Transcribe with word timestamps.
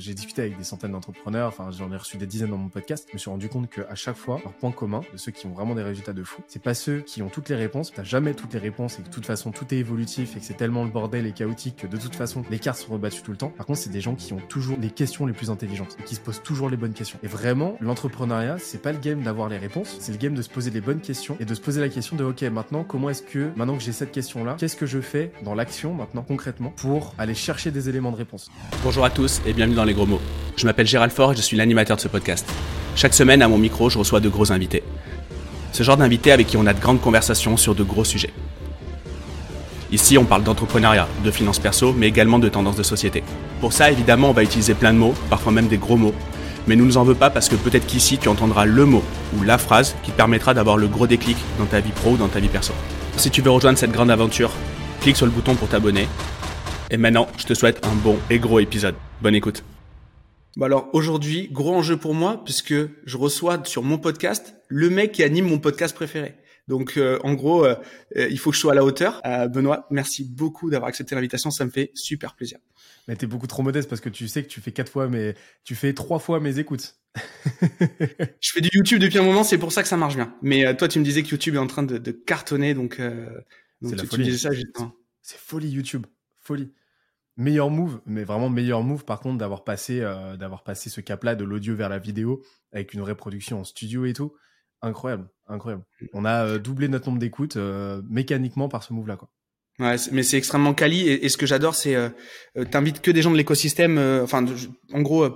j'ai 0.00 0.14
discuté 0.14 0.42
avec 0.42 0.56
des 0.56 0.64
centaines 0.64 0.92
d'entrepreneurs, 0.92 1.48
enfin 1.48 1.70
j'en 1.70 1.92
ai 1.92 1.96
reçu 1.96 2.16
des 2.16 2.26
dizaines 2.26 2.50
dans 2.50 2.56
mon 2.56 2.68
podcast, 2.68 3.06
je 3.08 3.14
me 3.14 3.18
suis 3.18 3.30
rendu 3.30 3.48
compte 3.48 3.68
qu'à 3.68 3.94
chaque 3.94 4.16
fois, 4.16 4.40
leur 4.42 4.52
point 4.54 4.72
commun 4.72 5.02
de 5.12 5.18
ceux 5.18 5.30
qui 5.30 5.46
ont 5.46 5.50
vraiment 5.50 5.74
des 5.74 5.82
résultats 5.82 6.12
de 6.12 6.24
fou, 6.24 6.42
c'est 6.48 6.62
pas 6.62 6.74
ceux 6.74 7.00
qui 7.00 7.22
ont 7.22 7.28
toutes 7.28 7.48
les 7.48 7.56
réponses, 7.56 7.92
t'as 7.94 8.02
jamais 8.02 8.34
toutes 8.34 8.54
les 8.54 8.58
réponses 8.58 8.98
et 8.98 9.02
que 9.02 9.08
de 9.08 9.12
toute 9.12 9.26
façon 9.26 9.52
tout 9.52 9.66
est 9.74 9.78
évolutif 9.78 10.36
et 10.36 10.40
que 10.40 10.44
c'est 10.44 10.56
tellement 10.56 10.84
le 10.84 10.90
bordel 10.90 11.26
et 11.26 11.32
chaotique 11.32 11.76
que 11.76 11.86
de 11.86 11.96
toute 11.96 12.14
façon 12.14 12.42
les 12.50 12.58
cartes 12.58 12.78
sont 12.78 12.92
rebattues 12.92 13.22
tout 13.22 13.30
le 13.30 13.36
temps. 13.36 13.50
Par 13.50 13.66
contre, 13.66 13.78
c'est 13.78 13.90
des 13.90 14.00
gens 14.00 14.14
qui 14.14 14.32
ont 14.32 14.40
toujours 14.48 14.78
les 14.80 14.90
questions 14.90 15.26
les 15.26 15.32
plus 15.32 15.50
intelligentes 15.50 15.96
et 16.00 16.04
qui 16.04 16.14
se 16.14 16.20
posent 16.20 16.42
toujours 16.42 16.70
les 16.70 16.76
bonnes 16.76 16.94
questions. 16.94 17.18
Et 17.22 17.26
vraiment, 17.26 17.76
l'entrepreneuriat, 17.80 18.56
c'est 18.58 18.80
pas 18.80 18.92
le 18.92 18.98
game 18.98 19.22
d'avoir 19.22 19.48
les 19.48 19.58
réponses, 19.58 19.96
c'est 20.00 20.12
le 20.12 20.18
game 20.18 20.34
de 20.34 20.42
se 20.42 20.48
poser 20.48 20.70
les 20.70 20.80
bonnes 20.80 21.00
questions 21.00 21.36
et 21.40 21.44
de 21.44 21.54
se 21.54 21.60
poser 21.60 21.80
la 21.80 21.88
question 21.88 22.16
de 22.16 22.24
ok, 22.24 22.42
maintenant 22.42 22.84
comment 22.84 23.10
est-ce 23.10 23.22
que, 23.22 23.50
maintenant 23.56 23.76
que 23.76 23.82
j'ai 23.82 23.92
cette 23.92 24.12
question-là, 24.12 24.56
qu'est-ce 24.58 24.76
que 24.76 24.86
je 24.86 25.00
fais 25.00 25.32
dans 25.44 25.54
l'action 25.54 25.92
maintenant 25.92 26.22
concrètement 26.22 26.70
pour 26.70 27.14
aller 27.18 27.34
chercher 27.34 27.70
des 27.70 27.88
éléments 27.88 28.12
de 28.12 28.16
réponse? 28.16 28.50
Bonjour 28.82 29.04
à 29.04 29.10
tous 29.10 29.40
et 29.46 29.52
bienvenue 29.52 29.76
dans 29.76 29.84
gros 29.92 30.06
mots. 30.06 30.20
Je 30.56 30.66
m'appelle 30.66 30.86
Gérald 30.86 31.12
Fort 31.12 31.32
et 31.32 31.36
je 31.36 31.42
suis 31.42 31.56
l'animateur 31.56 31.96
de 31.96 32.02
ce 32.02 32.08
podcast. 32.08 32.46
Chaque 32.96 33.14
semaine, 33.14 33.42
à 33.42 33.48
mon 33.48 33.58
micro, 33.58 33.88
je 33.88 33.98
reçois 33.98 34.20
de 34.20 34.28
gros 34.28 34.52
invités. 34.52 34.82
Ce 35.72 35.82
genre 35.82 35.96
d'invités 35.96 36.32
avec 36.32 36.46
qui 36.46 36.56
on 36.56 36.66
a 36.66 36.74
de 36.74 36.80
grandes 36.80 37.00
conversations 37.00 37.56
sur 37.56 37.74
de 37.74 37.82
gros 37.82 38.04
sujets. 38.04 38.32
Ici, 39.92 40.18
on 40.18 40.24
parle 40.24 40.44
d'entrepreneuriat, 40.44 41.08
de 41.24 41.30
finances 41.30 41.58
perso, 41.58 41.92
mais 41.92 42.06
également 42.06 42.38
de 42.38 42.48
tendances 42.48 42.76
de 42.76 42.82
société. 42.82 43.24
Pour 43.60 43.72
ça, 43.72 43.90
évidemment, 43.90 44.30
on 44.30 44.32
va 44.32 44.42
utiliser 44.42 44.74
plein 44.74 44.92
de 44.92 44.98
mots, 44.98 45.14
parfois 45.28 45.52
même 45.52 45.66
des 45.66 45.78
gros 45.78 45.96
mots. 45.96 46.14
Mais 46.66 46.76
nous 46.76 46.84
ne 46.84 46.90
nous 46.90 46.96
en 46.96 47.04
veux 47.04 47.14
pas 47.14 47.30
parce 47.30 47.48
que 47.48 47.56
peut-être 47.56 47.86
qu'ici, 47.86 48.18
tu 48.18 48.28
entendras 48.28 48.66
le 48.66 48.84
mot 48.84 49.02
ou 49.36 49.42
la 49.42 49.58
phrase 49.58 49.96
qui 50.02 50.12
te 50.12 50.16
permettra 50.16 50.54
d'avoir 50.54 50.76
le 50.76 50.86
gros 50.86 51.06
déclic 51.06 51.36
dans 51.58 51.66
ta 51.66 51.80
vie 51.80 51.90
pro 51.90 52.12
ou 52.12 52.16
dans 52.16 52.28
ta 52.28 52.38
vie 52.38 52.48
perso. 52.48 52.72
Si 53.16 53.30
tu 53.30 53.42
veux 53.42 53.50
rejoindre 53.50 53.78
cette 53.78 53.92
grande 53.92 54.10
aventure, 54.10 54.52
clique 55.00 55.16
sur 55.16 55.26
le 55.26 55.32
bouton 55.32 55.54
pour 55.54 55.68
t'abonner. 55.68 56.06
Et 56.90 56.96
maintenant, 56.96 57.28
je 57.38 57.44
te 57.44 57.54
souhaite 57.54 57.84
un 57.86 57.94
bon 57.94 58.16
et 58.30 58.38
gros 58.38 58.60
épisode. 58.60 58.94
Bonne 59.22 59.34
écoute. 59.34 59.64
Bon 60.56 60.66
alors 60.66 60.90
aujourd'hui, 60.92 61.48
gros 61.52 61.74
enjeu 61.74 61.96
pour 61.96 62.12
moi 62.12 62.42
puisque 62.44 62.74
je 62.74 63.16
reçois 63.16 63.64
sur 63.64 63.84
mon 63.84 63.98
podcast 63.98 64.56
le 64.66 64.90
mec 64.90 65.12
qui 65.12 65.22
anime 65.22 65.46
mon 65.46 65.60
podcast 65.60 65.94
préféré. 65.94 66.34
Donc 66.66 66.96
euh, 66.96 67.20
en 67.22 67.34
gros, 67.34 67.64
euh, 67.64 67.76
euh, 68.16 68.28
il 68.28 68.38
faut 68.38 68.50
que 68.50 68.56
je 68.56 68.60
sois 68.60 68.72
à 68.72 68.74
la 68.74 68.84
hauteur. 68.84 69.22
Benoît, 69.48 69.86
merci 69.90 70.24
beaucoup 70.24 70.68
d'avoir 70.68 70.88
accepté 70.88 71.14
l'invitation, 71.14 71.52
ça 71.52 71.64
me 71.64 71.70
fait 71.70 71.92
super 71.94 72.34
plaisir. 72.34 72.58
Mais 73.06 73.14
t'es 73.14 73.26
beaucoup 73.26 73.46
trop 73.46 73.62
modeste 73.62 73.88
parce 73.88 74.00
que 74.00 74.08
tu 74.08 74.26
sais 74.26 74.42
que 74.42 74.48
tu 74.48 74.60
fais 74.60 74.72
quatre 74.72 74.90
fois 74.90 75.08
mais 75.08 75.36
tu 75.62 75.76
fais 75.76 75.92
trois 75.92 76.18
fois 76.18 76.40
mes 76.40 76.58
écoutes. 76.58 76.96
je 78.40 78.50
fais 78.52 78.60
du 78.60 78.70
YouTube 78.72 78.98
depuis 78.98 79.18
un 79.18 79.24
moment, 79.24 79.44
c'est 79.44 79.58
pour 79.58 79.72
ça 79.72 79.82
que 79.82 79.88
ça 79.88 79.96
marche 79.96 80.16
bien. 80.16 80.34
Mais 80.42 80.76
toi, 80.76 80.88
tu 80.88 80.98
me 80.98 81.04
disais 81.04 81.22
que 81.22 81.28
YouTube 81.28 81.54
est 81.54 81.58
en 81.58 81.66
train 81.68 81.82
de, 81.84 82.10
cartonner, 82.10 82.74
donc, 82.74 83.00
donc 83.82 83.96
tu, 83.96 84.08
tu, 84.08 84.22
disais 84.22 84.50
ça. 84.50 84.50
C'est 85.22 85.38
folie 85.38 85.70
YouTube, 85.70 86.06
folie 86.40 86.70
meilleur 87.40 87.70
move, 87.70 88.00
mais 88.06 88.24
vraiment 88.24 88.50
meilleur 88.50 88.82
move 88.82 89.04
par 89.04 89.20
contre 89.20 89.38
d'avoir 89.38 89.64
passé, 89.64 90.00
d'avoir 90.38 90.62
passé 90.62 90.90
ce 90.90 91.00
cap-là 91.00 91.34
de 91.34 91.44
l'audio 91.44 91.74
vers 91.74 91.88
la 91.88 91.98
vidéo 91.98 92.42
avec 92.72 92.94
une 92.94 93.00
vraie 93.00 93.16
production 93.16 93.60
en 93.60 93.64
studio 93.64 94.04
et 94.04 94.12
tout. 94.12 94.32
Incroyable, 94.82 95.28
incroyable. 95.46 95.84
On 96.14 96.24
a 96.24 96.46
euh, 96.46 96.58
doublé 96.58 96.88
notre 96.88 97.06
nombre 97.08 97.18
d'écoutes 97.18 97.56
euh, 97.56 98.00
mécaniquement 98.08 98.68
par 98.68 98.82
ce 98.82 98.92
move-là, 98.92 99.16
quoi. 99.16 99.30
Ouais, 99.78 99.96
mais 100.12 100.22
c'est 100.22 100.36
extrêmement 100.36 100.74
quali. 100.74 101.08
Et, 101.08 101.28
ce 101.28 101.38
que 101.38 101.46
j'adore, 101.46 101.74
c'est 101.74 101.94
euh, 101.94 102.10
euh 102.56 102.64
t'invites 102.64 103.00
que 103.00 103.10
des 103.10 103.22
gens 103.22 103.30
de 103.30 103.36
l'écosystème. 103.36 103.98
enfin, 104.22 104.44
en 104.92 105.00
gros, 105.00 105.26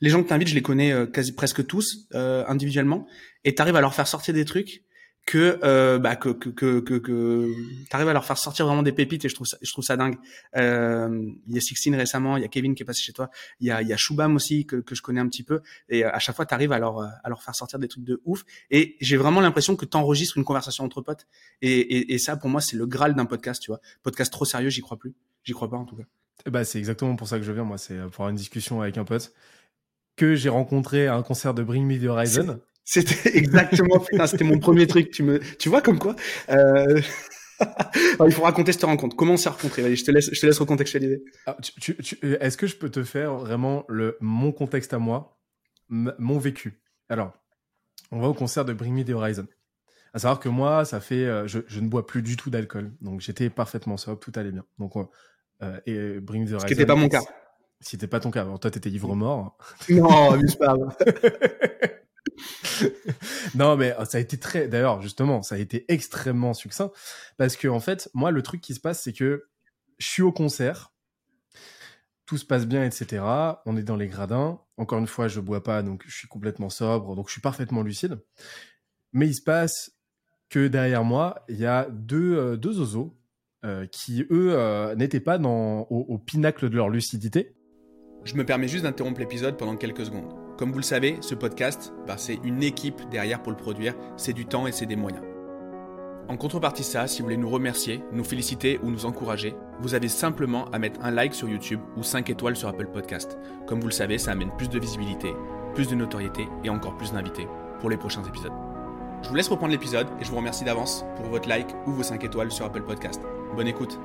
les 0.00 0.10
gens 0.10 0.22
que 0.22 0.28
t'invites, 0.28 0.48
je 0.48 0.54
les 0.54 0.62
connais 0.62 0.92
quasi 1.10 1.32
presque 1.32 1.66
tous 1.66 2.06
individuellement, 2.12 3.06
et 3.44 3.54
t'arrives 3.54 3.76
à 3.76 3.80
leur 3.80 3.94
faire 3.94 4.06
sortir 4.06 4.34
des 4.34 4.44
trucs 4.44 4.82
que 5.26 5.58
euh, 5.62 5.98
bah 5.98 6.16
que 6.16 6.28
que 6.28 6.80
que 6.80 6.98
que, 6.98 7.50
t'arrives 7.88 8.08
à 8.08 8.12
leur 8.12 8.24
faire 8.26 8.36
sortir 8.36 8.66
vraiment 8.66 8.82
des 8.82 8.92
pépites 8.92 9.24
et 9.24 9.28
je 9.28 9.34
trouve 9.34 9.46
ça 9.46 9.56
je 9.62 9.70
trouve 9.72 9.84
ça 9.84 9.96
dingue. 9.96 10.16
Euh, 10.56 11.30
il 11.46 11.54
y 11.54 11.58
a 11.58 11.60
Sixteen 11.60 11.94
récemment, 11.94 12.36
il 12.36 12.42
y 12.42 12.44
a 12.44 12.48
Kevin 12.48 12.74
qui 12.74 12.82
est 12.82 12.86
passé 12.86 13.02
chez 13.02 13.12
toi, 13.12 13.30
il 13.60 13.66
y 13.66 13.70
a 13.70 13.80
il 13.80 13.88
y 13.88 13.92
a 13.92 13.96
Shubham 13.96 14.36
aussi 14.36 14.66
que 14.66 14.76
que 14.76 14.94
je 14.94 15.02
connais 15.02 15.20
un 15.20 15.28
petit 15.28 15.42
peu 15.42 15.62
et 15.88 16.04
à 16.04 16.18
chaque 16.18 16.36
fois 16.36 16.44
t'arrives 16.44 16.72
à 16.72 16.78
leur 16.78 17.00
à 17.00 17.28
leur 17.28 17.42
faire 17.42 17.54
sortir 17.54 17.78
des 17.78 17.88
trucs 17.88 18.04
de 18.04 18.20
ouf 18.24 18.44
et 18.70 18.96
j'ai 19.00 19.16
vraiment 19.16 19.40
l'impression 19.40 19.76
que 19.76 19.86
t'enregistres 19.86 20.36
une 20.36 20.44
conversation 20.44 20.84
entre 20.84 21.00
potes 21.00 21.26
et 21.62 21.80
et, 21.80 22.14
et 22.14 22.18
ça 22.18 22.36
pour 22.36 22.50
moi 22.50 22.60
c'est 22.60 22.76
le 22.76 22.86
graal 22.86 23.14
d'un 23.14 23.26
podcast, 23.26 23.62
tu 23.62 23.70
vois. 23.70 23.80
Podcast 24.02 24.30
trop 24.32 24.44
sérieux, 24.44 24.68
j'y 24.68 24.82
crois 24.82 24.98
plus. 24.98 25.14
J'y 25.42 25.52
crois 25.52 25.70
pas 25.70 25.76
en 25.76 25.84
tout 25.84 25.96
cas. 25.96 26.04
Bah 26.50 26.64
c'est 26.64 26.78
exactement 26.78 27.16
pour 27.16 27.28
ça 27.28 27.38
que 27.38 27.44
je 27.44 27.52
viens 27.52 27.64
moi, 27.64 27.78
c'est 27.78 27.96
pour 27.96 28.14
avoir 28.14 28.28
une 28.28 28.36
discussion 28.36 28.82
avec 28.82 28.98
un 28.98 29.04
pote 29.04 29.32
que 30.16 30.34
j'ai 30.34 30.48
rencontré 30.50 31.06
à 31.06 31.16
un 31.16 31.22
concert 31.22 31.54
de 31.54 31.62
Bring 31.62 31.86
Me 31.86 31.98
the 31.98 32.08
Horizon. 32.08 32.60
C'était 32.84 33.30
exactement, 33.36 33.98
putain, 33.98 34.26
c'était 34.26 34.44
mon 34.44 34.58
premier 34.58 34.86
truc. 34.86 35.10
Tu 35.10 35.22
me, 35.22 35.40
tu 35.56 35.68
vois 35.68 35.82
comme 35.82 35.98
quoi 35.98 36.14
euh... 36.50 37.00
Il 38.26 38.32
faut 38.32 38.42
raconter 38.42 38.72
cette 38.72 38.84
rencontre. 38.84 39.16
Comment 39.16 39.34
on 39.34 39.36
s'est 39.36 39.48
rencontré 39.48 39.94
Je 39.94 40.04
te 40.04 40.10
laisse, 40.10 40.28
je 40.32 40.40
te 40.40 40.46
laisse 40.46 40.58
recontextualiser. 40.58 41.24
Ah, 41.46 41.56
tu, 41.80 41.96
tu, 41.96 42.18
Est-ce 42.40 42.56
que 42.56 42.66
je 42.66 42.76
peux 42.76 42.90
te 42.90 43.04
faire 43.04 43.34
vraiment 43.36 43.84
le 43.88 44.16
mon 44.20 44.52
contexte 44.52 44.92
à 44.92 44.98
moi, 44.98 45.38
mon 45.88 46.38
vécu? 46.38 46.80
Alors, 47.08 47.32
on 48.10 48.20
va 48.20 48.28
au 48.28 48.34
concert 48.34 48.64
de 48.64 48.72
Bring 48.72 48.94
Me 48.94 49.04
the 49.04 49.10
Horizon. 49.10 49.46
À 50.12 50.18
savoir 50.18 50.40
que 50.40 50.48
moi, 50.48 50.84
ça 50.84 51.00
fait, 51.00 51.24
euh, 51.24 51.46
je, 51.46 51.60
je 51.66 51.80
ne 51.80 51.88
bois 51.88 52.06
plus 52.06 52.22
du 52.22 52.36
tout 52.36 52.50
d'alcool, 52.50 52.92
donc 53.00 53.20
j'étais 53.20 53.50
parfaitement 53.50 53.96
sobre, 53.96 54.20
tout 54.20 54.32
allait 54.36 54.52
bien. 54.52 54.64
Donc, 54.78 54.92
euh, 55.62 55.80
et 55.86 56.20
Bring 56.20 56.42
Me 56.42 56.48
the 56.48 56.52
Horizon. 56.52 56.58
Ce 56.60 56.66
qui 56.66 56.74
n'était 56.74 56.86
pas 56.86 56.96
mon 56.96 57.08
cas. 57.08 57.22
Si 57.80 57.90
c'était 57.90 58.06
pas 58.06 58.20
ton 58.20 58.30
cas, 58.30 58.42
alors 58.42 58.58
toi 58.58 58.70
t'étais 58.70 58.90
ivre 58.90 59.14
mort. 59.14 59.58
Non, 59.90 60.30
abuse 60.32 60.56
pas. 60.56 60.74
non, 63.54 63.76
mais 63.76 63.92
euh, 63.98 64.04
ça 64.04 64.18
a 64.18 64.20
été 64.20 64.38
très. 64.38 64.68
D'ailleurs, 64.68 65.02
justement, 65.02 65.42
ça 65.42 65.54
a 65.56 65.58
été 65.58 65.84
extrêmement 65.88 66.54
succinct 66.54 66.90
parce 67.36 67.56
que 67.56 67.68
en 67.68 67.80
fait, 67.80 68.10
moi, 68.14 68.30
le 68.30 68.42
truc 68.42 68.60
qui 68.60 68.74
se 68.74 68.80
passe, 68.80 69.02
c'est 69.02 69.12
que 69.12 69.48
je 69.98 70.06
suis 70.06 70.22
au 70.22 70.32
concert, 70.32 70.92
tout 72.26 72.38
se 72.38 72.44
passe 72.44 72.66
bien, 72.66 72.84
etc. 72.84 73.22
On 73.66 73.76
est 73.76 73.82
dans 73.82 73.96
les 73.96 74.08
gradins. 74.08 74.60
Encore 74.76 74.98
une 74.98 75.06
fois, 75.06 75.28
je 75.28 75.40
bois 75.40 75.62
pas, 75.62 75.82
donc 75.82 76.04
je 76.06 76.16
suis 76.16 76.28
complètement 76.28 76.70
sobre, 76.70 77.14
donc 77.14 77.28
je 77.28 77.32
suis 77.32 77.40
parfaitement 77.40 77.82
lucide. 77.82 78.18
Mais 79.12 79.28
il 79.28 79.34
se 79.34 79.42
passe 79.42 79.92
que 80.48 80.68
derrière 80.68 81.04
moi, 81.04 81.44
il 81.48 81.56
y 81.56 81.66
a 81.66 81.88
deux, 81.90 82.36
euh, 82.36 82.56
deux 82.56 82.80
oiseaux 82.80 83.16
euh, 83.64 83.86
qui, 83.86 84.26
eux, 84.30 84.94
n'étaient 84.96 85.20
pas 85.20 85.38
dans, 85.38 85.82
au 85.90 86.18
pinacle 86.18 86.68
de 86.68 86.76
leur 86.76 86.88
lucidité. 86.88 87.54
Je 88.24 88.34
me 88.34 88.44
permets 88.44 88.68
juste 88.68 88.84
d'interrompre 88.84 89.20
l'épisode 89.20 89.56
pendant 89.56 89.76
quelques 89.76 90.06
secondes. 90.06 90.43
Comme 90.56 90.70
vous 90.70 90.78
le 90.78 90.84
savez, 90.84 91.18
ce 91.20 91.34
podcast, 91.34 91.92
bah, 92.06 92.14
c'est 92.16 92.38
une 92.44 92.62
équipe 92.62 93.08
derrière 93.10 93.42
pour 93.42 93.50
le 93.50 93.58
produire, 93.58 93.94
c'est 94.16 94.32
du 94.32 94.46
temps 94.46 94.68
et 94.68 94.72
c'est 94.72 94.86
des 94.86 94.94
moyens. 94.94 95.24
En 96.28 96.36
contrepartie 96.36 96.82
de 96.82 96.86
ça, 96.86 97.06
si 97.08 97.18
vous 97.18 97.26
voulez 97.26 97.36
nous 97.36 97.50
remercier, 97.50 98.02
nous 98.12 98.22
féliciter 98.22 98.78
ou 98.82 98.90
nous 98.90 99.04
encourager, 99.04 99.56
vous 99.80 99.94
avez 99.94 100.08
simplement 100.08 100.70
à 100.70 100.78
mettre 100.78 101.00
un 101.02 101.10
like 101.10 101.34
sur 101.34 101.48
YouTube 101.48 101.80
ou 101.96 102.04
5 102.04 102.30
étoiles 102.30 102.56
sur 102.56 102.68
Apple 102.68 102.86
Podcast. 102.86 103.36
Comme 103.66 103.80
vous 103.80 103.88
le 103.88 103.92
savez, 103.92 104.16
ça 104.16 104.30
amène 104.30 104.56
plus 104.56 104.68
de 104.68 104.78
visibilité, 104.78 105.32
plus 105.74 105.88
de 105.88 105.96
notoriété 105.96 106.48
et 106.62 106.70
encore 106.70 106.96
plus 106.96 107.12
d'invités 107.12 107.48
pour 107.80 107.90
les 107.90 107.96
prochains 107.96 108.24
épisodes. 108.24 108.52
Je 109.22 109.28
vous 109.28 109.34
laisse 109.34 109.48
reprendre 109.48 109.72
l'épisode 109.72 110.06
et 110.20 110.24
je 110.24 110.30
vous 110.30 110.36
remercie 110.36 110.64
d'avance 110.64 111.04
pour 111.16 111.26
votre 111.26 111.48
like 111.48 111.74
ou 111.86 111.92
vos 111.92 112.04
5 112.04 112.22
étoiles 112.22 112.52
sur 112.52 112.64
Apple 112.64 112.82
Podcast. 112.82 113.20
Bonne 113.56 113.68
écoute. 113.68 113.98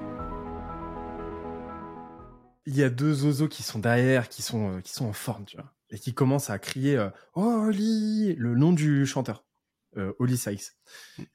Il 2.65 2.75
y 2.75 2.83
a 2.83 2.89
deux 2.89 3.23
oiseaux 3.25 3.47
qui 3.47 3.61
sont 3.61 3.79
derrière, 3.79 4.29
qui 4.29 4.41
sont, 4.41 4.77
euh, 4.77 4.81
qui 4.81 4.93
sont 4.93 5.05
en 5.05 5.13
forme, 5.13 5.45
tu 5.45 5.57
vois 5.57 5.71
et 5.91 5.99
qui 5.99 6.13
commence 6.13 6.49
à 6.49 6.59
crier 6.59 6.97
euh, 6.97 7.09
Oli 7.33 8.35
le 8.35 8.55
nom 8.55 8.73
du 8.73 9.05
chanteur, 9.05 9.43
euh, 9.97 10.13
Oli 10.19 10.37
Sykes, 10.37 10.73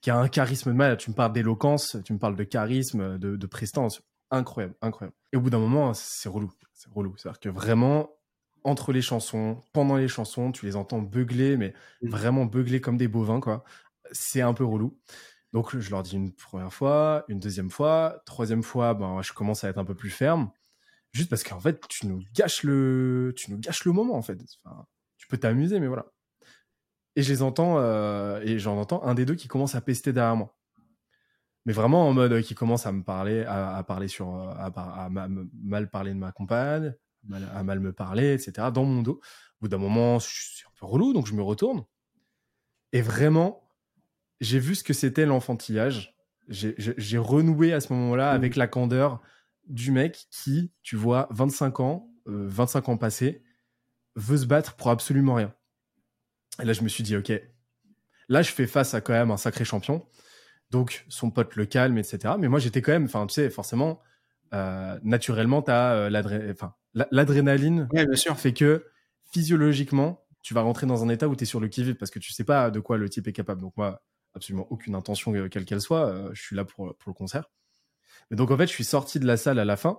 qui 0.00 0.10
a 0.10 0.18
un 0.18 0.28
charisme 0.28 0.70
de 0.70 0.76
mal. 0.76 0.96
Tu 0.96 1.10
me 1.10 1.14
parles 1.14 1.32
d'éloquence, 1.32 1.96
tu 2.04 2.12
me 2.12 2.18
parles 2.18 2.36
de 2.36 2.44
charisme, 2.44 3.18
de, 3.18 3.36
de 3.36 3.46
prestance, 3.46 4.02
incroyable, 4.30 4.74
incroyable. 4.80 5.16
Et 5.32 5.36
au 5.36 5.40
bout 5.40 5.50
d'un 5.50 5.58
moment, 5.58 5.92
c'est 5.94 6.28
relou, 6.28 6.52
c'est 6.72 6.90
relou. 6.92 7.14
C'est-à-dire 7.16 7.40
que 7.40 7.48
vraiment, 7.48 8.10
entre 8.62 8.92
les 8.92 9.02
chansons, 9.02 9.60
pendant 9.72 9.96
les 9.96 10.08
chansons, 10.08 10.52
tu 10.52 10.66
les 10.66 10.76
entends 10.76 11.00
beugler, 11.00 11.56
mais 11.56 11.74
mmh. 12.02 12.08
vraiment 12.08 12.46
beugler 12.46 12.80
comme 12.80 12.96
des 12.96 13.08
bovins, 13.08 13.40
quoi. 13.40 13.64
C'est 14.12 14.42
un 14.42 14.54
peu 14.54 14.64
relou. 14.64 14.98
Donc 15.52 15.78
je 15.78 15.88
leur 15.90 16.02
dis 16.02 16.16
une 16.16 16.32
première 16.32 16.74
fois, 16.74 17.24
une 17.28 17.38
deuxième 17.38 17.70
fois, 17.70 18.22
troisième 18.26 18.64
fois, 18.64 18.92
ben 18.92 19.22
je 19.22 19.32
commence 19.32 19.62
à 19.62 19.68
être 19.68 19.78
un 19.78 19.84
peu 19.84 19.94
plus 19.94 20.10
ferme 20.10 20.50
juste 21.14 21.30
parce 21.30 21.44
qu'en 21.44 21.60
fait, 21.60 21.80
tu 21.88 22.06
nous 22.06 22.22
gâches 22.34 22.64
le, 22.64 23.32
tu 23.36 23.50
nous 23.50 23.58
gâches 23.58 23.84
le 23.84 23.92
moment 23.92 24.16
en 24.16 24.22
fait. 24.22 24.38
Enfin, 24.64 24.84
tu 25.16 25.26
peux 25.28 25.38
t'amuser, 25.38 25.80
mais 25.80 25.86
voilà. 25.86 26.06
Et 27.16 27.22
je 27.22 27.32
les 27.32 27.42
entends, 27.42 27.78
euh, 27.78 28.40
et 28.42 28.58
j'en 28.58 28.76
entends 28.76 29.02
un 29.04 29.14
des 29.14 29.24
deux 29.24 29.36
qui 29.36 29.46
commence 29.46 29.76
à 29.76 29.80
pester 29.80 30.12
derrière 30.12 30.36
moi. 30.36 30.56
Mais 31.64 31.72
vraiment 31.72 32.08
en 32.08 32.12
mode 32.12 32.32
euh, 32.32 32.42
qui 32.42 32.54
commence 32.54 32.86
à 32.86 32.92
me 32.92 33.04
parler, 33.04 33.44
à, 33.44 33.82
parler 33.86 34.08
sur, 34.08 34.34
à, 34.34 35.08
mal 35.08 35.88
parler 35.88 36.12
de 36.12 36.18
ma 36.18 36.32
compagne, 36.32 36.94
à 37.32 37.62
mal 37.62 37.78
me 37.78 37.92
parler, 37.92 38.34
etc. 38.34 38.68
Dans 38.74 38.84
mon 38.84 39.00
dos. 39.00 39.20
Au 39.60 39.62
bout 39.62 39.68
d'un 39.68 39.78
moment, 39.78 40.18
c'est 40.18 40.66
un 40.66 40.72
peu 40.78 40.84
relou, 40.84 41.12
donc 41.12 41.26
je 41.26 41.34
me 41.34 41.42
retourne. 41.42 41.84
Et 42.92 43.00
vraiment, 43.00 43.70
j'ai 44.40 44.58
vu 44.58 44.74
ce 44.74 44.82
que 44.82 44.92
c'était 44.92 45.26
l'enfantillage. 45.26 46.16
J'ai 46.48 47.18
renoué 47.18 47.72
à 47.72 47.80
ce 47.80 47.92
moment-là 47.92 48.32
mmh. 48.32 48.36
avec 48.36 48.56
la 48.56 48.66
candeur 48.66 49.22
du 49.68 49.90
mec 49.90 50.26
qui, 50.30 50.72
tu 50.82 50.96
vois, 50.96 51.28
25 51.30 51.80
ans, 51.80 52.10
25 52.26 52.88
euh, 52.88 52.92
ans 52.92 52.96
passés, 52.96 53.42
veut 54.16 54.36
se 54.36 54.46
battre 54.46 54.74
pour 54.76 54.90
absolument 54.90 55.34
rien. 55.34 55.54
Et 56.62 56.64
là, 56.64 56.72
je 56.72 56.82
me 56.82 56.88
suis 56.88 57.02
dit, 57.02 57.16
ok, 57.16 57.32
là, 58.28 58.42
je 58.42 58.50
fais 58.50 58.66
face 58.66 58.94
à 58.94 59.00
quand 59.00 59.12
même 59.12 59.30
un 59.30 59.36
sacré 59.36 59.64
champion. 59.64 60.06
Donc, 60.70 61.04
son 61.08 61.30
pote 61.30 61.56
le 61.56 61.66
calme, 61.66 61.98
etc. 61.98 62.34
Mais 62.38 62.48
moi, 62.48 62.58
j'étais 62.58 62.82
quand 62.82 62.92
même, 62.92 63.04
enfin, 63.04 63.26
tu 63.26 63.34
sais, 63.34 63.50
forcément, 63.50 64.00
naturellement, 65.02 65.62
tu 65.62 65.70
as 65.72 66.08
l'adrénaline 67.10 67.88
fait 68.36 68.52
que 68.52 68.86
physiologiquement, 69.32 70.24
tu 70.42 70.54
vas 70.54 70.60
rentrer 70.60 70.86
dans 70.86 71.02
un 71.02 71.08
état 71.08 71.26
où 71.28 71.34
tu 71.34 71.42
es 71.42 71.46
sur 71.46 71.58
le 71.58 71.66
qui-vive 71.66 71.96
parce 71.96 72.12
que 72.12 72.20
tu 72.20 72.32
sais 72.32 72.44
pas 72.44 72.70
de 72.70 72.78
quoi 72.78 72.98
le 72.98 73.08
type 73.08 73.26
est 73.26 73.32
capable. 73.32 73.60
Donc 73.60 73.76
moi, 73.76 74.04
absolument 74.34 74.66
aucune 74.70 74.94
intention 74.94 75.32
quelle 75.48 75.64
qu'elle 75.64 75.80
soit, 75.80 76.30
je 76.32 76.40
suis 76.40 76.54
là 76.54 76.64
pour, 76.64 76.96
pour 76.96 77.10
le 77.10 77.14
concert. 77.14 77.50
Mais 78.30 78.36
donc 78.36 78.50
en 78.50 78.56
fait, 78.56 78.66
je 78.66 78.72
suis 78.72 78.84
sorti 78.84 79.20
de 79.20 79.26
la 79.26 79.36
salle 79.36 79.58
à 79.58 79.64
la 79.64 79.76
fin 79.76 79.98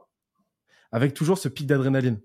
avec 0.92 1.14
toujours 1.14 1.38
ce 1.38 1.50
pic 1.50 1.68
d'adrénaline. 1.68 2.22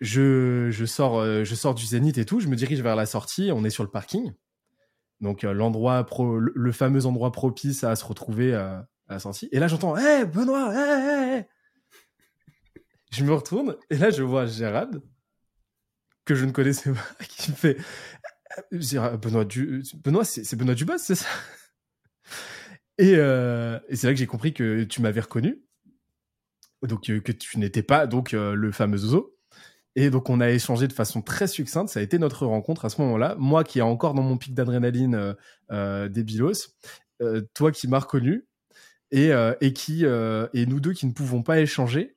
Je, 0.00 0.68
je, 0.70 0.84
sors, 0.84 1.18
euh, 1.18 1.42
je 1.44 1.54
sors 1.54 1.74
du 1.74 1.84
zénith 1.84 2.18
et 2.18 2.24
tout, 2.24 2.38
je 2.38 2.48
me 2.48 2.56
dirige 2.56 2.82
vers 2.82 2.96
la 2.96 3.06
sortie, 3.06 3.50
on 3.52 3.64
est 3.64 3.70
sur 3.70 3.82
le 3.82 3.90
parking. 3.90 4.32
Donc 5.20 5.42
euh, 5.42 5.52
l'endroit 5.52 6.04
pro, 6.04 6.38
le, 6.38 6.72
fameux 6.72 7.06
endroit 7.06 7.32
propice 7.32 7.82
à 7.82 7.96
se 7.96 8.04
retrouver 8.04 8.54
euh, 8.54 8.78
à, 9.08 9.14
la 9.14 9.18
sortie. 9.18 9.48
Et 9.52 9.58
là 9.58 9.68
j'entends 9.68 9.96
Hé 9.96 10.26
Benoît, 10.26 10.72
hé, 10.74 11.38
hé, 11.38 11.44
Je 13.10 13.24
me 13.24 13.32
retourne 13.32 13.76
et 13.88 13.96
là 13.96 14.10
je 14.10 14.22
vois 14.22 14.44
Gérald, 14.44 15.02
que 16.26 16.34
je 16.34 16.44
ne 16.44 16.52
connaissais 16.52 16.92
pas, 16.92 17.24
qui 17.28 17.50
me 17.50 17.56
fait 17.56 17.78
Benoît, 18.70 19.46
du... 19.46 19.82
Benoît 20.04 20.24
c'est 20.24 20.54
Benoît 20.56 20.74
Dubas, 20.74 20.98
c'est 20.98 21.14
ça? 21.14 21.26
Et, 22.98 23.12
et 23.12 23.96
c'est 23.96 24.06
là 24.06 24.12
que 24.12 24.18
j'ai 24.18 24.26
compris 24.26 24.54
que 24.54 24.84
tu 24.84 25.02
m'avais 25.02 25.20
reconnu 25.20 25.66
donc 26.82 27.10
euh, 27.10 27.20
que 27.20 27.32
tu 27.32 27.58
n'étais 27.58 27.82
pas 27.82 28.06
donc 28.06 28.34
euh, 28.34 28.54
le 28.54 28.72
fameux 28.72 28.98
Zozo. 28.98 29.36
Et 29.94 30.10
donc 30.10 30.28
on 30.28 30.40
a 30.40 30.50
échangé 30.50 30.88
de 30.88 30.92
façon 30.92 31.22
très 31.22 31.46
succincte. 31.46 31.88
Ça 31.88 32.00
a 32.00 32.02
été 32.02 32.18
notre 32.18 32.44
rencontre 32.46 32.84
à 32.84 32.90
ce 32.90 33.00
moment-là. 33.00 33.34
Moi 33.38 33.64
qui 33.64 33.78
est 33.78 33.82
encore 33.82 34.12
dans 34.12 34.22
mon 34.22 34.36
pic 34.36 34.54
d'adrénaline 34.54 35.34
euh, 35.70 36.08
des 36.08 36.22
Bilos, 36.22 36.74
toi 37.54 37.72
qui 37.72 37.88
m'as 37.88 38.00
reconnu 38.00 38.46
et, 39.10 39.30
et 39.62 39.72
qui 39.72 40.04
et 40.04 40.66
nous 40.66 40.80
deux 40.80 40.92
qui 40.92 41.06
ne 41.06 41.12
pouvons 41.12 41.42
pas 41.42 41.60
échanger 41.60 42.15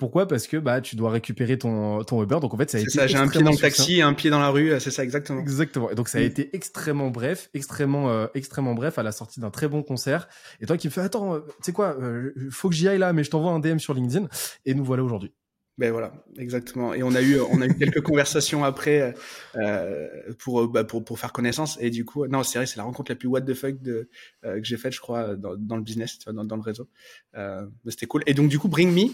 pourquoi? 0.00 0.26
Parce 0.26 0.48
que 0.48 0.56
bah 0.56 0.80
tu 0.80 0.96
dois 0.96 1.10
récupérer 1.10 1.58
ton 1.58 2.02
ton 2.02 2.20
Uber. 2.22 2.38
Donc 2.40 2.52
en 2.52 2.56
fait 2.56 2.70
ça 2.70 2.78
a 2.78 2.80
été 2.80 2.90
ça. 2.90 3.06
J'ai 3.06 3.18
un 3.18 3.28
pied 3.28 3.42
dans 3.42 3.52
le 3.52 3.56
taxi 3.56 3.98
et 3.98 4.02
un 4.02 4.14
pied 4.14 4.30
dans 4.30 4.40
la 4.40 4.48
rue. 4.48 4.72
C'est 4.80 4.90
ça 4.90 5.04
exactement. 5.04 5.40
Exactement. 5.40 5.90
Et 5.90 5.94
donc 5.94 6.08
ça 6.08 6.18
a 6.18 6.22
mm. 6.22 6.24
été 6.24 6.50
extrêmement 6.56 7.10
bref, 7.10 7.50
extrêmement 7.54 8.10
euh, 8.10 8.26
extrêmement 8.34 8.74
bref 8.74 8.98
à 8.98 9.04
la 9.04 9.12
sortie 9.12 9.38
d'un 9.38 9.50
très 9.50 9.68
bon 9.68 9.84
concert. 9.84 10.28
Et 10.60 10.66
toi 10.66 10.76
qui 10.76 10.88
me 10.88 10.92
fais 10.92 11.02
attends, 11.02 11.34
euh, 11.34 11.40
tu 11.40 11.52
sais 11.62 11.72
quoi, 11.72 11.96
euh, 12.00 12.32
faut 12.50 12.68
que 12.68 12.74
j'y 12.74 12.88
aille 12.88 12.98
là, 12.98 13.12
mais 13.12 13.22
je 13.22 13.30
t'envoie 13.30 13.52
un 13.52 13.60
DM 13.60 13.78
sur 13.78 13.94
LinkedIn. 13.94 14.26
Et 14.64 14.74
nous 14.74 14.84
voilà 14.84 15.04
aujourd'hui. 15.04 15.32
Ben 15.78 15.92
voilà, 15.92 16.12
exactement. 16.36 16.92
Et 16.92 17.02
on 17.02 17.14
a 17.14 17.22
eu, 17.22 17.40
on 17.40 17.62
a 17.62 17.66
eu 17.66 17.74
quelques 17.74 18.02
conversations 18.02 18.64
après 18.64 19.14
euh, 19.56 20.08
pour, 20.38 20.68
bah, 20.68 20.84
pour 20.84 21.02
pour 21.02 21.18
faire 21.18 21.32
connaissance. 21.32 21.78
Et 21.80 21.88
du 21.88 22.04
coup, 22.04 22.26
non, 22.26 22.42
c'est 22.42 22.58
vrai, 22.58 22.66
c'est 22.66 22.76
la 22.76 22.82
rencontre 22.82 23.10
la 23.10 23.16
plus 23.16 23.28
what 23.28 23.40
the 23.40 23.54
fuck 23.54 23.80
de 23.80 24.10
euh, 24.44 24.60
que 24.60 24.64
j'ai 24.64 24.76
faite, 24.76 24.92
je 24.92 25.00
crois, 25.00 25.36
dans, 25.36 25.56
dans, 25.56 25.76
le 25.76 25.82
business, 25.82 26.18
dans, 26.26 26.44
dans 26.44 26.56
le 26.56 26.62
réseau. 26.62 26.88
Euh, 27.34 27.66
c'était 27.88 28.04
cool. 28.04 28.22
Et 28.26 28.34
donc 28.34 28.50
du 28.50 28.58
coup, 28.58 28.68
Bring 28.68 28.92
Me, 28.92 29.10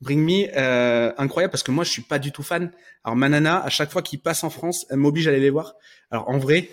Bring 0.00 0.24
Me, 0.24 0.48
euh, 0.56 1.12
incroyable 1.18 1.50
parce 1.50 1.62
que 1.62 1.70
moi, 1.70 1.84
je 1.84 1.90
suis 1.90 2.02
pas 2.02 2.18
du 2.18 2.32
tout 2.32 2.42
fan. 2.42 2.72
Alors 3.04 3.16
Manana, 3.16 3.62
à 3.62 3.68
chaque 3.68 3.90
fois 3.90 4.00
qu'il 4.00 4.20
passe 4.20 4.42
en 4.42 4.50
France, 4.50 4.86
elle 4.88 4.96
m'oblige 4.96 5.26
à 5.28 5.32
aller 5.32 5.40
les 5.40 5.50
voir. 5.50 5.74
Alors 6.10 6.30
en 6.30 6.38
vrai, 6.38 6.70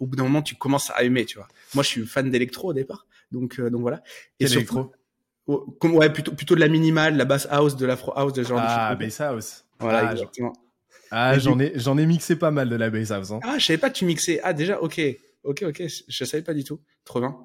au 0.00 0.06
bout 0.06 0.16
d'un 0.16 0.24
moment, 0.24 0.42
tu 0.42 0.56
commences 0.56 0.90
à 0.90 1.04
aimer, 1.04 1.26
tu 1.26 1.38
vois. 1.38 1.46
Moi, 1.74 1.84
je 1.84 1.88
suis 1.88 2.06
fan 2.06 2.28
d'électro 2.28 2.70
au 2.70 2.72
départ, 2.72 3.06
donc 3.30 3.60
euh, 3.60 3.70
donc 3.70 3.82
voilà. 3.82 4.02
Et 4.40 4.46
électro 4.46 4.92
comme, 5.80 5.94
ouais, 5.94 6.10
plutôt, 6.12 6.32
plutôt 6.32 6.54
de 6.54 6.60
la 6.60 6.68
minimale, 6.68 7.16
la 7.16 7.24
bass 7.24 7.46
house, 7.50 7.76
de 7.76 7.86
l'afro 7.86 8.12
house, 8.16 8.32
de 8.32 8.42
genre 8.42 8.60
ah, 8.62 8.94
bass 8.94 9.20
house. 9.20 9.64
Voilà, 9.78 10.08
ah, 10.08 10.12
exactement. 10.12 10.52
Ah, 11.10 11.38
j'en 11.38 11.58
ai, 11.58 11.72
j'en 11.74 11.98
ai 11.98 12.06
mixé 12.06 12.36
pas 12.36 12.50
mal 12.50 12.68
de 12.68 12.76
la 12.76 12.90
bass 12.90 13.10
house. 13.10 13.30
Hein. 13.32 13.40
Ah, 13.42 13.58
je 13.58 13.66
savais 13.66 13.78
pas 13.78 13.90
que 13.90 13.96
tu 13.96 14.04
mixais. 14.04 14.40
Ah, 14.42 14.52
déjà, 14.52 14.80
ok. 14.80 15.00
Ok, 15.44 15.64
ok. 15.66 15.82
Je 16.08 16.24
savais 16.24 16.42
pas 16.42 16.54
du 16.54 16.64
tout. 16.64 16.80
Trop 17.04 17.20
bien. 17.20 17.36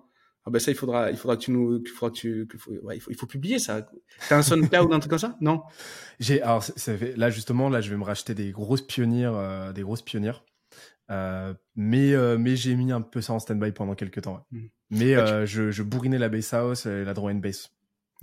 Ah, 0.46 0.52
bah, 0.52 0.60
ça, 0.60 0.69
il 0.69 0.78
faudra, 0.78 1.10
il 1.10 1.18
faudra 1.18 1.38
que 1.38 1.42
tu 1.42 1.52
nous, 1.52 1.81
il 1.84 1.90
faudra 1.90 2.13
que 2.13 2.19
tu, 2.19 2.48
ouais, 2.84 2.98
il 2.98 3.00
faut, 3.00 3.10
il 3.10 3.18
faut 3.18 3.25
publier 3.25 3.57
ça. 3.57 3.88
T'as 4.30 4.38
un 4.38 4.44
SoundCloud 4.44 4.92
ou 4.92 4.94
un 4.94 5.00
truc 5.00 5.10
comme 5.10 5.19
ça? 5.19 5.36
Non? 5.42 5.63
J'ai, 6.19 6.42
alors, 6.42 6.63
ça 6.63 6.98
fait, 6.98 7.18
là, 7.18 7.30
justement, 7.31 7.69
là, 7.69 7.81
je 7.81 7.90
vais 7.90 7.98
me 7.98 8.04
racheter 8.04 8.36
des 8.36 8.52
grosses 8.52 8.86
pionnières, 8.86 9.36
euh, 9.36 9.72
des 9.74 9.81
grosses 9.81 10.04
pionnières. 10.04 10.44
Euh, 11.12 11.54
mais 11.75 12.13
euh, 12.13 12.38
mais 12.38 12.56
j'ai 12.56 12.75
mis 12.75 12.92
un 12.92 13.02
peu 13.02 13.22
ça 13.22 13.34
en 13.34 13.40
stand-by 13.40 13.72
pendant 13.72 13.96
quelques 13.96 14.24
temps. 14.24 14.46
Ouais. 14.52 14.60
Hmm. 14.60 14.68
Mais 14.90 15.16
euh, 15.16 15.46
je, 15.46 15.72
je 15.72 15.84
bourrinais 15.84 16.18
la 16.18 16.30
bass 16.30 16.54
house 16.54 16.86
et 16.86 17.04
la 17.04 17.13
and 17.16 17.36
bass. 17.36 17.72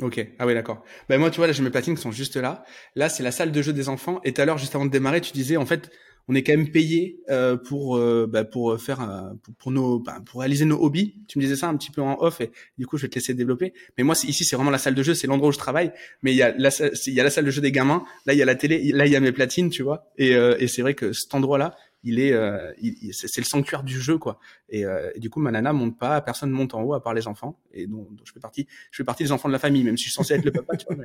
Ok, 0.01 0.27
ah 0.39 0.47
oui 0.47 0.55
d'accord. 0.55 0.83
Ben 1.09 1.19
moi 1.19 1.31
tu 1.31 1.37
vois 1.37 1.47
là 1.47 1.53
j'ai 1.53 1.63
mes 1.63 1.71
platines 1.71 1.95
qui 1.95 2.03
sont 2.03 2.13
juste 2.13 2.37
là. 2.37 2.65
Là 2.97 3.09
c'est 3.09 3.23
la 3.23 3.31
salle 3.31 3.53
de 3.53 3.63
jeu 3.63 3.73
des 3.73 3.89
enfants. 3.89 4.21
Et 4.25 4.33
tout 4.33 4.41
à 4.41 4.47
l'heure 4.47 4.59
juste 4.59 4.75
avant 4.75 4.87
de 4.87 4.91
démarrer 4.91 5.21
tu 5.21 5.33
disais 5.33 5.57
en 5.57 5.67
fait 5.67 5.91
on 6.29 6.35
est 6.35 6.43
quand 6.43 6.53
même 6.53 6.71
payé 6.71 7.21
euh, 7.31 7.57
pour 7.57 7.97
euh, 7.97 8.27
bah, 8.31 8.45
pour 8.45 8.81
faire 8.81 9.01
euh, 9.01 9.35
pour, 9.59 9.71
nos 9.71 9.99
bah, 9.99 10.21
pour 10.25 10.41
réaliser 10.41 10.65
nos 10.65 10.83
hobbies. 10.83 11.15
Tu 11.29 11.39
me 11.39 11.43
disais 11.43 11.57
ça 11.57 11.69
un 11.69 11.77
petit 11.77 11.91
peu 11.91 12.01
en 12.01 12.17
off 12.21 12.41
et 12.41 12.53
du 12.79 12.87
coup 12.87 12.97
je 12.97 13.03
vais 13.03 13.09
te 13.09 13.17
laisser 13.17 13.35
développer. 13.35 13.75
Mais 13.99 14.05
moi 14.05 14.15
ici 14.25 14.45
c'est 14.45 14.57
vraiment 14.57 14.71
la 14.71 14.79
salle 14.79 14.95
de 14.95 15.03
jeu, 15.03 15.15
c'est 15.15 15.27
l'endroit 15.27 15.51
où 15.51 15.53
je 15.53 15.59
travaille. 15.59 15.93
Mais 16.23 16.33
il 16.33 16.37
y 16.37 16.43
a 16.43 16.55
la 16.57 16.71
il 17.07 17.13
y 17.13 17.21
a 17.21 17.25
la 17.25 17.31
salle 17.31 17.45
de 17.45 17.51
jeu 17.51 17.61
des 17.61 17.73
gamins. 17.73 18.05
Là 18.25 18.33
il 18.33 18.39
y 18.39 18.43
a 18.43 18.47
la 18.47 18.55
télé, 18.55 18.93
là 18.93 19.07
il 19.07 19.13
y 19.13 19.17
a 19.17 19.21
mes 19.21 19.33
platines, 19.33 19.69
tu 19.69 19.83
vois. 19.83 20.11
Et, 20.17 20.35
euh, 20.35 20.57
et 20.59 20.69
c'est 20.69 20.83
vrai 20.83 20.95
que 20.95 21.13
cet 21.13 21.35
endroit 21.35 21.59
là 21.59 21.77
il 22.05 22.19
est, 22.19 22.33
euh, 22.33 22.73
c'est 23.13 23.41
le 23.41 23.47
sanctuaire 23.47 23.83
du 23.85 24.01
jeu 24.01 24.19
quoi. 24.19 24.41
Et, 24.69 24.85
euh, 24.85 25.11
et, 25.15 25.21
du 25.21 25.31
coup, 25.31 25.41
ma 25.41 25.51
nana 25.51 25.73
monte 25.73 25.99
pas, 25.99 26.21
personne 26.21 26.51
monte 26.51 26.75
en 26.75 26.83
haut 26.83 26.95
à 26.95 27.03
part 27.03 27.15
les 27.15 27.29
enfants. 27.29 27.59
Et 27.73 27.87
donc, 27.87 28.09
je 28.25 28.33
fais 28.33 28.41
partie, 28.41 28.67
je 28.91 28.97
fais 28.97 29.05
partie 29.05 29.23
des 29.23 29.33
enfants 29.33 29.49
de 29.49 29.53
la 29.53 29.59
famille, 29.59 29.85
même 29.85 29.97
si 29.97 30.05
je 30.05 30.11
suis 30.11 30.17
censé 30.17 30.35
être 30.35 30.45
le 30.45 30.51
papa. 30.51 30.77
tu 30.79 30.87
vois, 30.89 31.05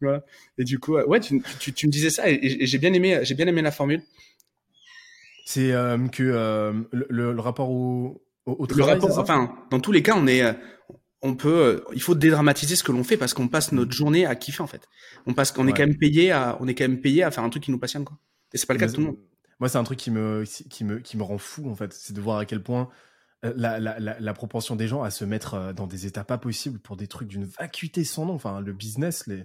voilà. 0.00 0.24
Et 0.58 0.64
du 0.64 0.78
coup, 0.78 0.96
ouais, 0.96 1.20
tu, 1.20 1.42
tu, 1.58 1.72
tu, 1.72 1.86
me 1.86 1.92
disais 1.92 2.10
ça 2.10 2.28
et, 2.28 2.66
j'ai 2.66 2.78
bien 2.78 2.92
aimé, 2.92 3.20
j'ai 3.22 3.34
bien 3.34 3.46
aimé 3.46 3.62
la 3.62 3.70
formule. 3.70 4.02
C'est 5.46 5.72
euh, 5.72 5.98
que 6.08 6.22
euh, 6.22 6.72
le, 6.92 7.32
le, 7.32 7.40
rapport 7.40 7.70
au, 7.70 8.22
au, 8.46 8.66
travail. 8.66 8.96
Le 8.96 9.00
rapport, 9.00 9.18
enfin, 9.18 9.54
dans 9.70 9.80
tous 9.80 9.92
les 9.92 10.02
cas, 10.02 10.14
on 10.16 10.26
est, 10.26 10.42
on 11.22 11.34
peut, 11.34 11.84
il 11.94 12.02
faut 12.02 12.14
dédramatiser 12.14 12.76
ce 12.76 12.82
que 12.82 12.92
l'on 12.92 13.04
fait 13.04 13.16
parce 13.16 13.34
qu'on 13.34 13.48
passe 13.48 13.72
notre 13.72 13.92
journée 13.92 14.26
à 14.26 14.34
kiffer 14.36 14.62
en 14.62 14.66
fait. 14.66 14.88
On 15.26 15.32
passe, 15.32 15.54
on 15.56 15.66
est 15.66 15.72
quand 15.72 15.86
même 15.86 15.96
payé 15.96 16.32
à, 16.32 16.58
on 16.60 16.68
est 16.68 16.74
quand 16.74 16.84
même 16.84 17.00
payé 17.00 17.22
à 17.22 17.30
faire 17.30 17.44
un 17.44 17.50
truc 17.50 17.62
qui 17.62 17.70
nous 17.70 17.78
passionne 17.78 18.04
quoi. 18.04 18.18
Et 18.52 18.58
c'est 18.58 18.66
pas 18.66 18.74
le 18.74 18.80
cas 18.80 18.86
de 18.86 18.92
tout 18.92 19.00
le 19.00 19.06
monde. 19.08 19.16
Moi, 19.60 19.68
c'est 19.68 19.78
un 19.78 19.84
truc 19.84 19.98
qui 19.98 20.10
me, 20.10 20.44
qui, 20.44 20.84
me, 20.84 20.98
qui 20.98 21.16
me 21.16 21.22
rend 21.22 21.38
fou, 21.38 21.68
en 21.68 21.74
fait. 21.74 21.92
C'est 21.92 22.12
de 22.12 22.20
voir 22.20 22.38
à 22.38 22.46
quel 22.46 22.62
point 22.62 22.88
euh, 23.44 23.52
la, 23.56 23.78
la, 23.78 23.98
la, 23.98 24.34
propension 24.34 24.74
des 24.76 24.88
gens 24.88 25.02
à 25.02 25.10
se 25.10 25.24
mettre 25.24 25.54
euh, 25.54 25.72
dans 25.72 25.86
des 25.86 26.06
états 26.06 26.24
pas 26.24 26.38
possibles 26.38 26.78
pour 26.78 26.96
des 26.96 27.08
trucs 27.08 27.28
d'une 27.28 27.44
vacuité 27.44 28.04
sans 28.04 28.26
nom. 28.26 28.34
Enfin, 28.34 28.60
le 28.60 28.72
business, 28.72 29.26
les, 29.26 29.44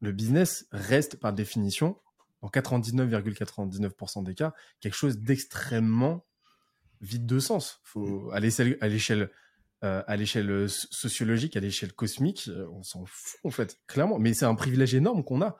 le 0.00 0.12
business 0.12 0.66
reste 0.70 1.16
par 1.16 1.32
définition, 1.32 1.98
en 2.42 2.48
99,99% 2.48 4.24
des 4.24 4.34
cas, 4.34 4.52
quelque 4.80 4.94
chose 4.94 5.18
d'extrêmement 5.18 6.26
vide 7.00 7.26
de 7.26 7.38
sens. 7.38 7.80
Faut, 7.84 8.30
à 8.32 8.40
l'échelle, 8.40 8.76
à 8.80 8.88
l'échelle, 8.88 9.30
euh, 9.84 10.02
à 10.06 10.16
l'échelle 10.16 10.68
sociologique, 10.68 11.56
à 11.56 11.60
l'échelle 11.60 11.92
cosmique, 11.92 12.50
on 12.72 12.82
s'en 12.82 13.04
fout, 13.06 13.40
en 13.44 13.50
fait, 13.50 13.78
clairement. 13.86 14.18
Mais 14.18 14.34
c'est 14.34 14.44
un 14.44 14.54
privilège 14.54 14.94
énorme 14.94 15.24
qu'on 15.24 15.42
a 15.42 15.56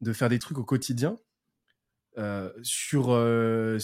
de 0.00 0.12
faire 0.12 0.28
des 0.28 0.38
trucs 0.38 0.58
au 0.58 0.64
quotidien 0.64 1.18
euh, 2.18 2.50
sur, 2.62 3.06
euh, 3.08 3.78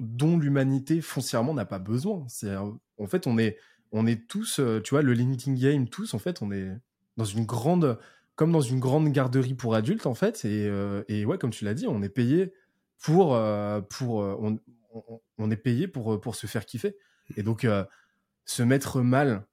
dont 0.00 0.36
l'humanité 0.36 1.00
foncièrement 1.00 1.54
n'a 1.54 1.64
pas 1.64 1.78
besoin. 1.78 2.24
C'est 2.28 2.56
en 2.56 3.06
fait 3.06 3.26
on 3.28 3.38
est 3.38 3.56
on 3.92 4.06
est 4.06 4.26
tous, 4.26 4.58
euh, 4.58 4.80
tu 4.82 4.90
vois, 4.90 5.02
le 5.02 5.12
LinkedIn 5.12 5.56
game, 5.56 5.88
tous 5.88 6.12
en 6.12 6.18
fait, 6.18 6.42
on 6.42 6.50
est 6.50 6.70
dans 7.16 7.24
une 7.24 7.46
grande 7.46 7.98
comme 8.34 8.50
dans 8.52 8.60
une 8.60 8.80
grande 8.80 9.08
garderie 9.10 9.54
pour 9.54 9.74
adultes 9.74 10.06
en 10.06 10.14
fait 10.14 10.44
et, 10.44 10.70
et 11.08 11.24
ouais 11.24 11.38
comme 11.38 11.50
tu 11.50 11.64
l'as 11.64 11.74
dit, 11.74 11.86
on 11.88 12.02
est 12.02 12.08
payé 12.08 12.52
pour 13.00 13.36
pour 13.88 14.14
on, 14.16 14.58
on, 15.38 15.50
est 15.50 15.56
payé 15.56 15.88
pour 15.88 16.20
pour 16.20 16.36
se 16.36 16.46
faire 16.46 16.64
kiffer 16.64 16.96
et 17.36 17.42
donc 17.42 17.66
se 18.44 18.62
mettre 18.62 19.02
mal 19.02 19.44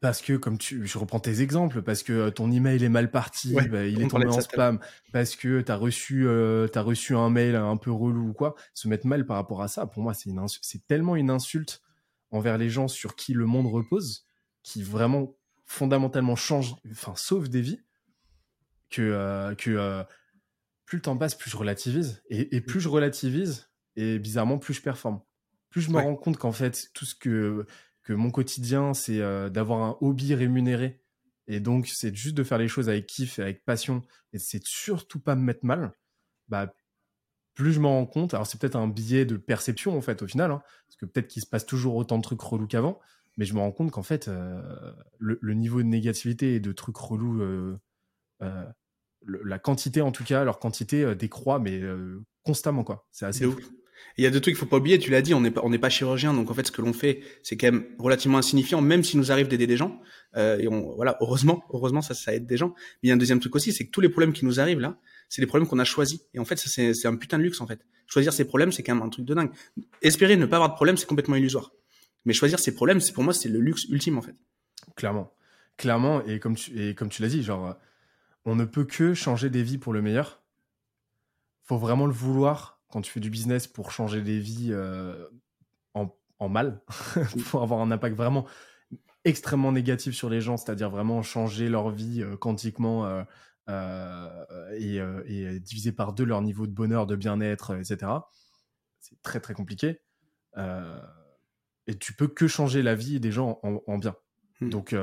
parce 0.00 0.22
que, 0.22 0.34
comme 0.34 0.58
tu, 0.58 0.86
je 0.86 0.98
reprends 0.98 1.20
tes 1.20 1.40
exemples, 1.40 1.82
parce 1.82 2.02
que 2.02 2.12
euh, 2.12 2.30
ton 2.30 2.50
email 2.50 2.82
est 2.82 2.88
mal 2.88 3.10
parti, 3.10 3.54
bah, 3.70 3.84
il 3.84 4.02
est 4.02 4.08
tombé 4.08 4.26
en 4.26 4.40
spam, 4.40 4.78
parce 5.12 5.36
que 5.36 5.60
t'as 5.60 5.76
reçu, 5.76 6.26
euh, 6.26 6.68
as 6.74 6.82
reçu 6.82 7.14
un 7.16 7.30
mail 7.30 7.56
un 7.56 7.76
peu 7.76 7.90
relou 7.90 8.28
ou 8.28 8.32
quoi, 8.32 8.54
se 8.74 8.88
mettre 8.88 9.06
mal 9.06 9.26
par 9.26 9.36
rapport 9.36 9.62
à 9.62 9.68
ça, 9.68 9.86
pour 9.86 10.02
moi, 10.02 10.14
c'est 10.14 10.30
c'est 10.62 10.86
tellement 10.86 11.16
une 11.16 11.30
insulte 11.30 11.82
envers 12.30 12.58
les 12.58 12.68
gens 12.68 12.88
sur 12.88 13.16
qui 13.16 13.32
le 13.32 13.46
monde 13.46 13.66
repose, 13.66 14.26
qui 14.62 14.82
vraiment 14.82 15.36
fondamentalement 15.64 16.36
change, 16.36 16.74
enfin, 16.90 17.14
sauve 17.16 17.48
des 17.48 17.60
vies, 17.60 17.80
que, 18.90 19.02
euh, 19.02 19.54
que 19.54 19.70
euh, 19.70 20.04
plus 20.84 20.96
le 20.96 21.02
temps 21.02 21.16
passe, 21.16 21.34
plus 21.34 21.50
je 21.50 21.56
relativise, 21.56 22.22
et, 22.30 22.56
et, 22.56 22.60
plus 22.60 22.80
je 22.80 22.88
relativise, 22.88 23.68
et 23.96 24.18
bizarrement, 24.18 24.58
plus 24.58 24.74
je 24.74 24.82
performe. 24.82 25.20
Plus 25.70 25.82
je 25.82 25.90
me 25.90 25.98
rends 25.98 26.16
compte 26.16 26.38
qu'en 26.38 26.52
fait, 26.52 26.90
tout 26.94 27.04
ce 27.04 27.14
que 27.14 27.66
que 28.06 28.12
mon 28.12 28.30
quotidien, 28.30 28.94
c'est 28.94 29.20
euh, 29.20 29.50
d'avoir 29.50 29.82
un 29.82 29.98
hobby 30.00 30.32
rémunéré. 30.34 31.02
Et 31.48 31.58
donc, 31.58 31.88
c'est 31.88 32.14
juste 32.14 32.36
de 32.36 32.44
faire 32.44 32.56
les 32.56 32.68
choses 32.68 32.88
avec 32.88 33.06
kiff 33.06 33.40
et 33.40 33.42
avec 33.42 33.64
passion. 33.64 34.02
Et 34.32 34.38
c'est 34.38 34.62
surtout 34.64 35.18
pas 35.18 35.34
me 35.34 35.42
mettre 35.42 35.64
mal. 35.64 35.92
Bah, 36.48 36.72
plus 37.54 37.72
je 37.72 37.80
m'en 37.80 37.98
rends 37.98 38.06
compte, 38.06 38.32
alors 38.32 38.46
c'est 38.46 38.60
peut-être 38.60 38.76
un 38.76 38.86
biais 38.86 39.24
de 39.24 39.36
perception 39.36 39.96
en 39.96 40.02
fait 40.02 40.20
au 40.22 40.26
final, 40.26 40.50
hein, 40.50 40.62
parce 40.86 40.96
que 40.96 41.06
peut-être 41.06 41.26
qu'il 41.26 41.42
se 41.42 41.48
passe 41.48 41.64
toujours 41.64 41.96
autant 41.96 42.18
de 42.18 42.22
trucs 42.22 42.40
relous 42.42 42.66
qu'avant, 42.66 43.00
mais 43.38 43.46
je 43.46 43.54
me 43.54 43.60
rends 43.60 43.72
compte 43.72 43.90
qu'en 43.90 44.02
fait 44.02 44.28
euh, 44.28 44.60
le, 45.18 45.54
niveau 45.54 45.82
de 45.82 45.88
négativité 45.88 46.54
et 46.54 46.60
de 46.60 46.72
trucs 46.72 46.98
relous, 46.98 47.40
euh, 47.40 47.78
la 49.22 49.58
quantité 49.58 50.02
en 50.02 50.12
tout 50.12 50.22
cas, 50.22 50.44
leur 50.44 50.58
quantité 50.58 51.14
décroît 51.16 51.58
mais 51.58 51.80
constamment 52.44 52.84
quoi. 52.84 53.08
C'est 53.10 53.24
assez 53.24 53.46
ouf. 53.46 53.56
Il 54.18 54.24
y 54.24 54.26
a 54.26 54.30
deux 54.30 54.40
trucs 54.40 54.54
qu'il 54.54 54.60
faut 54.60 54.66
pas 54.66 54.78
oublier. 54.78 54.98
Tu 54.98 55.10
l'as 55.10 55.22
dit, 55.22 55.34
on 55.34 55.40
n'est 55.40 55.50
pas, 55.50 55.60
on 55.64 55.70
n'est 55.70 55.78
pas 55.78 55.90
chirurgien, 55.90 56.32
donc 56.32 56.50
en 56.50 56.54
fait, 56.54 56.66
ce 56.66 56.72
que 56.72 56.80
l'on 56.80 56.92
fait, 56.92 57.20
c'est 57.42 57.56
quand 57.56 57.70
même 57.70 57.84
relativement 57.98 58.38
insignifiant, 58.38 58.80
même 58.80 59.04
s'il 59.04 59.18
nous 59.20 59.30
arrive 59.30 59.48
d'aider 59.48 59.66
des 59.66 59.76
gens. 59.76 60.00
Euh, 60.36 60.58
et 60.58 60.68
on, 60.68 60.94
voilà, 60.94 61.16
heureusement, 61.20 61.64
heureusement, 61.70 62.02
ça, 62.02 62.34
aide 62.34 62.46
des 62.46 62.56
gens. 62.56 62.68
Mais 62.68 63.04
il 63.04 63.08
y 63.08 63.10
a 63.10 63.14
un 63.14 63.18
deuxième 63.18 63.40
truc 63.40 63.54
aussi, 63.54 63.72
c'est 63.72 63.86
que 63.86 63.90
tous 63.90 64.00
les 64.00 64.08
problèmes 64.08 64.32
qui 64.32 64.44
nous 64.44 64.60
arrivent 64.60 64.80
là, 64.80 64.98
c'est 65.28 65.42
des 65.42 65.46
problèmes 65.46 65.68
qu'on 65.68 65.78
a 65.78 65.84
choisis. 65.84 66.20
Et 66.34 66.38
en 66.38 66.44
fait, 66.44 66.56
c'est, 66.58 66.94
c'est 66.94 67.08
un 67.08 67.16
putain 67.16 67.38
de 67.38 67.42
luxe 67.42 67.60
en 67.60 67.66
fait. 67.66 67.80
Choisir 68.06 68.32
ses 68.32 68.44
problèmes, 68.44 68.72
c'est 68.72 68.82
quand 68.82 68.94
même 68.94 69.04
un 69.04 69.08
truc 69.08 69.24
de 69.24 69.34
dingue. 69.34 69.50
Espérer 70.02 70.36
ne 70.36 70.46
pas 70.46 70.56
avoir 70.56 70.70
de 70.70 70.74
problème, 70.74 70.96
c'est 70.96 71.06
complètement 71.06 71.36
illusoire. 71.36 71.72
Mais 72.24 72.32
choisir 72.32 72.58
ses 72.58 72.74
problèmes, 72.74 73.00
c'est 73.00 73.12
pour 73.12 73.24
moi, 73.24 73.32
c'est 73.32 73.48
le 73.48 73.60
luxe 73.60 73.84
ultime 73.84 74.18
en 74.18 74.22
fait. 74.22 74.34
Clairement, 74.96 75.32
clairement, 75.76 76.24
et 76.24 76.38
comme 76.38 76.56
tu, 76.56 76.78
et 76.80 76.94
comme 76.94 77.08
tu 77.08 77.22
l'as 77.22 77.28
dit, 77.28 77.42
genre, 77.42 77.76
on 78.44 78.54
ne 78.54 78.64
peut 78.64 78.84
que 78.84 79.14
changer 79.14 79.50
des 79.50 79.62
vies 79.62 79.78
pour 79.78 79.92
le 79.92 80.02
meilleur. 80.02 80.40
Faut 81.64 81.78
vraiment 81.78 82.06
le 82.06 82.12
vouloir 82.12 82.75
quand 82.88 83.00
tu 83.02 83.10
fais 83.10 83.20
du 83.20 83.30
business 83.30 83.66
pour 83.66 83.90
changer 83.92 84.22
des 84.22 84.38
vies 84.38 84.70
euh, 84.72 85.28
en, 86.38 86.50
mal, 86.50 86.82
pour 87.50 87.62
avoir 87.62 87.80
un 87.80 87.90
impact 87.90 88.14
vraiment 88.14 88.46
extrêmement 89.24 89.72
négatif 89.72 90.14
sur 90.14 90.28
les 90.28 90.42
gens, 90.42 90.58
c'est-à-dire 90.58 90.90
vraiment 90.90 91.22
changer 91.22 91.70
leur 91.70 91.90
vie 91.90 92.22
euh, 92.22 92.36
quantiquement 92.36 93.24
euh, 93.68 94.44
et, 94.76 94.96
et, 95.26 95.58
diviser 95.60 95.92
par 95.92 96.12
deux 96.12 96.24
leur 96.24 96.42
niveau 96.42 96.66
de 96.66 96.72
bonheur, 96.72 97.06
de 97.06 97.16
bien-être, 97.16 97.74
etc. 97.74 98.12
C'est 99.00 99.20
très 99.22 99.40
très 99.40 99.54
compliqué. 99.54 100.02
et 101.86 101.98
tu 101.98 102.12
peux 102.12 102.28
que 102.28 102.46
changer 102.46 102.82
la 102.82 102.94
vie 102.94 103.18
des 103.18 103.32
gens 103.32 103.58
en, 103.62 103.98
bien. 103.98 104.14
Hmm. 104.60 104.68
Donc, 104.68 104.94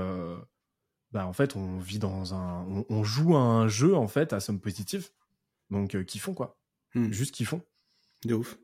bah, 1.12 1.26
en 1.26 1.34
fait, 1.34 1.56
on 1.56 1.80
vit 1.80 2.00
dans 2.00 2.36
un. 2.36 2.86
On, 2.90 3.04
joue 3.04 3.36
à 3.36 3.42
un 3.42 3.68
jeu, 3.68 3.96
en 3.96 4.08
fait, 4.08 4.34
à 4.34 4.40
somme 4.40 4.62
positive. 4.62 5.10
Donc, 5.72 6.02
qui 6.06 6.20
font 6.20 6.36
quoi 6.36 6.60
hmm. 6.94 7.12
Juste 7.12 7.34
qui 7.34 7.44
font. 7.44 7.64
De 8.26 8.34
ouf. 8.36 8.58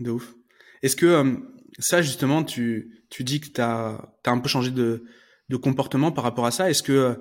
De 0.00 0.10
ouf. 0.10 0.34
Est-ce 0.82 0.96
que 0.96 1.06
euh, 1.06 1.34
ça, 1.78 2.02
justement, 2.02 2.44
tu, 2.44 3.04
tu 3.10 3.24
dis 3.24 3.40
que 3.40 3.48
tu 3.48 3.60
as, 3.60 4.14
un 4.26 4.38
peu 4.38 4.48
changé 4.48 4.70
de, 4.70 5.04
de 5.48 5.56
comportement 5.56 6.12
par 6.12 6.24
rapport 6.24 6.46
à 6.46 6.50
ça 6.50 6.70
Est-ce 6.70 6.82
que, 6.82 6.92
euh, 6.92 7.14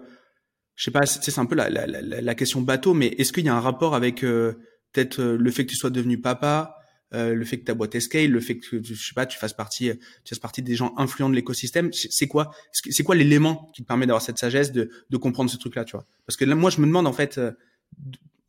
je 0.75 0.86
sais 0.86 0.92
pas, 0.92 1.06
c'est 1.06 1.38
un 1.39 1.46
peu 1.46 1.56
la, 1.56 1.70
la, 1.70 1.86
la, 1.88 2.36
question 2.36 2.62
bateau, 2.62 2.94
mais 2.94 3.08
est-ce 3.08 3.32
qu'il 3.32 3.46
y 3.46 3.50
a 3.50 3.56
un 3.56 3.62
rapport 3.62 3.96
avec 3.96 4.24
euh, 4.24 4.53
peut-être 4.92 5.22
le 5.24 5.51
fait 5.51 5.65
que 5.65 5.72
tu 5.72 5.77
sois 5.77 5.92
devenu 5.92 6.20
papa, 6.20 6.75
le 7.12 7.46
fait 7.46 7.60
que 7.60 7.65
ta 7.65 7.75
boîte 7.75 8.00
scale, 8.00 8.32
le 8.32 8.39
fait 8.39 8.58
que 8.58 8.82
je 8.84 8.96
sais 8.96 9.13
pas, 9.13 9.27
tu 9.27 9.38
fasses 9.38 9.53
partie, 9.53 9.92
tu 10.24 10.30
fasses 10.30 10.39
partie 10.39 10.63
des 10.63 10.74
gens 10.74 10.96
influents 10.98 11.30
de 11.30 11.36
l'écosystème? 11.36 11.94
C'est 11.94 12.27
quoi, 12.27 12.51
c'est 12.72 13.03
quoi 13.03 13.13
l'élément 13.13 13.70
qui 13.75 13.84
te 13.84 13.88
permet 13.88 14.08
d'avoir 14.08 14.24
cette 14.24 14.39
sagesse 14.39 14.72
de, 14.72 14.89
de 15.12 15.18
comprendre 15.18 15.51
ce 15.51 15.58
truc-là, 15.58 15.86
tu 15.86 15.92
vois? 15.92 16.08
Parce 16.25 16.38
que 16.38 16.46
là, 16.46 16.56
moi, 16.56 16.72
je 16.72 16.82
me 16.82 16.88
demande 16.88 17.06
en 17.06 17.13
fait, 17.13 17.39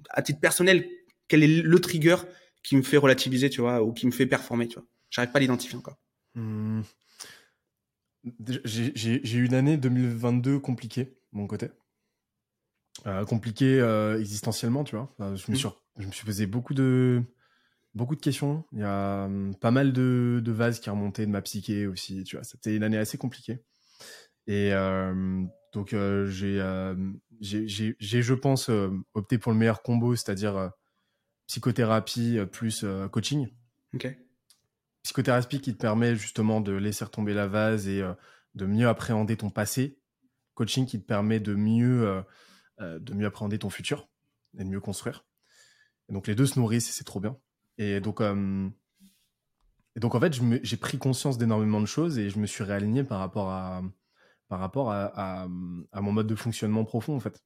à 0.09 0.23
titre 0.23 0.41
personnel, 0.41 0.89
quel 1.29 1.43
est 1.43 1.63
le 1.63 1.79
trigger 1.79 2.17
qui 2.65 2.77
me 2.77 2.83
fait 2.83 2.97
relativiser, 2.97 3.51
tu 3.51 3.61
vois, 3.61 3.83
ou 3.83 3.93
qui 3.93 4.07
me 4.07 4.11
fait 4.11 4.27
performer, 4.27 4.67
tu 4.67 4.75
vois. 4.77 4.87
J'arrive 5.11 5.31
pas 5.31 5.39
à 5.39 5.41
l'identifier 5.41 5.79
encore. 5.79 5.97
Hmm. 6.35 6.81
J'ai 8.65 9.37
eu 9.37 9.45
une 9.45 9.55
année 9.55 9.77
2022 9.77 10.59
compliquée, 10.59 11.15
mon 11.31 11.47
côté. 11.47 11.69
Euh, 13.07 13.25
compliquée 13.25 13.81
euh, 13.81 14.19
existentiellement, 14.19 14.83
tu 14.83 14.97
vois. 14.97 15.15
je, 15.19 15.25
me 15.25 15.33
hmm. 15.35 15.57
suis, 15.57 15.69
je 15.99 16.07
me 16.07 16.13
suis 16.13 16.25
posé 16.25 16.47
beaucoup 16.47 16.73
de, 16.73 17.23
beaucoup 17.95 18.17
de 18.17 18.21
questions. 18.21 18.65
Il 18.73 18.79
y 18.79 18.85
a 18.85 19.27
hum, 19.27 19.55
pas 19.61 19.71
mal 19.71 19.93
de, 19.93 20.41
de 20.43 20.53
vases 20.53 20.81
qui 20.81 20.89
remontaient 20.89 21.27
de 21.27 21.31
ma 21.31 21.43
psyché 21.43 21.87
aussi, 21.87 22.25
tu 22.25 22.37
vois. 22.37 22.45
C'était 22.45 22.75
une 22.75 22.83
année 22.83 22.99
assez 22.99 23.19
compliquée. 23.19 23.63
Et 24.47 24.73
euh, 24.73 25.45
donc, 25.75 25.95
j'ai, 26.29 26.63
j'ai, 27.41 28.23
je 28.23 28.35
pense, 28.35 28.71
opté 29.13 29.37
pour 29.37 29.53
le 29.53 29.59
meilleur 29.59 29.83
combo, 29.83 30.17
c'est-à-dire 30.17 30.71
psychothérapie 31.55 32.39
euh, 32.39 32.47
plus 32.47 32.83
euh, 32.83 33.09
coaching. 33.09 33.49
Psychothérapie 35.05 35.61
qui 35.61 35.73
te 35.73 35.81
permet 35.81 36.17
justement 36.17 36.61
de 36.61 36.73
laisser 36.73 37.05
retomber 37.05 37.33
la 37.33 37.47
vase 37.47 37.87
et 37.87 38.03
euh, 38.03 38.13
de 38.57 38.67
mieux 38.67 38.89
appréhender 38.89 39.37
ton 39.37 39.51
passé. 39.51 40.01
Coaching 40.55 40.87
qui 40.87 41.01
te 41.01 41.07
permet 41.07 41.41
de 41.41 41.55
mieux, 41.55 42.23
de 42.79 43.15
mieux 43.15 43.27
appréhender 43.27 43.59
ton 43.59 43.71
futur 43.71 44.09
et 44.57 44.63
de 44.63 44.69
mieux 44.69 44.79
construire. 44.79 45.27
Et 46.09 46.13
donc 46.13 46.29
les 46.29 46.37
deux 46.37 46.47
se 46.47 46.61
nourrissent 46.61 46.89
et 46.89 46.93
c'est 46.93 47.03
trop 47.03 47.19
bien. 47.19 47.37
Et 47.77 47.99
donc, 47.99 48.21
et 48.21 50.01
donc 50.01 50.15
en 50.15 50.21
fait, 50.21 50.41
j'ai 50.63 50.77
pris 50.77 50.97
conscience 50.97 51.39
d'énormément 51.39 51.81
de 51.81 51.87
choses 51.87 52.21
et 52.21 52.31
je 52.31 52.39
me 52.39 52.47
suis 52.47 52.63
réaligné 52.63 53.03
par 53.03 53.19
rapport 53.19 53.51
à, 53.51 53.83
par 54.47 54.61
rapport 54.61 54.93
à, 54.93 55.07
à, 55.07 55.49
à, 55.91 56.01
mon 56.01 56.13
mode 56.13 56.29
de 56.29 56.37
fonctionnement 56.37 56.85
profond 56.85 57.17
en 57.17 57.21
fait. 57.21 57.43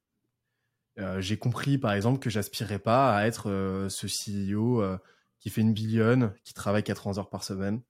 Euh, 0.99 1.21
j'ai 1.21 1.37
compris, 1.37 1.77
par 1.77 1.93
exemple, 1.93 2.19
que 2.19 2.29
j'aspirais 2.29 2.79
pas 2.79 3.15
à 3.15 3.25
être 3.25 3.49
euh, 3.49 3.89
ce 3.89 4.07
CEO 4.07 4.81
euh, 4.81 4.97
qui 5.39 5.49
fait 5.49 5.61
une 5.61 5.73
billion, 5.73 6.33
qui 6.43 6.53
travaille 6.53 6.83
80 6.83 7.17
heures 7.17 7.29
par 7.29 7.43
semaine. 7.43 7.81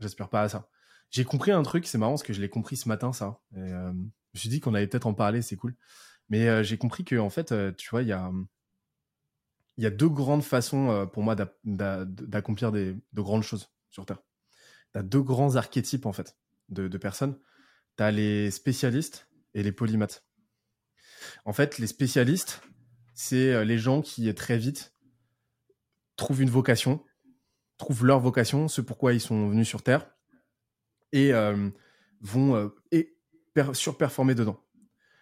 J'aspire 0.00 0.28
pas 0.28 0.42
à 0.42 0.48
ça. 0.48 0.68
J'ai 1.10 1.24
compris 1.24 1.52
un 1.52 1.62
truc, 1.62 1.86
c'est 1.86 1.98
marrant 1.98 2.12
parce 2.12 2.22
que 2.22 2.32
je 2.32 2.40
l'ai 2.40 2.50
compris 2.50 2.76
ce 2.76 2.88
matin, 2.88 3.12
ça. 3.12 3.40
Je 3.52 3.60
me 3.60 4.10
suis 4.34 4.48
dit 4.48 4.60
qu'on 4.60 4.74
allait 4.74 4.88
peut-être 4.88 5.06
en 5.06 5.14
parler, 5.14 5.42
c'est 5.42 5.56
cool. 5.56 5.76
Mais 6.28 6.64
j'ai 6.64 6.76
compris 6.76 7.04
que, 7.04 7.16
en 7.16 7.30
fait, 7.30 7.54
tu 7.76 7.90
vois, 7.90 8.02
il 8.02 8.08
y 8.08 8.12
a, 8.12 9.90
deux 9.90 10.08
grandes 10.08 10.42
façons 10.42 11.08
pour 11.12 11.22
moi 11.22 11.36
d'accomplir 11.36 12.72
de 12.72 12.98
grandes 13.12 13.44
choses 13.44 13.70
sur 13.90 14.04
Terre. 14.04 14.18
Tu 14.92 14.98
as 14.98 15.02
deux 15.04 15.22
grands 15.22 15.54
archétypes, 15.54 16.06
en 16.06 16.12
fait, 16.12 16.36
de, 16.68 16.88
de 16.88 16.98
personnes. 16.98 17.38
Tu 17.96 18.02
as 18.02 18.10
les 18.10 18.50
spécialistes 18.50 19.28
et 19.54 19.62
les 19.62 19.72
polymathes. 19.72 20.24
En 21.44 21.52
fait, 21.52 21.78
les 21.78 21.86
spécialistes, 21.86 22.62
c'est 23.14 23.52
euh, 23.52 23.64
les 23.64 23.78
gens 23.78 24.02
qui 24.02 24.32
très 24.34 24.56
vite 24.58 24.94
trouvent 26.16 26.42
une 26.42 26.50
vocation, 26.50 27.02
trouvent 27.76 28.06
leur 28.06 28.20
vocation, 28.20 28.68
ce 28.68 28.80
pourquoi 28.80 29.12
ils 29.12 29.20
sont 29.20 29.48
venus 29.48 29.68
sur 29.68 29.82
Terre, 29.82 30.06
et 31.12 31.32
euh, 31.32 31.70
vont 32.20 32.56
euh, 32.56 32.68
et 32.92 33.16
surperformer 33.72 34.34
dedans. 34.34 34.60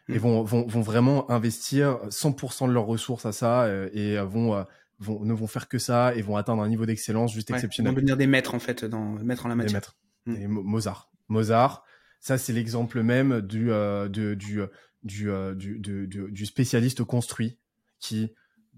Et 0.09 0.15
hmm. 0.15 0.19
vont, 0.19 0.43
vont, 0.43 0.67
vont, 0.67 0.81
vraiment 0.81 1.31
investir 1.31 1.99
100% 2.09 2.69
de 2.69 2.73
leurs 2.73 2.87
ressources 2.87 3.27
à 3.27 3.33
ça 3.33 3.69
et 3.93 4.17
vont, 4.19 4.67
vont, 4.99 5.25
ne 5.25 5.33
vont 5.33 5.47
faire 5.47 5.69
que 5.69 5.79
ça 5.79 6.15
et 6.17 6.23
vont 6.23 6.37
atteindre 6.37 6.63
un 6.63 6.69
niveau 6.69 6.87
d'excellence 6.87 7.33
juste 7.33 7.51
exceptionnel. 7.51 7.93
Ils 7.93 7.95
vont 7.95 7.97
devenir 7.97 8.17
des 8.17 8.27
maîtres 8.27 8.55
en 8.55 8.59
fait, 8.59 8.85
dans, 8.85 9.11
maîtres 9.23 9.47
en 9.47 9.49
la 9.49 9.55
matière. 9.55 9.81
Des 10.27 10.33
maîtres. 10.33 10.43
Et 10.43 10.49
Mozart. 10.49 11.13
Mozart, 11.29 11.85
ça 12.21 12.37
c'est 12.37 12.53
l'exemple 12.53 13.03
même 13.03 13.43
du, 13.43 13.67
du, 14.09 14.61
euh, 14.61 14.67
du, 15.03 15.31
du, 15.57 16.07
du, 16.09 16.47
spécialiste 16.47 17.05
construit 17.05 17.59
qui, 17.99 18.33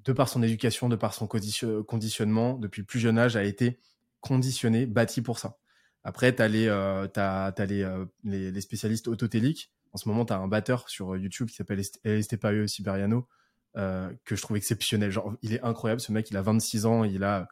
de 0.05 0.13
par 0.13 0.29
son 0.29 0.43
éducation, 0.43 0.89
de 0.89 0.97
par 0.97 1.15
son 1.15 1.27
conditionnement, 1.27 2.55
depuis 2.55 2.83
plus 2.83 3.01
jeune 3.01 3.19
âge, 3.19 3.37
a 3.37 3.45
été 3.45 3.79
conditionné, 4.21 4.87
bâti 4.87 5.23
pour 5.23 5.39
ça. 5.39 5.59
Après, 6.03 6.35
tu 6.35 6.43
as, 6.43 6.49
les, 6.49 6.67
euh, 6.67 7.07
euh, 7.17 8.05
les, 8.25 8.51
les, 8.51 8.61
spécialistes 8.61 9.09
autotéliques. 9.09 9.71
En 9.93 9.99
ce 9.99 10.09
moment, 10.09 10.25
tu 10.27 10.33
as 10.33 10.39
un 10.39 10.49
batteur 10.49 10.89
sur 10.89 11.17
YouTube 11.17 11.49
qui 11.49 11.57
s'appelle 11.57 11.83
Estepaio 12.05 12.67
Siberiano, 12.67 13.29
que 13.75 14.37
je 14.37 14.43
trouve 14.43 14.57
exceptionnel. 14.57 15.11
Genre, 15.11 15.35
il 15.43 15.55
est 15.55 15.63
incroyable. 15.63 16.01
Ce 16.01 16.13
mec, 16.13 16.31
il 16.31 16.37
a 16.37 16.43
26 16.43 16.87
ans, 16.87 17.05
il 17.05 17.25
a, 17.25 17.49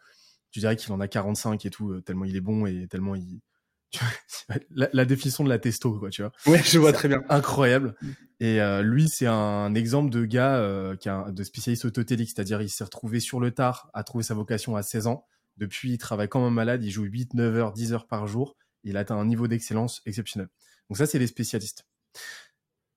tu 0.50 0.60
dirais 0.60 0.76
qu'il 0.76 0.92
en 0.92 1.00
a 1.00 1.08
45 1.08 1.64
et 1.64 1.70
tout, 1.70 2.00
tellement 2.02 2.24
il 2.24 2.36
est 2.36 2.40
bon 2.40 2.66
et 2.66 2.86
tellement 2.88 3.14
il, 3.14 3.40
la, 4.70 5.04
définition 5.04 5.44
de 5.44 5.48
la 5.48 5.58
testo, 5.58 5.98
quoi, 5.98 6.10
tu 6.10 6.22
vois. 6.22 6.32
Ouais, 6.46 6.62
je 6.62 6.78
vois 6.78 6.92
très 6.92 7.08
bien. 7.08 7.22
Incroyable. 7.28 7.94
Et 8.40 8.60
euh, 8.60 8.82
lui, 8.82 9.08
c'est 9.08 9.26
un 9.26 9.74
exemple 9.74 10.10
de 10.10 10.24
gars 10.24 10.56
euh, 10.56 10.96
qui 10.96 11.08
a 11.08 11.30
de 11.30 11.42
spécialiste 11.42 11.84
autotélique, 11.84 12.30
c'est-à-dire 12.30 12.62
il 12.62 12.68
s'est 12.68 12.84
retrouvé 12.84 13.20
sur 13.20 13.40
le 13.40 13.50
tard 13.50 13.90
à 13.94 14.02
trouver 14.04 14.24
sa 14.24 14.34
vocation 14.34 14.76
à 14.76 14.82
16 14.82 15.06
ans. 15.06 15.26
Depuis, 15.58 15.92
il 15.92 15.98
travaille 15.98 16.28
comme 16.28 16.42
un 16.42 16.50
malade, 16.50 16.82
il 16.84 16.90
joue 16.90 17.04
8, 17.04 17.34
9 17.34 17.56
heures, 17.56 17.72
10 17.72 17.92
heures 17.92 18.06
par 18.06 18.26
jour. 18.26 18.56
Il 18.84 18.96
atteint 18.96 19.16
un 19.16 19.26
niveau 19.26 19.46
d'excellence 19.46 20.02
exceptionnel. 20.06 20.48
Donc 20.88 20.98
ça, 20.98 21.06
c'est 21.06 21.18
les 21.18 21.26
spécialistes. 21.26 21.86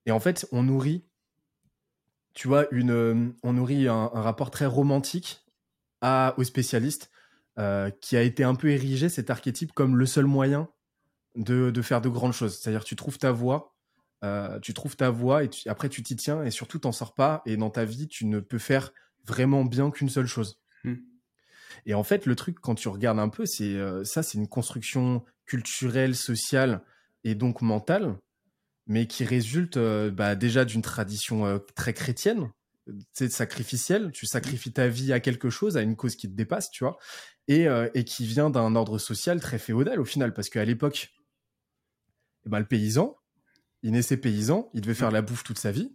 Et 0.06 0.10
en 0.10 0.20
fait, 0.20 0.46
on 0.52 0.62
nourrit, 0.62 1.04
tu 2.34 2.48
vois, 2.48 2.66
une, 2.72 2.90
euh, 2.90 3.28
on 3.42 3.52
nourrit 3.52 3.88
un, 3.88 4.08
rapport 4.08 4.50
très 4.50 4.66
romantique 4.66 5.44
à, 6.00 6.34
aux 6.38 6.44
spécialistes 6.44 7.10
qui 8.02 8.18
a 8.18 8.20
été 8.22 8.44
un 8.44 8.54
peu 8.54 8.68
érigé, 8.68 9.08
cet 9.08 9.30
archétype, 9.30 9.72
comme 9.72 9.96
le 9.96 10.04
seul 10.04 10.26
moyen 10.26 10.68
de, 11.36 11.82
faire 11.82 12.00
de 12.00 12.08
grandes 12.08 12.32
choses. 12.32 12.58
C'est-à-dire 12.58 12.84
tu 12.84 12.96
trouves 12.96 13.18
ta 13.18 13.32
voie, 13.32 13.74
euh, 14.24 14.58
tu 14.60 14.74
trouves 14.74 14.96
ta 14.96 15.10
voie 15.10 15.44
et 15.44 15.50
après 15.66 15.88
tu 15.88 16.02
t'y 16.02 16.16
tiens 16.16 16.42
et 16.42 16.50
surtout 16.50 16.78
t'en 16.78 16.92
sors 16.92 17.14
pas 17.14 17.42
et 17.46 17.56
dans 17.56 17.70
ta 17.70 17.84
vie 17.84 18.08
tu 18.08 18.26
ne 18.26 18.40
peux 18.40 18.58
faire 18.58 18.92
vraiment 19.24 19.64
bien 19.64 19.90
qu'une 19.90 20.08
seule 20.08 20.26
chose. 20.26 20.58
Hmm. 20.84 20.96
Et 21.84 21.94
en 21.94 22.02
fait 22.02 22.26
le 22.26 22.34
truc 22.34 22.58
quand 22.60 22.74
tu 22.74 22.88
regardes 22.88 23.18
un 23.18 23.28
peu 23.28 23.46
c'est 23.46 23.74
euh, 23.74 24.04
ça 24.04 24.22
c'est 24.22 24.38
une 24.38 24.48
construction 24.48 25.24
culturelle, 25.44 26.16
sociale 26.16 26.82
et 27.24 27.34
donc 27.34 27.62
mentale 27.62 28.16
mais 28.86 29.06
qui 29.06 29.24
résulte 29.24 29.76
euh, 29.76 30.10
bah, 30.10 30.34
déjà 30.34 30.64
d'une 30.64 30.82
tradition 30.82 31.60
très 31.74 31.92
chrétienne, 31.92 32.50
c'est 33.12 33.32
sacrificielle, 33.32 34.12
tu 34.12 34.26
sacrifies 34.26 34.72
ta 34.72 34.86
vie 34.86 35.12
à 35.12 35.18
quelque 35.18 35.50
chose, 35.50 35.76
à 35.76 35.82
une 35.82 35.96
cause 35.96 36.14
qui 36.14 36.30
te 36.30 36.36
dépasse, 36.36 36.70
tu 36.70 36.84
vois, 36.84 36.96
et, 37.48 37.66
et 37.94 38.04
qui 38.04 38.26
vient 38.26 38.48
d'un 38.48 38.76
ordre 38.76 38.98
social 38.98 39.40
très 39.40 39.58
féodal 39.58 40.00
au 40.00 40.04
final, 40.04 40.32
parce 40.32 40.48
qu'à 40.48 40.64
l'époque, 40.64 41.10
eh 42.46 42.48
ben, 42.48 42.58
le 42.60 42.64
paysan, 42.66 43.16
il 43.82 43.92
naissait 43.92 44.16
paysan, 44.16 44.70
il 44.74 44.80
devait 44.80 44.94
faire 44.94 45.10
la 45.10 45.22
bouffe 45.22 45.44
toute 45.44 45.58
sa 45.58 45.72
vie. 45.72 45.92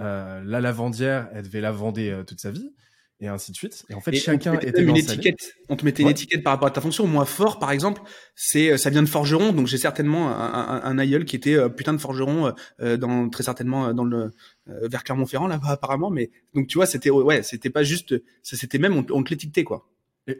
Euh, 0.00 0.42
la 0.44 0.60
lavandière, 0.60 1.28
elle 1.32 1.42
devait 1.44 1.60
la 1.60 1.72
vendre 1.72 2.00
euh, 2.00 2.22
toute 2.22 2.40
sa 2.40 2.50
vie. 2.52 2.72
et 3.20 3.26
ainsi 3.26 3.50
de 3.50 3.56
suite. 3.56 3.84
Et 3.88 3.94
en 3.94 4.00
fait, 4.00 4.12
Et 4.12 4.16
chacun 4.16 4.54
on 4.54 4.58
te 4.58 4.66
était 4.66 4.80
une 4.82 4.96
étiquette. 4.96 5.54
On 5.68 5.74
te 5.74 5.84
mettait 5.84 6.02
une 6.04 6.08
étiquette 6.08 6.44
par 6.44 6.52
rapport 6.52 6.68
à 6.68 6.70
ta 6.70 6.80
fonction. 6.80 7.04
Moi, 7.08 7.24
fort, 7.24 7.58
par 7.58 7.72
exemple, 7.72 8.00
c'est, 8.36 8.70
euh, 8.70 8.76
ça 8.76 8.90
vient 8.90 9.02
de 9.02 9.08
forgeron. 9.08 9.52
Donc, 9.52 9.66
j'ai 9.66 9.78
certainement 9.78 10.28
un, 10.30 10.52
un, 10.52 10.82
un 10.84 10.98
aïeul 10.98 11.24
qui 11.24 11.34
était 11.34 11.54
euh, 11.56 11.68
putain 11.68 11.92
de 11.94 11.98
forgeron, 11.98 12.52
dans, 12.78 13.28
très 13.28 13.42
certainement 13.42 13.92
dans 13.92 14.04
le, 14.04 14.30
vers 14.66 15.02
Clermont-Ferrand, 15.02 15.48
là-bas, 15.48 15.70
apparemment. 15.70 16.10
Mais, 16.10 16.30
donc, 16.54 16.68
tu 16.68 16.78
vois, 16.78 16.86
c'était, 16.86 17.10
ouais, 17.10 17.42
c'était 17.42 17.70
pas 17.70 17.82
juste, 17.82 18.14
c'était 18.42 18.78
même, 18.78 18.94
on, 18.96 19.04
on 19.10 19.22
te 19.24 19.30
l'étiquetait, 19.30 19.64
quoi. 19.64 19.88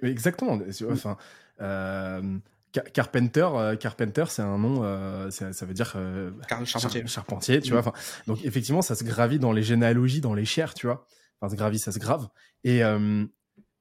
Exactement. 0.03 0.61
C'est- 0.71 0.85
Enfin, 0.85 1.17
euh, 1.61 2.23
Carpenter, 2.93 3.49
euh, 3.55 3.77
Carpenter, 3.77 4.25
c'est 4.29 4.43
un 4.43 4.59
nom, 4.59 4.83
euh, 4.85 5.31
ça 5.31 5.65
veut 5.67 5.75
dire 5.75 5.93
euh, 5.97 6.31
Charpentier. 6.65 7.01
char- 7.01 7.09
charpentier, 7.09 7.61
tu 7.61 7.73
Mm. 7.73 7.79
vois. 7.81 7.93
Donc 8.27 8.45
effectivement, 8.45 8.83
ça 8.83 8.95
se 8.95 9.05
gravit 9.05 9.39
dans 9.39 9.53
les 9.53 9.63
généalogies, 9.63 10.21
dans 10.21 10.35
les 10.35 10.45
chairs, 10.45 10.75
tu 10.75 10.87
vois. 10.87 11.07
Enfin, 11.41 11.49
ça 11.49 11.51
se 11.51 11.57
gravit, 11.57 11.79
ça 11.79 11.93
se 11.93 11.99
grave. 11.99 12.29
Et, 12.65 12.85
euh, 12.85 13.25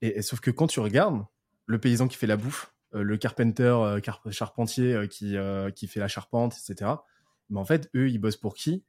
et, 0.01 0.19
et 0.19 0.21
sauf 0.21 0.39
que 0.39 0.51
quand 0.51 0.67
tu 0.67 0.79
regardes 0.79 1.25
le 1.65 1.79
paysan 1.79 2.07
qui 2.07 2.15
fait 2.17 2.27
la 2.27 2.37
bouffe, 2.37 2.73
le 2.93 3.17
carpenter, 3.17 3.97
car- 4.01 4.21
charpentier 4.31 5.07
qui 5.09 5.35
qui 5.75 5.87
fait 5.87 5.99
la 5.99 6.07
charpente, 6.07 6.55
etc. 6.57 6.91
Mais 7.49 7.59
en 7.59 7.65
fait, 7.65 7.89
eux, 7.95 8.09
ils 8.09 8.17
bossent 8.19 8.37
pour 8.37 8.55
qui? 8.55 8.85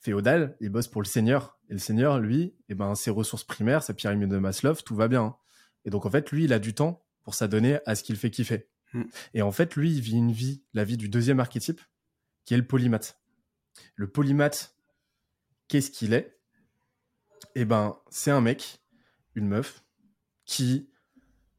Féodal, 0.00 0.56
ils 0.60 0.68
bossent 0.70 0.88
pour 0.88 1.02
le 1.02 1.06
seigneur. 1.08 1.58
Et 1.68 1.72
le 1.72 1.78
seigneur, 1.80 2.18
lui, 2.20 2.54
eh 2.68 2.74
ben, 2.74 2.94
ses 2.94 3.10
ressources 3.10 3.42
primaires, 3.44 3.82
sa 3.82 3.94
pyramide 3.94 4.28
de 4.30 4.38
Maslow, 4.38 4.74
tout 4.74 4.94
va 4.94 5.08
bien. 5.08 5.34
Et 5.84 5.90
donc, 5.90 6.06
en 6.06 6.10
fait, 6.10 6.30
lui, 6.30 6.44
il 6.44 6.52
a 6.52 6.58
du 6.60 6.72
temps 6.74 7.04
pour 7.24 7.34
s'adonner 7.34 7.80
à 7.84 7.94
ce 7.96 8.04
qu'il 8.04 8.16
fait 8.16 8.30
kiffer. 8.30 8.68
Mm. 8.92 9.02
Et 9.34 9.42
en 9.42 9.52
fait, 9.52 9.76
lui, 9.76 9.92
il 9.92 10.00
vit 10.00 10.16
une 10.16 10.32
vie, 10.32 10.62
la 10.74 10.84
vie 10.84 10.96
du 10.96 11.08
deuxième 11.08 11.40
archétype, 11.40 11.80
qui 12.44 12.54
est 12.54 12.58
le 12.58 12.66
polymathe. 12.66 13.20
Le 13.96 14.08
polymathe, 14.08 14.76
qu'est-ce 15.68 15.90
qu'il 15.90 16.12
est? 16.12 16.38
Eh 17.54 17.64
ben, 17.64 17.96
c'est 18.10 18.30
un 18.30 18.40
mec, 18.40 18.80
une 19.34 19.48
meuf, 19.48 19.84
qui 20.44 20.88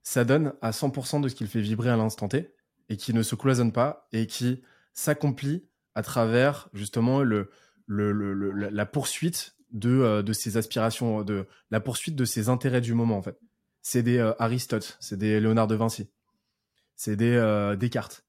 s'adonne 0.04 0.54
à 0.62 0.72
100% 0.72 1.22
de 1.22 1.30
ce 1.30 1.36
qu'il 1.36 1.48
fait 1.48 1.62
vibrer 1.62 1.90
à 1.90 1.98
l'instant 1.98 2.28
T, 2.28 2.54
et 2.90 2.98
qui 2.98 3.14
ne 3.14 3.22
se 3.22 3.36
cloisonne 3.36 3.72
pas, 3.72 4.08
et 4.12 4.28
qui 4.28 4.64
s'accomplit 4.94 5.68
à 5.96 6.02
travers, 6.02 6.70
justement, 6.74 7.22
le, 7.22 7.52
la 7.88 8.86
poursuite 8.86 9.56
de, 9.72 9.90
euh, 9.90 10.24
de 10.24 10.34
ses 10.34 10.58
aspirations, 10.58 11.24
de 11.24 11.48
la 11.70 11.80
poursuite 11.80 12.16
de 12.16 12.26
ses 12.26 12.50
intérêts 12.50 12.82
du 12.82 12.94
moment, 12.94 13.18
en 13.18 13.22
fait. 13.22 13.40
C'est 13.82 14.04
des 14.04 14.18
euh, 14.18 14.34
Aristote, 14.40 14.98
c'est 15.00 15.18
des 15.18 15.40
Léonard 15.40 15.68
de 15.68 15.76
Vinci, 15.76 16.10
c'est 17.00 17.16
des 17.16 17.34
euh, 17.34 17.78
Descartes. 17.78 18.26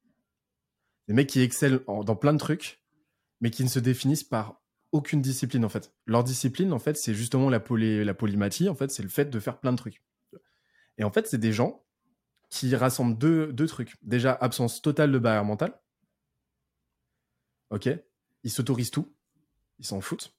Des 1.09 1.15
mecs 1.15 1.29
qui 1.29 1.41
excellent 1.41 1.81
en- 1.89 2.05
dans 2.05 2.15
plein 2.15 2.33
de 2.33 2.39
trucs, 2.39 2.81
mais 3.41 3.51
qui 3.51 3.65
ne 3.65 3.69
se 3.69 3.81
définissent 3.81 4.23
par 4.23 4.63
aucune 4.93 5.21
discipline, 5.21 5.65
en 5.65 5.69
fait. 5.69 5.93
Leur 6.07 6.23
discipline, 6.23 6.73
en 6.73 6.79
fait, 6.79 6.97
c'est 6.97 7.13
justement 7.13 7.51
la, 7.51 7.59
poly, 7.59 8.05
la 8.05 8.15
polymathie, 8.15 8.69
en 8.69 8.77
fait, 8.77 8.93
c'est 8.93 9.03
le 9.03 9.09
fait 9.09 9.25
de 9.29 9.41
faire 9.41 9.59
plein 9.59 9.73
de 9.73 9.77
trucs. 9.77 10.05
Et 10.99 11.03
en 11.05 11.11
fait, 11.11 11.27
c'est 11.27 11.39
des 11.39 11.53
gens 11.53 11.85
qui 12.49 12.77
rassemblent 12.77 13.19
deux, 13.19 13.53
deux 13.53 13.67
trucs. 13.67 13.97
Déjà, 14.03 14.33
absence 14.35 14.81
totale 14.83 15.11
de 15.11 15.19
barrière 15.19 15.45
mentale. 15.45 15.77
Ok 17.71 17.89
Ils 18.45 18.51
s'autorisent 18.51 18.93
tout. 18.93 19.13
Ils 19.81 19.85
s'en 19.87 20.01
foutent. 20.01 20.33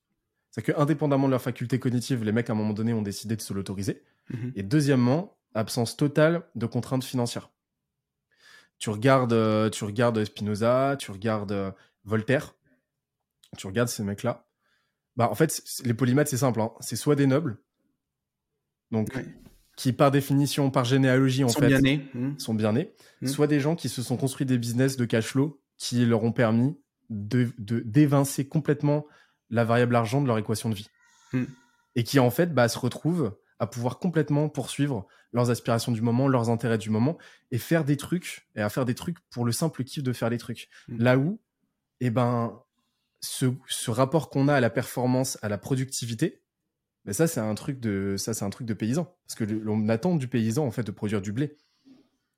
C'est 0.51 0.61
que, 0.61 0.71
indépendamment 0.77 1.27
de 1.27 1.31
leur 1.31 1.41
faculté 1.41 1.79
cognitive, 1.79 2.23
les 2.23 2.31
mecs, 2.31 2.49
à 2.49 2.53
un 2.53 2.55
moment 2.55 2.73
donné, 2.73 2.93
ont 2.93 3.01
décidé 3.01 3.35
de 3.35 3.41
se 3.41 3.53
l'autoriser. 3.53 4.03
Mhm. 4.29 4.53
Et 4.55 4.63
deuxièmement, 4.63 5.37
absence 5.53 5.97
totale 5.97 6.43
de 6.55 6.65
contraintes 6.65 7.03
financières. 7.03 7.49
Tu 8.81 8.89
regardes, 8.89 9.33
euh, 9.33 9.69
tu 9.69 9.83
regardes 9.83 10.23
Spinoza, 10.25 10.95
tu 10.97 11.11
regardes 11.11 11.51
euh, 11.51 11.71
Voltaire, 12.03 12.55
tu 13.55 13.67
regardes 13.67 13.89
ces 13.89 14.01
mecs-là. 14.03 14.47
Bah, 15.15 15.29
en 15.29 15.35
fait, 15.35 15.61
les 15.85 15.93
polymathes, 15.93 16.29
c'est 16.29 16.37
simple. 16.37 16.59
hein. 16.61 16.71
C'est 16.79 16.95
soit 16.95 17.15
des 17.15 17.27
nobles, 17.27 17.59
donc 18.89 19.15
Ouais. 19.15 19.25
qui 19.77 19.93
par 19.93 20.09
définition, 20.09 20.71
par 20.71 20.83
généalogie, 20.85 21.43
en 21.43 21.49
sont 21.49 21.59
fait, 21.59 21.67
bien 21.67 21.79
nés. 21.79 22.09
Mhm. 22.15 22.39
sont 22.39 22.55
bien 22.55 22.73
nés, 22.73 22.91
Mm. 23.21 23.27
soit 23.27 23.45
des 23.47 23.59
gens 23.59 23.75
qui 23.75 23.87
se 23.87 24.01
sont 24.01 24.17
construits 24.17 24.47
des 24.47 24.57
business 24.57 24.97
de 24.97 25.05
cash 25.05 25.27
flow 25.27 25.61
qui 25.77 26.03
leur 26.05 26.23
ont 26.23 26.31
permis 26.31 26.75
de 27.11 27.49
de- 27.59 27.81
d'évincer 27.81 28.47
complètement 28.47 29.05
la 29.51 29.63
variable 29.63 29.95
argent 29.95 30.21
de 30.21 30.27
leur 30.27 30.39
équation 30.39 30.69
de 30.69 30.75
vie. 30.75 30.87
Mm. 31.33 31.43
Et 31.95 32.03
qui, 32.03 32.17
en 32.19 32.31
fait, 32.31 32.51
bah, 32.53 32.67
se 32.67 32.79
retrouvent 32.79 33.37
à 33.61 33.67
pouvoir 33.67 33.99
complètement 33.99 34.49
poursuivre 34.49 35.07
leurs 35.33 35.49
aspirations 35.51 35.91
du 35.91 36.01
moment, 36.01 36.27
leurs 36.27 36.49
intérêts 36.49 36.79
du 36.79 36.89
moment, 36.89 37.17
et 37.51 37.57
faire 37.59 37.85
des 37.85 37.95
trucs, 37.95 38.47
et 38.55 38.61
à 38.61 38.69
faire 38.69 38.85
des 38.85 38.95
trucs 38.95 39.17
pour 39.29 39.45
le 39.45 39.51
simple 39.51 39.83
kiff 39.83 40.03
de 40.03 40.11
faire 40.13 40.29
des 40.31 40.39
trucs. 40.39 40.67
Mm. 40.87 40.97
Là 41.03 41.17
où, 41.17 41.39
eh 41.99 42.09
ben, 42.09 42.59
ce, 43.21 43.45
ce 43.67 43.91
rapport 43.91 44.29
qu'on 44.31 44.47
a 44.47 44.55
à 44.55 44.59
la 44.59 44.71
performance, 44.71 45.37
à 45.43 45.47
la 45.47 45.59
productivité, 45.59 46.41
mais 47.05 47.13
ça, 47.13 47.27
c'est 47.27 47.39
un 47.39 47.53
truc 47.55 47.79
de, 47.79 48.15
ça, 48.17 48.33
c'est 48.33 48.45
un 48.45 48.49
truc 48.49 48.65
de 48.67 48.73
paysan. 48.73 49.15
Parce 49.27 49.35
que 49.35 49.43
le- 49.43 49.63
on 49.69 49.89
attend 49.89 50.15
du 50.15 50.27
paysan, 50.27 50.65
en 50.65 50.71
fait, 50.71 50.83
de 50.83 50.91
produire 50.91 51.21
du 51.21 51.31
blé. 51.31 51.55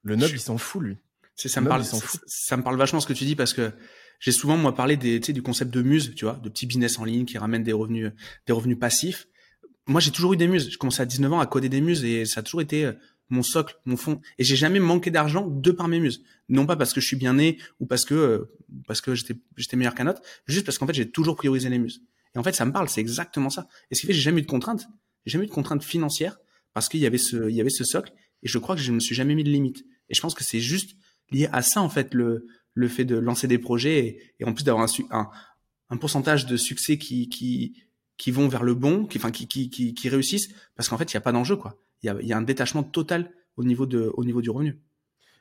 Le 0.04 0.16
noble, 0.18 0.32
Je- 0.32 0.36
il 0.38 0.42
s'en 0.42 0.58
fout, 0.58 0.82
lui. 0.84 0.98
C'est- 1.36 1.50
ça 1.50 1.62
me 1.62 1.68
parle, 1.70 1.84
ça, 2.28 2.58
me 2.58 2.64
parle 2.64 2.78
vachement 2.78 3.00
ce 3.00 3.08
que 3.08 3.14
tu 3.14 3.24
dis 3.26 3.36
parce 3.36 3.54
que 3.54 3.72
j'ai 4.20 4.32
souvent 4.32 4.56
moi 4.58 4.76
parlé 4.76 4.98
des, 4.98 5.20
du 5.20 5.42
concept 5.42 5.74
de 5.74 5.82
muse, 5.82 6.14
tu 6.16 6.26
vois, 6.26 6.36
de 6.36 6.48
petits 6.50 6.66
business 6.68 7.00
en 7.00 7.06
ligne 7.06 7.26
qui 7.26 7.38
ramènent 7.38 7.64
des 7.64 7.74
revenus, 7.74 8.12
des 8.46 8.54
revenus 8.54 8.78
passifs. 8.78 9.28
Moi, 9.88 10.00
j'ai 10.00 10.12
toujours 10.12 10.34
eu 10.34 10.38
des 10.38 10.48
muses. 10.48 10.70
Je 10.72 10.78
commençais 10.78 11.02
à 11.02 11.06
19 11.06 11.34
ans 11.34 11.40
à 11.40 11.46
coder 11.46 11.70
des 11.70 11.82
muses 11.82 12.04
et 12.06 12.26
ça 12.26 12.40
a 12.40 12.44
toujours 12.44 12.62
été 12.62 12.86
euh, 12.86 12.94
mon 13.30 13.44
socle, 13.44 13.78
mon 13.86 13.98
fond. 13.98 14.22
Et 14.38 14.44
j'ai 14.44 14.56
jamais 14.56 14.80
manqué 14.80 15.12
d'argent 15.12 15.48
de 15.48 15.72
par 15.72 15.88
mes 15.88 16.00
muses. 16.00 16.24
Non 16.50 16.66
pas 16.66 16.76
parce 16.76 16.94
que 16.94 17.02
je 17.02 17.08
suis 17.08 17.16
bien 17.16 17.34
né 17.34 17.58
ou 17.80 17.86
parce 17.86 18.06
que 18.06 18.14
euh, 18.14 18.52
parce 18.88 19.02
que 19.02 19.16
j'étais 19.16 19.36
j'étais 19.58 19.76
meilleur 19.76 19.96
qu'un 19.96 20.08
autre, 20.08 20.22
juste 20.46 20.66
parce 20.66 20.78
qu'en 20.78 20.88
fait 20.88 20.94
j'ai 20.94 21.10
toujours 21.10 21.36
priorisé 21.36 21.70
les 21.70 21.80
muses. 21.80 22.04
Et 22.36 22.40
en 22.40 22.44
fait, 22.44 22.54
ça 22.54 22.66
me 22.66 22.72
parle, 22.72 22.90
c'est 22.90 23.02
exactement 23.02 23.50
ça. 23.50 23.68
Et 23.92 23.96
ce 23.96 24.02
qui 24.02 24.08
fait 24.08 24.14
j'ai 24.14 24.22
jamais 24.22 24.40
eu 24.40 24.44
de 24.44 24.48
contraintes, 24.48 24.88
j'ai 25.26 25.34
jamais 25.34 25.46
eu 25.46 25.48
de 25.48 25.54
contraintes 25.54 25.84
financières 25.84 26.40
parce 26.74 26.90
qu'il 26.90 27.00
y 27.00 27.06
avait 27.06 27.18
ce 27.18 27.50
il 27.50 27.56
y 27.56 27.62
avait 27.62 27.70
ce 27.70 27.84
socle. 27.84 28.14
Et 28.42 28.48
je 28.48 28.58
crois 28.58 28.76
que 28.76 28.82
je 28.82 28.92
me 28.92 29.00
suis 29.00 29.16
jamais 29.16 29.36
mis 29.36 29.44
de 29.44 29.50
limite. 29.50 29.86
Et 30.10 30.14
je 30.14 30.22
pense 30.22 30.34
que 30.34 30.44
c'est 30.44 30.60
juste 30.60 30.96
lié 31.32 31.50
à 31.52 31.62
ça 31.62 31.82
en 31.82 31.90
fait 31.90 32.14
le 32.14 32.48
le 32.76 32.88
fait 32.88 33.06
de 33.06 33.16
lancer 33.16 33.48
des 33.48 33.60
projets 33.60 34.00
et, 34.00 34.22
et 34.40 34.46
en 34.46 34.54
plus 34.54 34.64
d'avoir 34.64 34.84
un, 34.84 34.92
un 35.12 35.30
un 35.90 35.98
pourcentage 35.98 36.46
de 36.46 36.58
succès 36.58 36.98
qui 36.98 37.30
qui 37.30 37.84
qui 38.18 38.32
vont 38.32 38.48
vers 38.48 38.64
le 38.64 38.74
bon, 38.76 39.06
qui 39.06 39.18
enfin 39.18 39.32
qui 39.32 39.48
qui 39.48 39.70
qui, 39.70 39.94
qui 39.94 40.10
réussissent 40.10 40.50
parce 40.76 40.90
qu'en 40.90 40.98
fait 40.98 41.12
il 41.12 41.16
y 41.16 41.18
a 41.18 41.22
pas 41.22 41.32
d'enjeu 41.32 41.56
quoi. 41.56 41.78
Il 42.02 42.08
y 42.08 42.10
a 42.10 42.16
il 42.22 42.28
y 42.28 42.34
a 42.34 42.38
un 42.38 42.42
détachement 42.42 42.84
total 42.84 43.32
au 43.58 43.64
niveau 43.64 43.86
de 43.86 44.12
au 44.16 44.24
niveau 44.26 44.42
du 44.42 44.50
revenu. 44.50 44.80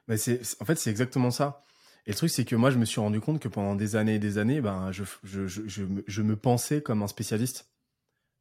Mais 0.09 0.17
c'est, 0.17 0.41
en 0.61 0.65
fait, 0.65 0.75
c'est 0.77 0.91
exactement 0.91 1.31
ça. 1.31 1.65
Et 2.07 2.11
le 2.11 2.17
truc, 2.17 2.29
c'est 2.31 2.45
que 2.45 2.57
moi, 2.57 2.71
je 2.71 2.79
me 2.79 2.85
suis 2.85 3.01
rendu 3.01 3.21
compte 3.21 3.41
que 3.41 3.47
pendant 3.47 3.77
des 3.77 3.95
années 3.95 4.17
et 4.17 4.19
des 4.19 4.37
années, 4.39 4.61
ben, 4.61 4.91
je, 4.91 5.05
je, 5.23 5.47
je, 5.47 5.63
je, 5.67 5.85
me, 5.85 6.03
je 6.09 6.23
me 6.23 6.35
pensais 6.35 6.83
comme 6.83 7.03
un 7.03 7.07
spécialiste. 7.07 7.71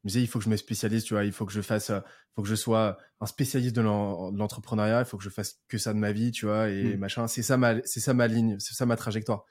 Je 0.02 0.08
me 0.08 0.08
disais, 0.08 0.20
il 0.22 0.26
faut 0.26 0.40
que 0.40 0.44
je 0.44 0.50
me 0.50 0.56
spécialise, 0.56 1.04
tu 1.04 1.14
vois, 1.14 1.24
il 1.24 1.30
faut 1.30 1.46
que 1.46 1.52
je 1.52 1.60
fasse, 1.60 1.90
euh, 1.90 2.00
il 2.00 2.34
faut 2.34 2.42
que 2.42 2.48
je 2.48 2.56
sois 2.56 2.98
un 3.20 3.26
spécialiste 3.26 3.76
de 3.76 3.80
l'en- 3.82 4.32
de 4.32 4.38
l'entrepreneuriat, 4.38 4.98
il 5.02 5.04
faut 5.04 5.16
que 5.16 5.22
je 5.22 5.30
fasse 5.30 5.60
que 5.68 5.78
ça 5.78 5.92
de 5.94 5.98
ma 6.00 6.10
vie, 6.10 6.32
tu 6.32 6.46
vois, 6.46 6.68
et 6.70 6.96
Mm. 6.96 6.98
machin. 6.98 7.28
C'est 7.28 7.42
ça 7.44 7.56
ma, 7.56 7.76
c'est 7.84 8.00
ça 8.00 8.12
ma 8.12 8.26
ligne, 8.26 8.56
c'est 8.58 8.74
ça 8.74 8.84
ma 8.84 8.96
trajectoire. 8.96 9.44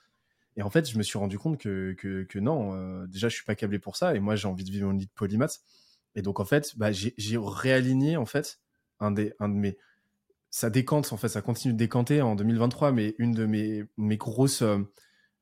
Et 0.58 0.64
en 0.64 0.70
fait, 0.70 0.90
je 0.90 0.98
me 0.98 1.04
suis 1.04 1.18
rendu 1.18 1.40
compte 1.40 1.58
que, 1.58 1.94
que, 1.94 2.40
non, 2.40 2.76
euh, 2.76 3.08
déjà, 3.08 3.30
je 3.30 3.36
suis 3.36 3.46
pas 3.46 3.56
câblé 3.56 3.80
pour 3.80 3.96
ça, 3.96 4.16
et 4.16 4.20
moi, 4.20 4.36
j'ai 4.36 4.48
envie 4.48 4.64
de 4.64 4.72
vivre 4.72 4.88
mon 4.88 4.98
lit 4.98 5.06
de 5.06 5.12
polymath. 5.16 5.62
Et 6.16 6.22
donc, 6.22 6.40
en 6.40 6.46
fait, 6.46 6.78
bah, 6.78 6.92
j'ai 6.92 7.14
réaligné, 7.38 8.18
en 8.18 8.26
fait, 8.26 8.60
un, 9.00 9.12
des, 9.12 9.34
un 9.40 9.50
de 9.50 9.56
mes, 9.56 9.78
ça 10.50 10.70
décante, 10.70 11.12
en 11.14 11.18
fait, 11.18 11.30
ça 11.30 11.42
continue 11.42 11.74
de 11.74 11.78
décanter 11.78 12.22
en 12.22 12.36
2023, 12.36 12.92
mais 12.92 13.16
une 13.18 13.32
de 13.32 13.46
mes, 13.46 13.86
mes 13.98 14.18
grosses 14.18 14.62
euh, 14.62 14.80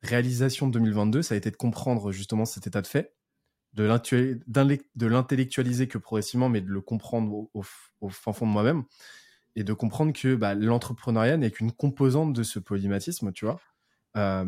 réalisations 0.04 0.68
de 0.68 0.74
2022, 0.74 1.24
ça 1.24 1.34
a 1.34 1.38
été 1.38 1.50
de 1.50 1.58
comprendre 1.58 2.12
justement 2.12 2.46
cet 2.46 2.68
état 2.68 2.82
de 2.82 2.88
fait, 2.88 3.16
de 3.74 3.86
l'intellectualiser 5.06 5.88
que 5.88 5.98
progressivement, 5.98 6.50
mais 6.50 6.62
de 6.62 6.70
le 6.70 6.82
comprendre 6.82 7.50
au, 7.54 8.10
fin 8.10 8.34
fond 8.34 8.48
de 8.48 8.52
moi-même, 8.52 8.84
et 9.56 9.64
de 9.64 9.74
comprendre 9.74 10.14
que 10.14 10.36
bah, 10.36 10.54
l'entrepreneuriat 10.54 11.38
n'est 11.38 11.52
qu'une 11.52 11.72
composante 11.72 12.34
de 12.34 12.44
ce 12.44 12.60
polymatisme, 12.60 13.32
tu 13.32 13.46
vois, 13.46 13.60
euh, 14.16 14.46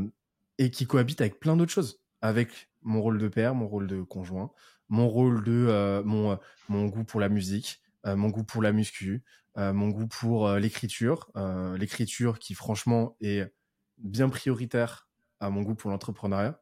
et 0.62 0.70
qui 0.70 0.86
cohabite 0.86 1.22
avec 1.22 1.40
plein 1.40 1.58
d'autres 1.58 1.72
choses, 1.72 2.04
avec 2.22 2.70
mon 2.84 3.02
rôle 3.02 3.18
de 3.18 3.28
père, 3.28 3.56
mon 3.56 3.68
rôle 3.68 3.88
de 3.88 4.04
conjoint, 4.04 4.52
mon 4.90 5.10
rôle 5.10 5.44
de 5.44 5.66
euh, 5.68 6.04
mon, 6.04 6.34
euh, 6.34 6.36
mon 6.70 6.86
goût 6.86 7.04
pour 7.04 7.20
la 7.20 7.30
musique, 7.30 7.82
euh, 8.06 8.16
mon 8.16 8.30
goût 8.30 8.44
pour 8.44 8.62
la 8.62 8.72
muscu, 8.72 9.24
euh, 9.58 9.74
mon 9.74 9.90
goût 9.90 10.06
pour 10.06 10.52
l'écriture, 10.52 11.32
l'écriture 11.80 12.38
qui 12.38 12.54
franchement 12.54 13.18
est 13.22 13.52
bien 13.98 14.30
prioritaire 14.30 15.10
à 15.40 15.50
mon 15.50 15.64
goût 15.64 15.74
pour 15.74 15.90
l'entrepreneuriat 15.90 16.62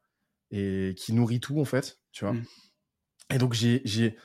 et 0.49 0.95
qui 0.97 1.11
nourrit 1.11 1.41
tout 1.41 1.59
en 1.59 1.65
fait, 1.65 1.99
tu 2.13 2.23
vois. 2.23 2.33
Mm. 2.33 2.45
Et 3.31 3.37
donc 3.37 3.53
j'ai 3.53 3.81
j'ai 3.83 4.15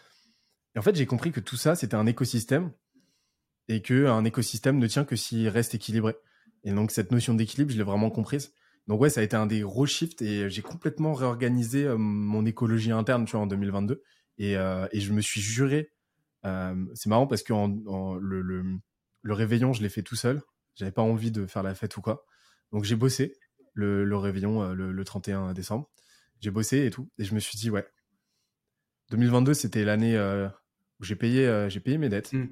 en 0.76 0.82
fait 0.82 0.94
j'ai 0.94 1.06
compris 1.06 1.32
que 1.32 1.40
tout 1.40 1.56
ça 1.56 1.74
c'était 1.74 1.96
un 1.96 2.06
écosystème 2.06 2.70
et 3.66 3.82
que 3.82 4.06
un 4.06 4.24
écosystème 4.24 4.78
ne 4.78 4.86
tient 4.86 5.04
que 5.04 5.16
s'il 5.16 5.48
reste 5.48 5.74
équilibré. 5.74 6.14
Et 6.62 6.70
donc 6.70 6.92
cette 6.92 7.10
notion 7.10 7.34
d'équilibre, 7.34 7.72
je 7.72 7.76
l'ai 7.76 7.82
vraiment 7.82 8.10
comprise. 8.10 8.54
Donc 8.86 9.00
ouais, 9.00 9.10
ça 9.10 9.20
a 9.20 9.24
été 9.24 9.36
un 9.36 9.46
des 9.46 9.60
gros 9.60 9.86
shifts 9.86 10.20
et 10.22 10.50
j'ai 10.50 10.62
complètement 10.62 11.14
réorganisé 11.14 11.84
euh, 11.84 11.96
mon 11.96 12.44
écologie 12.44 12.92
interne, 12.92 13.24
tu 13.24 13.32
vois, 13.32 13.40
en 13.40 13.46
2022. 13.46 14.02
Et, 14.38 14.56
euh, 14.56 14.86
et 14.92 15.00
je 15.00 15.12
me 15.12 15.20
suis 15.20 15.40
juré. 15.40 15.90
euh, 16.46 16.74
c'est 16.94 17.08
marrant 17.08 17.26
parce 17.26 17.42
que 17.42 17.52
en, 17.52 17.72
en- 17.86 18.14
le, 18.16 18.42
le, 18.42 18.64
le 19.22 19.32
réveillon, 19.34 19.72
je 19.72 19.82
l'ai 19.82 19.88
fait 19.88 20.02
tout 20.02 20.16
seul. 20.16 20.42
J'avais 20.76 20.92
pas 20.92 21.02
envie 21.02 21.30
de 21.30 21.46
faire 21.46 21.62
la 21.62 21.74
fête 21.74 21.96
ou 21.96 22.02
quoi. 22.02 22.26
Donc 22.72 22.84
j'ai 22.84 22.96
bossé 22.96 23.36
le, 23.74 24.04
le 24.04 24.16
réveillon 24.16 24.72
le, 24.74 24.92
le 24.92 25.04
31 25.04 25.52
décembre. 25.54 25.90
J'ai 26.40 26.50
bossé 26.50 26.86
et 26.86 26.90
tout. 26.90 27.10
Et 27.18 27.24
je 27.24 27.34
me 27.34 27.40
suis 27.40 27.56
dit, 27.58 27.70
ouais, 27.70 27.86
2022, 29.10 29.54
c'était 29.54 29.84
l'année 29.84 30.16
euh, 30.16 30.48
J'ai 31.00 31.16
payé, 31.16 31.66
j'ai 31.70 31.80
payé 31.80 31.98
mes 31.98 32.08
dettes. 32.08 32.32
Hmm. 32.32 32.46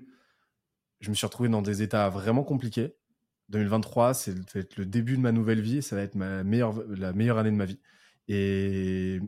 Je 1.01 1.11
me 1.11 1.15
suis 1.15 1.27
retrouvé 1.27 1.49
dans 1.49 1.63
des 1.63 1.83
états 1.83 2.09
vraiment 2.09 2.45
compliqués. 2.45 2.97
2023, 3.53 4.15
c'est 4.15 4.33
va 4.33 4.61
être 4.61 4.77
le 4.77 4.87
début 4.87 5.17
de 5.17 5.23
ma 5.23 5.31
nouvelle 5.31 5.61
vie. 5.61 5.83
Ça 5.83 5.95
va 5.95 6.03
être 6.03 6.15
ma 6.15 6.43
meilleure, 6.43 6.83
la 6.89 7.13
meilleure 7.13 7.39
année 7.39 7.51
de 7.51 7.57
ma 7.57 7.67
vie. 7.67 7.79
Et 8.29 9.21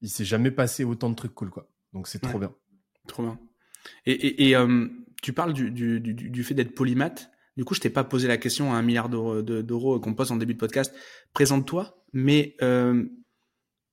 il 0.00 0.08
s'est 0.08 0.24
jamais 0.24 0.50
passé 0.50 0.84
autant 0.84 1.08
de 1.08 1.14
trucs 1.14 1.34
cool, 1.34 1.50
quoi. 1.50 1.70
Donc 1.92 2.08
c'est 2.08 2.18
trop 2.18 2.38
bien. 2.38 2.52
Trop 3.06 3.22
bien. 3.22 3.38
Et, 4.06 4.48
et, 4.48 4.56
euh, 4.56 4.88
tu 5.22 5.32
parles 5.32 5.52
du, 5.52 5.70
du, 5.70 6.00
du, 6.00 6.14
du 6.14 6.44
fait 6.44 6.54
d'être 6.54 6.74
polymath. 6.74 7.30
Du 7.56 7.64
coup, 7.64 7.74
je 7.74 7.80
t'ai 7.80 7.90
pas 7.90 8.04
posé 8.04 8.28
la 8.28 8.36
question 8.36 8.72
à 8.72 8.76
un 8.76 8.82
milliard 8.82 9.08
d'euros 9.08 9.98
qu'on 9.98 10.14
pose 10.14 10.30
en 10.30 10.36
début 10.36 10.54
de 10.54 10.58
podcast. 10.58 10.94
Présente-toi, 11.32 12.04
mais 12.12 12.54
euh, 12.62 13.04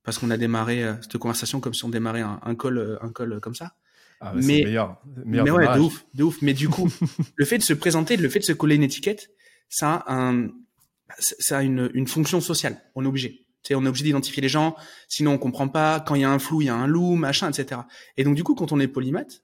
parce 0.04 0.20
qu'on 0.20 0.30
a 0.30 0.38
démarré 0.38 0.84
euh, 0.84 0.94
cette 1.02 1.18
conversation 1.18 1.60
comme 1.60 1.74
si 1.74 1.84
on 1.84 1.90
démarrait 1.90 2.22
un, 2.22 2.40
un 2.44 2.56
call, 2.56 3.00
un 3.02 3.12
call 3.12 3.40
comme 3.40 3.56
ça. 3.56 3.76
Ah, 4.22 4.34
mais, 4.36 4.64
meilleur, 4.64 5.02
meilleur 5.26 5.46
mais 5.46 5.52
ouais, 5.52 5.76
de 5.76 5.80
ouf, 5.82 6.06
de 6.14 6.24
ouf. 6.24 6.42
Mais 6.42 6.54
du 6.54 6.70
coup, 6.70 6.90
le 7.36 7.46
fait 7.46 7.58
de 7.58 7.64
se 7.64 7.74
présenter, 7.74 8.18
le 8.18 8.30
fait 8.30 8.40
de 8.40 8.46
se 8.46 8.54
coller 8.54 8.76
une 8.76 8.84
étiquette, 8.84 9.30
ça 9.70 10.04
a 10.08 10.16
un, 10.16 10.50
ça 11.20 11.60
a 11.60 11.64
une, 11.64 11.90
une 11.94 12.08
fonction 12.08 12.42
sociale. 12.42 12.82
On 12.96 13.04
est 13.04 13.08
obligé. 13.08 13.46
Tu 13.64 13.70
sais, 13.70 13.76
on 13.76 13.84
est 13.84 13.88
obligé 13.88 14.04
d'identifier 14.06 14.42
les 14.42 14.50
gens, 14.50 14.76
sinon 15.08 15.32
on 15.34 15.38
comprend 15.40 15.68
pas. 15.68 16.00
Quand 16.00 16.16
il 16.16 16.22
y 16.22 16.24
a 16.24 16.30
un 16.30 16.40
flou, 16.40 16.62
il 16.62 16.66
y 16.66 16.70
a 16.70 16.76
un 16.76 16.88
loup, 16.88 17.16
machin, 17.16 17.50
etc. 17.50 17.82
Et 18.16 18.24
donc 18.24 18.36
du 18.36 18.44
coup, 18.44 18.54
quand 18.54 18.72
on 18.72 18.80
est 18.80 18.88
polymath, 18.88 19.44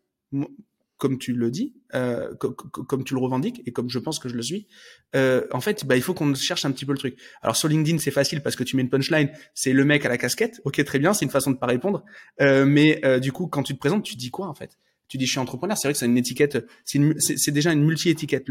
comme 1.01 1.17
tu 1.17 1.33
le 1.33 1.49
dis, 1.49 1.73
euh, 1.95 2.31
comme 2.35 3.03
tu 3.03 3.15
le 3.15 3.19
revendiques 3.19 3.63
et 3.65 3.71
comme 3.71 3.89
je 3.89 3.97
pense 3.97 4.19
que 4.19 4.29
je 4.29 4.35
le 4.35 4.43
suis, 4.43 4.67
euh, 5.15 5.47
en 5.51 5.59
fait, 5.59 5.83
bah, 5.83 5.95
il 5.95 6.03
faut 6.03 6.13
qu'on 6.13 6.35
cherche 6.35 6.63
un 6.63 6.71
petit 6.71 6.85
peu 6.85 6.91
le 6.91 6.99
truc. 6.99 7.17
Alors 7.41 7.55
sur 7.55 7.67
LinkedIn, 7.67 7.97
c'est 7.97 8.11
facile 8.11 8.41
parce 8.41 8.55
que 8.55 8.63
tu 8.63 8.75
mets 8.75 8.83
une 8.83 8.91
punchline, 8.91 9.31
c'est 9.55 9.73
le 9.73 9.83
mec 9.83 10.05
à 10.05 10.09
la 10.09 10.19
casquette. 10.19 10.61
Ok, 10.63 10.83
très 10.85 10.99
bien, 10.99 11.15
c'est 11.15 11.25
une 11.25 11.31
façon 11.31 11.49
de 11.49 11.57
pas 11.57 11.65
répondre. 11.65 12.05
Euh, 12.39 12.67
mais 12.67 13.03
euh, 13.03 13.17
du 13.17 13.31
coup, 13.31 13.47
quand 13.47 13.63
tu 13.63 13.73
te 13.73 13.79
présentes, 13.79 14.03
tu 14.03 14.15
dis 14.15 14.29
quoi 14.29 14.47
en 14.47 14.53
fait? 14.53 14.77
Tu 15.07 15.17
dis 15.17 15.25
je 15.25 15.31
suis 15.31 15.39
entrepreneur. 15.39 15.75
C'est 15.75 15.87
vrai 15.87 15.93
que 15.93 15.99
c'est 15.99 16.05
une 16.05 16.19
étiquette, 16.19 16.63
c'est 16.85 17.51
déjà 17.51 17.73
une 17.73 17.83
multi-étiquette 17.83 18.45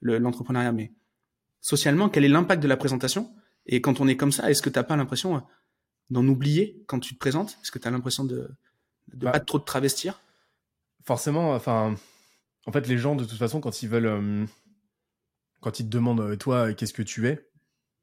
l'entrepreneuriat. 0.00 0.72
Le, 0.72 0.76
mais 0.76 0.92
socialement, 1.62 2.10
quel 2.10 2.26
est 2.26 2.28
l'impact 2.28 2.62
de 2.62 2.68
la 2.68 2.76
présentation? 2.76 3.32
Et 3.64 3.80
quand 3.80 4.00
on 4.00 4.08
est 4.08 4.16
comme 4.16 4.32
ça, 4.32 4.50
est-ce 4.50 4.60
que 4.60 4.68
t'as 4.68 4.82
pas 4.82 4.96
l'impression 4.96 5.42
d'en 6.10 6.26
oublier 6.26 6.82
quand 6.86 7.00
tu 7.00 7.14
te 7.14 7.18
présentes? 7.18 7.56
Est-ce 7.62 7.70
que 7.70 7.78
tu 7.78 7.88
as 7.88 7.90
l'impression 7.90 8.24
de, 8.24 8.50
de 9.14 9.24
bah. 9.24 9.30
pas 9.30 9.40
trop 9.40 9.58
te 9.58 9.64
travestir? 9.64 10.20
Forcément, 11.04 11.54
enfin, 11.54 11.96
en 12.66 12.72
fait, 12.72 12.86
les 12.88 12.98
gens, 12.98 13.14
de 13.14 13.24
toute 13.24 13.38
façon, 13.38 13.60
quand 13.60 13.82
ils 13.82 13.88
veulent, 13.88 14.06
euh, 14.06 14.46
quand 15.60 15.80
ils 15.80 15.84
te 15.84 15.90
demandent, 15.90 16.20
euh, 16.20 16.36
toi, 16.36 16.68
euh, 16.68 16.74
qu'est-ce 16.74 16.92
que 16.92 17.02
tu 17.02 17.28
es, 17.28 17.48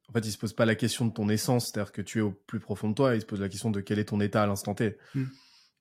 en 0.07 0.13
fait, 0.13 0.25
ils 0.25 0.31
se 0.31 0.37
posent 0.37 0.53
pas 0.53 0.65
la 0.65 0.75
question 0.75 1.05
de 1.05 1.13
ton 1.13 1.29
essence, 1.29 1.67
c'est-à-dire 1.67 1.91
que 1.91 2.01
tu 2.01 2.19
es 2.19 2.21
au 2.21 2.31
plus 2.31 2.59
profond 2.59 2.89
de 2.89 2.95
toi, 2.95 3.15
ils 3.15 3.21
se 3.21 3.25
posent 3.25 3.41
la 3.41 3.49
question 3.49 3.69
de 3.69 3.81
quel 3.81 3.99
est 3.99 4.05
ton 4.05 4.19
état 4.21 4.41
à 4.41 4.47
l'instant 4.47 4.73
T. 4.73 4.97
Hmm. 5.13 5.25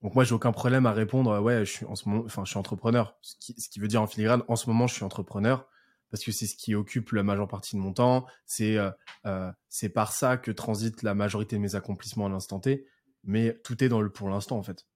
Donc 0.02 0.14
moi, 0.14 0.24
j'ai 0.24 0.34
aucun 0.34 0.52
problème 0.52 0.86
à 0.86 0.92
répondre, 0.92 1.40
ouais, 1.40 1.64
je 1.64 1.70
suis 1.70 1.86
en 1.86 1.94
ce 1.94 2.08
moment, 2.08 2.24
enfin, 2.24 2.44
je 2.44 2.50
suis 2.50 2.58
entrepreneur, 2.58 3.16
ce 3.22 3.34
qui, 3.40 3.60
ce 3.60 3.68
qui, 3.68 3.80
veut 3.80 3.88
dire 3.88 4.02
en 4.02 4.06
filigrane, 4.06 4.42
en 4.48 4.56
ce 4.56 4.68
moment, 4.68 4.86
je 4.86 4.94
suis 4.94 5.04
entrepreneur 5.04 5.66
parce 6.10 6.24
que 6.24 6.32
c'est 6.32 6.46
ce 6.46 6.56
qui 6.56 6.74
occupe 6.74 7.12
la 7.12 7.22
majeure 7.22 7.48
partie 7.48 7.76
de 7.76 7.80
mon 7.80 7.92
temps. 7.92 8.26
C'est 8.46 8.76
euh, 8.78 9.52
c'est 9.68 9.88
par 9.88 10.12
ça 10.12 10.36
que 10.36 10.50
transite 10.50 11.02
la 11.02 11.14
majorité 11.14 11.56
de 11.56 11.60
mes 11.60 11.74
accomplissements 11.74 12.26
à 12.26 12.28
l'instant 12.28 12.60
T. 12.60 12.86
Mais 13.24 13.58
tout 13.64 13.82
est 13.82 13.88
dans 13.88 14.00
le 14.00 14.10
pour 14.10 14.28
l'instant 14.28 14.58
en 14.58 14.62
fait. 14.62 14.86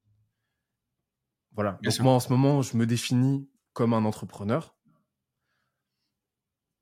Voilà. 1.54 1.78
Donc 1.82 2.00
moi, 2.00 2.12
en 2.14 2.20
ce 2.20 2.30
moment, 2.30 2.62
je 2.62 2.76
me 2.76 2.86
définis 2.86 3.48
comme 3.72 3.92
un 3.94 4.04
entrepreneur. 4.04 4.74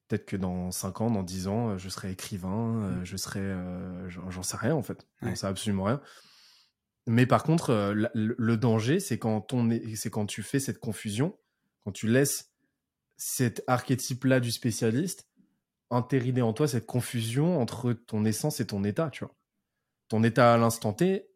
Peut-être 0.09 0.27
que 0.27 0.37
dans 0.37 0.71
5 0.71 1.01
ans, 1.03 1.11
dans 1.11 1.23
10 1.23 1.47
ans, 1.47 1.79
je 1.79 1.89
serai 1.89 2.11
écrivain, 2.11 2.83
euh, 2.83 3.01
mmh. 3.01 3.05
je 3.05 3.17
serai... 3.17 3.41
Euh, 3.41 4.09
j'en 4.09 4.43
sais 4.43 4.57
rien, 4.57 4.75
en 4.75 4.83
fait. 4.83 5.07
J'en 5.23 5.35
sais 5.37 5.47
absolument 5.47 5.85
rien. 5.85 6.01
Mais 7.07 7.27
par 7.27 7.45
contre, 7.45 7.71
euh, 7.71 8.09
le, 8.15 8.57
danger, 8.57 9.01
c'est 9.01 9.19
quand, 9.19 9.53
on 9.53 9.71
est, 9.71 9.95
c'est 9.95 10.11
quand 10.11 10.27
tu 10.27 10.43
fais 10.43 10.59
cette 10.59 10.79
confusion, 10.79 11.39
quand 11.85 11.93
tu 11.93 12.09
laisses 12.09 12.50
cet 13.23 13.63
archétype-là 13.67 14.41
du 14.41 14.51
spécialiste 14.51 15.29
entériner 15.91 16.41
en 16.41 16.55
toi 16.55 16.67
cette 16.67 16.87
confusion 16.87 17.61
entre 17.61 17.93
ton 17.93 18.25
essence 18.25 18.61
et 18.61 18.67
ton 18.67 18.83
état, 18.83 19.11
tu 19.11 19.25
vois. 19.25 19.35
Ton 20.09 20.25
état 20.25 20.55
à 20.55 20.57
l'instant 20.57 20.95
T, 20.95 21.29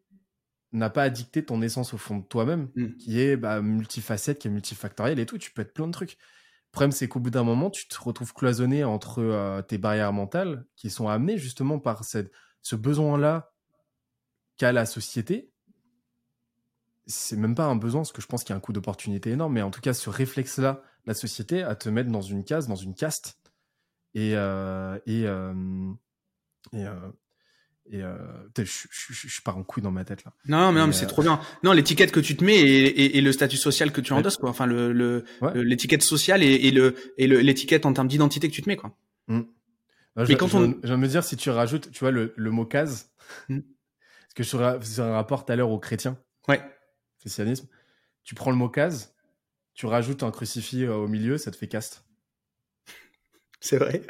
n'a 0.71 0.89
pas 0.89 1.03
à 1.03 1.09
dicter 1.09 1.45
ton 1.45 1.61
essence 1.61 1.93
au 1.93 1.97
fond 1.97 2.17
de 2.17 2.25
toi-même, 2.25 2.69
mm. 2.75 2.95
qui 2.97 3.21
est 3.21 3.37
bah, 3.37 3.61
multifacette, 3.61 4.39
qui 4.39 4.47
est 4.47 4.51
multifactoriel 4.51 5.19
et 5.19 5.27
tout. 5.27 5.37
Tu 5.37 5.51
peux 5.51 5.61
être 5.61 5.73
plein 5.73 5.85
de 5.85 5.91
trucs. 5.91 6.13
Le 6.13 6.71
problème, 6.71 6.91
c'est 6.91 7.07
qu'au 7.07 7.19
bout 7.19 7.29
d'un 7.29 7.43
moment, 7.43 7.69
tu 7.69 7.87
te 7.87 7.97
retrouves 8.01 8.33
cloisonné 8.33 8.83
entre 8.83 9.19
euh, 9.19 9.61
tes 9.61 9.77
barrières 9.77 10.11
mentales 10.11 10.65
qui 10.75 10.89
sont 10.89 11.07
amenées 11.07 11.37
justement 11.37 11.79
par 11.79 12.03
cette, 12.03 12.31
ce 12.61 12.75
besoin-là 12.75 13.53
qu'a 14.57 14.71
la 14.71 14.85
société. 14.85 15.51
C'est 17.05 17.37
même 17.37 17.55
pas 17.55 17.65
un 17.65 17.75
besoin, 17.75 18.01
parce 18.01 18.11
que 18.11 18.21
je 18.21 18.27
pense 18.27 18.43
qu'il 18.43 18.49
y 18.49 18.53
a 18.53 18.57
un 18.57 18.61
coût 18.61 18.73
d'opportunité 18.73 19.29
énorme, 19.29 19.53
mais 19.53 19.61
en 19.61 19.69
tout 19.69 19.81
cas, 19.81 19.93
ce 19.93 20.09
réflexe-là, 20.09 20.81
la 21.05 21.13
société, 21.13 21.63
à 21.63 21.75
te 21.75 21.89
mettre 21.89 22.11
dans 22.11 22.21
une 22.21 22.43
case, 22.43 22.67
dans 22.67 22.75
une 22.75 22.95
caste. 22.95 23.37
Et, 24.13 24.31
euh, 24.35 24.97
et, 25.05 25.25
euh, 25.25 25.53
et, 26.73 26.85
et 27.91 28.01
euh, 28.01 28.17
je, 28.57 28.63
je, 28.89 29.13
je, 29.13 29.41
pars 29.41 29.57
en 29.57 29.63
couille 29.63 29.83
dans 29.83 29.91
ma 29.91 30.05
tête 30.05 30.23
là. 30.23 30.33
Non, 30.47 30.71
mais, 30.71 30.79
non, 30.79 30.87
mais 30.87 30.93
c'est 30.93 31.05
trop 31.05 31.21
bien. 31.21 31.39
Non, 31.63 31.73
l'étiquette 31.73 32.11
que 32.11 32.19
tu 32.19 32.35
te 32.35 32.43
mets 32.43 32.59
et, 32.59 33.17
et, 33.17 33.21
le 33.21 33.31
statut 33.31 33.57
social 33.57 33.91
que 33.91 34.01
tu 34.01 34.13
endosses, 34.13 34.37
quoi. 34.37 34.49
Enfin, 34.49 34.65
le, 34.65 35.25
l'étiquette 35.53 36.01
sociale 36.01 36.41
et, 36.43 36.71
le 36.71 36.95
et 37.17 37.27
l'étiquette 37.27 37.85
en 37.85 37.93
termes 37.93 38.07
d'identité 38.07 38.47
que 38.49 38.53
tu 38.53 38.61
te 38.61 38.69
mets, 38.69 38.77
quoi. 38.77 38.97
Mmh. 39.27 39.41
je, 40.17 40.33
quand 40.33 40.53
on... 40.53 40.75
je, 40.83 40.93
me 40.93 41.07
dire 41.07 41.23
si 41.23 41.35
tu 41.35 41.49
rajoutes, 41.49 41.91
tu 41.91 41.99
vois, 41.99 42.11
le, 42.11 42.33
le 42.35 42.51
mot 42.51 42.65
case, 42.65 43.11
mmh. 43.49 43.59
parce 43.59 44.33
que 44.35 44.43
sur, 44.43 44.61
un 44.61 45.11
rapport 45.11 45.45
tout 45.45 45.51
à 45.51 45.55
l'heure 45.55 45.71
aux 45.71 45.79
chrétiens, 45.79 46.17
ouais, 46.47 46.61
christianisme, 47.19 47.67
tu 48.23 48.33
prends 48.33 48.51
le 48.51 48.57
mot 48.57 48.69
case, 48.69 49.14
tu 49.75 49.85
rajoutes 49.85 50.23
un 50.23 50.31
crucifix 50.31 50.85
euh, 50.85 50.95
au 50.95 51.07
milieu, 51.07 51.37
ça 51.37 51.51
te 51.51 51.57
fait 51.57 51.67
caste. 51.67 52.03
C'est 53.59 53.77
vrai. 53.77 54.01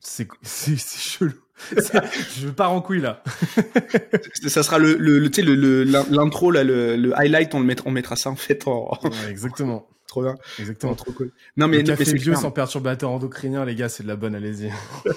C'est 0.00 0.28
chelou. 0.76 1.34
je 2.36 2.48
pars 2.50 2.72
en 2.72 2.82
couille 2.82 3.00
là. 3.00 3.22
ça 4.46 4.62
sera 4.62 4.78
le, 4.78 4.94
le, 4.94 5.18
le 5.18 5.82
l'intro 6.10 6.50
là, 6.50 6.62
le, 6.62 6.96
le, 6.96 7.18
highlight, 7.18 7.54
on 7.54 7.60
le 7.60 7.64
mettra, 7.64 7.88
on 7.88 7.90
mettra 7.90 8.14
ça 8.14 8.28
en 8.28 8.36
fait 8.36 8.66
en. 8.66 8.90
exactement. 9.28 9.88
trop 10.06 10.22
bien. 10.22 10.34
Exactement. 10.58 10.94
trop 10.94 11.12
cool. 11.12 11.32
Non 11.56 11.66
mais, 11.66 11.78
le 11.78 11.84
café 11.84 12.12
bio 12.12 12.34
sans 12.34 12.50
perturbateur 12.50 13.10
endocrinien, 13.10 13.64
les 13.64 13.74
gars, 13.74 13.88
c'est 13.88 14.02
de 14.02 14.08
la 14.08 14.16
bonne, 14.16 14.34
allez-y. 14.34 14.70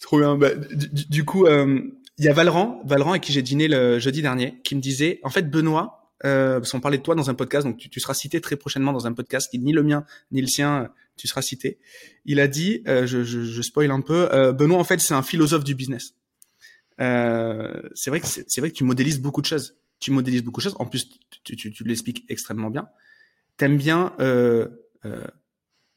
trop 0.00 0.18
bien. 0.18 0.36
Bah, 0.36 0.50
du, 0.54 1.24
coup, 1.24 1.46
euh, 1.46 1.80
il 2.18 2.24
y 2.24 2.28
a 2.28 2.32
Valran, 2.32 2.80
Valran 2.84 3.10
avec 3.10 3.22
qui 3.22 3.32
j'ai 3.32 3.42
dîné 3.42 3.68
le 3.68 3.98
jeudi 3.98 4.22
dernier, 4.22 4.60
qui 4.62 4.76
me 4.76 4.80
disait, 4.80 5.20
en 5.24 5.30
fait, 5.30 5.50
Benoît, 5.50 6.03
euh, 6.24 6.60
parce 6.60 6.80
parlait 6.80 6.98
de 6.98 7.02
toi 7.02 7.14
dans 7.14 7.30
un 7.30 7.34
podcast, 7.34 7.66
donc 7.66 7.76
tu, 7.76 7.88
tu, 7.88 8.00
seras 8.00 8.14
cité 8.14 8.40
très 8.40 8.56
prochainement 8.56 8.92
dans 8.92 9.06
un 9.06 9.12
podcast 9.12 9.50
qui 9.50 9.58
ni 9.58 9.72
le 9.72 9.82
mien 9.82 10.04
ni 10.32 10.40
le 10.40 10.46
sien 10.46 10.90
tu 11.16 11.28
seras 11.28 11.42
cité. 11.42 11.78
Il 12.24 12.40
a 12.40 12.48
dit, 12.48 12.82
euh, 12.88 13.06
je, 13.06 13.22
je, 13.22 13.42
je, 13.44 13.62
spoil 13.62 13.90
un 13.90 14.00
peu, 14.00 14.28
euh, 14.32 14.52
Benoît 14.52 14.78
en 14.78 14.84
fait 14.84 15.00
c'est 15.00 15.14
un 15.14 15.22
philosophe 15.22 15.64
du 15.64 15.74
business. 15.74 16.14
Euh, 17.00 17.82
c'est 17.94 18.10
vrai 18.10 18.20
que 18.20 18.26
c'est 18.26 18.60
vrai 18.60 18.70
que 18.70 18.76
tu 18.76 18.84
modélises 18.84 19.20
beaucoup 19.20 19.40
de 19.40 19.46
choses. 19.46 19.76
Tu 20.00 20.10
modélises 20.10 20.42
beaucoup 20.42 20.60
de 20.60 20.64
choses. 20.64 20.76
En 20.78 20.86
plus, 20.86 21.08
tu, 21.44 21.56
tu, 21.56 21.72
tu 21.72 21.84
l'expliques 21.84 22.24
extrêmement 22.28 22.70
bien. 22.70 22.88
T'aimes 23.56 23.76
bien 23.76 24.12
euh, 24.20 24.68
euh, 25.04 25.24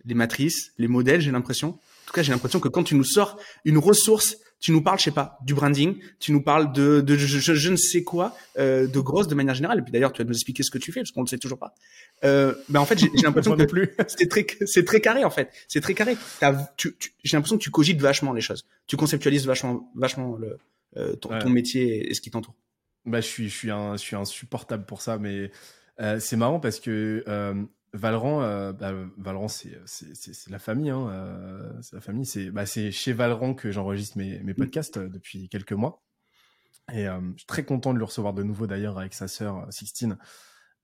les 0.06 0.14
matrices, 0.14 0.72
les 0.78 0.88
modèles. 0.88 1.22
J'ai 1.22 1.32
l'impression. 1.32 1.70
En 1.70 2.08
tout 2.08 2.14
cas, 2.14 2.24
j'ai 2.24 2.32
l'impression 2.32 2.60
que 2.60 2.70
quand 2.70 2.84
tu 2.84 2.96
nous 2.96 3.04
sors 3.04 3.40
une 3.66 3.78
ressource 3.78 4.38
tu 4.60 4.72
nous 4.72 4.82
parles, 4.82 4.98
je 4.98 5.06
sais 5.06 5.12
pas, 5.12 5.38
du 5.44 5.54
branding, 5.54 5.98
tu 6.20 6.32
nous 6.32 6.42
parles 6.42 6.74
de, 6.74 7.02
de 7.02 7.16
je, 7.16 7.40
je, 7.54 7.70
ne 7.70 7.76
sais 7.76 8.04
quoi, 8.04 8.36
euh, 8.58 8.88
de 8.88 9.00
grosse 9.00 9.28
de 9.28 9.36
manière 9.36 9.54
générale. 9.54 9.80
Et 9.80 9.82
puis 9.82 9.92
d'ailleurs, 9.92 10.12
tu 10.12 10.22
vas 10.22 10.28
nous 10.28 10.34
expliquer 10.34 10.64
ce 10.64 10.72
que 10.72 10.78
tu 10.78 10.92
fais 10.92 11.02
parce 11.02 11.12
qu'on 11.12 11.22
ne 11.22 11.28
sait 11.28 11.38
toujours 11.38 11.60
pas. 11.60 11.76
Euh, 12.24 12.56
ben 12.70 12.80
en 12.80 12.86
fait, 12.86 12.98
j'ai 12.98 13.10
l'impression 13.24 13.56
que 13.58 13.64
plus. 13.64 13.92
c'est 14.08 14.28
très, 14.28 14.46
c'est 14.66 14.84
très 14.84 15.02
carré 15.02 15.24
en 15.24 15.30
fait. 15.30 15.52
C'est 15.68 15.82
très 15.82 15.94
carré. 15.94 16.18
Tu, 16.76 16.96
tu, 16.98 17.14
j'ai 17.24 17.38
l'impression 17.38 17.58
que 17.58 17.64
tu 17.64 17.72
cogites 17.72 18.02
vachement 18.02 18.34
les 18.34 18.42
choses. 18.42 18.66
Tu 18.88 18.98
conceptualises 18.98 19.46
vachement, 19.46 19.92
vachement 19.96 20.36
le, 20.36 20.58
euh, 20.98 21.16
ton, 21.16 21.38
ton, 21.38 21.50
métier 21.50 22.10
et 22.10 22.14
ce 22.14 22.22
qui 22.22 22.32
t'entoure. 22.32 22.56
Bah, 23.06 23.22
je 23.22 23.28
suis, 23.28 23.50
je 23.50 23.56
suis 23.56 23.72
un, 23.72 23.94
je 23.94 24.02
suis 24.02 24.16
insupportable 24.16 24.86
pour 24.86 25.02
ça, 25.02 25.18
mais 25.18 25.52
euh, 26.00 26.20
c'est 26.20 26.38
marrant 26.38 26.60
parce 26.60 26.80
que 26.80 27.24
euh, 27.28 27.54
Valran, 27.94 28.42
euh, 28.42 28.74
bah, 28.74 28.94
Valran, 29.18 29.48
c'est 29.48 29.80
la 30.50 30.60
famille. 30.60 30.90
Hein, 30.90 31.10
euh, 31.10 31.82
c'est 31.82 31.96
la 31.96 32.02
famille. 32.02 32.26
C'est 32.26 32.52
bah, 32.52 32.66
chez 32.66 33.14
Valran 33.14 33.54
que 33.54 33.72
j'enregistre 33.72 34.18
mes, 34.18 34.40
mes, 34.40 34.54
podcasts 34.54 34.98
euh, 34.98 35.10
depuis 35.10 35.50
quelques 35.50 35.74
mois. 35.74 36.04
Et 36.94 37.04
je 37.04 37.38
suis 37.38 37.46
très 37.48 37.66
content 37.66 37.94
de 37.94 38.00
le 38.00 38.06
recevoir 38.06 38.34
de 38.34 38.44
nouveau 38.44 38.66
d'ailleurs 38.66 38.98
avec 38.98 39.14
sa 39.14 39.28
sœur 39.28 39.68
Sixtine 39.72 40.18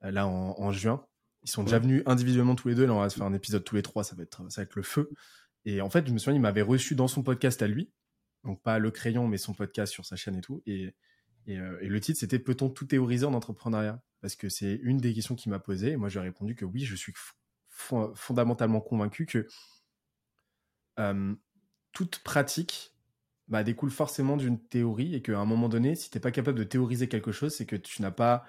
là 0.01 0.27
en, 0.27 0.53
en, 0.59 0.71
juin. 0.73 1.05
Ils 1.43 1.49
sont 1.49 1.63
déjà 1.63 1.79
venus 1.79 2.03
individuellement 2.05 2.55
tous 2.55 2.67
les 2.67 2.75
deux. 2.75 2.85
Là, 2.85 2.93
on 2.93 2.99
va 2.99 3.09
se 3.09 3.15
faire 3.15 3.25
un 3.25 3.33
épisode 3.33 3.63
tous 3.63 3.75
les 3.75 3.83
trois. 3.83 4.03
Ça 4.03 4.13
va 4.13 4.23
être, 4.23 4.51
ça 4.51 4.59
va 4.59 4.63
être 4.63 4.75
le 4.75 4.83
feu. 4.83 5.09
Et 5.63 5.79
en 5.79 5.89
fait, 5.89 6.05
je 6.05 6.11
me 6.11 6.17
souviens, 6.17 6.35
il 6.35 6.41
m'avait 6.41 6.61
reçu 6.61 6.95
dans 6.95 7.07
son 7.07 7.23
podcast 7.23 7.61
à 7.61 7.67
lui. 7.67 7.89
Donc 8.43 8.61
pas 8.61 8.79
le 8.79 8.91
crayon, 8.91 9.29
mais 9.29 9.37
son 9.37 9.53
podcast 9.53 9.93
sur 9.93 10.05
sa 10.05 10.17
chaîne 10.17 10.35
et 10.35 10.41
tout. 10.41 10.61
Et, 10.65 10.93
et, 11.47 11.55
et 11.55 11.87
le 11.87 11.99
titre, 11.99 12.19
c'était 12.19 12.39
Peut-on 12.39 12.69
tout 12.69 12.85
théoriser 12.85 13.25
en 13.25 13.33
entrepreneuriat? 13.33 14.01
Parce 14.21 14.35
que 14.35 14.49
c'est 14.49 14.79
une 14.83 14.97
des 14.97 15.13
questions 15.13 15.35
qu'il 15.35 15.51
m'a 15.51 15.59
posées. 15.59 15.91
Et 15.91 15.97
moi, 15.97 16.09
j'ai 16.09 16.19
répondu 16.19 16.55
que 16.55 16.65
oui, 16.65 16.85
je 16.85 16.95
suis 16.95 17.13
fondamentalement 17.67 18.81
convaincu 18.81 19.25
que 19.25 19.47
toute 21.91 22.19
pratique 22.19 22.95
bah, 23.47 23.63
découle 23.63 23.91
forcément 23.91 24.37
d'une 24.37 24.59
théorie 24.59 25.15
et 25.15 25.21
qu'à 25.21 25.39
un 25.39 25.45
moment 25.45 25.69
donné, 25.69 25.95
si 25.95 26.09
tu 26.09 26.17
n'es 26.17 26.21
pas 26.21 26.31
capable 26.31 26.57
de 26.57 26.63
théoriser 26.63 27.07
quelque 27.07 27.31
chose, 27.31 27.53
c'est 27.53 27.65
que 27.65 27.75
tu 27.75 28.01
n'as 28.01 28.11
pas 28.11 28.45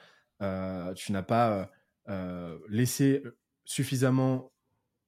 tu 0.95 1.13
n'as 1.13 1.23
pas 1.23 1.71
laissé 2.69 3.23
suffisamment, 3.65 4.53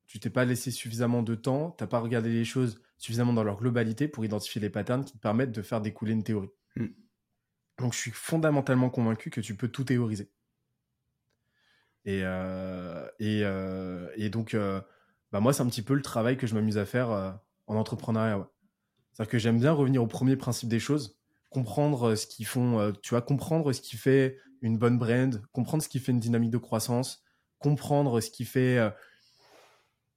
tu 0.07 0.19
t'es 0.19 0.31
pas 0.31 0.45
laissé 0.45 0.71
suffisamment 0.71 1.23
de 1.23 1.35
temps, 1.35 1.73
tu 1.73 1.85
n'as 1.85 1.89
pas 1.89 1.99
regardé 1.99 2.31
les 2.31 2.45
choses 2.45 2.81
suffisamment 2.99 3.33
dans 3.33 3.45
leur 3.45 3.59
globalité 3.59 4.09
pour 4.09 4.25
identifier 4.25 4.61
les 4.61 4.71
patterns 4.71 5.05
qui 5.05 5.13
te 5.13 5.19
permettent 5.19 5.53
de 5.53 5.63
faire 5.63 5.81
découler 5.81 6.13
une 6.13 6.25
théorie. 6.25 6.51
Hmm. 6.77 6.87
Donc 7.79 7.93
je 7.93 7.99
suis 7.99 8.11
fondamentalement 8.11 8.91
convaincu 8.91 9.31
que 9.31 9.41
tu 9.41 9.55
peux 9.55 9.69
tout 9.69 9.85
théoriser. 9.85 10.31
Et, 12.07 12.21
euh, 12.23 13.05
euh, 13.21 14.29
donc, 14.31 14.55
euh, 14.55 14.81
bah 15.33 15.41
moi, 15.41 15.53
c'est 15.53 15.63
un 15.63 15.67
petit 15.67 15.83
peu 15.83 15.95
le 15.95 16.03
travail 16.03 16.37
que 16.37 16.47
je 16.47 16.55
m'amuse 16.55 16.79
à 16.79 16.87
faire 16.87 17.39
en 17.67 17.77
entrepreneuriat. 17.77 18.49
C'est-à-dire 19.13 19.31
que 19.31 19.39
j'aime 19.39 19.59
bien 19.59 19.73
revenir 19.73 20.03
au 20.03 20.07
premier 20.07 20.37
principe 20.37 20.69
des 20.69 20.79
choses, 20.79 21.19
comprendre 21.51 22.15
ce 22.15 22.27
qui 22.27 22.45
font, 22.45 22.93
tu 23.03 23.11
vois, 23.11 23.23
comprendre 23.23 23.73
ce 23.73 23.81
qui 23.81 23.97
fait 23.97 24.39
une 24.63 24.79
bonne 24.79 24.99
brand, 24.99 25.43
comprendre 25.53 25.83
ce 25.83 25.89
qui 25.89 25.99
fait 25.99 26.13
une 26.13 26.21
dynamique 26.21 26.51
de 26.51 26.59
croissance, 26.59 27.25
comprendre 27.59 28.21
ce 28.21 28.31
qui 28.31 28.45
fait 28.45 28.79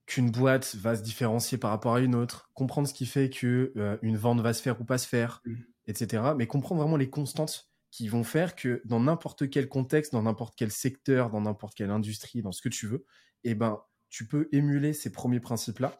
qu'une 0.05 0.29
boîte 0.29 0.75
va 0.75 0.95
se 0.95 1.01
différencier 1.01 1.57
par 1.57 1.71
rapport 1.71 1.95
à 1.95 2.01
une 2.01 2.13
autre, 2.13 2.51
comprendre 2.53 2.87
ce 2.87 2.93
qui 2.93 3.07
fait 3.07 3.29
que 3.31 3.73
une 4.03 4.17
vente 4.17 4.41
va 4.41 4.53
se 4.53 4.61
faire 4.61 4.79
ou 4.79 4.83
pas 4.83 4.99
se 4.99 5.07
faire, 5.07 5.41
mmh. 5.45 5.55
Etc. 5.89 6.23
Mais 6.37 6.47
comprendre 6.47 6.81
vraiment 6.81 6.97
les 6.97 7.09
constantes 7.09 7.69
qui 7.91 8.07
vont 8.07 8.23
faire 8.23 8.55
que 8.55 8.81
dans 8.85 8.99
n'importe 8.99 9.49
quel 9.49 9.67
contexte, 9.67 10.13
dans 10.13 10.23
n'importe 10.23 10.53
quel 10.55 10.71
secteur, 10.71 11.31
dans 11.31 11.41
n'importe 11.41 11.75
quelle 11.75 11.89
industrie, 11.89 12.41
dans 12.41 12.51
ce 12.51 12.61
que 12.61 12.69
tu 12.69 12.87
veux, 12.87 13.05
eh 13.43 13.55
ben, 13.55 13.81
tu 14.09 14.27
peux 14.27 14.47
émuler 14.51 14.93
ces 14.93 15.11
premiers 15.11 15.39
principes-là, 15.39 15.99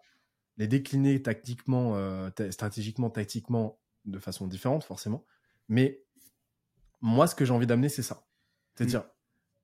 les 0.57 0.67
décliner 0.67 1.21
tactiquement, 1.21 1.95
euh, 1.95 2.29
stratégiquement, 2.51 3.09
tactiquement, 3.09 3.79
de 4.05 4.19
façon 4.19 4.47
différente, 4.47 4.83
forcément. 4.83 5.25
Mais 5.67 6.03
moi, 7.01 7.27
ce 7.27 7.35
que 7.35 7.43
j'ai 7.43 7.53
envie 7.53 7.67
d'amener, 7.67 7.89
c'est 7.89 8.03
ça. 8.03 8.27
C'est-à-dire, 8.75 9.03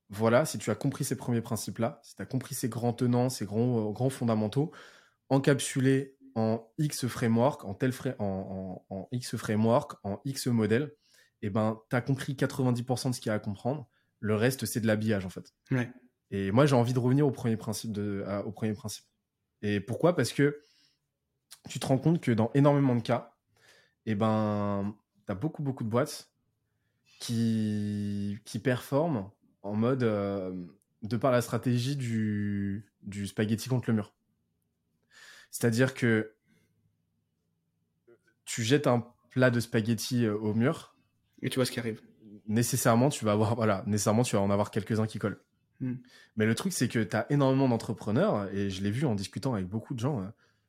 voilà, 0.09 0.45
si 0.45 0.57
tu 0.57 0.71
as 0.71 0.75
compris 0.75 1.03
ces 1.03 1.15
premiers 1.15 1.41
principes-là, 1.41 1.99
si 2.03 2.15
tu 2.15 2.21
as 2.21 2.25
compris 2.25 2.55
ces 2.55 2.69
grands 2.69 2.93
tenants, 2.93 3.29
ces 3.29 3.45
grands, 3.45 3.91
grands 3.91 4.09
fondamentaux, 4.09 4.71
encapsulés 5.29 6.14
en 6.35 6.69
X 6.77 7.07
framework, 7.07 7.63
en, 7.65 7.73
tel 7.73 7.93
en, 8.19 8.85
en 8.89 9.07
X 9.11 9.35
framework, 9.37 9.93
en 10.03 10.19
X 10.25 10.47
modèle, 10.47 10.93
et 11.41 11.47
eh 11.47 11.49
ben, 11.49 11.79
tu 11.89 11.95
as 11.95 12.01
compris 12.01 12.33
90% 12.33 13.09
de 13.09 13.15
ce 13.15 13.21
qu'il 13.21 13.29
y 13.29 13.31
a 13.31 13.35
à 13.35 13.39
comprendre. 13.39 13.87
Le 14.19 14.35
reste, 14.35 14.65
c'est 14.65 14.79
de 14.79 14.87
l'habillage, 14.87 15.25
en 15.25 15.29
fait. 15.29 15.53
Et 16.31 16.51
moi, 16.51 16.65
j'ai 16.65 16.75
envie 16.75 16.93
de 16.93 16.99
revenir 16.99 17.27
au 17.27 17.31
premier 17.31 17.55
principe. 17.55 17.91
De, 17.91 18.25
au 18.45 18.51
premier 18.51 18.73
principe. 18.73 19.05
Et 19.61 19.79
pourquoi? 19.79 20.15
Parce 20.15 20.33
que 20.33 20.61
tu 21.69 21.79
te 21.79 21.85
rends 21.85 21.99
compte 21.99 22.19
que 22.19 22.31
dans 22.31 22.51
énormément 22.53 22.95
de 22.95 23.01
cas, 23.01 23.35
et 24.07 24.11
eh 24.11 24.15
ben, 24.15 24.95
tu 25.25 25.31
as 25.31 25.35
beaucoup, 25.35 25.61
beaucoup 25.61 25.83
de 25.83 25.89
boîtes 25.89 26.31
qui, 27.19 28.39
qui 28.45 28.59
performent 28.59 29.29
en 29.61 29.75
mode 29.75 30.03
euh, 30.03 30.65
de 31.03 31.17
par 31.17 31.31
la 31.31 31.41
stratégie 31.41 31.95
du, 31.95 32.91
du 33.01 33.27
spaghetti 33.27 33.69
contre 33.69 33.89
le 33.89 33.95
mur. 33.95 34.14
C'est-à-dire 35.55 35.93
que 35.93 36.33
tu 38.43 38.61
jettes 38.61 38.87
un 38.87 39.07
plat 39.29 39.49
de 39.49 39.61
spaghetti 39.61 40.25
euh, 40.25 40.35
au 40.35 40.53
mur, 40.53 40.97
et 41.41 41.49
tu 41.49 41.55
vois 41.55 41.65
ce 41.65 41.71
qui 41.71 41.79
arrive. 41.79 42.01
Nécessairement, 42.45 43.07
tu 43.07 43.23
vas 43.23 43.31
avoir, 43.31 43.55
voilà, 43.61 43.81
nécessairement, 43.87 44.23
tu 44.23 44.35
vas 44.35 44.41
en 44.41 44.51
avoir 44.51 44.69
quelques-uns 44.69 45.07
qui 45.07 45.17
collent. 45.17 45.39
Hmm. 45.79 45.93
Mais 46.35 46.45
le 46.45 46.55
truc, 46.55 46.73
c'est 46.73 46.89
que 46.89 46.99
tu 46.99 47.15
as 47.15 47.25
énormément 47.31 47.69
d'entrepreneurs, 47.69 48.53
et 48.53 48.69
je 48.69 48.83
l'ai 48.83 48.91
vu 48.91 49.05
en 49.05 49.15
discutant 49.15 49.53
avec 49.53 49.65
beaucoup 49.67 49.93
de 49.93 49.99
gens 49.99 50.19
euh, 50.19 50.27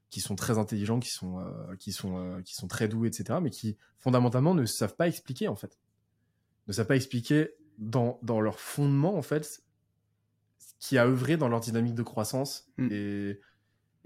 qui 0.09 0.21
sont 0.21 0.37
très 0.37 0.57
intelligents, 0.57 1.01
qui 1.01 1.11
sont, 1.11 1.41
euh, 1.41 1.75
qui, 1.81 1.91
sont, 1.91 2.19
euh, 2.19 2.41
qui 2.43 2.55
sont 2.55 2.69
très 2.69 2.87
doués, 2.87 3.09
etc., 3.09 3.41
mais 3.43 3.51
qui 3.51 3.77
fondamentalement 3.99 4.55
ne 4.55 4.67
savent 4.67 4.95
pas 4.95 5.09
expliquer, 5.09 5.49
en 5.49 5.57
fait. 5.57 5.81
Ne 6.69 6.73
savent 6.73 6.87
pas 6.87 6.95
expliquer 6.95 7.51
dans, 7.79 8.21
dans 8.23 8.41
leur 8.41 8.61
fondement, 8.61 9.17
en 9.17 9.23
fait, 9.23 9.65
ce 10.59 10.75
qui 10.79 10.97
a 10.97 11.07
œuvré 11.07 11.37
dans 11.37 11.49
leur 11.49 11.59
dynamique 11.59 11.97
de 11.97 12.05
croissance 12.05 12.69
hmm. 12.79 12.89
et, 12.93 13.41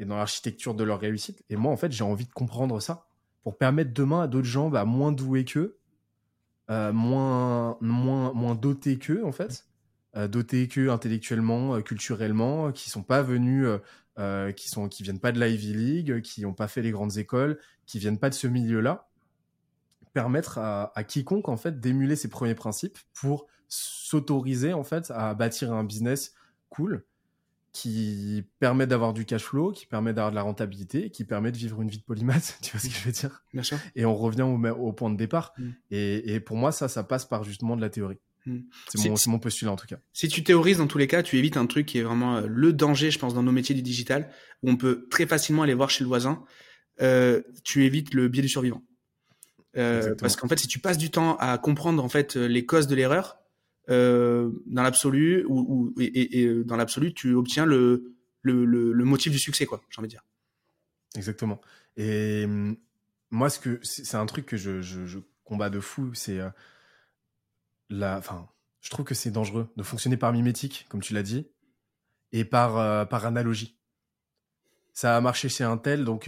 et 0.00 0.04
dans 0.04 0.16
l'architecture 0.16 0.74
de 0.74 0.82
leur 0.82 0.98
réussite. 0.98 1.44
Et 1.50 1.56
moi, 1.56 1.70
en 1.70 1.76
fait, 1.76 1.92
j'ai 1.92 2.02
envie 2.02 2.26
de 2.26 2.32
comprendre 2.32 2.80
ça 2.80 3.06
pour 3.42 3.56
permettre 3.56 3.92
demain 3.92 4.22
à 4.22 4.26
d'autres 4.26 4.46
gens 4.46 4.70
bah, 4.70 4.84
moins 4.84 5.12
doués 5.12 5.44
qu'eux 5.44 5.78
euh, 6.70 6.92
moins, 6.92 7.76
moins, 7.80 8.32
moins 8.32 8.54
dotés 8.54 8.98
qu'eux, 8.98 9.24
en 9.24 9.32
fait. 9.32 9.66
Euh, 10.16 10.28
dotés 10.28 10.68
qu'eux 10.68 10.90
intellectuellement, 10.90 11.74
euh, 11.74 11.80
culturellement, 11.80 12.72
qui 12.72 12.90
sont 12.90 13.02
pas 13.02 13.22
venus, 13.22 13.66
qui 14.54 14.68
sont, 14.68 14.88
qui 14.88 15.02
viennent 15.02 15.18
pas 15.18 15.32
de 15.32 15.40
l'Ivy 15.40 15.72
League, 15.72 16.20
qui 16.20 16.42
n'ont 16.42 16.52
pas 16.52 16.68
fait 16.68 16.82
les 16.82 16.90
grandes 16.90 17.16
écoles, 17.16 17.58
qui 17.86 17.98
viennent 17.98 18.18
pas 18.18 18.28
de 18.28 18.34
ce 18.34 18.46
milieu-là, 18.46 19.08
permettre 20.12 20.58
à, 20.58 20.92
à, 20.94 21.04
quiconque 21.04 21.48
en 21.48 21.56
fait 21.56 21.80
d'émuler 21.80 22.16
ses 22.16 22.28
premiers 22.28 22.54
principes 22.54 22.98
pour 23.14 23.46
s'autoriser 23.68 24.74
en 24.74 24.84
fait 24.84 25.10
à 25.10 25.32
bâtir 25.34 25.72
un 25.72 25.84
business 25.84 26.34
cool 26.68 27.06
qui 27.72 28.44
permet 28.58 28.86
d'avoir 28.86 29.12
du 29.12 29.24
cash 29.24 29.44
flow, 29.44 29.70
qui 29.70 29.86
permet 29.86 30.12
d'avoir 30.12 30.30
de 30.30 30.36
la 30.36 30.42
rentabilité, 30.42 31.10
qui 31.10 31.24
permet 31.24 31.52
de 31.52 31.56
vivre 31.56 31.80
une 31.82 31.88
vie 31.88 31.98
de 31.98 32.02
polymath, 32.02 32.58
tu 32.62 32.72
vois 32.72 32.80
ce 32.80 32.88
que 32.88 32.94
je 32.94 33.04
veux 33.04 33.12
dire? 33.12 33.44
Bien 33.52 33.62
sûr. 33.62 33.78
Et 33.94 34.04
on 34.04 34.16
revient 34.16 34.42
au, 34.42 34.92
point 34.92 35.10
de 35.10 35.16
départ. 35.16 35.52
Mm. 35.56 35.70
Et, 35.90 36.40
pour 36.40 36.56
moi, 36.56 36.72
ça, 36.72 36.88
ça 36.88 37.04
passe 37.04 37.24
par 37.24 37.44
justement 37.44 37.76
de 37.76 37.80
la 37.80 37.90
théorie. 37.90 38.18
Mm. 38.46 38.58
C'est 38.94 39.28
mon, 39.28 39.38
postulat 39.38 39.72
en 39.72 39.76
tout 39.76 39.86
cas. 39.86 39.98
Si 40.12 40.28
tu 40.28 40.42
théorises 40.42 40.78
dans 40.78 40.88
tous 40.88 40.98
les 40.98 41.06
cas, 41.06 41.22
tu 41.22 41.38
évites 41.38 41.56
un 41.56 41.66
truc 41.66 41.86
qui 41.86 41.98
est 41.98 42.02
vraiment 42.02 42.36
euh, 42.36 42.46
le 42.48 42.72
danger, 42.72 43.10
je 43.10 43.18
pense, 43.18 43.34
dans 43.34 43.42
nos 43.42 43.52
métiers 43.52 43.74
du 43.74 43.82
digital, 43.82 44.30
où 44.62 44.70
on 44.70 44.76
peut 44.76 45.06
très 45.10 45.26
facilement 45.26 45.62
aller 45.62 45.74
voir 45.74 45.90
chez 45.90 46.02
le 46.02 46.08
voisin. 46.08 46.42
Euh, 47.00 47.42
tu 47.62 47.84
évites 47.84 48.14
le 48.14 48.28
biais 48.28 48.42
du 48.42 48.48
survivant. 48.48 48.82
Euh, 49.76 50.16
parce 50.16 50.34
qu'en 50.34 50.48
fait, 50.48 50.58
si 50.58 50.66
tu 50.66 50.80
passes 50.80 50.98
du 50.98 51.10
temps 51.10 51.36
à 51.36 51.56
comprendre 51.56 52.02
en 52.02 52.08
fait 52.08 52.34
les 52.34 52.66
causes 52.66 52.88
de 52.88 52.96
l'erreur, 52.96 53.39
euh, 53.90 54.50
dans 54.66 54.82
l'absolu 54.82 55.44
ou, 55.48 55.92
euh, 55.98 56.64
dans 56.64 56.76
l'absolu 56.76 57.12
tu 57.12 57.34
obtiens 57.34 57.66
le, 57.66 58.14
le, 58.42 58.64
le, 58.64 59.04
motif 59.04 59.32
du 59.32 59.38
succès 59.38 59.66
quoi 59.66 59.82
j'ai 59.90 59.98
envie 59.98 60.08
de 60.08 60.12
dire 60.12 60.24
exactement 61.16 61.60
et 61.96 62.44
hum, 62.44 62.76
moi 63.30 63.50
ce 63.50 63.58
que 63.58 63.80
c'est 63.82 64.16
un 64.16 64.26
truc 64.26 64.46
que 64.46 64.56
je, 64.56 64.80
je, 64.80 65.18
combats 65.44 65.70
de 65.70 65.80
fou 65.80 66.14
c'est 66.14 66.38
euh, 66.38 66.50
la 67.88 68.18
enfin 68.18 68.48
je 68.80 68.90
trouve 68.90 69.04
que 69.04 69.14
c'est 69.14 69.30
dangereux 69.30 69.68
de 69.76 69.82
fonctionner 69.82 70.16
par 70.16 70.32
mimétique 70.32 70.86
comme 70.88 71.02
tu 71.02 71.12
l'as 71.12 71.24
dit 71.24 71.48
et 72.32 72.44
par 72.44 73.08
par 73.08 73.26
analogie 73.26 73.76
ça 74.92 75.16
a 75.16 75.20
marché 75.20 75.48
chez 75.48 75.64
un 75.64 75.78
tel, 75.78 76.04
donc 76.04 76.24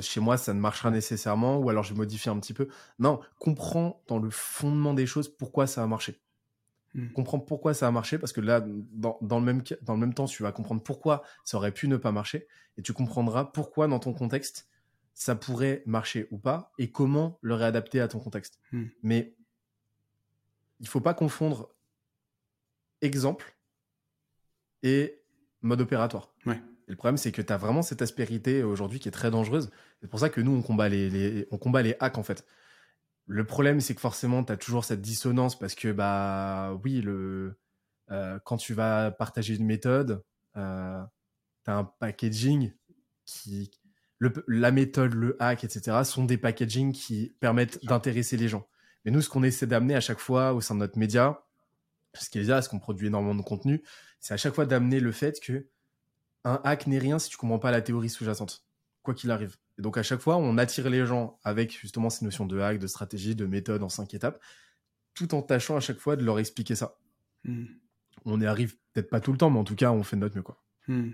chez 0.00 0.20
moi, 0.20 0.38
ça 0.38 0.54
ne 0.54 0.60
marchera 0.60 0.90
nécessairement, 0.90 1.58
ou 1.58 1.68
alors 1.68 1.82
je 1.82 1.92
modifie 1.92 2.30
un 2.30 2.38
petit 2.38 2.54
peu. 2.54 2.68
Non, 2.98 3.20
comprends 3.38 4.02
dans 4.06 4.18
le 4.18 4.30
fondement 4.30 4.94
des 4.94 5.04
choses 5.04 5.28
pourquoi 5.28 5.66
ça 5.66 5.82
a 5.82 5.86
marché. 5.86 6.18
Hmm. 6.94 7.08
Comprends 7.08 7.38
pourquoi 7.38 7.74
ça 7.74 7.86
a 7.86 7.90
marché, 7.90 8.18
parce 8.18 8.32
que 8.32 8.40
là, 8.40 8.64
dans, 8.92 9.18
le 9.20 9.44
même, 9.44 9.62
dans 9.82 9.94
le 9.94 10.00
même 10.00 10.14
temps, 10.14 10.26
tu 10.26 10.42
vas 10.42 10.52
comprendre 10.52 10.82
pourquoi 10.82 11.22
ça 11.44 11.56
aurait 11.56 11.72
pu 11.72 11.88
ne 11.88 11.96
pas 11.96 12.12
marcher, 12.12 12.46
et 12.76 12.82
tu 12.82 12.92
comprendras 12.92 13.44
pourquoi, 13.44 13.88
dans 13.88 13.98
ton 13.98 14.12
contexte, 14.12 14.68
ça 15.14 15.34
pourrait 15.34 15.82
marcher 15.84 16.28
ou 16.30 16.38
pas, 16.38 16.72
et 16.78 16.90
comment 16.90 17.38
le 17.42 17.54
réadapter 17.54 18.00
à 18.00 18.08
ton 18.08 18.20
contexte. 18.20 18.58
Hmm. 18.72 18.86
Mais 19.02 19.34
il 20.80 20.88
faut 20.88 21.00
pas 21.00 21.14
confondre 21.14 21.70
exemple 23.02 23.56
et 24.82 25.20
mode 25.62 25.80
opératoire. 25.80 26.32
Et 26.46 26.92
le 26.92 26.96
problème, 26.96 27.18
c'est 27.18 27.32
que 27.32 27.42
tu 27.42 27.52
as 27.52 27.58
vraiment 27.58 27.82
cette 27.82 28.00
aspérité 28.00 28.62
aujourd'hui 28.62 28.98
qui 28.98 29.08
est 29.08 29.12
très 29.12 29.30
dangereuse. 29.30 29.70
C'est 30.00 30.08
pour 30.08 30.20
ça 30.20 30.30
que 30.30 30.40
nous, 30.40 30.52
on 30.52 30.62
combat 30.62 30.88
les, 30.88 31.46
on 31.50 31.58
combat 31.58 31.82
les 31.82 31.96
hacks, 32.00 32.16
en 32.16 32.22
fait. 32.22 32.46
Le 33.28 33.44
problème, 33.44 33.80
c'est 33.80 33.94
que 33.94 34.00
forcément, 34.00 34.42
tu 34.42 34.52
as 34.52 34.56
toujours 34.56 34.84
cette 34.84 35.02
dissonance 35.02 35.58
parce 35.58 35.74
que, 35.74 35.92
bah 35.92 36.72
oui, 36.82 37.02
le, 37.02 37.58
euh, 38.10 38.38
quand 38.44 38.56
tu 38.56 38.72
vas 38.72 39.10
partager 39.10 39.54
une 39.54 39.66
méthode, 39.66 40.24
euh, 40.56 41.02
tu 41.64 41.70
as 41.70 41.76
un 41.76 41.84
packaging 41.84 42.72
qui. 43.26 43.70
Le, 44.18 44.32
la 44.48 44.72
méthode, 44.72 45.14
le 45.14 45.36
hack, 45.40 45.62
etc., 45.62 45.98
sont 46.04 46.24
des 46.24 46.38
packagings 46.38 46.92
qui 46.92 47.36
permettent 47.38 47.84
d'intéresser 47.84 48.36
les 48.36 48.48
gens. 48.48 48.66
Mais 49.04 49.12
nous, 49.12 49.20
ce 49.20 49.28
qu'on 49.28 49.44
essaie 49.44 49.66
d'amener 49.66 49.94
à 49.94 50.00
chaque 50.00 50.18
fois 50.18 50.54
au 50.54 50.60
sein 50.60 50.74
de 50.74 50.80
notre 50.80 50.98
média, 50.98 51.46
ce 52.14 52.30
qui 52.30 52.38
est 52.40 52.44
là, 52.44 52.62
ce 52.62 52.68
qu'on 52.68 52.80
produit 52.80 53.06
énormément 53.06 53.36
de 53.36 53.42
contenu, 53.42 53.84
c'est 54.18 54.34
à 54.34 54.36
chaque 54.36 54.54
fois 54.54 54.66
d'amener 54.66 54.98
le 54.98 55.12
fait 55.12 55.38
que 55.38 55.68
un 56.44 56.60
hack 56.64 56.86
n'est 56.86 56.98
rien 56.98 57.18
si 57.18 57.28
tu 57.28 57.36
comprends 57.36 57.58
pas 57.60 57.70
la 57.70 57.82
théorie 57.82 58.08
sous-jacente, 58.08 58.66
quoi 59.02 59.14
qu'il 59.14 59.30
arrive. 59.30 59.56
Et 59.78 59.82
donc 59.82 59.96
à 59.96 60.02
chaque 60.02 60.20
fois, 60.20 60.36
on 60.36 60.58
attire 60.58 60.90
les 60.90 61.06
gens 61.06 61.38
avec 61.44 61.78
justement 61.78 62.10
ces 62.10 62.24
notions 62.24 62.46
de 62.46 62.58
hack, 62.58 62.78
de 62.78 62.86
stratégie, 62.86 63.34
de 63.36 63.46
méthode 63.46 63.82
en 63.82 63.88
cinq 63.88 64.12
étapes, 64.12 64.40
tout 65.14 65.34
en 65.34 65.42
tâchant 65.42 65.76
à 65.76 65.80
chaque 65.80 65.98
fois 65.98 66.16
de 66.16 66.24
leur 66.24 66.38
expliquer 66.38 66.74
ça. 66.74 66.98
Hmm. 67.44 67.66
On 68.24 68.40
y 68.40 68.46
arrive 68.46 68.76
peut-être 68.92 69.08
pas 69.08 69.20
tout 69.20 69.32
le 69.32 69.38
temps, 69.38 69.50
mais 69.50 69.58
en 69.58 69.64
tout 69.64 69.76
cas, 69.76 69.92
on 69.92 70.02
fait 70.02 70.16
de 70.16 70.20
notre 70.20 70.36
mieux. 70.36 70.42
Quoi. 70.42 70.60
Hmm. 70.88 71.10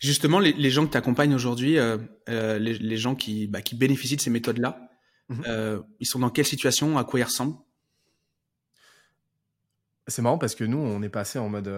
Justement, 0.00 0.40
les, 0.40 0.70
gens 0.70 0.86
que 0.86 0.90
tu 0.90 0.96
accompagnes 0.96 1.34
aujourd'hui, 1.34 1.78
euh, 1.78 1.98
euh, 2.28 2.58
les, 2.58 2.96
gens 2.96 3.14
qui, 3.14 3.46
bah, 3.46 3.62
qui 3.62 3.76
bénéficient 3.76 4.16
de 4.16 4.20
ces 4.20 4.30
méthodes-là, 4.30 4.90
mhm. 5.28 5.44
euh, 5.46 5.80
ils 6.00 6.06
sont 6.06 6.18
dans 6.18 6.30
quelle 6.30 6.46
situation 6.46 6.98
À 6.98 7.04
quoi 7.04 7.20
ils 7.20 7.24
ressemblent? 7.24 7.56
C'est 10.08 10.22
marrant 10.22 10.38
parce 10.38 10.54
que 10.54 10.64
nous, 10.64 10.78
on 10.78 11.02
est 11.02 11.10
passé 11.10 11.38
en 11.38 11.48
mode 11.50 11.68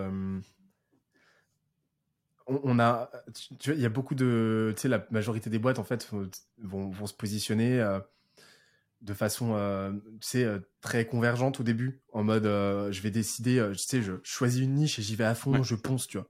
on, 2.64 2.78
a, 2.78 3.10
tu 3.58 3.70
vois, 3.70 3.76
il 3.76 3.82
y 3.82 3.86
a 3.86 3.90
beaucoup 3.90 4.14
de, 4.14 4.72
tu 4.76 4.82
sais, 4.82 4.88
la 4.88 5.06
majorité 5.10 5.50
des 5.50 5.58
boîtes 5.58 5.78
en 5.78 5.84
fait 5.84 6.08
vont, 6.58 6.90
vont 6.90 7.06
se 7.06 7.14
positionner. 7.14 7.80
Euh, 7.80 8.00
de 9.02 9.14
façon, 9.14 9.54
euh, 9.54 9.92
tu 10.20 10.28
sais, 10.28 10.44
euh, 10.44 10.58
très 10.82 11.06
convergente 11.06 11.58
au 11.60 11.62
début, 11.62 12.02
en 12.12 12.22
mode, 12.22 12.44
je 12.44 13.00
vais 13.00 13.10
décider, 13.10 13.66
tu 13.72 13.78
sais, 13.78 14.02
je 14.02 14.12
choisis 14.22 14.60
une 14.62 14.74
niche 14.74 14.98
et 14.98 15.02
j'y 15.02 15.16
vais 15.16 15.24
à 15.24 15.34
fond, 15.34 15.52
Ouais. 15.52 15.62
je 15.64 15.74
ponce, 15.74 16.06
tu 16.06 16.18
vois. 16.18 16.28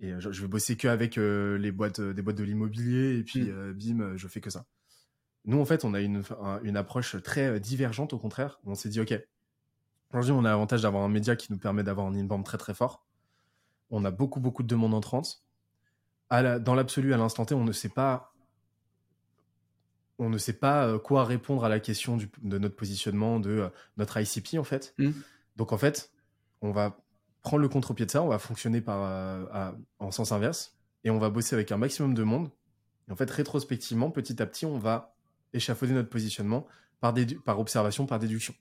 Et 0.00 0.12
je, 0.18 0.32
je 0.32 0.42
vais 0.42 0.48
bosser 0.48 0.76
que 0.76 0.88
avec 0.88 1.14
les 1.16 1.70
boîtes, 1.70 2.00
des 2.00 2.22
boîtes 2.22 2.36
de 2.38 2.42
l'immobilier 2.42 3.18
et 3.18 3.22
puis 3.22 3.42
Mm. 3.42 3.50
euh, 3.50 3.72
bim, 3.72 4.16
je 4.16 4.26
fais 4.26 4.40
que 4.40 4.50
ça. 4.50 4.66
Nous, 5.44 5.60
en 5.60 5.64
fait, 5.64 5.84
on 5.84 5.94
a 5.94 6.00
une, 6.00 6.22
un- 6.40 6.60
une 6.64 6.76
approche 6.76 7.20
très 7.22 7.60
divergente, 7.60 8.12
au 8.12 8.18
contraire. 8.18 8.58
On 8.64 8.74
s'est 8.74 8.88
dit, 8.88 9.00
ok, 9.00 9.14
aujourd'hui, 10.12 10.32
on 10.32 10.44
a 10.44 10.50
l'avantage 10.50 10.82
d'avoir 10.82 11.04
un 11.04 11.08
média 11.08 11.36
qui 11.36 11.52
nous 11.52 11.58
permet 11.58 11.84
d'avoir 11.84 12.06
un 12.08 12.14
inbound 12.16 12.44
très 12.44 12.58
très 12.58 12.74
fort. 12.74 13.04
On 13.92 14.04
a 14.04 14.10
beaucoup 14.10 14.40
beaucoup 14.40 14.62
de 14.64 14.68
demandes 14.68 14.94
entrantes. 14.94 15.42
À 16.30 16.42
la- 16.42 16.58
dans 16.58 16.74
l'absolu, 16.74 17.12
à 17.14 17.16
l'instant 17.16 17.44
T, 17.44 17.54
on 17.54 17.62
ne 17.64 17.72
sait 17.72 17.88
pas 17.90 18.32
on 20.18 20.28
ne 20.28 20.38
sait 20.38 20.52
pas 20.52 20.86
euh, 20.86 20.98
quoi 20.98 21.24
répondre 21.24 21.64
à 21.64 21.68
la 21.68 21.80
question 21.80 22.16
du- 22.16 22.30
de 22.42 22.58
notre 22.58 22.76
positionnement, 22.76 23.40
de 23.40 23.50
euh, 23.50 23.68
notre 23.96 24.18
ICP 24.20 24.58
en 24.58 24.64
fait. 24.64 24.94
Mm. 24.98 25.10
Donc 25.56 25.72
en 25.72 25.78
fait, 25.78 26.12
on 26.60 26.70
va 26.70 26.96
prendre 27.42 27.62
le 27.62 27.68
contre-pied 27.68 28.06
de 28.06 28.10
ça, 28.10 28.22
on 28.22 28.28
va 28.28 28.38
fonctionner 28.38 28.80
par, 28.80 29.02
euh, 29.02 29.44
à- 29.52 29.74
en 29.98 30.10
sens 30.12 30.30
inverse 30.32 30.76
et 31.04 31.10
on 31.10 31.18
va 31.18 31.28
bosser 31.30 31.54
avec 31.56 31.72
un 31.72 31.76
maximum 31.76 32.14
de 32.14 32.22
monde. 32.22 32.50
Et 33.08 33.12
en 33.12 33.16
fait, 33.16 33.28
rétrospectivement, 33.30 34.10
petit 34.10 34.40
à 34.40 34.46
petit, 34.46 34.64
on 34.64 34.78
va 34.78 35.14
échafauder 35.54 35.92
notre 35.92 36.08
positionnement 36.08 36.66
par, 37.00 37.14
par 37.44 37.58
observation, 37.58 38.06
par 38.06 38.18
déduction. 38.20 38.54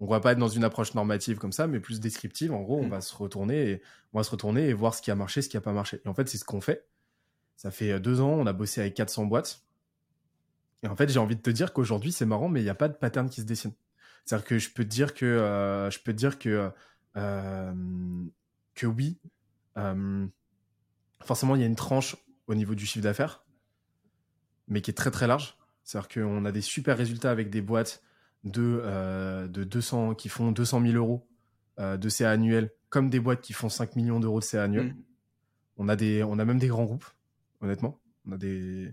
On 0.00 0.06
va 0.06 0.20
pas 0.20 0.32
être 0.32 0.38
dans 0.38 0.48
une 0.48 0.62
approche 0.64 0.94
normative 0.94 1.38
comme 1.38 1.52
ça, 1.52 1.66
mais 1.66 1.80
plus 1.80 1.98
descriptive. 2.00 2.52
En 2.52 2.60
gros, 2.62 2.78
on 2.78 2.86
Mm. 2.86 2.90
va 2.90 3.00
se 3.00 3.14
retourner 3.16 3.70
et 3.70 3.82
on 4.12 4.18
va 4.18 4.24
se 4.24 4.30
retourner 4.30 4.68
et 4.68 4.72
voir 4.72 4.94
ce 4.94 5.02
qui 5.02 5.10
a 5.10 5.14
marché, 5.16 5.42
ce 5.42 5.48
qui 5.48 5.56
a 5.56 5.60
pas 5.60 5.72
marché. 5.72 6.00
Et 6.04 6.08
en 6.08 6.14
fait, 6.14 6.28
c'est 6.28 6.38
ce 6.38 6.44
qu'on 6.44 6.60
fait. 6.60 6.86
Ça 7.56 7.70
fait 7.72 7.92
euh, 7.92 7.98
deux 7.98 8.20
ans, 8.20 8.30
on 8.30 8.46
a 8.46 8.52
bossé 8.52 8.80
avec 8.80 8.94
400 8.94 9.26
boîtes. 9.26 9.64
Et 10.84 10.86
en 10.88 10.94
fait, 10.94 11.08
j'ai 11.08 11.18
envie 11.18 11.34
de 11.34 11.42
te 11.42 11.50
dire 11.50 11.72
qu'aujourd'hui, 11.72 12.12
c'est 12.12 12.26
marrant, 12.26 12.48
mais 12.48 12.60
il 12.60 12.64
n'y 12.64 12.70
a 12.70 12.74
pas 12.76 12.88
de 12.88 12.94
pattern 12.94 13.28
qui 13.28 13.40
se 13.40 13.46
dessine. 13.46 13.72
C'est-à-dire 14.24 14.46
que 14.46 14.58
je 14.58 14.70
peux 14.70 14.84
te 14.84 14.88
dire 14.88 15.14
que, 15.14 15.26
euh, 15.26 15.90
je 15.90 15.98
peux 15.98 16.12
te 16.12 16.18
dire 16.18 16.38
que, 16.38 16.70
euh, 17.16 17.72
que 18.74 18.86
oui, 18.86 19.18
euh, 19.76 20.26
forcément, 21.20 21.56
il 21.56 21.60
y 21.60 21.64
a 21.64 21.66
une 21.66 21.74
tranche 21.74 22.14
au 22.46 22.54
niveau 22.54 22.76
du 22.76 22.86
chiffre 22.86 23.02
d'affaires, 23.02 23.44
mais 24.68 24.80
qui 24.80 24.92
est 24.92 24.94
très 24.94 25.10
très 25.10 25.26
large. 25.26 25.56
C'est-à-dire 25.82 26.08
qu'on 26.08 26.44
a 26.44 26.52
des 26.52 26.60
super 26.60 26.96
résultats 26.96 27.30
avec 27.32 27.50
des 27.50 27.62
boîtes 27.62 28.02
de, 28.44 28.80
euh, 28.84 29.48
de 29.48 29.64
200, 29.64 30.14
qui 30.14 30.28
font 30.28 30.52
200 30.52 30.80
000 30.82 30.94
euros 30.94 31.26
euh, 31.78 31.96
de 31.96 32.08
CA 32.08 32.30
annuel, 32.30 32.70
comme 32.88 33.10
des 33.10 33.20
boîtes 33.20 33.40
qui 33.40 33.52
font 33.52 33.68
5 33.68 33.96
millions 33.96 34.20
d'euros 34.20 34.40
de 34.40 34.44
CA 34.44 34.64
annuel. 34.64 34.86
Mm. 34.88 34.96
On, 35.78 35.88
a 35.88 35.96
des, 35.96 36.22
on 36.22 36.38
a 36.38 36.44
même 36.44 36.58
des 36.58 36.68
grands 36.68 36.84
groupes, 36.84 37.04
honnêtement. 37.60 37.98
On 38.26 38.32
a 38.32 38.36
des, 38.36 38.92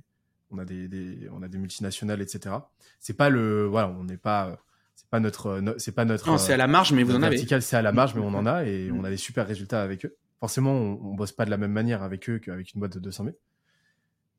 on 0.52 0.58
a 0.60 0.66
des, 0.66 0.88
des- 0.88 1.28
on 1.32 1.42
a 1.44 1.48
des 1.48 1.58
multinationales, 1.58 2.22
etc. 2.22 2.56
C'est 3.00 3.14
pas 3.18 3.30
le, 3.30 3.66
voilà, 3.66 3.90
on 3.90 4.04
n'est 4.04 4.18
pas, 4.18 4.58
c'est 4.96 5.08
pas 5.10 5.20
notre, 5.20 5.60
no- 5.60 5.78
c'est 5.78 5.92
pas 5.94 6.06
notre. 6.06 6.28
Non, 6.28 6.38
c'est 6.38 6.54
à 6.54 6.58
la 6.58 6.68
marge, 6.68 6.92
mais 6.94 7.04
vous 7.04 7.16
en 7.16 7.24
avez. 7.24 7.38
c'est 7.38 7.76
à 7.76 7.82
la 7.82 7.92
marge, 7.92 8.14
mais 8.16 8.22
on 8.22 8.34
en 8.34 8.46
a 8.46 8.66
et 8.66 8.92
Mm. 8.92 9.00
on 9.00 9.04
a 9.04 9.10
des 9.10 9.18
super 9.18 9.48
résultats 9.48 9.82
avec 9.82 10.06
eux. 10.06 10.16
Forcément, 10.40 10.72
on, 10.74 11.00
on 11.12 11.16
bosse 11.16 11.32
pas 11.32 11.46
de 11.46 11.50
la 11.50 11.58
même 11.58 11.72
manière 11.72 12.04
avec 12.04 12.30
eux 12.30 12.40
qu'avec 12.40 12.74
une 12.74 12.80
boîte 12.80 12.94
de 12.94 13.00
200 13.00 13.24
000. 13.26 13.36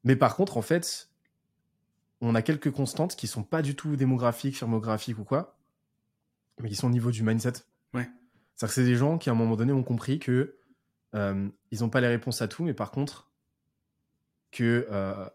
Mais 0.05 0.15
par 0.15 0.37
contre, 0.37 0.57
en 0.57 0.63
fait, 0.63 1.09
on 2.21 2.35
a 2.35 2.43
quelques 2.43 2.71
constantes 2.71 3.17
qui 3.17 3.27
sont 3.27 3.43
pas 3.43 3.63
du 3.63 3.75
tout 3.75 3.97
démographiques, 3.97 4.57
firmographiques 4.57 5.19
ou 5.19 5.25
quoi, 5.25 5.59
mais 6.61 6.69
qui 6.69 6.75
sont 6.75 6.87
au 6.87 6.91
niveau 6.91 7.11
du 7.11 7.23
mindset. 7.23 7.53
Ouais. 7.95 8.09
C'est-à-dire 8.55 8.69
que 8.69 8.75
c'est 8.75 8.85
des 8.85 8.97
gens 8.97 9.19
qui, 9.19 9.29
à 9.29 9.33
un 9.33 9.37
moment 9.37 9.57
donné, 9.57 9.73
ont 9.73 9.83
compris 9.83 10.19
que 10.19 10.57
euh, 11.15 11.49
ils 11.71 11.81
n'ont 11.81 11.91
pas 11.91 12.01
les 12.01 12.09
réponses 12.09 12.43
à 12.43 12.49
tout, 12.49 12.65
mais 12.65 12.75
par 12.75 12.91
contre, 12.91 13.31
que 14.51 14.87
euh, 14.91 15.29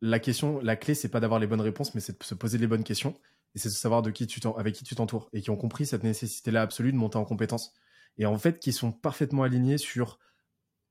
la 0.00 0.18
question, 0.20 0.60
la 0.62 0.76
clé, 0.76 0.94
c'est 0.94 1.08
pas 1.08 1.20
d'avoir 1.20 1.40
les 1.40 1.46
bonnes 1.46 1.60
réponses, 1.60 1.94
mais 1.94 2.00
c'est 2.00 2.18
de 2.18 2.24
se 2.24 2.34
poser 2.34 2.58
les 2.58 2.66
bonnes 2.66 2.84
questions 2.84 3.14
et 3.54 3.58
c'est 3.58 3.68
de 3.68 3.74
savoir 3.74 4.02
de 4.02 4.10
qui 4.10 4.26
tu 4.26 4.40
avec 4.56 4.74
qui 4.74 4.84
tu 4.84 4.94
t'entoures 4.94 5.28
et 5.32 5.40
qui 5.40 5.50
ont 5.50 5.56
compris 5.56 5.86
cette 5.86 6.04
nécessité-là 6.04 6.62
absolue 6.62 6.92
de 6.92 6.96
monter 6.96 7.16
en 7.16 7.24
compétences 7.24 7.74
et 8.18 8.26
en 8.26 8.36
fait 8.36 8.58
qui 8.58 8.72
sont 8.72 8.92
parfaitement 8.92 9.42
alignés 9.42 9.78
sur 9.78 10.18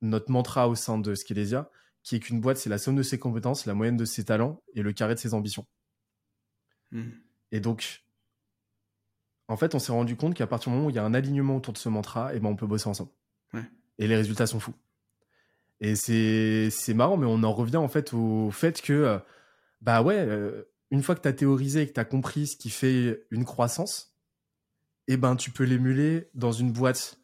notre 0.02 0.32
mantra 0.32 0.68
au 0.68 0.76
sein 0.76 0.98
de 0.98 1.16
Skelesia, 1.16 1.70
qui 2.08 2.16
est 2.16 2.20
qu'une 2.22 2.40
boîte 2.40 2.56
c'est 2.56 2.70
la 2.70 2.78
somme 2.78 2.96
de 2.96 3.04
ses 3.04 3.20
compétences, 3.20 3.66
la 3.66 3.74
moyenne 3.74 3.98
de 3.98 4.06
ses 4.06 4.24
talents 4.24 4.62
et 4.74 4.82
le 4.82 4.94
carré 4.94 5.14
de 5.14 5.20
ses 5.20 5.34
ambitions. 5.34 5.68
Mm. 6.92 7.10
Et 7.52 7.60
donc, 7.60 8.06
en 9.50 9.58
fait, 9.58 9.76
on 9.76 9.80
s'est 9.80 9.92
rendu 9.92 10.16
compte 10.16 10.34
qu'à 10.34 10.48
partir 10.48 10.72
du 10.72 10.78
moment 10.78 10.88
où 10.88 10.90
il 10.90 10.96
y 10.96 11.00
a 11.00 11.04
un 11.04 11.14
alignement 11.14 11.58
autour 11.58 11.74
de 11.74 11.78
ce 11.78 11.90
mantra, 11.90 12.34
et 12.34 12.40
ben 12.40 12.48
on 12.48 12.56
peut 12.56 12.66
bosser 12.66 12.88
ensemble. 12.88 13.12
Ouais. 13.54 13.70
Et 13.98 14.08
les 14.08 14.16
résultats 14.16 14.48
sont 14.48 14.62
fous. 14.62 14.74
Et 15.82 15.98
c'est 15.98 16.70
c'est 16.72 16.94
marrant, 16.94 17.18
mais 17.18 17.28
on 17.28 17.44
en 17.44 17.52
revient 17.52 17.76
en 17.76 17.90
fait 17.90 18.14
au 18.14 18.52
fait 18.52 18.82
que, 18.82 18.94
euh, 18.94 19.20
bah 19.82 20.02
ouais, 20.02 20.18
euh, 20.18 20.64
une 20.92 21.04
fois 21.04 21.14
que 21.14 21.22
tu 21.22 21.28
as 21.28 21.34
théorisé 21.34 21.82
et 21.82 21.88
que 21.90 21.94
tu 21.94 22.00
as 22.00 22.06
compris 22.06 22.48
ce 22.48 22.56
qui 22.56 22.70
fait 22.70 23.28
une 23.32 23.44
croissance, 23.44 24.16
et 25.10 25.18
ben 25.18 25.36
tu 25.36 25.52
peux 25.52 25.66
l'émuler 25.66 26.30
dans 26.36 26.54
une 26.54 26.72
boîte 26.72 27.20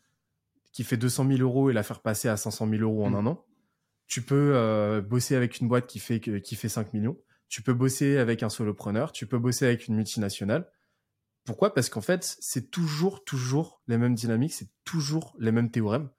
qui 0.74 0.84
fait 0.84 0.98
200 0.98 1.26
000 1.26 1.40
euros 1.40 1.70
et 1.70 1.74
la 1.74 1.84
faire 1.84 2.02
passer 2.02 2.28
à 2.28 2.36
500 2.36 2.68
000 2.68 2.82
euros 2.82 3.06
en 3.06 3.12
Mm. 3.12 3.16
un 3.16 3.26
an. 3.28 3.46
Tu 4.14 4.22
peux 4.22 4.56
euh, 4.56 5.02
bosser 5.02 5.36
avec 5.36 5.58
une 5.58 5.68
boîte 5.68 5.88
qui 5.88 5.98
fait, 5.98 6.20
qui 6.20 6.56
fait 6.56 6.70
5 6.70 6.94
millions. 6.94 7.18
Tu 7.50 7.64
peux 7.64 7.74
bosser 7.74 8.18
avec 8.18 8.44
un 8.44 8.50
solopreneur. 8.50 9.12
Tu 9.12 9.26
peux 9.26 9.40
bosser 9.40 9.66
avec 9.66 9.88
une 9.88 9.96
multinationale. 9.96 10.72
Pourquoi? 11.46 11.74
Parce 11.74 11.90
qu'en 11.90 12.02
fait, 12.02 12.38
c'est 12.40 12.70
toujours, 12.70 13.24
toujours 13.24 13.82
les 13.88 13.98
mêmes 13.98 14.14
dynamiques, 14.14 14.54
c'est 14.54 14.70
toujours 14.84 15.36
les 15.40 15.52
mêmes 15.52 15.72
théorèmes. 15.72 16.12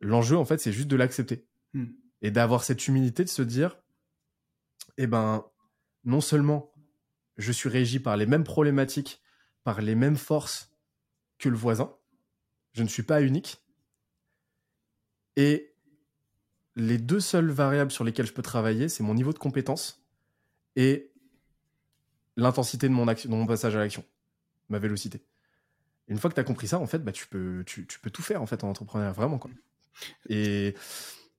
L'enjeu, 0.00 0.36
en 0.36 0.44
fait, 0.44 0.58
c'est 0.58 0.72
juste 0.72 0.88
de 0.88 0.96
l'accepter. 0.96 1.46
Mm. 1.74 1.92
Et 2.22 2.32
d'avoir 2.32 2.64
cette 2.64 2.88
humilité 2.88 3.22
de 3.22 3.28
se 3.28 3.42
dire, 3.42 3.78
eh 4.96 5.06
ben, 5.06 5.46
non 6.02 6.20
seulement 6.20 6.72
je 7.36 7.52
suis 7.52 7.68
régi 7.68 8.00
par 8.00 8.16
les 8.16 8.26
mêmes 8.26 8.42
problématiques, 8.42 9.22
par 9.62 9.80
les 9.80 9.94
mêmes 9.94 10.16
forces 10.16 10.72
que 11.38 11.48
le 11.48 11.56
voisin, 11.56 11.96
je 12.72 12.82
ne 12.82 12.88
suis 12.88 13.04
pas 13.04 13.22
unique. 13.22 13.64
Et 15.36 15.71
les 16.76 16.98
deux 16.98 17.20
seules 17.20 17.50
variables 17.50 17.90
sur 17.90 18.04
lesquelles 18.04 18.26
je 18.26 18.32
peux 18.32 18.42
travailler, 18.42 18.88
c'est 18.88 19.02
mon 19.02 19.14
niveau 19.14 19.32
de 19.32 19.38
compétence 19.38 20.04
et 20.76 21.12
l'intensité 22.36 22.88
de 22.88 22.94
mon, 22.94 23.04
de 23.04 23.28
mon 23.28 23.46
passage 23.46 23.76
à 23.76 23.78
l'action, 23.78 24.04
ma 24.68 24.78
vélocité. 24.78 25.24
Une 26.08 26.18
fois 26.18 26.30
que 26.30 26.34
tu 26.34 26.40
as 26.40 26.44
compris 26.44 26.68
ça, 26.68 26.78
en 26.78 26.86
fait, 26.86 26.98
bah, 26.98 27.12
tu, 27.12 27.26
peux, 27.26 27.62
tu, 27.66 27.86
peux 28.02 28.10
tout 28.10 28.22
faire 28.22 28.42
en 28.42 28.46
fait 28.46 28.64
en 28.64 28.72
vraiment. 29.12 29.38
Quoi. 29.38 29.50
Et, 30.28 30.74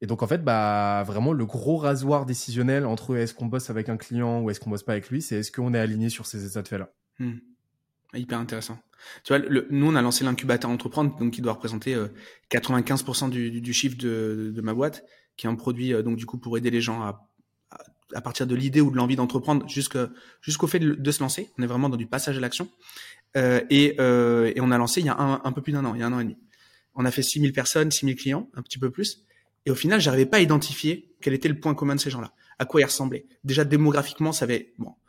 donc, 0.01 0.21
en 0.21 0.27
fait, 0.27 0.43
bah, 0.43 1.03
vraiment, 1.05 1.31
le 1.31 1.45
gros 1.45 1.77
rasoir 1.77 2.25
décisionnel 2.25 2.85
entre 2.85 3.15
est-ce 3.15 3.33
qu'on 3.33 3.45
bosse 3.45 3.69
avec 3.69 3.89
un 3.89 3.97
client 3.97 4.41
ou 4.41 4.49
est-ce 4.49 4.59
qu'on 4.59 4.69
bosse 4.69 4.83
pas 4.83 4.93
avec 4.93 5.09
lui, 5.09 5.21
c'est 5.21 5.37
est-ce 5.37 5.51
qu'on 5.51 5.73
est 5.73 5.79
aligné 5.79 6.09
sur 6.09 6.25
ces 6.25 6.45
états 6.45 6.61
de 6.61 6.67
fait-là. 6.67 6.93
Hmm. 7.19 7.37
Hyper 8.13 8.37
intéressant. 8.37 8.77
Tu 9.23 9.33
vois, 9.33 9.39
le, 9.39 9.67
nous, 9.69 9.87
on 9.87 9.95
a 9.95 10.01
lancé 10.01 10.23
l'incubateur 10.23 10.69
entreprendre, 10.69 11.15
donc 11.17 11.33
qui 11.33 11.41
doit 11.41 11.53
représenter 11.53 11.95
euh, 11.95 12.07
95% 12.51 13.29
du, 13.29 13.61
du, 13.61 13.73
chiffre 13.73 13.97
de, 13.97 14.61
ma 14.61 14.73
boîte, 14.73 15.05
qui 15.37 15.47
est 15.47 15.49
un 15.49 15.55
produit, 15.55 15.93
euh, 15.93 16.03
donc 16.03 16.17
du 16.17 16.25
coup, 16.25 16.37
pour 16.37 16.57
aider 16.57 16.71
les 16.71 16.81
gens 16.81 17.01
à, 17.01 17.29
à, 18.13 18.21
partir 18.21 18.47
de 18.47 18.55
l'idée 18.55 18.81
ou 18.81 18.91
de 18.91 18.97
l'envie 18.97 19.15
d'entreprendre 19.15 19.67
jusqu'au 19.67 20.67
fait 20.67 20.79
de, 20.79 21.11
se 21.11 21.19
lancer. 21.21 21.51
On 21.57 21.63
est 21.63 21.67
vraiment 21.67 21.89
dans 21.89 21.97
du 21.97 22.07
passage 22.07 22.37
à 22.37 22.41
l'action. 22.41 22.69
Euh, 23.35 23.61
et, 23.69 23.95
et, 23.95 24.61
on 24.61 24.71
a 24.71 24.77
lancé 24.77 24.99
il 25.01 25.07
y 25.07 25.09
a 25.09 25.17
un, 25.17 25.41
un 25.43 25.51
peu 25.51 25.61
plus 25.61 25.73
d'un 25.73 25.85
an, 25.85 25.95
il 25.95 26.01
y 26.01 26.03
a 26.03 26.07
un 26.07 26.13
an 26.13 26.19
et 26.19 26.23
demi. 26.23 26.37
On 26.95 27.05
a 27.05 27.11
fait 27.11 27.23
6000 27.23 27.53
personnes, 27.53 27.89
6000 27.89 28.15
clients, 28.15 28.49
un 28.53 28.61
petit 28.61 28.77
peu 28.77 28.91
plus. 28.91 29.23
Et 29.65 29.71
au 29.71 29.75
final, 29.75 29.99
j'arrivais 29.99 30.25
pas 30.25 30.37
à 30.37 30.41
identifier 30.41 31.15
quel 31.21 31.33
était 31.33 31.47
le 31.47 31.59
point 31.59 31.73
commun 31.73 31.95
de 31.95 31.99
ces 31.99 32.09
gens-là, 32.09 32.33
à 32.59 32.65
quoi 32.65 32.81
ils 32.81 32.85
ressemblaient. 32.85 33.25
Déjà 33.43 33.63
démographiquement, 33.63 34.31
ça 34.31 34.45
avait 34.45 34.73
bon, 34.77 34.89
euh, 34.89 35.02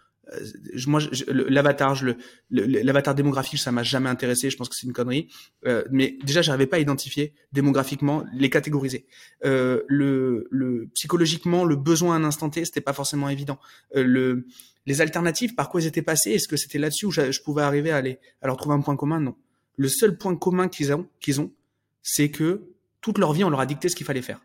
moi, 0.87 1.01
l'avatar, 1.29 2.03
le, 2.03 2.17
l'avatar 2.51 3.15
démographique, 3.15 3.59
ça 3.59 3.73
m'a 3.73 3.83
jamais 3.83 4.09
intéressé. 4.09 4.51
Je 4.51 4.57
pense 4.57 4.69
que 4.69 4.75
c'est 4.77 4.87
une 4.87 4.93
connerie. 4.93 5.29
Euh, 5.67 5.85
mais 5.91 6.17
déjà, 6.25 6.43
j'arrivais 6.43 6.67
pas 6.67 6.77
à 6.77 6.81
identifier 6.81 7.35
démographiquement, 7.53 8.25
les 8.33 8.51
catégoriser. 8.51 9.07
Euh, 9.45 9.83
le, 9.89 10.49
le, 10.51 10.89
psychologiquement, 10.95 11.65
le 11.65 11.77
besoin 11.77 12.15
à 12.15 12.19
un 12.19 12.25
instant 12.25 12.51
T, 12.51 12.65
c'était 12.65 12.81
pas 12.81 12.93
forcément 12.93 13.29
évident. 13.29 13.59
Euh, 13.97 14.05
le, 14.05 14.47
les 14.87 15.01
alternatives, 15.01 15.55
par 15.55 15.69
quoi 15.69 15.81
ils 15.81 15.87
étaient 15.87 16.03
passés, 16.03 16.33
est-ce 16.33 16.49
que 16.49 16.57
c'était 16.57 16.79
là-dessus 16.79 17.07
où 17.07 17.11
je, 17.11 17.31
je, 17.31 17.43
pouvais 17.43 17.63
arriver 17.63 17.91
à, 17.91 17.97
aller, 17.97 18.19
à 18.43 18.47
leur 18.47 18.57
trouver 18.57 18.75
un 18.75 18.81
point 18.81 18.97
commun? 18.97 19.21
Non. 19.21 19.37
Le 19.77 19.89
seul 19.89 20.17
point 20.17 20.37
commun 20.37 20.69
qu'ils 20.69 20.93
ont, 20.93 21.07
qu'ils 21.21 21.41
ont, 21.41 21.53
c'est 22.03 22.31
que 22.31 22.63
toute 23.01 23.19
leur 23.19 23.33
vie, 23.33 23.45
on 23.45 23.51
leur 23.51 23.61
a 23.61 23.67
dicté 23.67 23.89
ce 23.89 23.97
qu'il 23.97 24.07
fallait 24.07 24.23
faire. 24.23 24.41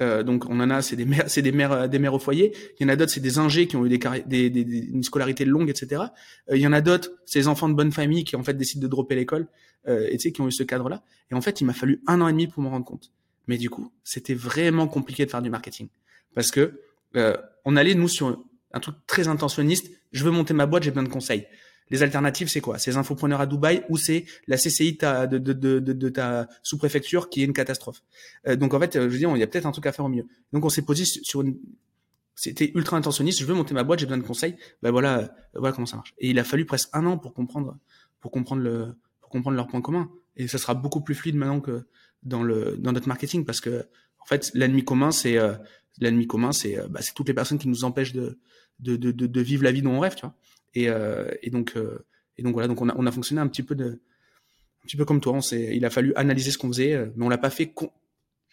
Euh, 0.00 0.22
donc 0.22 0.48
on 0.48 0.60
en 0.60 0.70
a, 0.70 0.82
c'est 0.82 0.96
des 0.96 1.04
mères, 1.04 1.28
c'est 1.28 1.42
des 1.42 1.52
mères, 1.52 1.88
des 1.88 1.98
mères 1.98 2.14
au 2.14 2.18
foyer. 2.18 2.54
Il 2.78 2.82
y 2.82 2.86
en 2.86 2.88
a 2.88 2.96
d'autres, 2.96 3.12
c'est 3.12 3.20
des 3.20 3.38
ingés 3.38 3.66
qui 3.66 3.76
ont 3.76 3.84
eu 3.84 3.88
des, 3.88 3.98
des, 4.26 4.50
des, 4.50 4.60
une 4.60 5.02
scolarité 5.02 5.44
longue, 5.44 5.70
etc. 5.70 6.02
Euh, 6.50 6.56
il 6.56 6.62
y 6.62 6.66
en 6.66 6.72
a 6.72 6.80
d'autres, 6.80 7.10
c'est 7.26 7.40
des 7.40 7.48
enfants 7.48 7.68
de 7.68 7.74
bonne 7.74 7.92
famille 7.92 8.24
qui 8.24 8.36
en 8.36 8.42
fait 8.42 8.54
décident 8.54 8.82
de 8.82 8.88
dropper 8.88 9.14
l'école, 9.14 9.48
euh, 9.88 10.06
et 10.08 10.12
tu 10.12 10.28
sais, 10.28 10.32
qui 10.32 10.40
ont 10.40 10.48
eu 10.48 10.52
ce 10.52 10.62
cadre-là. 10.62 11.02
Et 11.30 11.34
en 11.34 11.40
fait, 11.40 11.60
il 11.60 11.64
m'a 11.64 11.74
fallu 11.74 12.02
un 12.06 12.20
an 12.20 12.28
et 12.28 12.32
demi 12.32 12.46
pour 12.46 12.62
me 12.62 12.68
rendre 12.68 12.84
compte. 12.84 13.12
Mais 13.46 13.58
du 13.58 13.70
coup, 13.70 13.92
c'était 14.04 14.34
vraiment 14.34 14.86
compliqué 14.86 15.24
de 15.24 15.30
faire 15.30 15.42
du 15.42 15.50
marketing 15.50 15.88
parce 16.34 16.50
que 16.50 16.80
euh, 17.16 17.36
on 17.64 17.76
allait 17.76 17.94
nous 17.94 18.08
sur 18.08 18.44
un 18.72 18.80
truc 18.80 18.96
très 19.06 19.28
intentionniste. 19.28 19.90
Je 20.12 20.24
veux 20.24 20.30
monter 20.30 20.54
ma 20.54 20.66
boîte, 20.66 20.82
j'ai 20.82 20.90
besoin 20.90 21.04
de 21.04 21.08
conseils. 21.08 21.46
Les 21.90 22.02
alternatives, 22.02 22.48
c'est 22.48 22.60
quoi? 22.60 22.78
C'est 22.78 22.90
les 22.90 22.96
infopreneurs 22.96 23.40
à 23.40 23.46
Dubaï 23.46 23.84
ou 23.88 23.96
c'est 23.96 24.24
la 24.46 24.56
CCI 24.56 24.98
de 25.00 26.08
ta, 26.08 26.48
sous-préfecture 26.62 27.28
qui 27.30 27.42
est 27.42 27.44
une 27.44 27.52
catastrophe? 27.52 28.02
Euh, 28.46 28.56
donc 28.56 28.74
en 28.74 28.80
fait, 28.80 28.94
je 28.94 29.00
veux 29.00 29.18
dire, 29.18 29.30
il 29.34 29.40
y 29.40 29.42
a 29.42 29.46
peut-être 29.46 29.66
un 29.66 29.72
truc 29.72 29.86
à 29.86 29.92
faire 29.92 30.04
au 30.04 30.08
mieux. 30.08 30.26
Donc 30.52 30.64
on 30.64 30.68
s'est 30.68 30.82
posé 30.82 31.04
sur 31.04 31.42
une 31.42 31.58
c'était 32.38 32.70
ultra 32.76 32.96
intentionniste. 32.96 33.40
Je 33.40 33.44
veux 33.44 33.54
monter 33.54 33.74
ma 33.74 33.82
boîte, 33.82 33.98
j'ai 33.98 34.06
besoin 34.06 34.18
de 34.18 34.26
conseils. 34.26 34.54
Ben 34.80 34.92
voilà, 34.92 35.34
voilà 35.54 35.74
comment 35.74 35.86
ça 35.86 35.96
marche. 35.96 36.14
Et 36.18 36.30
il 36.30 36.38
a 36.38 36.44
fallu 36.44 36.64
presque 36.64 36.88
un 36.92 37.04
an 37.04 37.18
pour 37.18 37.34
comprendre, 37.34 37.76
pour 38.20 38.30
comprendre 38.30 38.62
le, 38.62 38.94
pour 39.20 39.28
comprendre 39.28 39.56
leurs 39.56 39.66
points 39.66 39.80
communs. 39.80 40.08
Et 40.36 40.46
ça 40.46 40.56
sera 40.56 40.74
beaucoup 40.74 41.00
plus 41.00 41.16
fluide 41.16 41.34
maintenant 41.34 41.60
que 41.60 41.84
dans 42.22 42.44
le, 42.44 42.76
dans 42.78 42.92
notre 42.92 43.08
marketing 43.08 43.44
parce 43.44 43.60
que, 43.60 43.88
en 44.20 44.24
fait, 44.24 44.52
l'ennemi 44.54 44.84
commun, 44.84 45.10
c'est, 45.10 45.36
euh, 45.36 45.54
l'ennemi 45.98 46.28
commun, 46.28 46.52
c'est, 46.52 46.78
euh, 46.78 46.86
bah, 46.88 47.00
toutes 47.12 47.26
les 47.26 47.34
personnes 47.34 47.58
qui 47.58 47.66
nous 47.66 47.82
empêchent 47.82 48.12
de, 48.12 48.38
de, 48.78 48.94
de, 48.94 49.10
de, 49.10 49.40
vivre 49.40 49.64
la 49.64 49.72
vie 49.72 49.82
dont 49.82 49.90
on 49.90 50.00
rêve, 50.00 50.14
tu 50.14 50.22
vois. 50.22 50.34
Et, 50.74 50.88
euh, 50.88 51.26
euh, 51.26 51.34
et 51.40 51.50
donc 52.42 52.52
voilà, 52.52 52.68
donc 52.68 52.80
on 52.80 52.88
a, 52.88 52.94
on 52.96 53.06
a 53.06 53.12
fonctionné 53.12 53.40
un 53.40 53.48
petit 53.48 53.62
peu 53.62 53.76
comme 55.04 55.20
toi. 55.20 55.40
Il 55.52 55.84
a 55.84 55.90
fallu 55.90 56.12
analyser 56.16 56.50
ce 56.50 56.58
qu'on 56.58 56.68
faisait, 56.68 57.10
mais 57.16 57.26
on 57.26 57.28
l'a 57.28 57.38
pas 57.38 57.50
fait. 57.50 57.72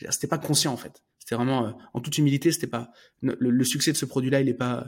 C'était 0.10 0.28
pas 0.28 0.38
conscient 0.38 0.74
en 0.74 0.78
fait. 0.78 1.02
C'était 1.26 1.36
vraiment, 1.36 1.66
euh, 1.66 1.72
en 1.96 2.02
toute 2.02 2.20
humilité, 2.20 2.52
c'était 2.52 2.68
pas 2.68 2.92
le, 3.24 3.64
succès 3.64 3.92
de 3.92 3.98
ce 3.98 4.06
produit-là, 4.06 4.42
il 4.42 4.48
est 4.48 4.54
pas. 4.54 4.86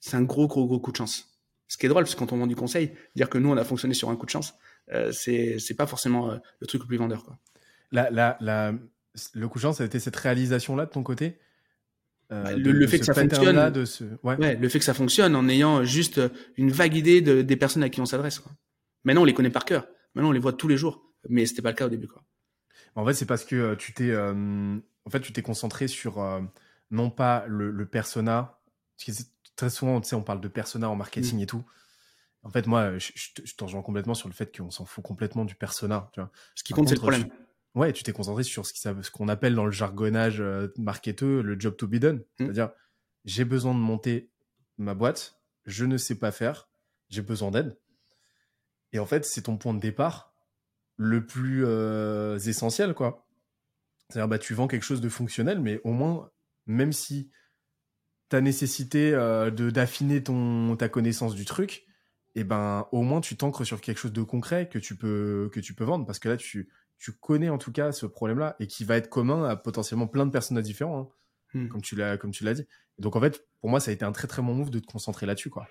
C'est 0.00 0.16
un 0.16 0.22
gros, 0.22 0.48
gros, 0.48 0.66
gros 0.66 0.80
coup 0.80 0.90
de 0.90 0.96
chance. 0.96 1.38
Ce 1.68 1.76
qui 1.78 1.86
est 1.86 1.88
drôle, 1.88 2.02
parce 2.02 2.16
que 2.16 2.18
quand 2.18 2.32
on 2.32 2.38
vend 2.38 2.48
du 2.48 2.56
conseil, 2.56 2.92
dire 3.14 3.30
que 3.30 3.38
nous 3.38 3.50
on 3.50 3.56
a 3.56 3.62
fonctionné 3.62 3.94
sur 3.94 4.10
un 4.10 4.16
coup 4.16 4.26
de 4.26 4.32
chance, 4.32 4.54
euh, 4.92 5.12
c'est 5.12 5.76
pas 5.78 5.86
forcément 5.86 6.32
euh, 6.32 6.38
le 6.58 6.66
truc 6.66 6.82
le 6.82 6.88
plus 6.88 6.96
vendeur, 6.96 7.24
quoi. 7.24 7.38
Le 7.92 9.46
coup 9.46 9.58
de 9.58 9.62
chance, 9.62 9.76
ça 9.76 9.84
a 9.84 9.86
été 9.86 10.00
cette 10.00 10.16
réalisation-là 10.16 10.86
de 10.86 10.90
ton 10.90 11.04
côté? 11.04 11.38
Bah, 12.30 12.52
le, 12.52 12.86
fait 12.86 12.98
que 12.98 13.04
ça 13.04 13.14
fonctionne, 13.14 13.70
de 13.70 13.84
ce... 13.84 14.04
ouais. 14.22 14.56
le 14.56 14.68
fait 14.68 14.78
que 14.78 14.84
ça 14.84 14.94
fonctionne 14.94 15.36
en 15.36 15.48
ayant 15.48 15.84
juste 15.84 16.20
une 16.56 16.70
vague 16.70 16.96
idée 16.96 17.20
de, 17.20 17.42
des 17.42 17.56
personnes 17.56 17.82
à 17.82 17.88
qui 17.90 18.00
on 18.00 18.06
s'adresse. 18.06 18.42
Maintenant, 19.04 19.22
on 19.22 19.26
les 19.26 19.34
connaît 19.34 19.50
par 19.50 19.64
cœur. 19.64 19.86
Maintenant, 20.14 20.30
on 20.30 20.32
les 20.32 20.40
voit 20.40 20.52
tous 20.52 20.66
les 20.66 20.76
jours, 20.76 21.12
mais 21.28 21.46
c'était 21.46 21.62
pas 21.62 21.70
le 21.70 21.76
cas 21.76 21.86
au 21.86 21.90
début, 21.90 22.08
quoi. 22.08 22.24
En 22.96 23.04
fait, 23.04 23.14
c'est 23.14 23.26
parce 23.26 23.44
que 23.44 23.74
tu 23.74 23.92
t'es 23.92 24.14
en 25.04 25.10
fait, 25.10 25.20
tu 25.20 25.32
t'es 25.32 25.42
concentré 25.42 25.88
sur 25.88 26.20
euh, 26.20 26.40
non 26.90 27.10
pas 27.10 27.44
le, 27.46 27.70
le 27.70 27.86
persona. 27.86 28.58
Très 29.56 29.70
souvent, 29.70 30.00
tu 30.00 30.08
sais, 30.08 30.16
on 30.16 30.22
parle 30.22 30.40
de 30.40 30.48
persona 30.48 30.88
en 30.88 30.96
marketing 30.96 31.38
mm. 31.38 31.42
et 31.42 31.46
tout. 31.46 31.64
En 32.42 32.50
fait, 32.50 32.66
moi, 32.66 32.98
je, 32.98 33.12
je, 33.14 33.54
t'en 33.54 33.66
rejoins 33.66 33.82
complètement 33.82 34.14
sur 34.14 34.28
le 34.28 34.34
fait 34.34 34.54
qu'on 34.54 34.70
s'en 34.70 34.84
fout 34.84 35.02
complètement 35.02 35.44
du 35.44 35.54
persona. 35.54 36.10
Tu 36.12 36.20
vois. 36.20 36.30
Ce 36.54 36.62
qui 36.62 36.72
compte, 36.72 36.88
c'est 36.88 36.94
le 36.94 37.00
problème. 37.00 37.28
Ouais, 37.74 37.92
tu 37.92 38.02
t'es 38.02 38.12
concentré 38.12 38.42
sur 38.42 38.66
ce 38.66 39.10
qu'on 39.10 39.28
appelle 39.28 39.54
dans 39.54 39.66
le 39.66 39.72
jargonnage 39.72 40.40
euh, 40.40 40.68
marketeux 40.78 41.42
le 41.42 41.58
job 41.58 41.76
to 41.76 41.86
be 41.86 41.96
done. 41.96 42.18
Mm. 42.18 42.24
C'est-à-dire, 42.38 42.70
j'ai 43.24 43.44
besoin 43.44 43.74
de 43.74 43.80
monter 43.80 44.30
ma 44.78 44.94
boîte, 44.94 45.40
je 45.66 45.84
ne 45.84 45.96
sais 45.96 46.16
pas 46.16 46.32
faire, 46.32 46.68
j'ai 47.08 47.22
besoin 47.22 47.50
d'aide. 47.50 47.78
Et 48.92 48.98
en 48.98 49.06
fait, 49.06 49.24
c'est 49.24 49.42
ton 49.42 49.56
point 49.56 49.74
de 49.74 49.80
départ 49.80 50.32
le 50.96 51.26
plus 51.26 51.64
euh, 51.66 52.38
essentiel, 52.38 52.94
quoi. 52.94 53.26
C'est-à-dire, 54.08 54.28
bah, 54.28 54.38
tu 54.38 54.54
vends 54.54 54.68
quelque 54.68 54.84
chose 54.84 55.00
de 55.00 55.08
fonctionnel, 55.08 55.60
mais 55.60 55.80
au 55.82 55.92
moins, 55.92 56.30
même 56.66 56.92
si 56.92 57.30
ta 58.28 58.40
nécessité 58.40 59.12
euh, 59.14 59.50
de 59.50 59.70
d'affiner 59.70 60.22
ton 60.22 60.76
ta 60.76 60.88
connaissance 60.88 61.34
du 61.34 61.44
truc, 61.44 61.86
et 62.36 62.40
eh 62.40 62.44
ben 62.44 62.88
au 62.90 63.02
moins 63.02 63.20
tu 63.20 63.36
t'ancres 63.36 63.64
sur 63.64 63.80
quelque 63.80 63.98
chose 63.98 64.12
de 64.12 64.22
concret 64.22 64.68
que 64.68 64.78
tu 64.78 64.96
peux 64.96 65.48
que 65.52 65.60
tu 65.60 65.72
peux 65.72 65.84
vendre 65.84 66.04
parce 66.04 66.18
que 66.18 66.28
là 66.28 66.36
tu 66.36 66.68
tu 67.04 67.12
connais 67.12 67.50
en 67.50 67.58
tout 67.58 67.70
cas 67.70 67.92
ce 67.92 68.06
problème-là 68.06 68.56
et 68.60 68.66
qui 68.66 68.82
va 68.84 68.96
être 68.96 69.10
commun 69.10 69.44
à 69.44 69.56
potentiellement 69.56 70.06
plein 70.06 70.24
de 70.24 70.30
personnages 70.30 70.64
différents, 70.64 71.12
hein, 71.54 71.58
hmm. 71.58 71.68
comme 71.68 71.82
tu 71.82 71.96
l'as 71.96 72.16
comme 72.16 72.30
tu 72.30 72.44
l'as 72.44 72.54
dit. 72.54 72.66
donc 72.98 73.14
en 73.14 73.20
fait, 73.20 73.44
pour 73.60 73.68
moi, 73.68 73.78
ça 73.78 73.90
a 73.90 73.94
été 73.94 74.06
un 74.06 74.12
très 74.12 74.26
très 74.26 74.40
bon 74.40 74.54
move 74.54 74.70
de 74.70 74.78
te 74.78 74.86
concentrer 74.86 75.26
là-dessus, 75.26 75.50
quoi. 75.50 75.68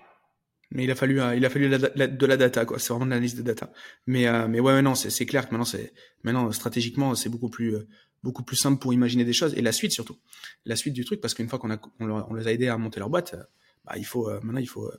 Mais 0.70 0.84
il 0.84 0.92
a 0.92 0.96
fallu, 0.96 1.20
euh, 1.20 1.36
il 1.36 1.44
a 1.46 1.50
fallu 1.50 1.70
de 1.70 2.26
la 2.26 2.38
data, 2.38 2.66
quoi. 2.66 2.78
C'est 2.78 2.90
vraiment 2.90 3.06
de 3.06 3.12
l'analyse 3.12 3.36
de 3.36 3.42
data. 3.42 3.72
Mais, 4.06 4.28
euh, 4.28 4.48
mais 4.48 4.60
ouais, 4.60 4.82
non, 4.82 4.96
c'est 4.96 5.26
clair 5.26 5.48
que 5.48 5.54
maintenant, 5.54 5.66
c'est, 5.66 5.94
maintenant, 6.24 6.52
stratégiquement, 6.52 7.14
c'est 7.16 7.30
beaucoup 7.30 7.50
plus, 7.50 7.78
beaucoup 8.24 8.44
plus 8.44 8.56
simple 8.56 8.80
pour 8.80 8.94
imaginer 8.94 9.26
des 9.26 9.34
choses 9.34 9.54
et 9.56 9.62
la 9.62 9.72
suite 9.72 9.92
surtout 9.92 10.18
la 10.66 10.76
suite 10.76 10.94
du 10.94 11.06
truc 11.06 11.22
parce 11.22 11.34
qu'une 11.34 11.50
fois 11.50 11.60
qu'on 11.60 11.72
a 11.72 11.80
on, 12.00 12.34
les 12.34 12.48
a 12.48 12.52
aidés 12.52 12.70
à 12.70 12.78
monter 12.78 13.00
leur 13.00 13.10
boîte 13.10 13.34
euh, 13.34 13.44
bah, 13.86 13.94
il 13.98 14.06
faut 14.06 14.30
euh, 14.30 14.40
maintenant 14.42 14.62
il 14.62 14.68
faut 14.68 14.88
euh, 14.88 14.98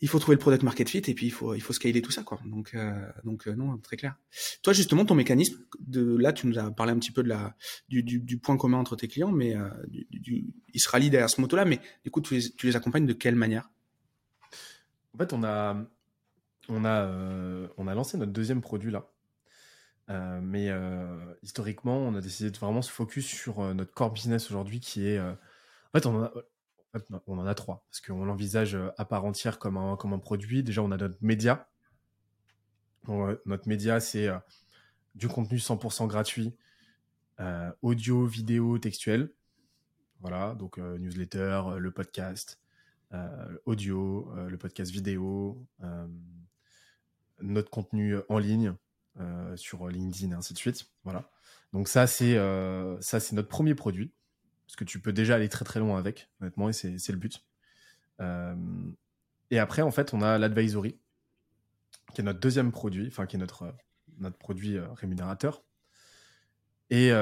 il 0.00 0.08
faut 0.08 0.18
trouver 0.18 0.34
le 0.34 0.40
product 0.40 0.62
market 0.62 0.88
fit 0.88 1.02
et 1.06 1.14
puis 1.14 1.26
il 1.26 1.30
faut 1.32 1.72
scaler 1.72 2.02
tout 2.02 2.10
ça 2.10 2.22
quoi. 2.22 2.38
Donc 2.46 2.76
donc 3.24 3.46
non 3.46 3.78
très 3.78 3.96
clair. 3.96 4.16
Toi 4.62 4.72
justement 4.72 5.04
ton 5.04 5.14
mécanisme 5.14 5.58
de 5.80 6.16
là 6.16 6.32
tu 6.32 6.46
nous 6.46 6.58
as 6.58 6.70
parlé 6.70 6.92
un 6.92 6.98
petit 6.98 7.12
peu 7.12 7.24
du, 7.88 8.02
du, 8.02 8.38
point 8.38 8.56
commun 8.56 8.78
entre 8.78 8.96
tes 8.96 9.08
clients 9.08 9.32
mais 9.32 9.54
du, 10.10 10.54
il 10.74 10.80
se 10.80 10.88
rallie 10.88 11.10
derrière 11.10 11.30
ce 11.30 11.40
moto 11.40 11.56
là 11.56 11.64
mais 11.64 11.80
du 12.04 12.10
coup 12.10 12.20
tu 12.20 12.40
les, 12.62 12.76
accompagnes 12.76 13.06
de 13.06 13.14
quelle 13.14 13.36
manière? 13.36 13.70
En 15.14 15.18
fait 15.18 15.32
on 15.32 15.42
a 15.44 15.86
on 16.68 16.84
a 16.84 17.94
lancé 17.94 18.18
notre 18.18 18.32
deuxième 18.32 18.60
produit 18.60 18.90
là. 18.90 19.10
Euh, 20.08 20.40
mais 20.42 20.70
euh, 20.70 21.34
historiquement, 21.42 21.98
on 21.98 22.14
a 22.14 22.20
décidé 22.20 22.50
de 22.50 22.58
vraiment 22.58 22.82
se 22.82 22.92
focus 22.92 23.26
sur 23.26 23.60
euh, 23.60 23.74
notre 23.74 23.92
core 23.92 24.12
business 24.12 24.50
aujourd'hui 24.50 24.80
qui 24.80 25.06
est... 25.06 25.20
on 27.26 27.38
en 27.38 27.46
a 27.46 27.54
trois, 27.54 27.84
parce 27.90 28.00
qu'on 28.00 28.24
l'envisage 28.24 28.76
à 28.96 29.04
part 29.04 29.24
entière 29.24 29.58
comme 29.58 29.76
un, 29.76 29.96
comme 29.96 30.12
un 30.12 30.18
produit. 30.18 30.62
Déjà, 30.62 30.82
on 30.82 30.90
a 30.90 30.96
notre 30.96 31.18
média. 31.20 31.68
notre 33.08 33.68
média, 33.68 34.00
c'est 34.00 34.28
du 35.14 35.28
contenu 35.28 35.58
100% 35.58 36.06
gratuit, 36.06 36.56
audio, 37.82 38.26
vidéo, 38.26 38.78
textuel. 38.78 39.32
Voilà, 40.20 40.54
donc 40.54 40.78
newsletter, 40.78 41.62
le 41.78 41.90
podcast, 41.90 42.58
audio, 43.66 44.32
le 44.48 44.56
podcast 44.56 44.90
vidéo, 44.90 45.66
notre 47.40 47.70
contenu 47.70 48.16
en 48.28 48.38
ligne, 48.38 48.74
euh, 49.18 49.56
sur 49.56 49.88
LinkedIn 49.88 50.32
et 50.32 50.34
ainsi 50.34 50.52
de 50.52 50.58
suite. 50.58 50.90
Voilà. 51.04 51.30
Donc 51.72 51.88
euh, 51.96 52.98
ça, 53.00 53.20
c'est 53.20 53.32
notre 53.32 53.48
premier 53.48 53.74
produit 53.74 54.12
parce 54.66 54.76
que 54.76 54.84
tu 54.84 55.00
peux 55.00 55.12
déjà 55.12 55.36
aller 55.36 55.48
très 55.48 55.64
très 55.64 55.80
loin 55.80 55.98
avec, 55.98 56.28
honnêtement, 56.40 56.68
et 56.68 56.72
c'est 56.72 57.10
le 57.10 57.18
but. 57.18 57.44
Euh, 58.20 58.54
et 59.50 59.58
après, 59.58 59.82
en 59.82 59.90
fait, 59.90 60.12
on 60.14 60.22
a 60.22 60.38
l'advisory, 60.38 60.98
qui 62.14 62.20
est 62.20 62.24
notre 62.24 62.40
deuxième 62.40 62.72
produit, 62.72 63.06
enfin 63.08 63.26
qui 63.26 63.36
est 63.36 63.38
notre 63.38 63.74
notre 64.18 64.36
produit 64.38 64.78
rémunérateur. 64.78 65.62
Et 66.90 67.12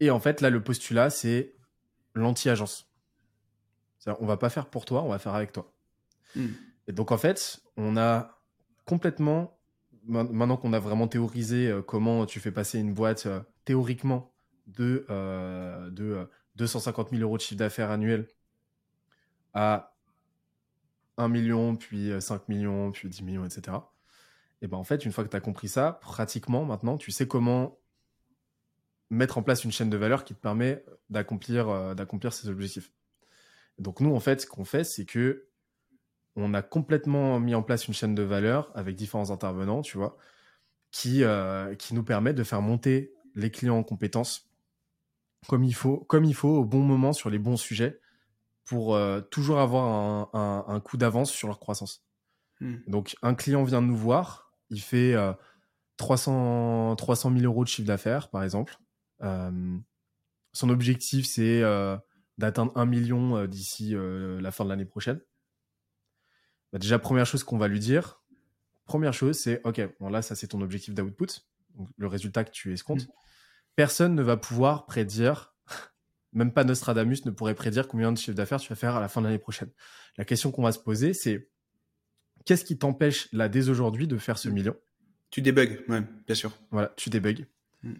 et 0.00 0.10
en 0.10 0.18
fait, 0.18 0.40
là, 0.40 0.50
le 0.50 0.62
postulat, 0.62 1.10
c'est 1.10 1.54
l'anti-agence. 2.14 2.90
On 4.06 4.26
va 4.26 4.38
pas 4.38 4.48
faire 4.48 4.66
pour 4.66 4.86
toi, 4.86 5.02
on 5.02 5.10
va 5.10 5.18
faire 5.18 5.34
avec 5.34 5.52
toi. 5.52 5.72
Hmm. 6.34 6.48
Et 6.88 6.92
donc, 6.92 7.12
en 7.12 7.18
fait, 7.18 7.60
on 7.76 7.96
a 7.98 8.42
complètement 8.86 9.58
maintenant 10.04 10.56
qu'on 10.56 10.72
a 10.72 10.78
vraiment 10.78 11.08
théorisé 11.08 11.68
euh, 11.68 11.82
comment 11.82 12.24
tu 12.24 12.40
fais 12.40 12.50
passer 12.50 12.78
une 12.78 12.94
boîte 12.94 13.26
euh, 13.26 13.40
théoriquement 13.66 14.29
de, 14.76 15.06
euh, 15.10 15.90
de 15.90 16.28
250 16.56 17.10
000 17.10 17.22
euros 17.22 17.36
de 17.36 17.42
chiffre 17.42 17.58
d'affaires 17.58 17.90
annuel 17.90 18.28
à 19.54 19.94
1 21.16 21.28
million, 21.28 21.76
puis 21.76 22.12
5 22.20 22.48
millions, 22.48 22.92
puis 22.92 23.08
10 23.08 23.22
millions, 23.22 23.44
etc. 23.44 23.76
Et 24.62 24.68
ben 24.68 24.76
en 24.76 24.84
fait, 24.84 25.04
une 25.04 25.12
fois 25.12 25.24
que 25.24 25.30
tu 25.30 25.36
as 25.36 25.40
compris 25.40 25.68
ça, 25.68 25.98
pratiquement 26.00 26.64
maintenant, 26.64 26.98
tu 26.98 27.10
sais 27.10 27.26
comment 27.26 27.78
mettre 29.10 29.38
en 29.38 29.42
place 29.42 29.64
une 29.64 29.72
chaîne 29.72 29.90
de 29.90 29.96
valeur 29.96 30.24
qui 30.24 30.34
te 30.34 30.40
permet 30.40 30.84
d'accomplir 31.08 32.32
ces 32.32 32.48
objectifs. 32.48 32.92
Donc 33.78 34.00
nous, 34.00 34.14
en 34.14 34.20
fait, 34.20 34.42
ce 34.42 34.46
qu'on 34.46 34.64
fait, 34.64 34.84
c'est 34.84 35.04
que 35.04 35.46
on 36.36 36.54
a 36.54 36.62
complètement 36.62 37.40
mis 37.40 37.54
en 37.54 37.62
place 37.62 37.88
une 37.88 37.94
chaîne 37.94 38.14
de 38.14 38.22
valeur 38.22 38.70
avec 38.74 38.94
différents 38.94 39.30
intervenants, 39.30 39.82
tu 39.82 39.98
vois, 39.98 40.16
qui, 40.90 41.24
euh, 41.24 41.74
qui 41.74 41.94
nous 41.94 42.04
permet 42.04 42.32
de 42.34 42.44
faire 42.44 42.62
monter 42.62 43.12
les 43.34 43.50
clients 43.50 43.78
en 43.78 43.82
compétences 43.82 44.49
comme 45.48 45.64
il 45.64 45.74
faut, 45.74 45.98
comme 45.98 46.24
il 46.24 46.34
faut 46.34 46.48
au 46.58 46.64
bon 46.64 46.82
moment 46.82 47.12
sur 47.12 47.30
les 47.30 47.38
bons 47.38 47.56
sujets 47.56 48.00
pour 48.64 48.94
euh, 48.94 49.20
toujours 49.20 49.58
avoir 49.58 50.34
un, 50.34 50.80
coup 50.80 50.96
d'avance 50.96 51.30
sur 51.30 51.48
leur 51.48 51.58
croissance. 51.58 52.04
Hmm. 52.60 52.76
Donc, 52.86 53.16
un 53.22 53.34
client 53.34 53.64
vient 53.64 53.82
de 53.82 53.86
nous 53.86 53.96
voir, 53.96 54.52
il 54.68 54.80
fait 54.80 55.14
300, 55.96 56.94
300 56.96 57.32
000 57.32 57.44
euros 57.44 57.64
de 57.64 57.68
chiffre 57.68 57.88
d'affaires, 57.88 58.30
par 58.30 58.44
exemple. 58.44 58.76
Euh, 59.22 59.76
son 60.52 60.70
objectif, 60.70 61.26
c'est 61.26 61.62
d'atteindre 62.38 62.72
1 62.76 62.86
million 62.86 63.46
d'ici 63.46 63.94
la 63.96 64.50
fin 64.50 64.64
de 64.64 64.68
l'année 64.68 64.84
prochaine. 64.84 65.20
Bah, 66.72 66.78
déjà, 66.78 66.98
première 66.98 67.26
chose 67.26 67.44
qu'on 67.44 67.58
va 67.58 67.68
lui 67.68 67.80
dire, 67.80 68.22
première 68.84 69.12
chose, 69.12 69.38
c'est 69.38 69.60
OK, 69.64 69.80
bon 69.98 70.08
là, 70.08 70.22
ça 70.22 70.34
c'est 70.34 70.48
ton 70.48 70.60
objectif 70.60 70.94
d'output, 70.94 71.26
le 71.96 72.06
résultat 72.06 72.44
que 72.44 72.50
tu 72.50 72.72
escomptes. 72.72 73.06
Mm. 73.06 73.12
Personne 73.76 74.14
ne 74.14 74.22
va 74.22 74.36
pouvoir 74.36 74.86
prédire, 74.86 75.54
même 76.32 76.52
pas 76.52 76.64
Nostradamus 76.64 77.24
ne 77.24 77.30
pourrait 77.30 77.54
prédire 77.54 77.88
combien 77.88 78.12
de 78.12 78.18
chiffre 78.18 78.36
d'affaires 78.36 78.60
tu 78.60 78.68
vas 78.68 78.76
faire 78.76 78.96
à 78.96 79.00
la 79.00 79.08
fin 79.08 79.20
de 79.20 79.26
l'année 79.26 79.38
prochaine. 79.38 79.70
La 80.16 80.24
question 80.24 80.50
qu'on 80.50 80.62
va 80.62 80.72
se 80.72 80.78
poser, 80.78 81.14
c'est 81.14 81.48
qu'est-ce 82.44 82.64
qui 82.64 82.78
t'empêche 82.78 83.28
là 83.32 83.48
dès 83.48 83.68
aujourd'hui 83.68 84.06
de 84.06 84.18
faire 84.18 84.38
ce 84.38 84.48
mm. 84.48 84.52
million? 84.52 84.76
Tu 85.30 85.42
débugs, 85.42 85.84
ouais, 85.88 86.02
bien 86.26 86.34
sûr. 86.34 86.52
Voilà, 86.70 86.92
tu 86.96 87.10
débugs. 87.10 87.46
Mm. 87.82 87.94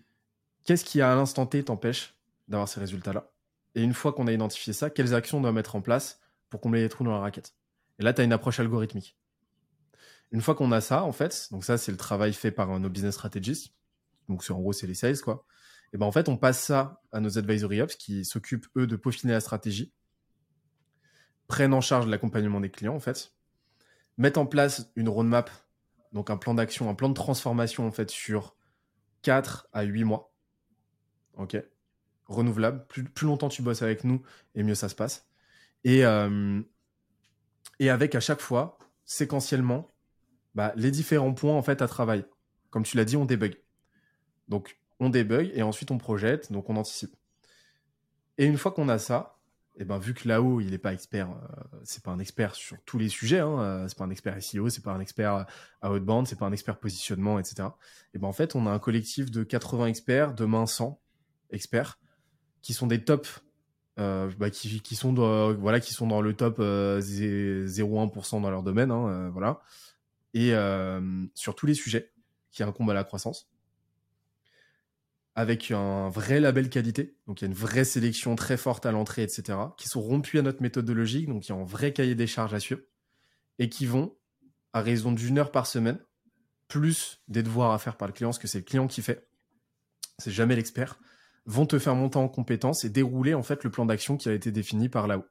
Qu'est-ce 0.65 0.85
qui 0.85 1.01
à 1.01 1.15
l'instant 1.15 1.47
T 1.47 1.63
t'empêche 1.63 2.15
d'avoir 2.49 2.69
ces 2.69 2.81
résultats-là? 2.81 3.31
Et 3.75 3.83
une 3.83 3.95
fois 3.95 4.13
qu'on 4.13 4.27
a 4.27 4.33
identifié 4.33 4.73
ça, 4.73 4.91
quelles 4.91 5.15
actions 5.15 5.39
on 5.39 5.41
doit 5.41 5.53
mettre 5.53 5.77
en 5.77 5.81
place 5.81 6.21
pour 6.49 6.61
combler 6.61 6.83
les 6.83 6.89
trous 6.89 7.05
dans 7.05 7.13
la 7.13 7.21
raquette? 7.21 7.55
Et 7.99 8.03
là, 8.03 8.13
tu 8.13 8.21
as 8.21 8.25
une 8.25 8.33
approche 8.33 8.59
algorithmique. 8.59 9.17
Une 10.33 10.41
fois 10.41 10.55
qu'on 10.55 10.73
a 10.73 10.81
ça, 10.81 11.05
en 11.05 11.13
fait, 11.13 11.49
donc 11.51 11.65
ça, 11.65 11.79
c'est 11.79 11.93
le 11.93 11.99
travail 11.99 12.33
fait 12.33 12.51
par 12.51 12.79
nos 12.79 12.89
business 12.89 13.15
strategists. 13.15 13.73
Donc, 14.29 14.45
en 14.49 14.59
gros, 14.59 14.73
c'est 14.73 14.87
les 14.87 14.95
sales, 14.95 15.21
quoi. 15.21 15.45
Et 15.93 15.99
ben, 15.99 16.07
en 16.07 16.13
fait, 16.13 16.29
on 16.29 16.37
passe 16.37 16.63
ça 16.63 17.03
à 17.13 17.21
nos 17.21 17.39
advisory 17.39 17.81
ops 17.81 17.97
qui 17.97 18.25
s'occupent, 18.25 18.67
eux, 18.77 18.87
de 18.87 18.97
peaufiner 18.97 19.33
la 19.33 19.41
stratégie, 19.41 19.93
prennent 21.49 21.75
en 21.75 21.81
charge 21.81 22.07
l'accompagnement 22.07 22.61
des 22.61 22.71
clients, 22.71 22.95
en 22.95 23.01
fait, 23.01 23.35
mettent 24.17 24.39
en 24.39 24.47
place 24.47 24.91
une 24.95 25.09
roadmap, 25.09 25.51
donc 26.13 26.31
un 26.31 26.37
plan 26.37 26.55
d'action, 26.55 26.89
un 26.89 26.95
plan 26.95 27.09
de 27.09 27.15
transformation, 27.15 27.87
en 27.87 27.93
fait, 27.93 28.11
sur 28.11 28.57
4 29.23 29.69
à 29.73 29.83
8 29.83 30.05
mois. 30.05 30.33
OK 31.35 31.57
Renouvelable. 32.27 32.87
Plus, 32.87 33.27
longtemps 33.27 33.49
tu 33.49 33.63
bosses 33.63 33.83
avec 33.83 34.05
nous, 34.05 34.23
et 34.55 34.63
mieux 34.63 34.77
ça 34.77 34.89
se 34.89 34.95
passe. 34.95 35.29
Et, 35.83 36.05
euh, 36.05 36.63
et 37.81 37.91
avec 37.91 38.15
à 38.15 38.21
chaque 38.21 38.41
fois, 38.41 38.79
séquentiellement, 39.05 39.91
bah, 40.55 40.73
les 40.77 40.93
différents 40.93 41.35
points, 41.35 41.57
en 41.57 41.63
fait, 41.63 41.83
à 41.83 41.89
travailler. 41.89 42.25
Comme 42.71 42.85
tu 42.85 42.97
l'as 42.97 43.05
dit, 43.05 43.17
on 43.17 43.25
débug. 43.25 43.61
Donc, 44.47 44.80
on 45.01 45.09
débug 45.09 45.51
et 45.55 45.63
ensuite 45.63 45.91
on 45.91 45.99
projette, 45.99 46.53
donc 46.53 46.71
on 46.71 46.77
anticipe. 46.77 47.17
Et 48.39 48.45
une 48.45 48.57
fois 48.57 48.71
qu'on 48.71 48.89
a 48.89 48.99
ça, 48.99 49.41
eh 49.77 49.85
ben 49.85 49.99
vu 49.99 50.15
que 50.15 50.29
là-haut 50.29 50.61
il 50.61 50.71
n'est 50.71 50.79
pas 50.79 50.93
expert, 50.93 51.31
euh, 51.31 51.79
c'est 51.85 52.03
pas 52.03 52.11
un 52.11 52.19
expert 52.19 52.55
sur 52.55 52.77
tous 52.85 52.99
les 52.99 53.09
sujets, 53.09 53.41
hein, 53.41 53.61
euh, 53.61 53.89
c'est 53.89 53.97
pas 53.97 54.05
un 54.05 54.11
expert 54.11 54.41
SEO, 54.43 54.69
c'est 54.69 54.83
pas 54.83 54.93
un 54.93 55.01
expert 55.01 55.47
à 55.81 55.93
outbound, 55.93 56.27
c'est 56.27 56.39
pas 56.39 56.47
un 56.47 56.53
expert 56.53 56.79
positionnement, 56.79 57.39
etc. 57.39 57.69
Et 58.15 58.19
ben 58.19 58.29
en 58.29 58.33
fait 58.33 58.55
on 58.55 58.67
a 58.67 58.71
un 58.71 58.79
collectif 58.79 59.31
de 59.31 59.43
80 59.43 59.87
experts, 59.87 60.35
demain 60.35 60.67
100 60.67 61.01
experts, 61.51 61.99
qui 62.63 62.75
sont 62.75 62.87
des 62.87 63.05
tops, 63.05 63.43
euh, 63.99 64.31
bah, 64.39 64.51
qui, 64.51 64.81
qui, 64.81 64.97
sont 64.97 65.13
dans, 65.13 65.55
voilà 65.55 65.81
qui 65.81 65.95
sont 65.95 66.07
dans 66.07 66.21
le 66.21 66.35
top 66.35 66.59
0,1% 66.59 68.43
dans 68.43 68.51
leur 68.51 68.63
domaine, 68.63 68.91
hein, 68.91 69.31
voilà, 69.31 69.61
et 70.35 70.53
sur 71.35 71.55
tous 71.55 71.67
les 71.67 71.75
sujets 71.75 72.13
qui 72.51 72.63
incombent 72.63 72.91
à 72.91 72.95
la 72.95 73.05
croissance 73.05 73.50
avec 75.35 75.71
un 75.71 76.09
vrai 76.09 76.41
label 76.41 76.69
qualité, 76.69 77.17
donc 77.27 77.41
il 77.41 77.45
y 77.45 77.47
a 77.47 77.49
une 77.49 77.57
vraie 77.57 77.85
sélection 77.85 78.35
très 78.35 78.57
forte 78.57 78.85
à 78.85 78.93
l'entrée, 78.93 79.23
etc., 79.23 79.59
qui 79.77 79.89
sont 79.89 80.01
rompus 80.01 80.41
à 80.41 80.43
notre 80.43 80.63
méthodologie, 80.63 81.27
donc 81.27 81.47
il 81.47 81.53
y 81.53 81.55
a 81.55 81.59
un 81.59 81.65
vrai 81.65 81.93
cahier 81.93 82.15
des 82.15 82.27
charges 82.27 82.55
à 82.55 82.61
suivre, 82.61 82.81
et 83.59 83.69
qui 83.69 83.87
vont, 83.87 84.17
à 84.73 84.81
raison 84.81 85.13
d'une 85.13 85.39
heure 85.39 85.53
par 85.53 85.67
semaine, 85.67 85.99
plus 86.69 87.23
des 87.29 87.43
devoirs 87.43 87.73
à 87.73 87.79
faire 87.79 87.97
par 87.97 88.09
le 88.09 88.13
client, 88.13 88.31
parce 88.31 88.39
que 88.39 88.49
c'est 88.49 88.59
le 88.59 88.65
client 88.65 88.87
qui 88.87 89.03
fait, 89.03 89.29
c'est 90.19 90.31
jamais 90.31 90.57
l'expert, 90.57 90.99
vont 91.47 91.67
te 91.67 91.79
faire 91.79 91.95
monter 91.95 92.19
en 92.19 92.29
compétence 92.29 92.85
et 92.85 92.91
dérouler 92.91 93.35
en 93.35 93.43
fait 93.43 93.65
le 93.65 93.71
plan 93.71 93.87
d'action 93.87 94.17
qui 94.17 94.29
a 94.29 94.33
été 94.33 94.53
défini 94.53 94.89
par 94.89 95.07
là-haut. 95.07 95.25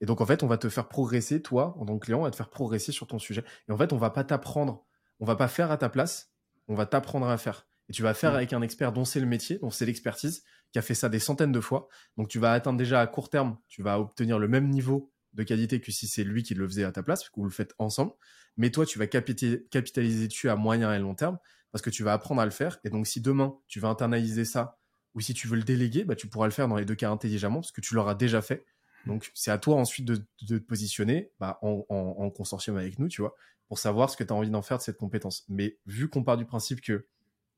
Et 0.00 0.06
donc 0.06 0.20
en 0.20 0.26
fait, 0.26 0.42
on 0.42 0.46
va 0.46 0.58
te 0.58 0.68
faire 0.68 0.88
progresser, 0.88 1.40
toi, 1.40 1.74
en 1.78 1.86
tant 1.86 1.98
que 1.98 2.04
client, 2.04 2.20
on 2.20 2.24
va 2.24 2.30
te 2.30 2.36
faire 2.36 2.50
progresser 2.50 2.92
sur 2.92 3.06
ton 3.06 3.18
sujet. 3.18 3.44
Et 3.68 3.72
en 3.72 3.78
fait, 3.78 3.92
on 3.92 3.96
va 3.96 4.10
pas 4.10 4.24
t'apprendre, 4.24 4.84
on 5.20 5.24
va 5.24 5.36
pas 5.36 5.48
faire 5.48 5.70
à 5.70 5.78
ta 5.78 5.88
place, 5.88 6.32
on 6.68 6.74
va 6.74 6.84
t'apprendre 6.84 7.28
à 7.28 7.38
faire. 7.38 7.66
Et 7.88 7.92
tu 7.92 8.02
vas 8.02 8.14
faire 8.14 8.32
mm. 8.32 8.36
avec 8.36 8.52
un 8.52 8.62
expert 8.62 8.92
dont 8.92 9.04
c'est 9.04 9.20
le 9.20 9.26
métier, 9.26 9.58
dont 9.58 9.70
c'est 9.70 9.86
l'expertise, 9.86 10.42
qui 10.72 10.78
a 10.78 10.82
fait 10.82 10.94
ça 10.94 11.08
des 11.08 11.18
centaines 11.18 11.52
de 11.52 11.60
fois. 11.60 11.88
Donc 12.16 12.28
tu 12.28 12.38
vas 12.38 12.52
atteindre 12.52 12.78
déjà 12.78 13.00
à 13.00 13.06
court 13.06 13.30
terme, 13.30 13.56
tu 13.68 13.82
vas 13.82 14.00
obtenir 14.00 14.38
le 14.38 14.48
même 14.48 14.68
niveau 14.70 15.12
de 15.34 15.42
qualité 15.42 15.80
que 15.80 15.92
si 15.92 16.06
c'est 16.08 16.24
lui 16.24 16.42
qui 16.42 16.54
le 16.54 16.66
faisait 16.66 16.84
à 16.84 16.92
ta 16.92 17.02
place, 17.02 17.20
parce 17.20 17.30
que 17.30 17.40
vous 17.40 17.44
le 17.44 17.50
faites 17.50 17.74
ensemble. 17.78 18.12
Mais 18.56 18.70
toi, 18.70 18.86
tu 18.86 18.98
vas 18.98 19.06
capitaliser 19.06 20.28
dessus 20.28 20.48
à 20.48 20.56
moyen 20.56 20.94
et 20.94 20.98
long 20.98 21.14
terme, 21.14 21.38
parce 21.72 21.82
que 21.82 21.90
tu 21.90 22.04
vas 22.04 22.12
apprendre 22.12 22.40
à 22.40 22.44
le 22.44 22.52
faire. 22.52 22.78
Et 22.84 22.90
donc 22.90 23.06
si 23.06 23.20
demain, 23.20 23.56
tu 23.66 23.80
vas 23.80 23.88
internaliser 23.88 24.44
ça, 24.44 24.78
ou 25.14 25.20
si 25.20 25.34
tu 25.34 25.48
veux 25.48 25.56
le 25.56 25.62
déléguer, 25.64 26.04
bah, 26.04 26.14
tu 26.16 26.28
pourras 26.28 26.46
le 26.46 26.52
faire 26.52 26.68
dans 26.68 26.76
les 26.76 26.84
deux 26.84 26.94
cas 26.94 27.10
intelligemment, 27.10 27.60
parce 27.60 27.72
que 27.72 27.80
tu 27.80 27.94
l'auras 27.94 28.14
déjà 28.14 28.42
fait. 28.42 28.64
Donc 29.06 29.30
c'est 29.34 29.50
à 29.50 29.58
toi 29.58 29.76
ensuite 29.76 30.06
de, 30.06 30.24
te 30.46 30.54
positionner 30.58 31.30
bah, 31.38 31.58
en, 31.62 31.84
en 31.88 32.30
consortium 32.30 32.76
avec 32.76 32.98
nous, 32.98 33.08
tu 33.08 33.20
vois, 33.20 33.34
pour 33.68 33.78
savoir 33.78 34.10
ce 34.10 34.16
que 34.16 34.24
tu 34.24 34.32
as 34.32 34.36
envie 34.36 34.50
d'en 34.50 34.62
faire 34.62 34.78
de 34.78 34.82
cette 34.82 34.96
compétence. 34.96 35.44
Mais 35.48 35.78
vu 35.86 36.08
qu'on 36.08 36.24
part 36.24 36.36
du 36.36 36.46
principe 36.46 36.80
que 36.80 37.06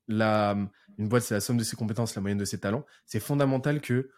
la, 0.07 0.57
une 0.97 1.07
boîte, 1.07 1.23
c'est 1.23 1.33
la 1.33 1.39
somme 1.39 1.57
de 1.57 1.63
ses 1.63 1.75
compétences, 1.75 2.15
la 2.15 2.21
moyenne 2.21 2.37
de 2.37 2.45
ses 2.45 2.59
talents. 2.59 2.85
C'est 3.05 3.19
fondamental 3.19 3.81
que 3.81 4.09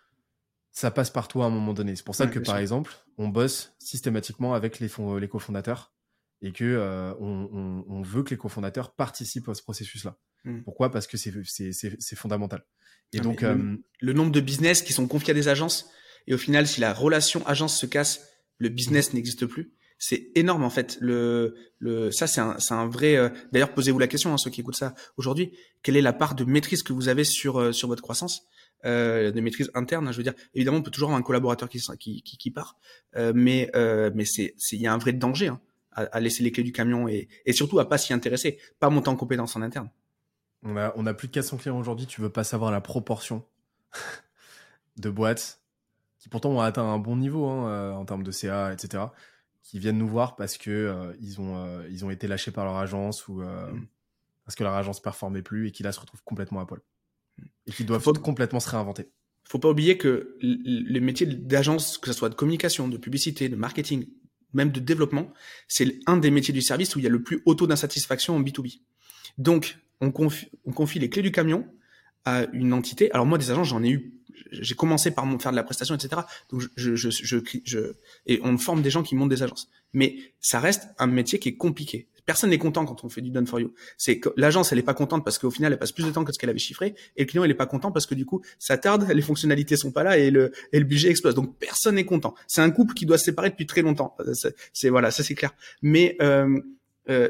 ça 0.71 0.91
passe 0.91 1.09
par 1.09 1.27
toi 1.27 1.45
à 1.45 1.47
un 1.47 1.51
moment 1.51 1.73
donné. 1.73 1.95
C'est 1.95 2.05
pour 2.05 2.15
ça 2.15 2.27
que, 2.27 2.39
par 2.39 2.57
exemple, 2.57 2.95
on 3.17 3.27
bosse 3.27 3.73
systématiquement 3.79 4.53
avec 4.53 4.79
les, 4.79 4.89
les 5.19 5.27
cofondateurs 5.27 5.93
et 6.41 6.51
que 6.51 6.63
euh, 6.63 7.13
on, 7.19 8.01
veut 8.01 8.23
que 8.23 8.29
les 8.29 8.37
cofondateurs 8.37 8.95
participent 8.95 9.49
à 9.49 9.53
ce 9.53 9.61
processus-là. 9.61 10.17
Hmm. 10.45 10.61
Pourquoi? 10.61 10.91
Parce 10.91 11.07
que 11.07 11.17
c'est 11.17 12.15
fondamental. 12.15 12.63
Et 13.11 13.19
donc, 13.19 13.43
euh, 13.43 13.75
le, 13.99 14.13
nombre 14.13 14.31
de 14.31 14.39
business 14.39 14.81
qui 14.81 14.93
sont 14.93 15.07
confiés 15.07 15.31
à 15.31 15.33
des 15.33 15.47
agences, 15.47 15.89
et 16.27 16.33
au 16.33 16.37
final, 16.37 16.67
si 16.67 16.79
la 16.79 16.93
relation 16.93 17.45
agence 17.47 17.77
se 17.77 17.85
casse, 17.85 18.29
le 18.57 18.69
business 18.69 19.13
n'existe 19.13 19.45
plus 19.47 19.73
c'est 20.00 20.32
énorme 20.36 20.64
en 20.64 20.70
fait. 20.70 20.97
Le, 21.02 21.56
le, 21.78 22.10
ça 22.10 22.26
c'est 22.26 22.39
un, 22.41 22.58
c'est 22.58 22.74
un 22.74 22.88
vrai. 22.88 23.18
Euh, 23.18 23.30
d'ailleurs, 23.52 23.74
posez-vous 23.74 24.00
la 24.00 24.08
question, 24.08 24.34
hein, 24.34 24.38
ceux 24.38 24.50
qui 24.50 24.62
écoutent 24.62 24.78
ça 24.78 24.95
aujourd'hui, 25.18 25.52
quelle 25.84 25.97
est 25.97 26.02
la 26.02 26.14
part 26.14 26.36
de 26.36 26.45
maîtrise 26.45 26.82
que 26.84 26.93
vous 26.93 27.10
avez 27.10 27.26
sur 27.26 27.60
euh, 27.60 27.72
sur 27.74 27.89
votre 27.89 28.02
croissance, 28.02 28.47
euh, 28.86 29.32
de 29.32 29.41
maîtrise 29.41 29.70
interne 29.76 30.08
hein, 30.08 30.14
Je 30.14 30.18
veux 30.18 30.24
dire, 30.24 30.34
évidemment, 30.56 30.78
on 30.78 30.82
peut 30.82 30.89
toujours 30.89 31.10
avoir 31.10 31.20
un 31.20 31.24
collaborateur 31.24 31.68
qui 31.68 31.82
qui, 32.00 32.24
qui, 32.24 32.38
qui 32.38 32.50
part, 32.50 32.78
euh, 33.18 33.34
mais 33.36 33.70
mais 34.16 34.24
c'est 34.24 34.56
il 34.72 34.82
y 34.82 34.88
a 34.88 34.93
un 34.93 34.97
vrai 34.97 35.12
danger 35.12 35.50
hein, 35.50 35.60
à, 35.91 36.04
à, 36.04 36.20
laisser 36.22 36.43
les 36.43 36.52
clés 36.54 36.64
du 36.64 36.72
camion 36.72 37.10
et, 37.10 37.28
et 37.45 37.52
surtout 37.52 37.78
à 37.80 37.89
pas 37.89 37.97
s'y 37.97 38.14
intéresser, 38.14 38.58
pas 38.80 38.89
monter 38.89 39.10
en 39.10 39.18
compétence 39.18 39.58
en 39.58 39.62
interne. 39.62 39.89
On 40.64 40.78
a 40.78 40.93
on 40.95 41.06
a 41.08 41.14
plus 41.14 41.28
de 41.28 41.34
400 41.34 41.58
clients 41.58 41.78
aujourd'hui. 41.78 42.08
Tu 42.08 42.22
veux 42.22 42.32
pas 42.32 42.45
savoir 42.45 42.72
la 42.72 42.80
proportion 42.80 43.45
de 44.97 45.10
boîtes 45.10 45.60
qui 46.20 46.30
pourtant 46.30 46.52
ont 46.52 46.62
atteint 46.62 46.84
un 46.84 47.00
bon 47.00 47.18
niveau 47.18 47.45
hein, 47.47 47.93
en 47.93 48.06
termes 48.06 48.24
de 48.24 48.32
CA, 48.32 48.72
etc 48.72 49.04
qui 49.70 49.78
viennent 49.78 49.99
nous 49.99 50.07
voir 50.07 50.36
parce 50.36 50.57
que 50.57 50.72
euh, 50.72 51.13
ils 51.22 51.39
ont 51.39 51.55
euh, 51.57 51.88
ils 51.91 52.03
ont 52.03 52.09
été 52.09 52.28
lâchés 52.28 52.49
par 52.49 52.65
leur 52.65 52.78
agence 52.78 53.28
ou 53.28 53.43
euh, 53.43 53.72
mm. 53.72 53.86
parce 54.43 54.55
que 54.55 54.63
leur 54.63 54.74
agence 54.74 54.99
performait 54.99 55.43
plus 55.43 55.67
et 55.67 55.72
qui 55.72 55.84
là 55.84 55.91
se 55.91 55.99
retrouvent 55.99 56.24
complètement 56.24 56.59
à 56.59 56.65
poil 56.65 56.82
et 57.67 57.72
qui 57.72 57.84
doivent 57.84 58.03
complètement 58.13 58.59
se 58.59 58.70
réinventer. 58.70 59.11
Faut 59.43 59.59
pas 59.59 59.70
oublier 59.70 59.97
que 59.97 60.38
les 60.41 60.99
métiers 60.99 61.26
d'agence, 61.26 61.97
que 61.97 62.07
ce 62.07 62.13
soit 62.17 62.30
de 62.30 62.36
communication, 62.36 62.88
de 62.88 62.97
publicité, 62.97 63.47
de 63.47 63.55
marketing, 63.55 64.07
même 64.53 64.72
de 64.72 64.80
développement, 64.80 65.32
c'est 65.67 65.99
un 66.05 66.17
des 66.17 66.30
métiers 66.30 66.53
du 66.53 66.61
service 66.61 66.95
où 66.95 66.99
il 66.99 67.03
y 67.03 67.07
a 67.07 67.11
le 67.11 67.24
plus 67.24 67.41
haut 67.45 67.55
taux 67.55 67.65
d'insatisfaction 67.65 68.36
en 68.36 68.41
B2B. 68.41 68.82
Donc, 69.38 69.78
on 70.01 70.11
confie, 70.11 70.49
on 70.65 70.74
confie 70.74 70.99
les 70.99 71.09
clés 71.09 71.22
du 71.22 71.32
camion 71.32 71.65
à 72.26 72.45
une 72.53 72.74
entité. 72.74 73.11
Alors 73.11 73.26
moi, 73.26 73.38
des 73.38 73.49
agences, 73.49 73.70
j'en 73.70 73.82
ai 73.82 73.89
eu 73.89 74.18
j'ai 74.52 74.76
commencé 74.76 75.12
par 75.12 75.26
faire 75.41 75.52
de 75.52 75.56
la 75.56 75.64
prestation, 75.64 75.95
etc. 75.95 76.22
Donc 76.50 76.62
je, 76.76 76.95
je, 76.95 77.10
je, 77.10 77.38
je, 77.66 77.80
et 78.26 78.39
on 78.43 78.58
forme 78.58 78.82
des 78.82 78.89
gens 78.89 79.04
qui 79.04 79.16
montent 79.16 79.30
des 79.30 79.43
agences. 79.43 79.70
Mais 79.93 80.18
ça 80.39 80.60
reste 80.60 80.88
un 80.97 81.08
métier 81.08 81.39
qui 81.39 81.50
est 81.50 81.58
compliqué. 81.58 82.08
Personne 82.26 82.52
n'est 82.52 82.60
content 82.60 82.86
quand 82.86 83.04
on 83.04 83.10
fait 83.10 83.22
du 83.22 83.32
done 83.32 83.47
for 83.47 83.60
you. 83.60 83.74
C'est 83.97 84.20
que 84.20 84.30
l'agence, 84.38 84.72
elle 84.72 84.78
est 84.78 84.84
pas 84.84 84.93
contente 84.93 85.24
parce 85.24 85.39
qu'au 85.39 85.50
final, 85.50 85.74
elle 85.74 85.80
passe 85.80 85.91
plus 85.91 86.06
de 86.06 86.12
temps 86.12 86.24
que 86.24 86.32
ce 86.32 86.38
qu'elle 86.38 86.52
avait 86.52 86.60
chiffré, 86.60 86.93
et 87.18 87.24
le 87.24 87.26
client, 87.26 87.43
il 87.43 87.50
est 87.50 87.56
pas 87.56 87.66
content 87.66 87.91
parce 87.91 88.06
que 88.06 88.14
du 88.14 88.26
coup, 88.26 88.43
ça 88.60 88.78
tarde, 88.78 89.08
les 89.14 89.22
fonctionnalités 89.22 89.76
sont 89.76 89.91
pas 89.91 90.04
là 90.04 90.18
et 90.18 90.30
le 90.30 90.52
et 90.72 90.80
le 90.80 90.86
budget 90.86 91.10
explose. 91.10 91.34
Donc 91.34 91.58
personne 91.58 91.95
n'est 91.95 92.06
content. 92.06 92.36
C'est 92.47 92.62
un 92.62 92.70
couple 92.70 92.93
qui 92.93 93.08
doit 93.08 93.18
se 93.18 93.26
séparer 93.26 93.50
depuis 93.50 93.66
très 93.66 93.82
longtemps. 93.82 94.16
C'est 94.74 94.89
voilà, 94.89 95.10
ça 95.10 95.24
c'est 95.24 95.36
clair. 95.36 95.54
Mais 95.82 96.18
euh, 96.22 96.60
euh, 97.10 97.30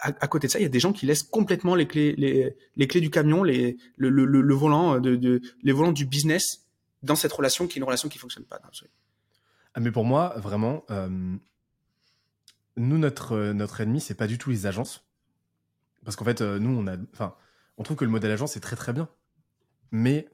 à, 0.00 0.28
côté 0.28 0.46
de 0.46 0.52
ça, 0.52 0.58
il 0.58 0.62
y 0.62 0.66
a 0.66 0.70
des 0.70 0.80
gens 0.80 0.92
qui 0.92 1.04
laissent 1.04 1.22
complètement 1.22 1.74
les 1.74 1.86
clés, 1.86 2.14
les, 2.16 2.88
clés 2.88 3.00
du 3.00 3.10
camion, 3.10 3.42
les, 3.42 3.76
le, 3.96 4.54
volant 4.54 4.98
de, 4.98 5.40
les 5.62 5.72
volants 5.72 5.92
du 5.92 6.06
business 6.06 6.66
dans 7.02 7.16
cette 7.16 7.32
relation 7.32 7.66
qui 7.66 7.78
est 7.78 7.80
une 7.80 7.84
relation 7.84 8.08
qui 8.08 8.18
fonctionne 8.18 8.44
pas. 8.44 8.60
Ah, 9.74 9.80
mais 9.80 9.90
pour 9.90 10.04
moi, 10.04 10.34
vraiment, 10.38 10.84
euh, 10.90 11.36
nous 12.76 12.98
notre 12.98 13.52
notre 13.52 13.80
ennemi, 13.80 14.00
c'est 14.00 14.14
pas 14.14 14.26
du 14.26 14.38
tout 14.38 14.50
les 14.50 14.66
agences, 14.66 15.04
parce 16.04 16.16
qu'en 16.16 16.24
fait, 16.24 16.40
euh, 16.40 16.58
nous 16.58 16.70
on 16.70 16.86
a, 16.86 16.96
on 17.76 17.82
trouve 17.82 17.96
que 17.96 18.04
le 18.04 18.10
modèle 18.10 18.30
agence 18.30 18.56
est 18.56 18.60
très 18.60 18.76
très 18.76 18.92
bien, 18.92 19.08
mais 19.90 20.28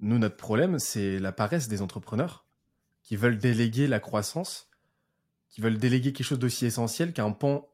nous 0.00 0.18
notre 0.18 0.36
problème, 0.36 0.78
c'est 0.78 1.18
la 1.18 1.32
paresse 1.32 1.68
des 1.68 1.82
entrepreneurs 1.82 2.46
qui 3.02 3.16
veulent 3.16 3.38
déléguer 3.38 3.86
la 3.86 4.00
croissance 4.00 4.67
qui 5.48 5.60
veulent 5.60 5.78
déléguer 5.78 6.12
quelque 6.12 6.26
chose 6.26 6.38
d'aussi 6.38 6.66
essentiel 6.66 7.12
qu'un 7.12 7.32
pan 7.32 7.68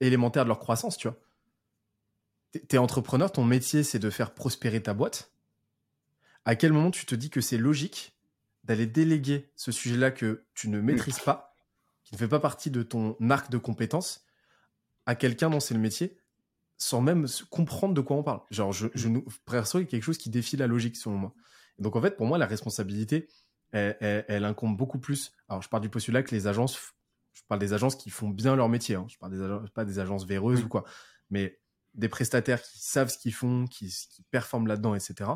élémentaire 0.00 0.44
de 0.44 0.48
leur 0.48 0.58
croissance, 0.58 0.96
tu 0.96 1.08
vois. 1.08 1.18
T'es 2.68 2.78
entrepreneur, 2.78 3.30
ton 3.30 3.44
métier, 3.44 3.82
c'est 3.82 3.98
de 3.98 4.10
faire 4.10 4.34
prospérer 4.34 4.82
ta 4.82 4.94
boîte. 4.94 5.30
À 6.44 6.56
quel 6.56 6.72
moment 6.72 6.90
tu 6.90 7.06
te 7.06 7.14
dis 7.14 7.30
que 7.30 7.40
c'est 7.40 7.58
logique 7.58 8.16
d'aller 8.64 8.86
déléguer 8.86 9.50
ce 9.56 9.70
sujet-là 9.72 10.10
que 10.10 10.44
tu 10.54 10.68
ne 10.68 10.80
maîtrises 10.80 11.20
pas, 11.20 11.54
qui 12.04 12.14
ne 12.14 12.18
fait 12.18 12.28
pas 12.28 12.40
partie 12.40 12.70
de 12.70 12.82
ton 12.82 13.16
arc 13.30 13.50
de 13.50 13.58
compétences, 13.58 14.26
à 15.06 15.14
quelqu'un 15.14 15.50
dont 15.50 15.60
c'est 15.60 15.74
le 15.74 15.80
métier, 15.80 16.18
sans 16.76 17.00
même 17.00 17.26
comprendre 17.50 17.94
de 17.94 18.00
quoi 18.00 18.16
on 18.16 18.22
parle? 18.22 18.40
Genre, 18.50 18.72
je, 18.72 18.88
je 18.94 19.08
perso, 19.44 19.78
il 19.78 19.86
quelque 19.86 20.02
chose 20.02 20.18
qui 20.18 20.30
défie 20.30 20.56
la 20.56 20.66
logique, 20.66 20.96
selon 20.96 21.16
moi. 21.16 21.34
donc, 21.78 21.94
en 21.94 22.00
fait, 22.00 22.16
pour 22.16 22.26
moi, 22.26 22.38
la 22.38 22.46
responsabilité, 22.46 23.28
elle, 23.72 24.24
elle, 24.28 24.44
incombe 24.44 24.76
beaucoup 24.76 24.98
plus. 24.98 25.32
Alors, 25.48 25.62
je 25.62 25.68
pars 25.68 25.80
du 25.80 25.88
postulat 25.88 26.22
que 26.22 26.34
les 26.34 26.46
agences 26.46 26.94
je 27.40 27.46
parle 27.48 27.60
des 27.60 27.72
agences 27.72 27.96
qui 27.96 28.10
font 28.10 28.28
bien 28.28 28.54
leur 28.54 28.68
métier. 28.68 28.94
Hein. 28.94 29.06
Je 29.08 29.16
parle 29.18 29.32
des 29.32 29.40
agences, 29.40 29.70
pas 29.70 29.84
des 29.84 29.98
agences 29.98 30.26
véreuses 30.26 30.62
ou 30.62 30.68
quoi, 30.68 30.84
mais 31.30 31.58
des 31.94 32.08
prestataires 32.08 32.62
qui 32.62 32.78
savent 32.78 33.08
ce 33.08 33.18
qu'ils 33.18 33.34
font, 33.34 33.66
qui, 33.66 33.92
performent 34.30 34.66
là-dedans, 34.66 34.94
etc. 34.94 35.30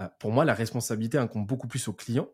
Euh, 0.00 0.08
pour 0.18 0.32
moi, 0.32 0.44
la 0.44 0.54
responsabilité 0.54 1.18
incombe 1.18 1.46
beaucoup 1.46 1.66
plus 1.66 1.88
au 1.88 1.92
client 1.92 2.28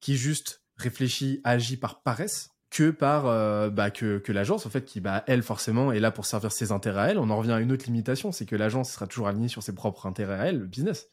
qui 0.00 0.16
juste 0.16 0.62
réfléchit, 0.76 1.40
agit 1.44 1.76
par 1.76 2.02
paresse 2.02 2.50
que 2.70 2.90
par 2.90 3.26
euh, 3.26 3.68
bah, 3.68 3.90
que, 3.90 4.18
que 4.18 4.32
l'agence 4.32 4.64
en 4.64 4.70
fait 4.70 4.86
qui 4.86 5.00
bah 5.00 5.24
elle 5.26 5.42
forcément 5.42 5.92
est 5.92 6.00
là 6.00 6.10
pour 6.10 6.24
servir 6.24 6.50
ses 6.50 6.72
intérêts 6.72 7.00
à 7.00 7.10
elle 7.10 7.18
on 7.18 7.28
en 7.28 7.36
revient 7.36 7.52
à 7.52 7.60
une 7.60 7.70
autre 7.70 7.84
limitation 7.84 8.32
c'est 8.32 8.46
que 8.46 8.56
l'agence 8.56 8.90
sera 8.92 9.06
toujours 9.06 9.28
alignée 9.28 9.48
sur 9.48 9.62
ses 9.62 9.74
propres 9.74 10.06
intérêts 10.06 10.40
à 10.40 10.46
elle 10.46 10.58
le 10.58 10.66
business 10.66 11.08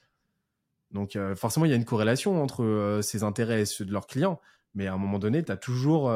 donc 0.92 1.18
euh, 1.18 1.36
forcément 1.36 1.66
il 1.66 1.70
y 1.70 1.74
a 1.74 1.76
une 1.76 1.84
corrélation 1.84 2.42
entre 2.42 3.02
ses 3.04 3.24
intérêts 3.24 3.64
et 3.64 3.66
ceux 3.66 3.84
de 3.84 3.92
leurs 3.92 4.08
clients 4.08 4.40
mais 4.76 4.88
à 4.88 4.94
un 4.94 4.98
moment 4.98 5.20
donné 5.20 5.44
tu 5.44 5.52
as 5.52 5.58
toujours 5.58 6.10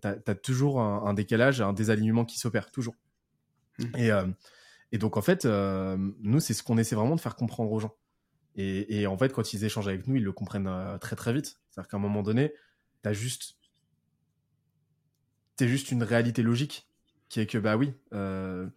t'as, 0.00 0.16
as 0.26 0.34
toujours 0.34 0.80
un, 0.80 1.04
un, 1.06 1.14
décalage 1.14 1.60
un 1.60 1.72
désalignement 1.72 2.24
qui 2.24 2.38
s'opère 2.38 2.70
toujours. 2.70 2.94
Mmh. 3.78 3.84
et 3.96 4.10
et 4.92 4.98
donc 4.98 5.16
en 5.16 5.22
fait 5.22 5.44
nous 5.44 6.40
c'est 6.40 6.54
ce 6.54 6.62
qu'on 6.62 6.78
essaie 6.78 6.94
vraiment 6.96 7.16
de 7.16 7.20
faire 7.20 7.36
comprendre 7.36 7.72
aux 7.72 7.80
gens. 7.80 7.94
Et, 8.56 9.00
et 9.00 9.06
en 9.08 9.18
fait 9.18 9.32
quand 9.32 9.52
ils 9.52 9.64
échangent 9.64 9.88
avec 9.88 10.06
nous 10.06 10.16
ils 10.16 10.24
le 10.24 10.32
comprennent 10.32 10.70
très 11.00 11.16
très 11.16 11.32
vite. 11.32 11.58
C'est 11.70 11.80
à 11.80 11.82
dire 11.82 11.90
qu'à 11.90 11.96
un 11.96 12.00
moment 12.00 12.22
donné 12.22 12.54
tu 13.02 13.08
as 13.08 13.12
juste 13.12 13.56
juste 15.60 15.92
une 15.92 16.02
réalité 16.02 16.42
logique 16.42 16.88
qui 17.28 17.40
est 17.40 17.46
que 17.46 17.58
bah 17.58 17.76
oui, 17.76 17.94
euh, 18.12 18.68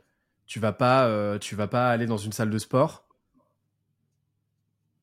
tu 0.46 0.60
vas 0.60 0.74
pas, 0.74 1.08
euh, 1.08 1.38
tu 1.40 1.56
vas 1.56 1.68
pas 1.68 1.90
aller 1.90 2.06
dans 2.06 2.18
une 2.18 2.32
salle 2.32 2.50
de 2.50 2.58
sport, 2.58 3.08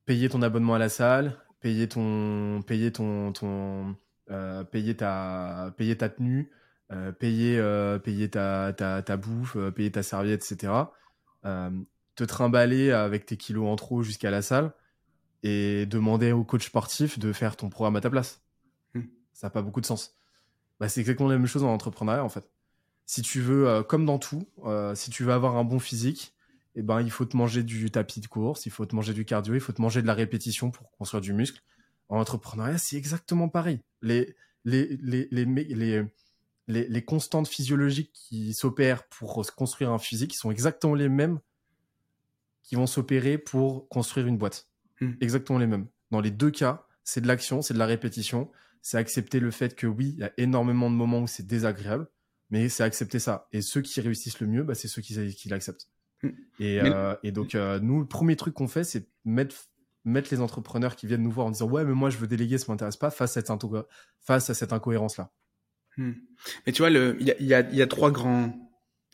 payer 0.07 0.29
ton 0.29 0.43
abonnement 0.43 0.75
à 0.75 0.79
la 0.79 0.89
salle, 0.89 1.44
payer 1.65 1.89
ton, 1.89 2.61
payer 2.67 2.93
ton, 2.93 3.33
ton 3.33 3.97
euh, 4.31 4.65
payer 4.65 4.95
ta, 4.95 5.73
payer 5.79 5.97
ta 5.97 6.11
tenue, 6.11 6.51
payer, 7.19 7.59
payer 8.05 8.29
ta, 8.29 8.75
ta, 8.75 9.01
ta 9.01 9.17
bouffe, 9.17 9.57
payer 9.71 9.91
ta 9.91 10.03
serviette, 10.03 10.45
etc. 10.45 10.73
te 11.43 12.25
trimballer 12.25 12.93
avec 12.93 13.25
tes 13.25 13.39
kilos 13.39 13.67
en 13.67 13.77
trop 13.77 14.03
jusqu'à 14.03 14.31
la 14.31 14.43
salle 14.43 14.73
et 15.43 15.87
demander 15.87 16.33
au 16.33 16.45
coach 16.45 16.67
sportif 16.67 17.19
de 17.19 17.33
faire 17.33 17.57
ton 17.57 17.71
programme 17.71 17.97
à 17.97 18.03
ta 18.03 18.11
place. 18.11 18.43
Hmm. 18.93 19.03
Ça 19.33 19.47
n'a 19.47 19.51
pas 19.51 19.63
beaucoup 19.63 19.81
de 19.81 19.87
sens. 19.87 20.19
Bah, 20.81 20.89
c'est 20.91 21.01
exactement 21.01 21.31
la 21.31 21.39
même 21.39 21.47
chose 21.47 21.65
en 21.65 21.73
entrepreneuriat 21.73 22.25
en 22.25 22.29
fait. 22.29 22.51
Si 23.07 23.23
tu 23.23 23.41
veux, 23.41 23.69
euh, 23.69 23.83
comme 23.83 24.05
dans 24.05 24.19
tout, 24.19 24.47
euh, 24.65 24.95
si 24.95 25.11
tu 25.11 25.25
veux 25.25 25.33
avoir 25.33 25.57
un 25.57 25.65
bon 25.65 25.79
physique, 25.79 26.34
eh 26.75 26.83
ben, 26.83 27.01
il 27.01 27.11
faut 27.11 27.25
te 27.25 27.37
manger 27.37 27.63
du 27.63 27.91
tapis 27.91 28.21
de 28.21 28.27
course, 28.27 28.67
il 28.67 28.73
faut 28.73 28.87
te 28.87 28.95
manger 28.95 29.15
du 29.15 29.25
cardio, 29.25 29.55
il 29.55 29.61
faut 29.61 29.73
te 29.73 29.83
manger 29.83 30.03
de 30.03 30.07
la 30.07 30.15
répétition 30.15 30.71
pour 30.71 30.91
construire 30.93 31.21
du 31.21 31.33
muscle. 31.33 31.63
En 32.09 32.19
entrepreneuriat, 32.19 32.79
c'est 32.79 32.97
exactement 32.97 33.49
pareil. 33.49 33.81
Les, 34.03 34.35
les, 34.65 34.97
les, 35.01 35.29
les, 35.31 35.45
les, 35.45 36.05
les, 36.69 36.89
les 36.89 37.05
constantes 37.05 37.49
physiologiques 37.49 38.13
qui 38.13 38.55
s'opèrent 38.55 39.07
pour 39.09 39.43
construire 39.55 39.91
un 39.91 39.99
physique 39.99 40.35
sont 40.35 40.51
exactement 40.51 40.95
les 40.95 41.09
mêmes 41.09 41.39
qui 42.63 42.75
vont 42.75 42.87
s'opérer 42.87 43.39
pour 43.39 43.89
construire 43.89 44.27
une 44.27 44.39
boîte. 44.39 44.69
Hmm. 45.01 45.13
Exactement 45.21 45.59
les 45.59 45.67
mêmes. 45.67 45.87
Dans 46.11 46.21
les 46.21 46.31
deux 46.31 46.51
cas, 46.51 46.87
c'est 47.05 47.21
de 47.21 47.27
l'action, 47.29 47.63
c'est 47.63 47.75
de 47.75 47.79
la 47.79 47.87
répétition, 47.87 48.51
c'est 48.83 48.99
accepter 48.99 49.41
le 49.41 49.51
fait 49.51 49.75
que 49.77 49.87
oui, 49.87 50.15
il 50.15 50.21
y 50.21 50.25
a 50.25 50.33
énormément 50.39 50.91
de 50.91 50.97
moments 50.97 51.21
où 51.21 51.27
c'est 51.27 51.47
désagréable, 51.47 52.09
mais 52.51 52.69
c'est 52.69 52.83
accepter 52.83 53.19
ça. 53.19 53.49
Et 53.53 53.63
ceux 53.63 53.83
qui 53.83 54.01
réussissent 54.01 54.41
le 54.41 54.47
mieux, 54.47 54.63
bah, 54.63 54.75
c'est 54.75 54.89
ceux 54.89 55.03
qui, 55.03 55.35
qui 55.35 55.49
l'acceptent. 55.49 55.89
Et, 56.61 56.81
euh, 56.81 57.15
et, 57.23 57.33
donc, 57.33 57.55
euh, 57.55 57.81
nous, 57.81 58.01
le 58.01 58.07
premier 58.07 58.37
truc 58.37 58.55
qu'on 58.55 58.69
fait, 58.69 58.85
c'est 58.85 59.09
mettre, 59.25 59.57
mettre 60.05 60.29
les 60.31 60.41
entrepreneurs 60.41 60.97
qui 60.97 61.07
viennent 61.07 61.23
nous 61.23 61.31
voir 61.31 61.47
en 61.47 61.51
disant 61.51 61.69
Ouais, 61.69 61.85
mais 61.85 61.95
moi, 61.95 62.11
je 62.11 62.19
veux 62.19 62.27
déléguer, 62.27 62.59
ça 62.59 62.67
m'intéresse 62.69 62.97
pas, 62.97 63.11
face 63.11 63.37
à 63.37 63.43
cette, 63.43 63.51
face 64.21 64.51
à 64.51 64.55
cette 64.55 64.73
incohérence-là. 64.73 65.31
Mm. 65.97 66.13
Mais 66.67 66.73
tu 66.73 66.83
vois, 66.83 66.91
il 66.91 67.27
y 67.27 67.31
a, 67.31 67.41
y, 67.41 67.55
a, 67.55 67.61
y 67.71 67.83
a 67.83 67.87
trois 67.87 68.11
grands 68.11 68.53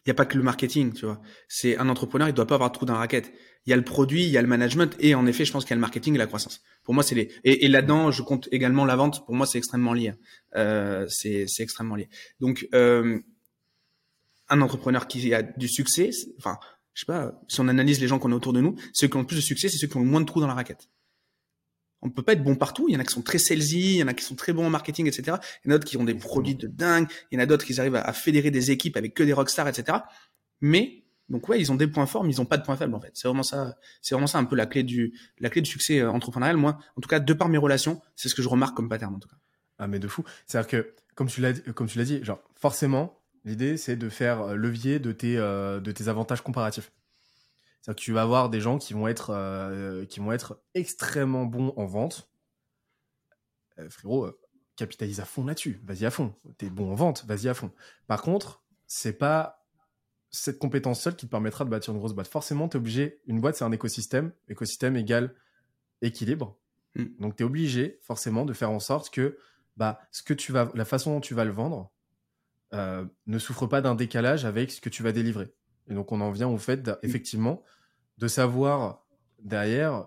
il 0.06 0.08
n'y 0.08 0.12
a 0.12 0.14
pas 0.14 0.24
que 0.24 0.38
le 0.38 0.42
marketing, 0.42 0.94
tu 0.94 1.04
vois. 1.04 1.20
C'est 1.46 1.76
un 1.76 1.88
entrepreneur, 1.90 2.26
il 2.28 2.32
doit 2.32 2.46
pas 2.46 2.54
avoir 2.54 2.70
de 2.70 2.74
trou 2.74 2.86
dans 2.86 2.94
la 2.94 3.00
raquette. 3.00 3.32
Il 3.66 3.70
y 3.70 3.74
a 3.74 3.76
le 3.76 3.84
produit, 3.84 4.24
il 4.24 4.30
y 4.30 4.38
a 4.38 4.42
le 4.42 4.48
management, 4.48 4.96
et 4.98 5.14
en 5.14 5.26
effet, 5.26 5.44
je 5.44 5.52
pense 5.52 5.64
qu'il 5.64 5.70
y 5.70 5.74
a 5.74 5.76
le 5.76 5.82
marketing 5.82 6.14
et 6.14 6.18
la 6.18 6.26
croissance. 6.26 6.62
Pour 6.84 6.94
moi, 6.94 7.02
c'est 7.02 7.14
les. 7.14 7.30
Et, 7.44 7.66
et 7.66 7.68
là-dedans, 7.68 8.10
je 8.10 8.22
compte 8.22 8.48
également 8.50 8.86
la 8.86 8.96
vente. 8.96 9.26
Pour 9.26 9.34
moi, 9.34 9.46
c'est 9.46 9.58
extrêmement 9.58 9.92
lié. 9.92 10.14
Euh, 10.56 11.06
c'est 11.08 11.44
extrêmement 11.58 11.96
lié. 11.96 12.08
Donc, 12.40 12.66
euh, 12.72 13.20
un 14.48 14.60
entrepreneur 14.62 15.06
qui 15.06 15.34
a 15.34 15.42
du 15.42 15.68
succès, 15.68 16.10
enfin, 16.38 16.58
je 16.94 17.00
sais 17.00 17.06
pas, 17.06 17.40
si 17.48 17.60
on 17.60 17.68
analyse 17.68 18.00
les 18.00 18.08
gens 18.08 18.18
qu'on 18.18 18.32
a 18.32 18.34
autour 18.34 18.52
de 18.52 18.60
nous, 18.60 18.76
ceux 18.92 19.08
qui 19.08 19.16
ont 19.16 19.20
le 19.20 19.26
plus 19.26 19.36
de 19.36 19.42
succès, 19.42 19.68
c'est 19.68 19.78
ceux 19.78 19.86
qui 19.86 19.96
ont 19.96 20.00
le 20.00 20.06
moins 20.06 20.20
de 20.20 20.26
trous 20.26 20.40
dans 20.40 20.46
la 20.46 20.54
raquette 20.54 20.88
on 22.02 22.10
peut 22.10 22.22
pas 22.22 22.32
être 22.32 22.42
bon 22.42 22.56
partout. 22.56 22.86
Il 22.88 22.94
y 22.94 22.96
en 22.96 23.00
a 23.00 23.04
qui 23.04 23.12
sont 23.12 23.22
très 23.22 23.38
salesy, 23.38 23.94
il 23.94 23.96
y 23.96 24.02
en 24.02 24.08
a 24.08 24.14
qui 24.14 24.24
sont 24.24 24.34
très 24.34 24.52
bons 24.52 24.66
en 24.66 24.70
marketing, 24.70 25.06
etc. 25.06 25.36
Il 25.64 25.68
y 25.68 25.72
en 25.72 25.74
a 25.74 25.78
d'autres 25.78 25.86
qui 25.88 25.96
ont 25.96 26.04
des 26.04 26.14
produits 26.14 26.54
de 26.54 26.66
dingue. 26.66 27.06
Il 27.30 27.36
y 27.36 27.38
en 27.38 27.42
a 27.42 27.46
d'autres 27.46 27.64
qui 27.64 27.78
arrivent 27.78 27.96
à, 27.96 28.12
fédérer 28.12 28.50
des 28.50 28.70
équipes 28.70 28.96
avec 28.96 29.14
que 29.14 29.22
des 29.22 29.32
rockstars, 29.32 29.68
etc. 29.68 29.98
Mais 30.60 31.04
donc 31.28 31.48
ouais, 31.48 31.60
ils 31.60 31.70
ont 31.70 31.76
des 31.76 31.86
points 31.86 32.06
forts, 32.06 32.24
mais 32.24 32.30
ils 32.30 32.40
ont 32.40 32.46
pas 32.46 32.56
de 32.56 32.64
points 32.64 32.76
faibles 32.76 32.94
en 32.94 33.00
fait. 33.00 33.10
C'est 33.14 33.28
vraiment 33.28 33.42
ça. 33.42 33.76
C'est 34.02 34.14
vraiment 34.14 34.26
ça 34.26 34.38
un 34.38 34.44
peu 34.44 34.56
la 34.56 34.66
clé 34.66 34.82
du 34.82 35.14
la 35.38 35.50
clé 35.50 35.60
du 35.60 35.70
succès 35.70 36.00
euh, 36.00 36.10
entrepreneurial. 36.10 36.56
Moi, 36.56 36.78
en 36.96 37.00
tout 37.00 37.08
cas, 37.08 37.20
de 37.20 37.32
par 37.32 37.48
mes 37.48 37.58
relations, 37.58 38.00
c'est 38.16 38.28
ce 38.28 38.34
que 38.34 38.42
je 38.42 38.48
remarque 38.48 38.76
comme 38.76 38.88
pattern 38.88 39.14
en 39.14 39.18
tout 39.18 39.28
cas. 39.28 39.36
Ah 39.78 39.86
mais 39.86 39.98
de 39.98 40.08
fou. 40.08 40.24
C'est-à-dire 40.46 40.68
que 40.68 40.94
comme 41.14 41.28
tu 41.28 41.40
l'as 41.40 41.52
comme 41.74 41.86
tu 41.86 41.98
l'as 41.98 42.04
dit, 42.04 42.24
genre 42.24 42.42
forcément, 42.54 43.19
l'idée 43.44 43.76
c'est 43.76 43.96
de 43.96 44.08
faire 44.08 44.42
euh, 44.42 44.54
levier 44.54 44.98
de 44.98 45.12
tes 45.12 45.38
euh, 45.38 45.80
de 45.80 45.92
tes 45.92 46.08
avantages 46.08 46.42
comparatifs. 46.42 46.92
C'est-à-dire 47.80 47.96
que 47.96 48.04
tu 48.04 48.12
vas 48.12 48.22
avoir 48.22 48.50
des 48.50 48.60
gens 48.60 48.78
qui 48.78 48.92
vont 48.92 49.08
être, 49.08 49.30
euh, 49.30 50.04
qui 50.04 50.20
vont 50.20 50.32
être 50.32 50.62
extrêmement 50.74 51.46
bons 51.46 51.72
en 51.76 51.86
vente. 51.86 52.30
Euh, 53.78 53.88
frérot, 53.88 54.30
capitalise 54.76 55.20
à 55.20 55.24
fond 55.24 55.46
là-dessus. 55.46 55.80
Vas-y 55.84 56.04
à 56.04 56.10
fond. 56.10 56.34
T'es 56.58 56.68
bon 56.68 56.92
en 56.92 56.94
vente, 56.94 57.24
vas-y 57.26 57.48
à 57.48 57.54
fond. 57.54 57.72
Par 58.06 58.20
contre, 58.20 58.62
c'est 58.86 59.14
pas 59.14 59.66
cette 60.30 60.58
compétence 60.58 61.00
seule 61.00 61.16
qui 61.16 61.26
te 61.26 61.30
permettra 61.30 61.64
de 61.64 61.70
bâtir 61.70 61.94
une 61.94 61.98
grosse 61.98 62.12
boîte. 62.12 62.28
Forcément, 62.28 62.68
tu 62.68 62.76
es 62.76 62.80
obligé. 62.80 63.22
Une 63.26 63.40
boîte, 63.40 63.56
c'est 63.56 63.64
un 63.64 63.72
écosystème. 63.72 64.32
Écosystème 64.48 64.96
égale 64.96 65.34
équilibre. 66.02 66.58
Mm. 66.96 67.04
Donc, 67.18 67.36
tu 67.36 67.42
es 67.42 67.46
obligé, 67.46 67.98
forcément, 68.02 68.44
de 68.44 68.52
faire 68.52 68.70
en 68.70 68.80
sorte 68.80 69.10
que 69.10 69.38
bah, 69.78 70.00
ce 70.12 70.22
que 70.22 70.34
tu 70.34 70.52
vas, 70.52 70.70
la 70.74 70.84
façon 70.84 71.14
dont 71.14 71.20
tu 71.20 71.34
vas 71.34 71.44
le 71.44 71.52
vendre 71.52 71.90
ne 72.72 73.38
souffre 73.38 73.66
pas 73.66 73.80
d'un 73.80 73.94
décalage 73.94 74.44
avec 74.44 74.70
ce 74.70 74.80
que 74.80 74.88
tu 74.88 75.02
vas 75.02 75.12
délivrer. 75.12 75.52
Et 75.88 75.94
donc, 75.94 76.12
on 76.12 76.20
en 76.20 76.30
vient 76.30 76.48
au 76.48 76.58
fait, 76.58 76.88
mm. 76.88 76.98
effectivement, 77.02 77.62
de 78.18 78.28
savoir 78.28 79.06
derrière 79.42 80.06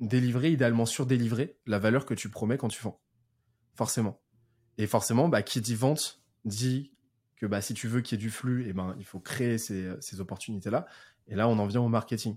délivrer, 0.00 0.52
idéalement 0.52 0.86
surdélivrer 0.86 1.58
la 1.66 1.78
valeur 1.78 2.04
que 2.06 2.14
tu 2.14 2.28
promets 2.28 2.58
quand 2.58 2.68
tu 2.68 2.82
vends. 2.82 3.00
Forcément. 3.74 4.20
Et 4.76 4.86
forcément, 4.86 5.28
bah, 5.28 5.42
qui 5.42 5.60
dit 5.60 5.74
vente 5.74 6.22
dit 6.44 6.92
que 7.36 7.46
bah, 7.46 7.60
si 7.60 7.74
tu 7.74 7.88
veux 7.88 8.00
qu'il 8.00 8.18
y 8.18 8.20
ait 8.20 8.24
du 8.24 8.30
flux, 8.30 8.66
et 8.66 8.70
eh 8.70 8.72
ben, 8.72 8.94
il 8.98 9.04
faut 9.04 9.20
créer 9.20 9.58
ces, 9.58 9.90
ces 10.00 10.20
opportunités-là. 10.20 10.86
Et 11.26 11.34
là, 11.34 11.48
on 11.48 11.58
en 11.58 11.66
vient 11.66 11.80
au 11.80 11.88
marketing. 11.88 12.36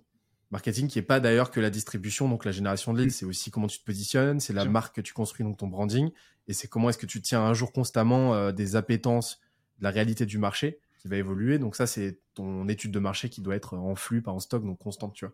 Marketing 0.51 0.87
qui 0.87 0.97
n'est 0.97 1.05
pas 1.05 1.19
d'ailleurs 1.19 1.49
que 1.49 1.59
la 1.59 1.69
distribution, 1.69 2.27
donc 2.27 2.43
la 2.45 2.51
génération 2.51 2.93
de 2.93 2.99
leads, 2.99 3.07
mm. 3.07 3.11
c'est 3.11 3.25
aussi 3.25 3.51
comment 3.51 3.67
tu 3.67 3.79
te 3.79 3.85
positionnes, 3.85 4.39
c'est 4.39 4.53
la 4.53 4.65
marque 4.65 4.95
que 4.95 5.01
tu 5.01 5.13
construis, 5.13 5.45
donc 5.45 5.57
ton 5.57 5.67
branding, 5.67 6.11
et 6.47 6.53
c'est 6.53 6.67
comment 6.67 6.89
est-ce 6.89 6.97
que 6.97 7.05
tu 7.05 7.21
tiens 7.21 7.41
un 7.41 7.53
jour 7.53 7.71
constamment 7.71 8.33
euh, 8.33 8.51
des 8.51 8.75
appétences, 8.75 9.39
de 9.79 9.85
la 9.85 9.91
réalité 9.91 10.25
du 10.25 10.37
marché 10.37 10.79
qui 10.99 11.07
va 11.07 11.15
évoluer. 11.15 11.57
Donc 11.57 11.75
ça, 11.75 11.87
c'est 11.87 12.19
ton 12.33 12.67
étude 12.67 12.91
de 12.91 12.99
marché 12.99 13.29
qui 13.29 13.41
doit 13.41 13.55
être 13.55 13.77
en 13.77 13.95
flux, 13.95 14.21
pas 14.21 14.31
en 14.31 14.39
stock, 14.39 14.63
donc 14.63 14.77
constante, 14.77 15.13
tu 15.13 15.25
vois. 15.25 15.33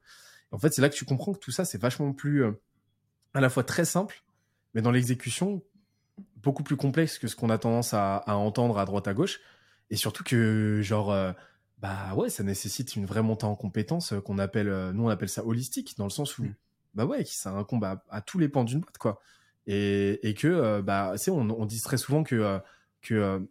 en 0.51 0.59
fait, 0.59 0.73
c'est 0.73 0.81
là 0.81 0.89
que 0.89 0.95
tu 0.95 1.05
comprends 1.05 1.33
que 1.33 1.39
tout 1.39 1.51
ça, 1.51 1.65
c'est 1.65 1.81
vachement 1.81 2.13
plus 2.13 2.43
euh, 2.43 2.51
à 3.33 3.41
la 3.41 3.49
fois 3.49 3.63
très 3.63 3.85
simple, 3.85 4.23
mais 4.73 4.81
dans 4.81 4.91
l'exécution, 4.91 5.63
beaucoup 6.37 6.63
plus 6.63 6.77
complexe 6.77 7.17
que 7.17 7.27
ce 7.27 7.35
qu'on 7.35 7.49
a 7.49 7.57
tendance 7.57 7.93
à, 7.93 8.23
entendre 8.27 8.77
à 8.77 8.85
droite 8.85 9.07
à 9.07 9.13
gauche. 9.13 9.39
Et 9.89 9.95
surtout 9.95 10.23
que, 10.23 10.81
genre, 10.81 11.11
euh, 11.11 11.31
bah 11.79 12.15
ouais, 12.15 12.29
ça 12.29 12.43
nécessite 12.43 12.95
une 12.95 13.05
vraie 13.05 13.21
montée 13.21 13.45
en 13.45 13.55
compétences 13.55 14.13
euh, 14.13 14.21
qu'on 14.21 14.39
appelle, 14.39 14.91
nous 14.93 15.05
on 15.05 15.09
appelle 15.09 15.29
ça 15.29 15.45
holistique, 15.45 15.95
dans 15.97 16.05
le 16.05 16.09
sens 16.09 16.37
où, 16.37 16.43
mm. 16.43 16.55
bah 16.95 17.05
ouais, 17.05 17.23
ça 17.25 17.51
incombe 17.51 17.83
à, 17.83 18.03
à 18.09 18.21
tous 18.21 18.39
les 18.39 18.49
pans 18.49 18.63
d'une 18.63 18.79
boîte, 18.79 18.97
quoi. 18.97 19.21
Et, 19.67 20.27
et 20.27 20.33
que, 20.33 20.79
bah, 20.81 21.13
c'est, 21.17 21.29
on, 21.29 21.41
on 21.41 21.65
dit 21.65 21.81
très 21.81 21.97
souvent 21.97 22.23
que, 22.23 22.59
que 23.01 23.45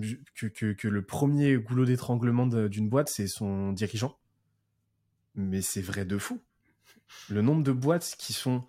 que, 0.00 0.88
le 0.88 1.02
premier 1.02 1.56
goulot 1.56 1.84
d'étranglement 1.84 2.46
d'une 2.46 2.88
boîte, 2.88 3.08
c'est 3.08 3.26
son 3.26 3.72
dirigeant. 3.72 4.16
Mais 5.34 5.62
c'est 5.62 5.82
vrai 5.82 6.04
de 6.04 6.18
fou. 6.18 6.40
Le 7.28 7.42
nombre 7.42 7.62
de 7.62 7.72
boîtes 7.72 8.16
qui 8.18 8.32
sont 8.32 8.64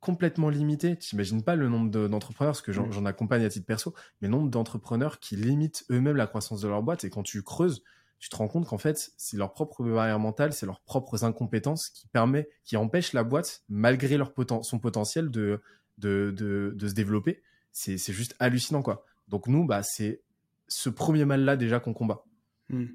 complètement 0.00 0.48
limitées, 0.48 0.96
t'imagines 0.96 1.42
pas 1.42 1.56
le 1.56 1.68
nombre 1.68 2.08
d'entrepreneurs, 2.08 2.52
parce 2.52 2.62
que 2.62 2.72
mm. 2.72 2.92
j'en 2.92 3.04
accompagne 3.04 3.44
à 3.44 3.48
titre 3.48 3.66
perso, 3.66 3.94
mais 4.20 4.28
le 4.28 4.32
nombre 4.32 4.50
d'entrepreneurs 4.50 5.20
qui 5.20 5.36
limitent 5.36 5.84
eux-mêmes 5.90 6.16
la 6.16 6.26
croissance 6.26 6.60
de 6.60 6.68
leur 6.68 6.82
boîte. 6.82 7.04
Et 7.04 7.10
quand 7.10 7.22
tu 7.22 7.42
creuses, 7.42 7.82
tu 8.20 8.28
te 8.28 8.36
rends 8.36 8.48
compte 8.48 8.66
qu'en 8.66 8.78
fait, 8.78 9.12
c'est 9.16 9.38
leur 9.38 9.54
propre 9.54 9.82
barrière 9.82 10.18
mentale, 10.18 10.52
c'est 10.52 10.66
leurs 10.66 10.82
propres 10.82 11.24
incompétences 11.24 11.88
qui 11.88 12.06
permet, 12.06 12.48
qui 12.64 12.76
empêchent 12.76 13.14
la 13.14 13.24
boîte, 13.24 13.64
malgré 13.70 14.18
leur 14.18 14.32
son 14.62 14.78
potentiel 14.78 15.30
de, 15.30 15.62
de, 15.96 16.30
de, 16.76 16.88
se 16.88 16.92
développer. 16.92 17.42
C'est 17.72 17.96
juste 18.12 18.36
hallucinant, 18.38 18.82
quoi. 18.82 19.06
Donc 19.28 19.46
nous, 19.46 19.64
bah, 19.64 19.82
c'est 19.82 20.20
ce 20.68 20.90
premier 20.90 21.24
mal-là 21.24 21.56
déjà 21.56 21.80
qu'on 21.80 21.94
combat. 21.94 22.24
Hmm. 22.68 22.86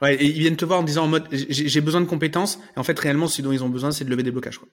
Ouais, 0.00 0.14
et 0.14 0.26
ils 0.26 0.40
viennent 0.40 0.56
te 0.56 0.64
voir 0.64 0.80
en 0.80 0.82
disant 0.82 1.04
en 1.04 1.08
mode 1.08 1.28
j'ai 1.30 1.80
besoin 1.80 2.00
de 2.00 2.06
compétences, 2.06 2.58
et 2.76 2.78
en 2.78 2.82
fait 2.82 2.98
réellement 2.98 3.28
ce 3.28 3.42
dont 3.42 3.52
ils 3.52 3.62
ont 3.62 3.68
besoin 3.68 3.92
c'est 3.92 4.04
de 4.04 4.10
lever 4.10 4.22
des 4.24 4.32
blocages. 4.32 4.58
Quoi. 4.58 4.68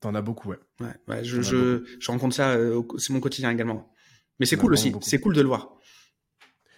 T'en 0.00 0.14
as 0.14 0.22
beaucoup, 0.22 0.48
ouais. 0.48 0.58
Ouais, 0.80 0.94
ouais 1.08 1.24
je, 1.24 1.42
je, 1.42 1.84
je, 1.98 2.10
rencontre 2.10 2.34
ça, 2.34 2.52
euh, 2.52 2.82
c'est 2.98 3.12
mon 3.12 3.20
quotidien 3.20 3.50
également. 3.50 3.92
Mais 4.40 4.46
c'est 4.46 4.56
cool 4.56 4.72
aussi, 4.72 4.92
c'est 5.02 5.20
cool 5.20 5.34
de 5.34 5.42
le 5.42 5.48
voir. 5.48 5.76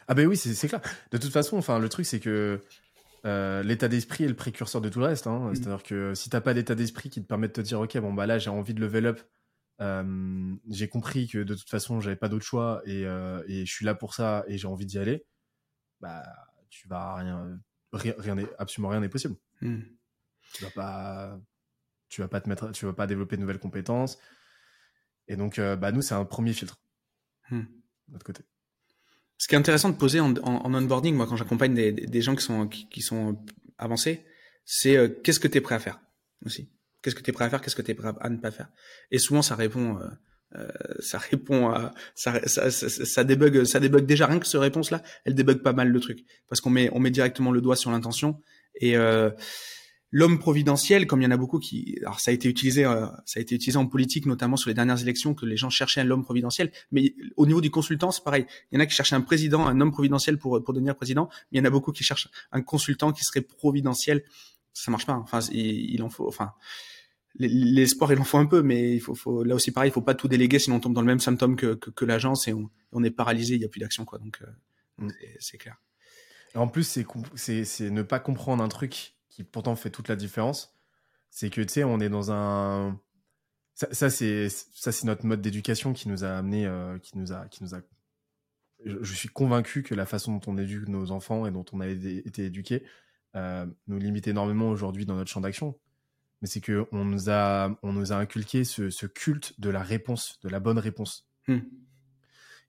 Ah 0.09 0.15
ben 0.15 0.27
oui, 0.27 0.37
c'est 0.37 0.69
clair. 0.69 0.81
De 1.11 1.19
toute 1.19 1.33
façon, 1.33 1.57
enfin 1.57 1.79
le 1.79 1.89
truc 1.89 2.07
c'est 2.07 2.21
que 2.21 2.61
euh, 3.25 3.63
l'état 3.63 3.89
d'esprit 3.89 4.25
est 4.25 4.29
le 4.29 4.37
précurseur 4.37 4.81
de 4.81 4.89
tout 4.89 5.01
le 5.01 5.07
reste. 5.07 5.27
Hein. 5.27 5.51
Hmm. 5.51 5.55
C'est-à-dire 5.55 5.83
que 5.83 6.15
si 6.15 6.31
t'as 6.31 6.41
pas 6.41 6.55
d'état 6.55 6.75
d'esprit 6.75 7.11
qui 7.11 7.23
te 7.23 7.27
permet 7.27 7.49
de 7.49 7.53
te 7.53 7.61
dire 7.61 7.81
ok 7.81 7.99
bon 7.99 8.15
bah 8.15 8.27
là 8.27 8.39
j'ai 8.39 8.51
envie 8.51 8.75
de 8.75 8.81
level 8.81 9.07
up 9.07 9.21
j'ai 10.69 10.89
compris 10.89 11.29
que 11.29 11.39
de 11.39 11.55
toute 11.55 11.69
façon, 11.69 12.01
j'avais 12.01 12.17
pas 12.17 12.29
d'autre 12.29 12.45
choix 12.45 12.81
et, 12.87 13.03
et, 13.03 13.67
je 13.67 13.73
suis 13.73 13.85
là 13.85 13.95
pour 13.95 14.15
ça 14.15 14.43
et 14.49 14.57
j'ai 14.57 14.69
envie 14.69 14.87
d'y 14.87 14.99
aller, 14.99 15.27
bah, 16.01 16.23
tu 16.71 16.89
vas 16.89 17.15
rien, 17.17 17.61
rien, 17.93 18.15
rien 18.17 18.37
absolument 18.59 18.89
rien 18.89 19.01
n'est 19.01 19.11
possible. 19.11 19.37
Hmm. 19.61 19.83
Tu 20.55 20.65
vas 20.65 20.71
pas, 20.71 21.39
tu 22.09 22.23
vas 22.23 22.29
pas 22.29 22.41
te 22.41 22.49
mettre, 22.49 22.73
tu 22.73 22.87
vas 22.87 22.95
pas 22.95 23.07
développer 23.07 23.37
de 23.37 23.43
nouvelles 23.43 23.59
compétences. 23.59 24.19
Et 25.29 25.37
donc, 25.37 25.61
bah, 25.61 25.93
nous, 25.93 26.01
c'est 26.01 26.15
un 26.15 26.25
premier 26.25 26.53
filtre. 26.53 26.81
De 27.51 27.67
notre 28.09 28.25
côté. 28.25 28.45
Ce 29.39 29.49
qui 29.49 29.55
est 29.55 29.59
intéressant 29.59 29.91
de 29.91 29.97
poser 29.97 30.20
en, 30.20 30.34
en, 30.37 30.74
onboarding, 30.74 31.14
moi, 31.14 31.26
quand 31.26 31.37
j'accompagne 31.37 31.74
des, 31.74 31.93
des, 31.93 32.22
gens 32.22 32.34
qui 32.34 32.43
sont, 32.43 32.68
qui, 32.68 33.03
sont 33.03 33.39
avancés, 33.78 34.24
c'est 34.64 34.97
euh, 34.97 35.09
qu'est-ce 35.09 35.41
que 35.41 35.49
tu 35.49 35.59
es 35.59 35.61
prêt 35.61 35.74
à 35.74 35.78
faire 35.78 36.01
aussi? 36.45 36.70
Qu'est-ce 37.03 37.14
que 37.14 37.22
tu 37.22 37.30
es 37.30 37.32
prêt 37.32 37.45
à 37.45 37.51
faire, 37.51 37.61
qu'est-ce 37.61 37.76
que 37.76 37.82
tu 37.82 37.91
es 37.91 37.95
prêt 37.95 38.12
à 38.20 38.30
ne 38.30 38.39
pas 38.39 38.51
faire? 38.51 38.68
Et 39.11 39.18
souvent, 39.18 39.43
ça 39.43 39.55
répond, 39.55 39.99
euh, 39.99 40.09
euh 40.57 40.68
ça 41.01 41.18
répond 41.18 41.68
à, 41.68 41.93
ça, 42.14 42.41
ça, 42.49 42.70
ça, 42.70 42.89
ça, 42.89 43.24
débug, 43.24 43.64
ça 43.64 43.78
débug 43.78 44.07
déjà 44.07 44.26
rien 44.26 44.39
que 44.39 44.47
cette 44.47 44.61
réponse-là, 44.61 45.03
elle 45.24 45.34
débug 45.34 45.59
pas 45.59 45.74
mal 45.74 45.89
le 45.89 46.01
truc 46.01 46.24
parce 46.49 46.61
qu'on 46.61 46.70
met, 46.70 46.89
on 46.93 46.99
met 46.99 47.11
directement 47.11 47.53
le 47.53 47.61
doigt 47.61 47.76
sur 47.76 47.91
l'intention 47.91 48.41
et 48.80 48.97
euh, 48.97 49.30
l'homme 50.17 50.39
providentiel, 50.39 51.07
comme 51.07 51.21
il 51.21 51.25
y 51.25 51.27
en 51.27 51.31
a 51.31 51.37
beaucoup 51.37 51.59
qui, 51.59 51.99
alors 52.01 52.21
ça 52.21 52.31
a 52.31 52.35
été 52.35 52.49
utilisé, 52.49 52.87
euh, 52.87 53.05
ça 53.27 53.39
a 53.39 53.43
été 53.43 53.55
utilisé 53.55 53.77
en 53.77 53.87
politique, 53.87 54.25
notamment 54.25 54.57
sur 54.57 54.71
les 54.71 54.75
dernières 54.75 55.03
élections, 55.03 55.35
que 55.35 55.45
les 55.45 55.59
gens 55.59 55.69
cherchaient 55.69 56.03
l'homme 56.05 56.25
providentiel. 56.25 56.73
Mais 56.91 57.14
au 57.37 57.45
niveau 57.45 57.61
du 57.61 57.71
consultant, 57.71 58.11
c'est 58.11 58.25
pareil. 58.25 58.47
Il 58.73 58.77
y 58.77 58.79
en 58.79 58.81
a 58.81 58.87
qui 58.87 58.95
cherchaient 58.95 59.14
un 59.14 59.21
président, 59.21 59.67
un 59.67 59.79
homme 59.79 59.93
providentiel 59.93 60.39
pour 60.39 60.64
pour 60.64 60.73
devenir 60.73 60.97
président. 60.97 61.29
Mais 61.53 61.59
il 61.59 61.59
y 61.59 61.61
en 61.61 61.67
a 61.67 61.71
beaucoup 61.71 61.93
qui 61.93 62.03
cherchent 62.03 62.31
un 62.51 62.62
consultant 62.62 63.12
qui 63.12 63.25
serait 63.25 63.43
providentiel. 63.43 64.25
Ça 64.73 64.91
marche 64.91 65.05
pas. 65.05 65.12
Hein. 65.12 65.23
Enfin, 65.23 65.41
il, 65.53 66.03
en 66.03 66.09
faut. 66.09 66.27
Enfin, 66.27 66.53
l'espoir 67.39 68.11
il 68.11 68.19
en 68.19 68.25
faut 68.25 68.39
un 68.39 68.47
peu, 68.47 68.62
mais 68.62 68.95
il 68.95 69.01
faut, 69.01 69.14
faut 69.14 69.45
là 69.45 69.55
aussi 69.55 69.71
pareil, 69.71 69.91
il 69.91 69.93
faut 69.93 70.01
pas 70.01 70.14
tout 70.14 70.29
déléguer, 70.29 70.59
sinon 70.59 70.77
on 70.77 70.81
tombe 70.81 70.95
dans 70.95 71.03
le 71.03 71.07
même 71.07 71.21
symptôme 71.21 71.57
que 71.57 71.75
que, 71.75 72.05
l'agence 72.07 72.49
et 72.49 72.55
on, 72.55 72.71
on 72.93 73.05
est 73.05 73.11
paralysé. 73.11 73.57
Il 73.57 73.61
y 73.61 73.67
a 73.67 73.69
plus 73.69 73.81
d'action, 73.81 74.07
quoi. 74.07 74.19
Donc 74.19 74.41
euh, 74.41 75.05
mm. 75.05 75.11
c'est 75.41 75.59
clair. 75.59 75.77
en 76.55 76.69
plus, 76.69 77.05
c'est 77.35 77.91
ne 77.91 78.03
pas 78.03 78.19
comprendre 78.19 78.64
un 78.64 78.69
truc 78.69 79.16
qui 79.37 79.45
pourtant 79.45 79.76
fait 79.76 79.91
toute 79.91 80.09
la 80.09 80.16
différence, 80.16 80.74
c'est 81.28 81.51
que 81.51 81.61
tu 81.61 81.68
sais, 81.68 81.84
on 81.84 82.01
est 82.01 82.09
dans 82.09 82.32
un 82.32 82.99
ça, 83.74 83.87
ça 83.93 84.09
c'est 84.09 84.49
ça 84.49 84.93
c'est 84.93 85.05
notre 85.05 85.26
mode 85.26 85.43
d'éducation 85.43 85.93
qui 85.93 86.09
nous 86.09 86.24
a 86.24 86.30
amené 86.30 86.64
euh, 86.64 86.99
qui 86.99 87.18
nous 87.18 87.34
a 87.34 87.47
qui 87.49 87.62
nous 87.62 87.74
a 87.74 87.82
je, 88.87 89.14
suis 89.14 89.28
convaincu 89.28 89.82
que 89.82 89.95
la 89.95 90.07
façon 90.07 90.32
dont 90.32 90.53
on 90.53 90.57
éduque 90.57 90.89
nos 90.89 91.11
enfants 91.11 91.47
et 91.47 91.51
dont 91.51 91.66
on 91.72 91.80
a 91.80 91.87
été 91.87 92.45
éduqués 92.45 92.84
euh, 93.34 93.66
nous 93.89 93.99
limite 93.99 94.26
énormément 94.26 94.70
aujourd'hui 94.70 95.05
dans 95.05 95.16
notre 95.16 95.30
champ 95.30 95.43
d'action. 95.43 95.78
Mais 96.41 96.49
c'est 96.49 96.62
que 96.62 96.87
on 96.91 97.05
nous 97.05 97.28
a 97.28 97.78
on 97.82 97.93
nous 97.93 98.12
a 98.12 98.16
inculqué 98.16 98.64
ce, 98.64 98.89
ce 98.89 99.05
culte 99.05 99.61
de 99.61 99.68
la 99.68 99.82
réponse, 99.82 100.39
de 100.43 100.49
la 100.49 100.61
bonne 100.61 100.78
réponse. 100.78 101.28
Hmm. 101.49 101.61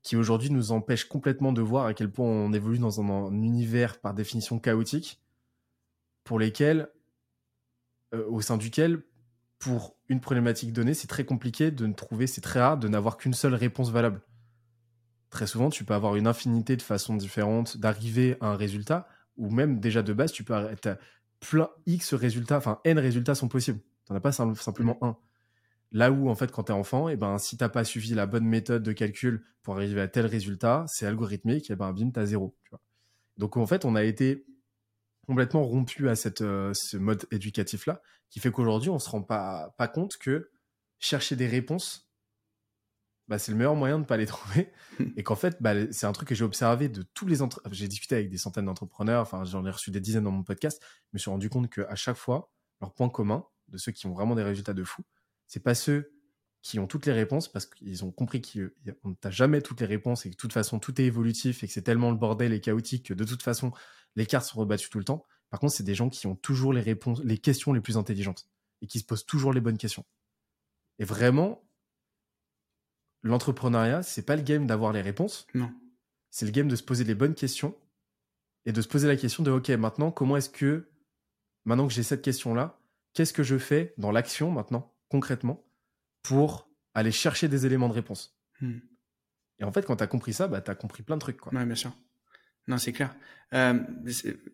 qui 0.03 0.15
aujourd'hui 0.15 0.51
nous 0.51 0.71
empêche 0.71 1.05
complètement 1.05 1.51
de 1.51 1.61
voir 1.61 1.85
à 1.85 1.95
quel 1.95 2.11
point 2.11 2.27
on 2.27 2.53
évolue 2.53 2.77
dans 2.77 3.01
un 3.01 3.41
univers 3.41 3.99
par 3.99 4.13
définition 4.13 4.59
chaotique 4.59 5.19
pour 6.27 6.39
lesquels, 6.39 6.89
euh, 8.13 8.25
au 8.27 8.41
sein 8.41 8.57
duquel, 8.57 9.01
pour 9.59 9.97
une 10.09 10.19
problématique 10.19 10.73
donnée, 10.73 10.93
c'est 10.93 11.07
très 11.07 11.23
compliqué 11.23 11.71
de 11.71 11.87
ne 11.87 11.93
trouver, 11.93 12.27
c'est 12.27 12.41
très 12.41 12.59
rare 12.59 12.77
de 12.77 12.89
n'avoir 12.89 13.15
qu'une 13.15 13.33
seule 13.33 13.55
réponse 13.55 13.91
valable. 13.91 14.21
Très 15.29 15.47
souvent, 15.47 15.69
tu 15.69 15.85
peux 15.85 15.93
avoir 15.93 16.17
une 16.17 16.27
infinité 16.27 16.75
de 16.75 16.81
façons 16.81 17.15
différentes 17.15 17.77
d'arriver 17.77 18.35
à 18.41 18.47
un 18.47 18.57
résultat, 18.57 19.07
ou 19.37 19.49
même 19.49 19.79
déjà 19.79 20.03
de 20.03 20.11
base, 20.11 20.33
tu 20.33 20.43
peux 20.43 20.53
être 20.53 20.99
plein 21.39 21.69
X 21.85 22.13
résultats, 22.13 22.57
enfin 22.57 22.81
N 22.83 22.99
résultats 22.99 23.33
sont 23.33 23.47
possibles. 23.47 23.79
Tu 24.05 24.11
n'en 24.11 24.17
as 24.17 24.21
pas 24.21 24.33
simplement 24.33 24.97
un. 25.01 25.15
Là 25.93 26.11
où, 26.11 26.29
en 26.29 26.35
fait, 26.35 26.51
quand 26.51 26.65
tu 26.65 26.73
es 26.73 26.75
enfant, 26.75 27.07
et 27.07 27.13
eh 27.13 27.15
ben, 27.15 27.37
si 27.37 27.57
tu 27.57 27.63
n'as 27.63 27.69
pas 27.69 27.85
suivi 27.85 28.13
la 28.13 28.25
bonne 28.25 28.45
méthode 28.45 28.83
de 28.83 28.91
calcul 28.91 29.45
pour 29.63 29.75
arriver 29.75 30.01
à 30.01 30.09
tel 30.09 30.25
résultat, 30.25 30.83
c'est 30.89 31.05
algorithmique, 31.05 31.69
et 31.69 31.73
eh 31.73 31.75
ben, 31.77 31.93
bim, 31.93 32.11
tu 32.11 32.19
as 32.19 32.25
zéro. 32.25 32.53
Donc, 33.37 33.55
en 33.55 33.65
fait, 33.65 33.85
on 33.85 33.95
a 33.95 34.03
été 34.03 34.45
complètement 35.27 35.63
rompu 35.63 36.09
à 36.09 36.13
euh, 36.41 36.73
ce 36.73 36.97
mode 36.97 37.27
éducatif-là, 37.31 38.01
qui 38.29 38.39
fait 38.39 38.51
qu'aujourd'hui, 38.51 38.89
on 38.89 38.99
se 38.99 39.09
rend 39.09 39.21
pas, 39.21 39.75
pas 39.77 39.87
compte 39.87 40.17
que 40.17 40.49
chercher 40.99 41.35
des 41.35 41.47
réponses, 41.47 42.09
bah, 43.27 43.37
c'est 43.37 43.51
le 43.51 43.57
meilleur 43.57 43.75
moyen 43.75 43.95
de 43.95 44.03
ne 44.03 44.07
pas 44.07 44.17
les 44.17 44.25
trouver. 44.25 44.71
et 45.17 45.23
qu'en 45.23 45.35
fait, 45.35 45.57
bah, 45.61 45.91
c'est 45.91 46.05
un 46.05 46.13
truc 46.13 46.29
que 46.29 46.35
j'ai 46.35 46.45
observé 46.45 46.87
de 46.89 47.03
tous 47.13 47.27
les 47.27 47.41
entre... 47.41 47.61
J'ai 47.71 47.89
discuté 47.89 48.15
avec 48.15 48.29
des 48.29 48.37
centaines 48.37 48.65
d'entrepreneurs, 48.65 49.21
enfin, 49.21 49.43
j'en 49.43 49.65
ai 49.65 49.69
reçu 49.69 49.91
des 49.91 49.99
dizaines 49.99 50.23
dans 50.23 50.31
mon 50.31 50.43
podcast. 50.43 50.81
Je 50.81 51.09
me 51.13 51.19
suis 51.19 51.29
rendu 51.29 51.49
compte 51.49 51.69
qu'à 51.69 51.95
chaque 51.95 52.17
fois, 52.17 52.51
leur 52.79 52.93
point 52.93 53.09
commun, 53.09 53.45
de 53.67 53.77
ceux 53.77 53.91
qui 53.91 54.07
ont 54.07 54.13
vraiment 54.13 54.33
des 54.33 54.43
résultats 54.43 54.73
de 54.73 54.83
fou, 54.83 55.03
c'est 55.45 55.61
pas 55.61 55.75
ceux 55.75 56.13
qui 56.61 56.79
ont 56.79 56.87
toutes 56.87 57.05
les 57.05 57.13
réponses 57.13 57.51
parce 57.51 57.65
qu'ils 57.65 58.03
ont 58.03 58.11
compris 58.11 58.41
qu'on 58.41 59.15
n'a 59.23 59.31
jamais 59.31 59.61
toutes 59.61 59.79
les 59.81 59.85
réponses 59.85 60.25
et 60.25 60.29
que 60.29 60.35
de 60.35 60.37
toute 60.37 60.53
façon 60.53 60.79
tout 60.79 60.99
est 60.99 61.05
évolutif 61.05 61.63
et 61.63 61.67
que 61.67 61.73
c'est 61.73 61.81
tellement 61.81 62.11
le 62.11 62.17
bordel 62.17 62.51
et 62.51 62.59
chaotique 62.59 63.07
que 63.07 63.13
de 63.13 63.23
toute 63.23 63.43
façon 63.43 63.71
les 64.17 64.25
cartes 64.25 64.47
sont 64.47 64.59
rebattues 64.59 64.89
tout 64.89 64.97
le 64.97 65.05
temps. 65.05 65.23
Par 65.49 65.59
contre, 65.61 65.73
c'est 65.73 65.83
des 65.83 65.95
gens 65.95 66.09
qui 66.09 66.27
ont 66.27 66.35
toujours 66.35 66.73
les 66.73 66.81
réponses, 66.81 67.21
les 67.23 67.37
questions 67.37 67.71
les 67.71 67.79
plus 67.79 67.97
intelligentes 67.97 68.49
et 68.81 68.87
qui 68.87 68.99
se 68.99 69.05
posent 69.05 69.25
toujours 69.25 69.53
les 69.53 69.61
bonnes 69.61 69.77
questions. 69.77 70.05
Et 70.99 71.05
vraiment, 71.05 71.63
l'entrepreneuriat, 73.23 74.03
c'est 74.03 74.23
pas 74.23 74.35
le 74.35 74.41
game 74.41 74.65
d'avoir 74.65 74.91
les 74.91 75.01
réponses. 75.01 75.47
Non. 75.53 75.71
C'est 76.31 76.45
le 76.45 76.51
game 76.51 76.67
de 76.67 76.75
se 76.75 76.83
poser 76.83 77.03
les 77.03 77.15
bonnes 77.15 77.35
questions 77.35 77.77
et 78.65 78.73
de 78.73 78.81
se 78.81 78.87
poser 78.87 79.07
la 79.07 79.15
question 79.15 79.43
de 79.43 79.51
OK, 79.51 79.69
maintenant, 79.69 80.11
comment 80.11 80.35
est-ce 80.35 80.49
que, 80.49 80.89
maintenant 81.65 81.87
que 81.87 81.93
j'ai 81.93 82.03
cette 82.03 82.23
question-là, 82.23 82.79
qu'est-ce 83.13 83.33
que 83.33 83.43
je 83.43 83.57
fais 83.57 83.93
dans 83.97 84.11
l'action 84.11 84.51
maintenant, 84.51 84.93
concrètement, 85.09 85.63
pour 86.23 86.69
aller 86.93 87.11
chercher 87.11 87.47
des 87.47 87.65
éléments 87.65 87.87
de 87.87 87.93
réponse? 87.93 88.37
Hmm. 88.59 88.79
Et 89.59 89.63
en 89.63 89.71
fait, 89.71 89.85
quand 89.85 89.95
tu 89.95 90.03
as 90.03 90.07
compris 90.07 90.33
ça, 90.33 90.47
bah, 90.47 90.61
tu 90.61 90.71
as 90.71 90.75
compris 90.75 91.03
plein 91.03 91.15
de 91.15 91.21
trucs. 91.21 91.37
Quoi. 91.37 91.53
Ouais, 91.53 91.65
bien 91.65 91.75
sûr. 91.75 91.93
Non, 92.67 92.77
c'est 92.77 92.91
clair. 92.91 93.15
Euh, 93.53 93.79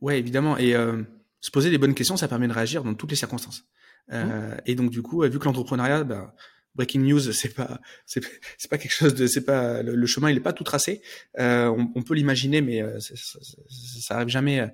ouais, 0.01 0.20
évidemment. 0.20 0.57
Et 0.57 0.76
euh, 0.76 1.01
se 1.39 1.51
poser 1.51 1.70
des 1.70 1.78
bonnes 1.78 1.95
questions, 1.95 2.18
ça 2.18 2.28
permet 2.28 2.47
de 2.47 2.53
réagir 2.53 2.84
dans 2.84 2.93
toutes 2.93 3.09
les 3.09 3.16
circonstances. 3.16 3.66
Euh, 4.11 4.55
mmh. 4.55 4.61
Et 4.66 4.76
donc 4.76 4.91
du 4.91 5.01
coup, 5.01 5.24
vu 5.24 5.39
que 5.39 5.45
l'entrepreneuriat, 5.45 6.03
bah, 6.03 6.34
breaking 6.76 7.01
news, 7.01 7.20
c'est 7.32 7.53
pas, 7.53 7.80
c'est, 8.05 8.22
pas 8.70 8.78
quelque 8.78 8.93
chose 8.93 9.16
de, 9.16 9.28
c'est 9.28 9.45
pas 9.45 9.82
le, 9.84 10.05
chemin, 10.05 10.30
il 10.30 10.38
est 10.38 10.41
pas 10.41 10.53
tout 10.53 10.64
tracé. 10.64 11.01
Euh, 11.39 11.68
on, 11.68 11.91
on, 11.95 12.01
peut 12.01 12.14
l'imaginer, 12.14 12.61
mais 12.61 12.82
euh, 12.82 12.99
ça, 12.99 13.16
ça, 13.16 13.39
ça, 13.99 14.16
arrive 14.16 14.30
jamais. 14.30 14.59
Euh, 14.59 14.68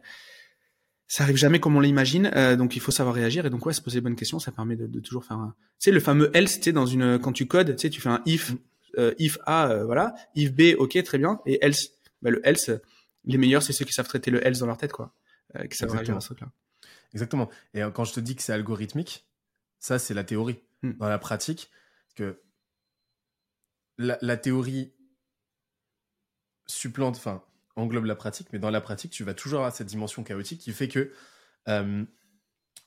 ça 1.07 1.23
arrive 1.23 1.37
jamais 1.37 1.59
comme 1.59 1.75
on 1.75 1.79
l'imagine, 1.79 2.29
donc 2.55 2.75
il 2.75 2.79
faut 2.81 2.91
savoir 2.91 3.15
réagir 3.15 3.43
et 3.43 3.49
donc 3.49 3.65
ouais, 3.65 3.73
se 3.73 3.81
poser 3.81 3.97
des 3.97 4.01
bonnes 4.01 4.15
questions, 4.15 4.37
ça 4.37 4.51
permet 4.51 4.75
de, 4.75 4.85
de 4.85 4.99
toujours 4.99 5.25
faire 5.25 5.37
un. 5.37 5.55
Tu 5.79 5.85
sais 5.85 5.91
le 5.91 5.99
fameux 5.99 6.29
else, 6.35 6.59
tu 6.59 6.71
dans 6.71 6.85
une 6.85 7.17
quand 7.17 7.31
tu 7.31 7.47
codes, 7.47 7.75
tu 7.75 7.81
sais 7.81 7.89
tu 7.89 7.99
fais 7.99 8.09
un 8.09 8.21
if, 8.27 8.51
mmh. 8.51 9.01
if 9.17 9.39
a, 9.47 9.85
voilà, 9.85 10.13
if 10.35 10.53
b, 10.53 10.75
ok 10.77 11.01
très 11.01 11.17
bien, 11.17 11.39
et 11.47 11.57
else, 11.65 11.93
bah, 12.21 12.29
le 12.29 12.47
else, 12.47 12.69
les 13.25 13.37
meilleurs, 13.37 13.63
c'est 13.63 13.73
ceux 13.73 13.85
qui 13.85 13.93
savent 13.93 14.07
traiter 14.07 14.31
le 14.31 14.45
else 14.45 14.59
dans 14.59 14.65
leur 14.65 14.77
tête, 14.77 14.91
quoi. 14.91 15.13
Euh, 15.55 15.65
qui 15.67 15.77
savent 15.77 15.91
réagir 15.91 16.15
à 16.15 16.21
ce 16.21 16.27
truc-là. 16.27 16.51
Exactement. 17.13 17.49
Et 17.73 17.81
euh, 17.81 17.91
quand 17.91 18.05
je 18.05 18.13
te 18.13 18.19
dis 18.19 18.35
que 18.35 18.41
c'est 18.41 18.53
algorithmique, 18.53 19.27
ça, 19.79 19.99
c'est 19.99 20.13
la 20.13 20.23
théorie. 20.23 20.59
Hmm. 20.83 20.93
Dans 20.93 21.09
la 21.09 21.17
pratique, 21.17 21.71
que 22.15 22.41
la, 23.97 24.37
théorie 24.37 24.93
supplante, 26.67 27.17
enfin, 27.17 27.43
englobe 27.75 28.05
la 28.05 28.15
pratique, 28.15 28.47
mais 28.53 28.59
dans 28.59 28.69
la 28.69 28.81
pratique, 28.81 29.11
tu 29.11 29.23
vas 29.23 29.33
toujours 29.33 29.59
avoir 29.59 29.75
cette 29.75 29.87
dimension 29.87 30.23
chaotique 30.23 30.61
qui 30.61 30.71
fait 30.71 30.87
que 30.87 31.11
euh, 31.67 32.05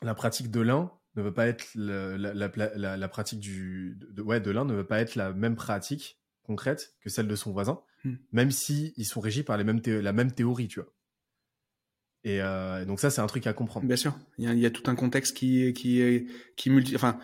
la 0.01 0.14
pratique 0.14 0.51
de 0.51 0.61
l'un 0.61 0.91
ne 1.16 1.22
veut 1.22 1.35
pas 1.35 1.47
être 1.47 1.66
la, 1.74 2.16
la, 2.16 3.09
pratique 3.09 3.41
du 3.41 3.99
de, 4.01 4.22
ouais 4.22 4.41
de 4.41 4.51
l'un 4.51 4.64
ne 4.64 4.72
veut 4.72 4.87
pas 4.87 5.01
être 5.01 5.14
la 5.14 5.33
même 5.33 5.57
pratique 5.57 6.22
concrète 6.45 6.95
que 7.01 7.09
celle 7.09 7.28
de 7.28 7.36
son 7.36 7.53
voisin, 7.53 7.80
hmm. 8.05 8.14
même 8.32 8.51
si 8.51 8.95
ils 8.97 9.05
sont 9.05 9.20
régis 9.20 9.45
par 9.45 9.57
les 9.57 9.64
mêmes 9.64 9.80
la 9.86 10.12
même 10.12 10.32
théorie, 10.32 10.68
tu 10.68 10.80
vois. 10.80 10.93
Et 12.24 12.40
euh, 12.40 12.84
donc 12.84 13.01
ça, 13.01 13.11
c'est 13.11 13.20
un 13.20 13.26
truc 13.26 13.47
à 13.47 13.53
comprendre. 13.53 13.86
Bien 13.86 13.97
sûr, 13.97 14.16
il 14.38 14.59
y 14.59 14.66
a, 14.66 14.70
tout 14.70 14.88
un 14.90 14.95
contexte 14.95 15.36
qui 15.36 15.72
qui 15.72 16.26
qui 16.57 16.70
multi, 16.70 16.95
enfin, 16.95 17.18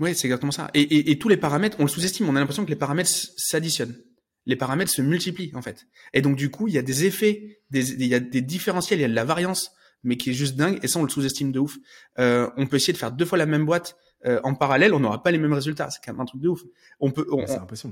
ouais, 0.00 0.14
c'est 0.14 0.26
exactement 0.26 0.52
ça. 0.52 0.70
Et, 0.74 1.10
et, 1.10 1.18
tous 1.18 1.28
les 1.28 1.36
paramètres, 1.36 1.76
on 1.78 1.84
le 1.84 1.88
sous-estime. 1.88 2.28
On 2.28 2.34
a 2.34 2.40
l'impression 2.40 2.64
que 2.64 2.70
les 2.70 2.76
paramètres 2.76 3.10
s'additionnent. 3.36 3.96
Les 4.44 4.56
paramètres 4.56 4.90
se 4.90 5.02
multiplient 5.02 5.52
en 5.54 5.62
fait. 5.62 5.86
Et 6.12 6.22
donc 6.22 6.36
du 6.36 6.50
coup, 6.50 6.68
il 6.68 6.74
y 6.74 6.78
a 6.78 6.82
des 6.82 7.04
effets, 7.04 7.60
des, 7.70 7.92
il 7.92 8.06
y 8.06 8.14
a 8.14 8.20
des 8.20 8.40
différentiels, 8.40 8.98
il 8.98 9.02
y 9.02 9.04
a 9.04 9.08
de 9.08 9.14
la 9.14 9.24
variance, 9.24 9.72
mais 10.02 10.16
qui 10.16 10.30
est 10.30 10.34
juste 10.34 10.56
dingue. 10.56 10.78
Et 10.82 10.88
ça, 10.88 10.98
on 10.98 11.02
le 11.02 11.08
sous-estime 11.08 11.52
de 11.52 11.58
ouf. 11.58 11.76
Euh, 12.18 12.48
on 12.56 12.66
peut 12.66 12.76
essayer 12.76 12.92
de 12.92 12.98
faire 12.98 13.12
deux 13.12 13.24
fois 13.24 13.38
la 13.38 13.46
même 13.46 13.66
boîte 13.66 13.96
euh, 14.24 14.40
en 14.42 14.54
parallèle, 14.54 14.94
on 14.94 14.98
n'aura 14.98 15.22
pas 15.22 15.30
les 15.30 15.38
mêmes 15.38 15.52
résultats. 15.52 15.90
C'est 15.90 16.00
quand 16.04 16.12
même 16.12 16.20
un 16.20 16.24
truc 16.24 16.40
de 16.40 16.48
ouf. 16.48 16.62
On 17.00 17.10
peut, 17.10 17.26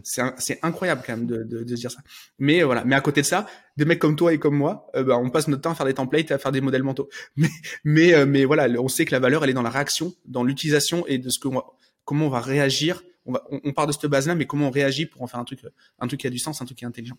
c'est 0.02 0.58
incroyable 0.62 1.02
quand 1.06 1.16
même 1.16 1.26
de, 1.26 1.44
de, 1.44 1.62
de, 1.62 1.76
se 1.76 1.80
dire 1.80 1.90
ça. 1.90 2.00
Mais 2.38 2.62
euh, 2.62 2.66
voilà. 2.66 2.84
Mais 2.84 2.96
à 2.96 3.00
côté 3.00 3.20
de 3.20 3.26
ça, 3.26 3.46
des 3.76 3.84
mecs 3.84 3.98
comme 3.98 4.16
toi 4.16 4.32
et 4.32 4.38
comme 4.38 4.56
moi, 4.56 4.90
euh, 4.96 5.04
bah, 5.04 5.16
on 5.16 5.30
passe 5.30 5.48
notre 5.48 5.62
temps 5.62 5.70
à 5.70 5.74
faire 5.74 5.86
des 5.86 5.94
templates, 5.94 6.30
à 6.32 6.38
faire 6.38 6.50
des 6.50 6.60
modèles 6.60 6.82
mentaux. 6.82 7.08
Mais, 7.36 7.48
mais, 7.84 8.26
mais 8.26 8.44
voilà, 8.44 8.68
on 8.80 8.88
sait 8.88 9.04
que 9.04 9.12
la 9.12 9.20
valeur, 9.20 9.44
elle 9.44 9.50
est 9.50 9.54
dans 9.54 9.62
la 9.62 9.70
réaction, 9.70 10.14
dans 10.24 10.42
l'utilisation 10.42 11.06
et 11.06 11.18
de 11.18 11.28
ce 11.30 11.38
que 11.38 11.48
comment 12.04 12.26
on 12.26 12.30
va 12.30 12.40
réagir. 12.40 13.02
On, 13.26 13.32
va, 13.32 13.42
on, 13.50 13.72
part 13.72 13.86
de 13.86 13.92
cette 13.92 14.06
base-là, 14.06 14.34
mais 14.34 14.46
comment 14.46 14.68
on 14.68 14.70
réagit 14.70 15.06
pour 15.06 15.22
en 15.22 15.26
faire 15.26 15.40
un 15.40 15.44
truc, 15.44 15.60
un 15.98 16.06
truc 16.06 16.20
qui 16.20 16.26
a 16.26 16.30
du 16.30 16.38
sens, 16.38 16.60
un 16.60 16.66
truc 16.66 16.76
qui 16.78 16.84
est 16.84 16.88
intelligent. 16.88 17.16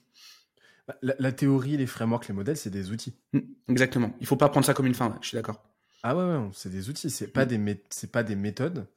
Bah, 0.87 0.95
la, 1.01 1.31
théorie, 1.31 1.77
les 1.77 1.87
frameworks, 1.87 2.27
les 2.27 2.33
modèles, 2.33 2.57
c'est 2.57 2.69
des 2.69 2.91
outils. 2.91 3.15
Mmh, 3.33 3.39
exactement. 3.69 4.13
Il 4.19 4.27
faut 4.27 4.35
pas 4.35 4.49
prendre 4.49 4.65
ça 4.65 4.73
comme 4.73 4.85
une 4.85 4.93
fin. 4.93 5.17
je 5.21 5.29
suis 5.29 5.35
d'accord. 5.35 5.63
Ah 6.03 6.15
ouais, 6.15 6.23
ouais 6.23 6.49
c'est 6.53 6.69
des 6.69 6.89
outils. 6.89 7.09
C'est 7.09 7.27
pas 7.27 7.45
mmh. 7.45 7.47
des, 7.47 7.83
c'est 7.89 8.11
pas 8.11 8.23
des 8.23 8.35
méthodes 8.35 8.87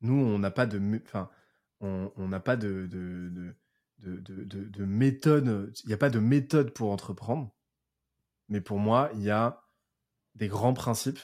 nous, 0.00 0.14
on 0.14 0.38
n'a 0.38 0.50
pas 0.50 0.66
de. 0.66 0.80
Enfin, 1.04 1.30
on 1.80 2.28
n'a 2.28 2.40
pas 2.40 2.56
de, 2.56 2.86
de, 2.86 3.54
de, 3.98 4.44
de 4.44 4.84
méthode, 4.84 5.72
il 5.84 5.88
n'y 5.88 5.94
a 5.94 5.98
pas 5.98 6.10
de 6.10 6.18
méthode 6.18 6.72
pour 6.72 6.90
entreprendre. 6.90 7.54
Mais 8.48 8.60
pour 8.60 8.78
moi, 8.78 9.10
il 9.14 9.22
y 9.22 9.30
a 9.30 9.62
des 10.34 10.48
grands 10.48 10.72
principes 10.72 11.20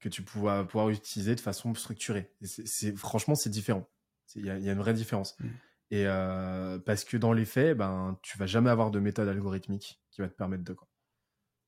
que 0.00 0.08
tu 0.08 0.22
pourras 0.22 0.64
pouvoir 0.64 0.90
utiliser 0.90 1.34
de 1.34 1.40
façon 1.40 1.74
structurée. 1.74 2.32
C'est, 2.42 2.96
franchement, 2.96 3.34
c'est 3.34 3.50
différent. 3.50 3.88
Il 4.34 4.44
y, 4.44 4.50
a 4.50 4.72
une 4.72 4.78
vraie 4.78 4.94
différence. 4.94 5.38
Mm. 5.38 5.48
Et 5.90 6.06
euh, 6.06 6.78
parce 6.78 7.04
que 7.04 7.16
dans 7.16 7.32
les 7.32 7.44
faits, 7.44 7.76
ben, 7.76 8.18
tu 8.22 8.36
vas 8.38 8.46
jamais 8.46 8.70
avoir 8.70 8.90
de 8.90 8.98
méthode 8.98 9.28
algorithmique 9.28 10.00
qui 10.10 10.20
va 10.20 10.28
te 10.28 10.34
permettre 10.34 10.64
de 10.64 10.72
quoi. 10.72 10.88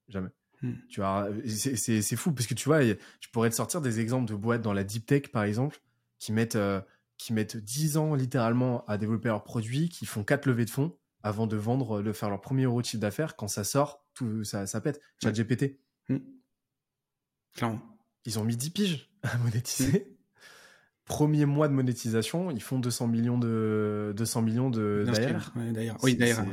Jamais. 0.08 0.30
Mm. 0.62 0.72
Tu 0.88 1.00
vois, 1.00 1.28
c'est, 1.46 2.16
fou 2.16 2.32
parce 2.32 2.46
que 2.46 2.54
tu 2.54 2.68
vois, 2.68 2.82
je 2.82 3.28
pourrais 3.32 3.50
te 3.50 3.54
sortir 3.54 3.80
des 3.80 4.00
exemples 4.00 4.28
de 4.28 4.34
boîtes 4.34 4.62
dans 4.62 4.72
la 4.72 4.82
deep 4.82 5.06
tech 5.06 5.28
par 5.30 5.44
exemple 5.44 5.80
qui 6.18 6.32
mettent 6.32 6.56
euh, 6.56 6.80
qui 7.16 7.32
mettent 7.32 7.56
10 7.56 7.96
ans 7.96 8.14
littéralement 8.14 8.84
à 8.86 8.96
développer 8.96 9.28
leurs 9.28 9.44
produits, 9.44 9.88
qui 9.88 10.06
font 10.06 10.24
4 10.24 10.46
levées 10.46 10.64
de 10.64 10.70
fonds 10.70 10.96
avant 11.22 11.46
de 11.48 11.56
vendre, 11.56 12.00
de 12.00 12.12
faire 12.12 12.30
leur 12.30 12.40
premier 12.40 12.64
euro 12.64 12.80
de 12.80 12.86
chiffre 12.86 13.00
d'affaires. 13.00 13.36
Quand 13.36 13.48
ça 13.48 13.64
sort, 13.64 14.04
tout 14.14 14.44
ça, 14.44 14.66
ça 14.66 14.80
pète. 14.80 15.00
Chat 15.22 15.32
GPT. 15.32 15.80
Mm. 16.08 16.18
Ils 18.24 18.38
ont 18.38 18.44
mis 18.44 18.56
10 18.56 18.70
piges 18.70 19.10
à 19.22 19.36
monétiser. 19.38 20.17
Premier 21.08 21.46
mois 21.46 21.68
de 21.68 21.72
monétisation, 21.72 22.50
ils 22.50 22.62
font 22.62 22.78
200 22.78 23.08
millions 23.08 23.38
de 23.38 24.12
200 24.16 24.42
millions 24.42 24.70
de 24.70 25.04
d'ailleurs. 25.06 25.98
oui, 26.02 26.14
d'ailleurs. 26.16 26.44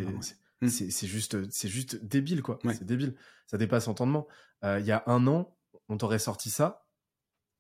Mm. 0.62 0.70
C'est 0.70 1.08
juste 1.08 1.52
c'est 1.52 1.68
juste 1.68 2.04
débile 2.04 2.42
quoi. 2.42 2.60
C'est 2.64 2.86
débile. 2.86 3.16
Ça 3.48 3.58
dépasse 3.58 3.88
entendement. 3.88 4.28
Euh, 4.64 4.80
il 4.80 4.86
y 4.86 4.92
a 4.92 5.04
un 5.08 5.28
an, 5.28 5.56
on 5.90 5.98
t'aurait 5.98 6.20
sorti 6.20 6.50
ça. 6.50 6.88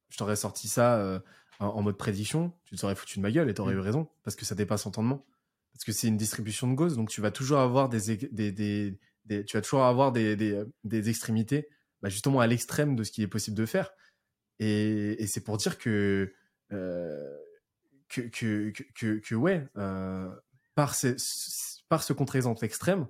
Je 0.10 0.18
t'aurais 0.18 0.36
sorti 0.36 0.68
ça 0.68 0.98
euh, 0.98 1.20
en, 1.60 1.82
mode 1.82 1.98
prédiction. 1.98 2.54
Tu 2.64 2.76
te 2.76 2.80
serais 2.80 2.96
foutu 2.96 3.20
de 3.20 3.22
ma 3.22 3.32
gueule 3.32 3.50
et 3.50 3.54
t'aurais 3.54 3.74
eu 3.74 3.80
raison 3.80 4.08
parce 4.24 4.36
que 4.36 4.46
ça 4.46 4.56
dépasse 4.56 4.86
entendement. 4.86 5.26
Parce 5.74 5.84
que 5.84 5.92
c'est 5.92 6.08
une 6.08 6.18
distribution 6.18 6.70
de 6.70 6.74
gauze, 6.74 6.96
donc 6.96 7.10
tu 7.10 7.20
vas 7.20 7.32
toujours 7.32 7.60
avoir 7.60 7.90
des, 7.90 8.16
des, 8.16 8.52
des, 8.54 8.98
des 9.26 9.44
tu 9.44 9.58
vas 9.58 9.62
toujours 9.62 9.84
avoir 9.84 10.14
des, 10.14 10.38
des, 10.38 10.64
des 10.86 11.10
extrémités 11.10 11.68
bah, 12.02 12.08
justement 12.08 12.40
à 12.40 12.48
l'extrême 12.48 12.96
de 12.96 13.04
ce 13.04 13.12
qui 13.12 13.24
est 13.24 13.28
possible 13.28 13.58
de 13.58 13.66
faire. 13.66 13.92
Et, 14.60 15.26
c'est 15.28 15.44
pour 15.44 15.58
dire 15.58 15.78
que, 15.78 16.32
euh, 16.72 17.38
que, 18.10 18.22
que, 18.22 19.20
que, 19.20 19.36
ouais, 19.36 19.68
euh, 19.78 20.30
par, 20.76 20.96
ce, 20.96 21.16
par 21.90 22.04
ce 22.04 22.14
contre-exemple 22.14 22.64
extrême, 22.64 23.08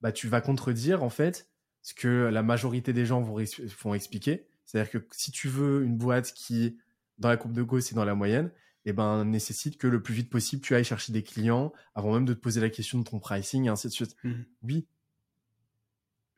bah, 0.00 0.12
tu 0.12 0.28
vas 0.28 0.40
contredire 0.40 1.02
en 1.02 1.10
fait 1.10 1.48
ce 1.82 1.94
que 1.94 2.28
la 2.32 2.42
majorité 2.42 2.92
des 2.92 3.06
gens 3.06 3.20
vont, 3.20 3.42
vont 3.82 3.94
expliquer. 3.94 4.46
C'est-à-dire 4.64 4.90
que 4.90 5.06
si 5.12 5.30
tu 5.30 5.48
veux 5.48 5.84
une 5.84 5.96
boîte 5.96 6.32
qui, 6.32 6.78
dans 7.18 7.28
la 7.28 7.36
courbe 7.36 7.54
de 7.54 7.62
Gauss 7.62 7.92
et 7.92 7.94
dans 7.94 8.04
la 8.04 8.14
moyenne, 8.14 8.50
eh 8.84 8.92
ben, 8.92 9.24
nécessite 9.24 9.78
que 9.78 9.86
le 9.86 10.02
plus 10.02 10.14
vite 10.14 10.30
possible, 10.30 10.62
tu 10.62 10.74
ailles 10.74 10.84
chercher 10.84 11.12
des 11.12 11.22
clients 11.22 11.72
avant 11.94 12.14
même 12.14 12.24
de 12.24 12.34
te 12.34 12.38
poser 12.38 12.60
la 12.60 12.70
question 12.70 12.98
de 12.98 13.04
ton 13.04 13.18
pricing 13.18 13.64
et 13.66 13.68
ainsi 13.68 13.88
de 13.88 13.92
suite. 13.92 14.16
Mmh. 14.22 14.32
Oui. 14.62 14.86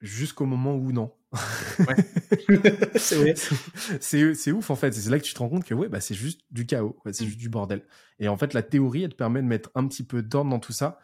Jusqu'au 0.00 0.46
moment 0.46 0.74
où 0.74 0.92
non. 0.92 1.12
c'est 2.96 4.52
ouf 4.52 4.70
en 4.70 4.76
fait. 4.76 4.92
C'est 4.92 5.10
là 5.10 5.18
que 5.18 5.24
tu 5.24 5.34
te 5.34 5.38
rends 5.38 5.48
compte 5.48 5.64
que 5.64 5.74
ouais, 5.74 5.88
bah, 5.88 6.00
c'est 6.00 6.14
juste 6.14 6.40
du 6.50 6.66
chaos, 6.66 6.98
c'est 7.12 7.24
mm. 7.24 7.26
juste 7.26 7.38
du 7.38 7.48
bordel. 7.48 7.82
Et 8.18 8.28
en 8.28 8.36
fait, 8.36 8.54
la 8.54 8.62
théorie, 8.62 9.04
elle 9.04 9.10
te 9.10 9.16
permet 9.16 9.42
de 9.42 9.46
mettre 9.46 9.70
un 9.74 9.86
petit 9.86 10.04
peu 10.04 10.22
d'ordre 10.22 10.50
dans 10.50 10.60
tout 10.60 10.72
ça 10.72 10.98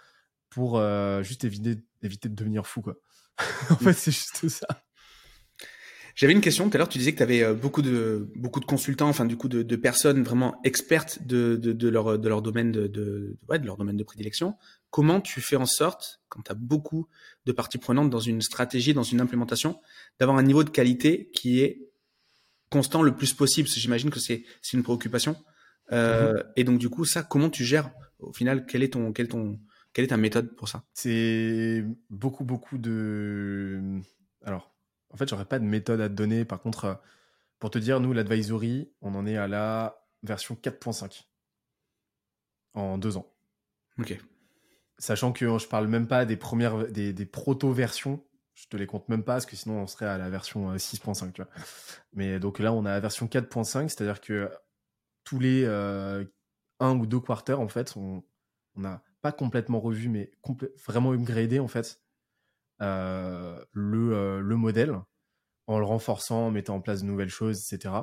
pour 0.50 0.78
euh, 0.78 1.22
juste 1.22 1.44
éviter, 1.44 1.84
éviter 2.02 2.28
de 2.28 2.34
devenir 2.34 2.66
fou. 2.66 2.80
Quoi. 2.80 2.96
en 3.70 3.76
fait, 3.76 3.92
c'est 3.92 4.12
juste 4.12 4.48
ça. 4.48 4.66
J'avais 6.14 6.32
une 6.32 6.40
question 6.40 6.70
tout 6.70 6.76
à 6.76 6.78
l'heure. 6.78 6.88
Tu 6.88 6.98
disais 6.98 7.12
que 7.12 7.16
tu 7.16 7.24
avais 7.24 7.42
euh, 7.42 7.54
beaucoup 7.54 7.82
de 7.82 8.30
beaucoup 8.36 8.60
de 8.60 8.64
consultants, 8.64 9.08
enfin 9.08 9.24
du 9.24 9.36
coup 9.36 9.48
de, 9.48 9.62
de 9.62 9.76
personnes 9.76 10.22
vraiment 10.22 10.60
expertes 10.62 11.26
de, 11.26 11.56
de, 11.56 11.72
de, 11.72 11.88
leur 11.88 12.18
de 12.20 12.28
leur 12.28 12.40
domaine 12.40 12.70
de, 12.70 12.86
de, 12.86 13.36
ouais, 13.48 13.58
de 13.58 13.66
leur 13.66 13.76
domaine 13.76 13.96
de 13.96 14.04
prédilection. 14.04 14.54
Comment 14.94 15.20
tu 15.20 15.40
fais 15.40 15.56
en 15.56 15.66
sorte, 15.66 16.20
quand 16.28 16.42
tu 16.42 16.52
as 16.52 16.54
beaucoup 16.54 17.08
de 17.46 17.50
parties 17.50 17.78
prenantes 17.78 18.10
dans 18.10 18.20
une 18.20 18.40
stratégie, 18.40 18.94
dans 18.94 19.02
une 19.02 19.20
implémentation, 19.20 19.80
d'avoir 20.20 20.38
un 20.38 20.42
niveau 20.44 20.62
de 20.62 20.70
qualité 20.70 21.32
qui 21.34 21.62
est 21.62 21.90
constant 22.70 23.02
le 23.02 23.16
plus 23.16 23.34
possible 23.34 23.68
J'imagine 23.68 24.08
que 24.10 24.20
c'est 24.20 24.44
une 24.72 24.84
préoccupation. 24.84 25.34
Euh, 25.90 26.34
mm-hmm. 26.34 26.52
Et 26.54 26.62
donc 26.62 26.78
du 26.78 26.90
coup, 26.90 27.04
ça, 27.04 27.24
comment 27.24 27.50
tu 27.50 27.64
gères 27.64 27.90
au 28.20 28.32
final 28.32 28.66
Quel 28.66 28.84
est 28.84 28.92
ton 28.92 29.12
quel 29.12 29.26
est 29.26 29.30
ton 29.30 29.58
quelle 29.92 30.04
est 30.04 30.08
ta 30.08 30.16
méthode 30.16 30.54
pour 30.54 30.68
ça? 30.68 30.84
C'est 30.92 31.84
beaucoup 32.08 32.44
beaucoup 32.44 32.78
de 32.78 34.00
alors 34.44 34.72
en 35.10 35.16
fait, 35.16 35.28
j'aurais 35.28 35.44
pas 35.44 35.58
de 35.58 35.64
méthode 35.64 36.00
à 36.00 36.08
te 36.08 36.14
donner. 36.14 36.44
Par 36.44 36.60
contre, 36.60 37.02
pour 37.58 37.72
te 37.72 37.78
dire, 37.78 37.98
nous, 37.98 38.12
l'advisory, 38.12 38.92
on 39.02 39.16
en 39.16 39.26
est 39.26 39.38
à 39.38 39.48
la 39.48 40.06
version 40.22 40.54
4.5 40.54 41.24
en 42.74 42.96
deux 42.96 43.16
ans. 43.16 43.34
Ok. 43.98 44.16
Sachant 44.98 45.32
que 45.32 45.58
je 45.58 45.66
parle 45.66 45.88
même 45.88 46.06
pas 46.06 46.24
des 46.24 46.36
premières, 46.36 46.86
des, 46.88 47.26
proto-versions. 47.26 48.24
Je 48.54 48.68
te 48.68 48.76
les 48.76 48.86
compte 48.86 49.08
même 49.08 49.24
pas 49.24 49.34
parce 49.34 49.46
que 49.46 49.56
sinon 49.56 49.80
on 49.80 49.86
serait 49.88 50.06
à 50.06 50.16
la 50.16 50.30
version 50.30 50.76
6.5, 50.76 51.26
euh, 51.26 51.30
tu 51.32 51.42
vois. 51.42 51.50
Mais 52.12 52.38
donc 52.38 52.60
là, 52.60 52.72
on 52.72 52.84
a 52.84 52.90
la 52.90 53.00
version 53.00 53.26
4.5, 53.26 53.88
c'est-à-dire 53.88 54.20
que 54.20 54.48
tous 55.24 55.40
les 55.40 55.64
euh, 55.64 56.24
un 56.78 56.96
ou 56.96 57.06
deux 57.06 57.18
quarters, 57.18 57.58
en 57.60 57.68
fait, 57.68 57.96
on 57.96 58.22
n'a 58.76 59.02
pas 59.22 59.32
complètement 59.32 59.80
revu, 59.80 60.08
mais 60.08 60.30
vraiment 60.86 61.12
upgradé, 61.12 61.58
en 61.58 61.66
fait, 61.66 62.00
euh, 62.80 63.64
le, 63.72 64.40
le 64.40 64.56
modèle 64.56 64.96
en 65.66 65.78
le 65.78 65.84
renforçant, 65.84 66.46
en 66.46 66.50
mettant 66.50 66.76
en 66.76 66.80
place 66.80 67.00
de 67.00 67.06
nouvelles 67.06 67.30
choses, 67.30 67.72
etc. 67.72 67.94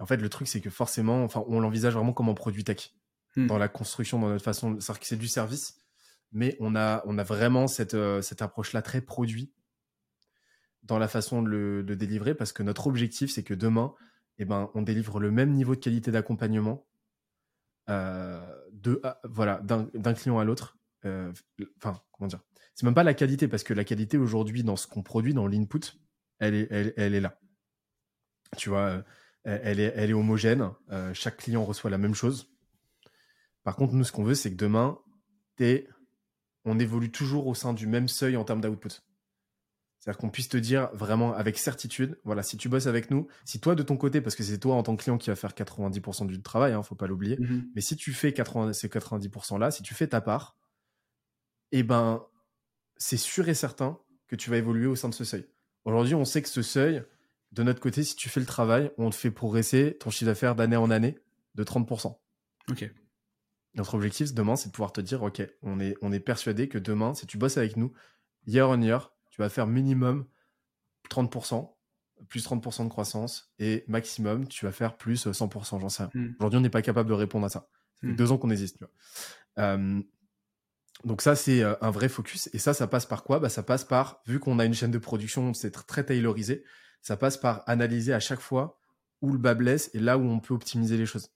en 0.00 0.06
fait, 0.06 0.16
le 0.16 0.28
truc, 0.28 0.48
c'est 0.48 0.60
que 0.60 0.70
forcément, 0.70 1.24
enfin, 1.24 1.44
on 1.46 1.60
l'envisage 1.60 1.94
vraiment 1.94 2.12
comme 2.12 2.28
un 2.28 2.34
produit 2.34 2.64
tech 2.64 2.92
hmm. 3.36 3.46
dans 3.46 3.58
la 3.58 3.68
construction, 3.68 4.18
dans 4.18 4.28
notre 4.28 4.44
façon. 4.44 4.78
C'est-à-dire 4.80 5.00
que 5.00 5.06
c'est 5.06 5.16
du 5.16 5.28
service, 5.28 5.78
mais 6.32 6.56
on 6.60 6.76
a, 6.76 7.02
on 7.06 7.18
a 7.18 7.24
vraiment 7.24 7.66
cette, 7.66 7.94
euh, 7.94 8.22
cette 8.22 8.42
approche-là 8.42 8.82
très 8.82 9.00
produit 9.00 9.52
dans 10.82 10.98
la 10.98 11.08
façon 11.08 11.42
de 11.42 11.48
le 11.48 11.96
délivrer 11.96 12.34
parce 12.34 12.52
que 12.52 12.62
notre 12.64 12.88
objectif, 12.88 13.30
c'est 13.30 13.44
que 13.44 13.54
demain, 13.54 13.94
eh 14.38 14.44
ben, 14.44 14.70
on 14.74 14.82
délivre 14.82 15.20
le 15.20 15.30
même 15.30 15.52
niveau 15.52 15.76
de 15.76 15.80
qualité 15.80 16.10
d'accompagnement 16.10 16.86
de 17.88 19.02
voilà 19.24 19.60
d'un 19.62 20.14
client 20.14 20.38
à 20.40 20.44
l'autre. 20.44 20.78
Enfin, 21.04 22.00
comment 22.10 22.26
dire 22.26 22.40
c'est 22.74 22.84
même 22.84 22.94
pas 22.94 23.04
la 23.04 23.14
qualité, 23.14 23.48
parce 23.48 23.64
que 23.64 23.74
la 23.74 23.84
qualité 23.84 24.18
aujourd'hui, 24.18 24.62
dans 24.62 24.76
ce 24.76 24.86
qu'on 24.86 25.02
produit, 25.02 25.34
dans 25.34 25.46
l'input, 25.46 25.80
elle 26.38 26.54
est, 26.54 26.94
elle, 26.96 27.14
est 27.14 27.20
là. 27.20 27.38
Tu 28.56 28.70
vois, 28.70 28.80
euh, 28.80 29.02
elle 29.44 29.80
est, 29.80 29.92
elle 29.94 30.10
est 30.10 30.14
homogène. 30.14 30.70
Euh, 30.90 31.12
chaque 31.14 31.36
client 31.36 31.64
reçoit 31.64 31.90
la 31.90 31.98
même 31.98 32.14
chose. 32.14 32.51
Par 33.64 33.76
contre, 33.76 33.94
nous, 33.94 34.04
ce 34.04 34.12
qu'on 34.12 34.24
veut, 34.24 34.34
c'est 34.34 34.50
que 34.50 34.56
demain, 34.56 34.98
es, 35.58 35.88
on 36.64 36.78
évolue 36.78 37.10
toujours 37.10 37.46
au 37.46 37.54
sein 37.54 37.72
du 37.72 37.86
même 37.86 38.08
seuil 38.08 38.36
en 38.36 38.44
termes 38.44 38.60
d'output. 38.60 39.02
C'est-à-dire 40.02 40.18
qu'on 40.18 40.30
puisse 40.30 40.48
te 40.48 40.56
dire 40.56 40.90
vraiment 40.94 41.32
avec 41.32 41.56
certitude, 41.56 42.18
voilà, 42.24 42.42
si 42.42 42.56
tu 42.56 42.68
bosses 42.68 42.88
avec 42.88 43.12
nous, 43.12 43.28
si 43.44 43.60
toi 43.60 43.76
de 43.76 43.84
ton 43.84 43.96
côté, 43.96 44.20
parce 44.20 44.34
que 44.34 44.42
c'est 44.42 44.58
toi 44.58 44.74
en 44.74 44.82
tant 44.82 44.96
que 44.96 45.02
client 45.02 45.16
qui 45.16 45.30
va 45.30 45.36
faire 45.36 45.52
90% 45.52 46.26
du 46.26 46.42
travail, 46.42 46.72
hein, 46.72 46.82
faut 46.82 46.96
pas 46.96 47.06
l'oublier, 47.06 47.36
mm-hmm. 47.36 47.70
mais 47.76 47.80
si 47.80 47.94
tu 47.94 48.12
fais 48.12 48.32
80, 48.32 48.72
ces 48.72 48.88
90% 48.88 49.60
là, 49.60 49.70
si 49.70 49.84
tu 49.84 49.94
fais 49.94 50.08
ta 50.08 50.20
part, 50.20 50.56
eh 51.70 51.84
ben, 51.84 52.26
c'est 52.96 53.16
sûr 53.16 53.48
et 53.48 53.54
certain 53.54 53.96
que 54.26 54.34
tu 54.34 54.50
vas 54.50 54.56
évoluer 54.56 54.86
au 54.86 54.96
sein 54.96 55.08
de 55.08 55.14
ce 55.14 55.22
seuil. 55.22 55.46
Aujourd'hui, 55.84 56.16
on 56.16 56.24
sait 56.24 56.42
que 56.42 56.48
ce 56.48 56.62
seuil, 56.62 57.04
de 57.52 57.62
notre 57.62 57.80
côté, 57.80 58.02
si 58.02 58.16
tu 58.16 58.28
fais 58.28 58.40
le 58.40 58.46
travail, 58.46 58.90
on 58.98 59.08
te 59.10 59.14
fait 59.14 59.30
progresser 59.30 59.96
ton 60.00 60.10
chiffre 60.10 60.26
d'affaires 60.26 60.56
d'année 60.56 60.76
en 60.76 60.90
année 60.90 61.16
de 61.54 61.62
30%. 61.62 62.18
Ok. 62.70 62.90
Notre 63.74 63.94
objectif 63.94 64.34
demain, 64.34 64.56
c'est 64.56 64.68
de 64.68 64.72
pouvoir 64.72 64.92
te 64.92 65.00
dire, 65.00 65.22
OK, 65.22 65.42
on 65.62 65.80
est, 65.80 65.96
on 66.02 66.12
est 66.12 66.20
persuadé 66.20 66.68
que 66.68 66.78
demain, 66.78 67.14
si 67.14 67.26
tu 67.26 67.38
bosses 67.38 67.56
avec 67.56 67.76
nous, 67.76 67.92
year 68.46 68.68
on 68.68 68.80
year, 68.80 69.12
tu 69.30 69.40
vas 69.40 69.48
faire 69.48 69.66
minimum 69.66 70.26
30%, 71.10 71.72
plus 72.28 72.46
30% 72.46 72.84
de 72.84 72.88
croissance, 72.88 73.52
et 73.58 73.84
maximum, 73.88 74.46
tu 74.46 74.66
vas 74.66 74.72
faire 74.72 74.96
plus 74.96 75.26
100%, 75.26 75.80
j'en 75.80 75.88
sais 75.88 76.04
rien. 76.04 76.10
Hmm. 76.14 76.34
Aujourd'hui, 76.38 76.58
on 76.58 76.62
n'est 76.62 76.70
pas 76.70 76.82
capable 76.82 77.08
de 77.08 77.14
répondre 77.14 77.46
à 77.46 77.48
ça. 77.48 77.68
Ça 78.00 78.08
fait 78.08 78.12
hmm. 78.12 78.16
deux 78.16 78.32
ans 78.32 78.38
qu'on 78.38 78.50
existe. 78.50 78.78
Tu 78.78 78.84
vois. 78.84 79.64
Euh, 79.64 80.02
donc 81.04 81.22
ça, 81.22 81.34
c'est 81.34 81.62
euh, 81.62 81.74
un 81.80 81.90
vrai 81.90 82.08
focus. 82.08 82.48
Et 82.52 82.58
ça, 82.58 82.74
ça 82.74 82.86
passe 82.86 83.06
par 83.06 83.24
quoi? 83.24 83.40
Bah, 83.40 83.48
Ça 83.48 83.62
passe 83.62 83.84
par, 83.84 84.22
vu 84.26 84.38
qu'on 84.38 84.58
a 84.58 84.64
une 84.64 84.74
chaîne 84.74 84.90
de 84.90 84.98
production, 84.98 85.54
c'est 85.54 85.70
très 85.70 86.04
taylorisé, 86.04 86.64
ça 87.00 87.16
passe 87.16 87.36
par 87.36 87.62
analyser 87.66 88.12
à 88.12 88.20
chaque 88.20 88.40
fois 88.40 88.78
où 89.20 89.32
le 89.32 89.38
bas 89.38 89.54
blesse 89.54 89.90
et 89.94 89.98
là 89.98 90.18
où 90.18 90.22
on 90.22 90.40
peut 90.40 90.54
optimiser 90.54 90.96
les 90.96 91.06
choses. 91.06 91.30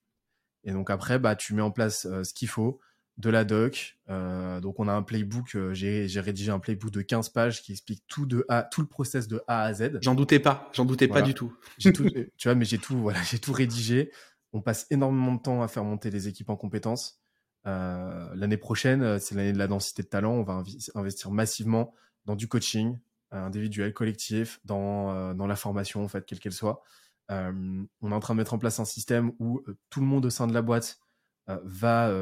Et 0.65 0.73
donc 0.73 0.91
après, 0.91 1.19
bah, 1.19 1.37
tu 1.37 1.55
mets 1.55 1.63
en 1.63 1.71
place 1.71 2.07
euh, 2.07 2.25
ce 2.25 2.35
qu'il 2.35 2.49
faut, 2.49 2.81
de 3.19 3.31
la 3.31 3.45
doc. 3.45 3.99
Euh, 4.09 4.61
donc 4.61 4.81
on 4.81 4.89
a 4.89 4.93
un 4.93 5.03
playbook, 5.03 5.57
j'ai 5.73 6.21
rédigé 6.21 6.51
un 6.51 6.59
playbook 6.59 6.91
de 6.91 7.03
15 7.03 7.29
pages 7.31 7.63
qui 7.63 7.73
explique 7.73 8.03
tout, 8.09 8.27
de 8.27 8.45
A, 8.49 8.63
tout 8.63 8.81
le 8.81 8.87
process 8.87 9.29
de 9.29 9.43
A 9.47 9.63
à 9.63 9.75
Z. 9.75 9.99
J'en 10.03 10.15
doutais 10.15 10.41
pas, 10.41 10.71
j'en 10.73 10.85
doutais 10.85 11.09
pas 11.09 11.23
du 11.23 11.35
tout. 11.35 11.57
tout 11.95 12.11
tu 12.37 12.49
vois, 12.49 12.55
mais 12.55 12.65
j'ai 12.65 12.79
tout, 12.79 12.99
voilà, 12.99 13.23
j'ai 13.23 13.39
tout 13.39 13.53
rédigé. 13.53 14.11
On 14.53 14.61
passe 14.61 14.87
énormément 14.91 15.35
de 15.35 15.41
temps 15.41 15.63
à 15.63 15.69
faire 15.69 15.85
monter 15.85 16.11
les 16.11 16.29
équipes 16.29 16.51
en 16.51 16.57
compétences. 16.57 17.21
Euh, 17.67 18.29
l'année 18.35 18.57
prochaine, 18.57 19.03
euh, 19.03 19.19
c'est 19.19 19.35
l'année 19.35 19.53
de 19.53 19.59
la 19.59 19.67
densité 19.67 20.03
de 20.03 20.09
talent. 20.09 20.33
On 20.33 20.43
va 20.43 20.63
investir 20.95 21.31
massivement 21.31 21.95
dans 22.25 22.37
du 22.37 22.49
coaching 22.49 22.99
euh, 23.33 23.45
individuel, 23.45 23.93
collectif, 23.93 24.61
dans, 24.65 25.35
dans 25.35 25.47
la 25.47 25.57
formation, 25.57 26.05
en 26.05 26.09
fait, 26.09 26.25
quelle 26.25 26.39
qu'elle 26.39 26.53
soit. 26.53 26.83
On 27.29 28.11
est 28.11 28.15
en 28.15 28.21
train 28.21 28.35
de 28.35 28.39
mettre 28.39 28.55
en 28.55 28.59
place 28.59 28.81
un 28.81 28.85
système 28.85 29.33
où 29.39 29.63
tout 29.91 30.01
le 30.01 30.07
monde 30.07 30.27
au 30.27 30.31
sein 30.31 30.47
de 30.47 30.55
la 30.55 30.63
boîte 30.63 30.99
va 31.47 32.13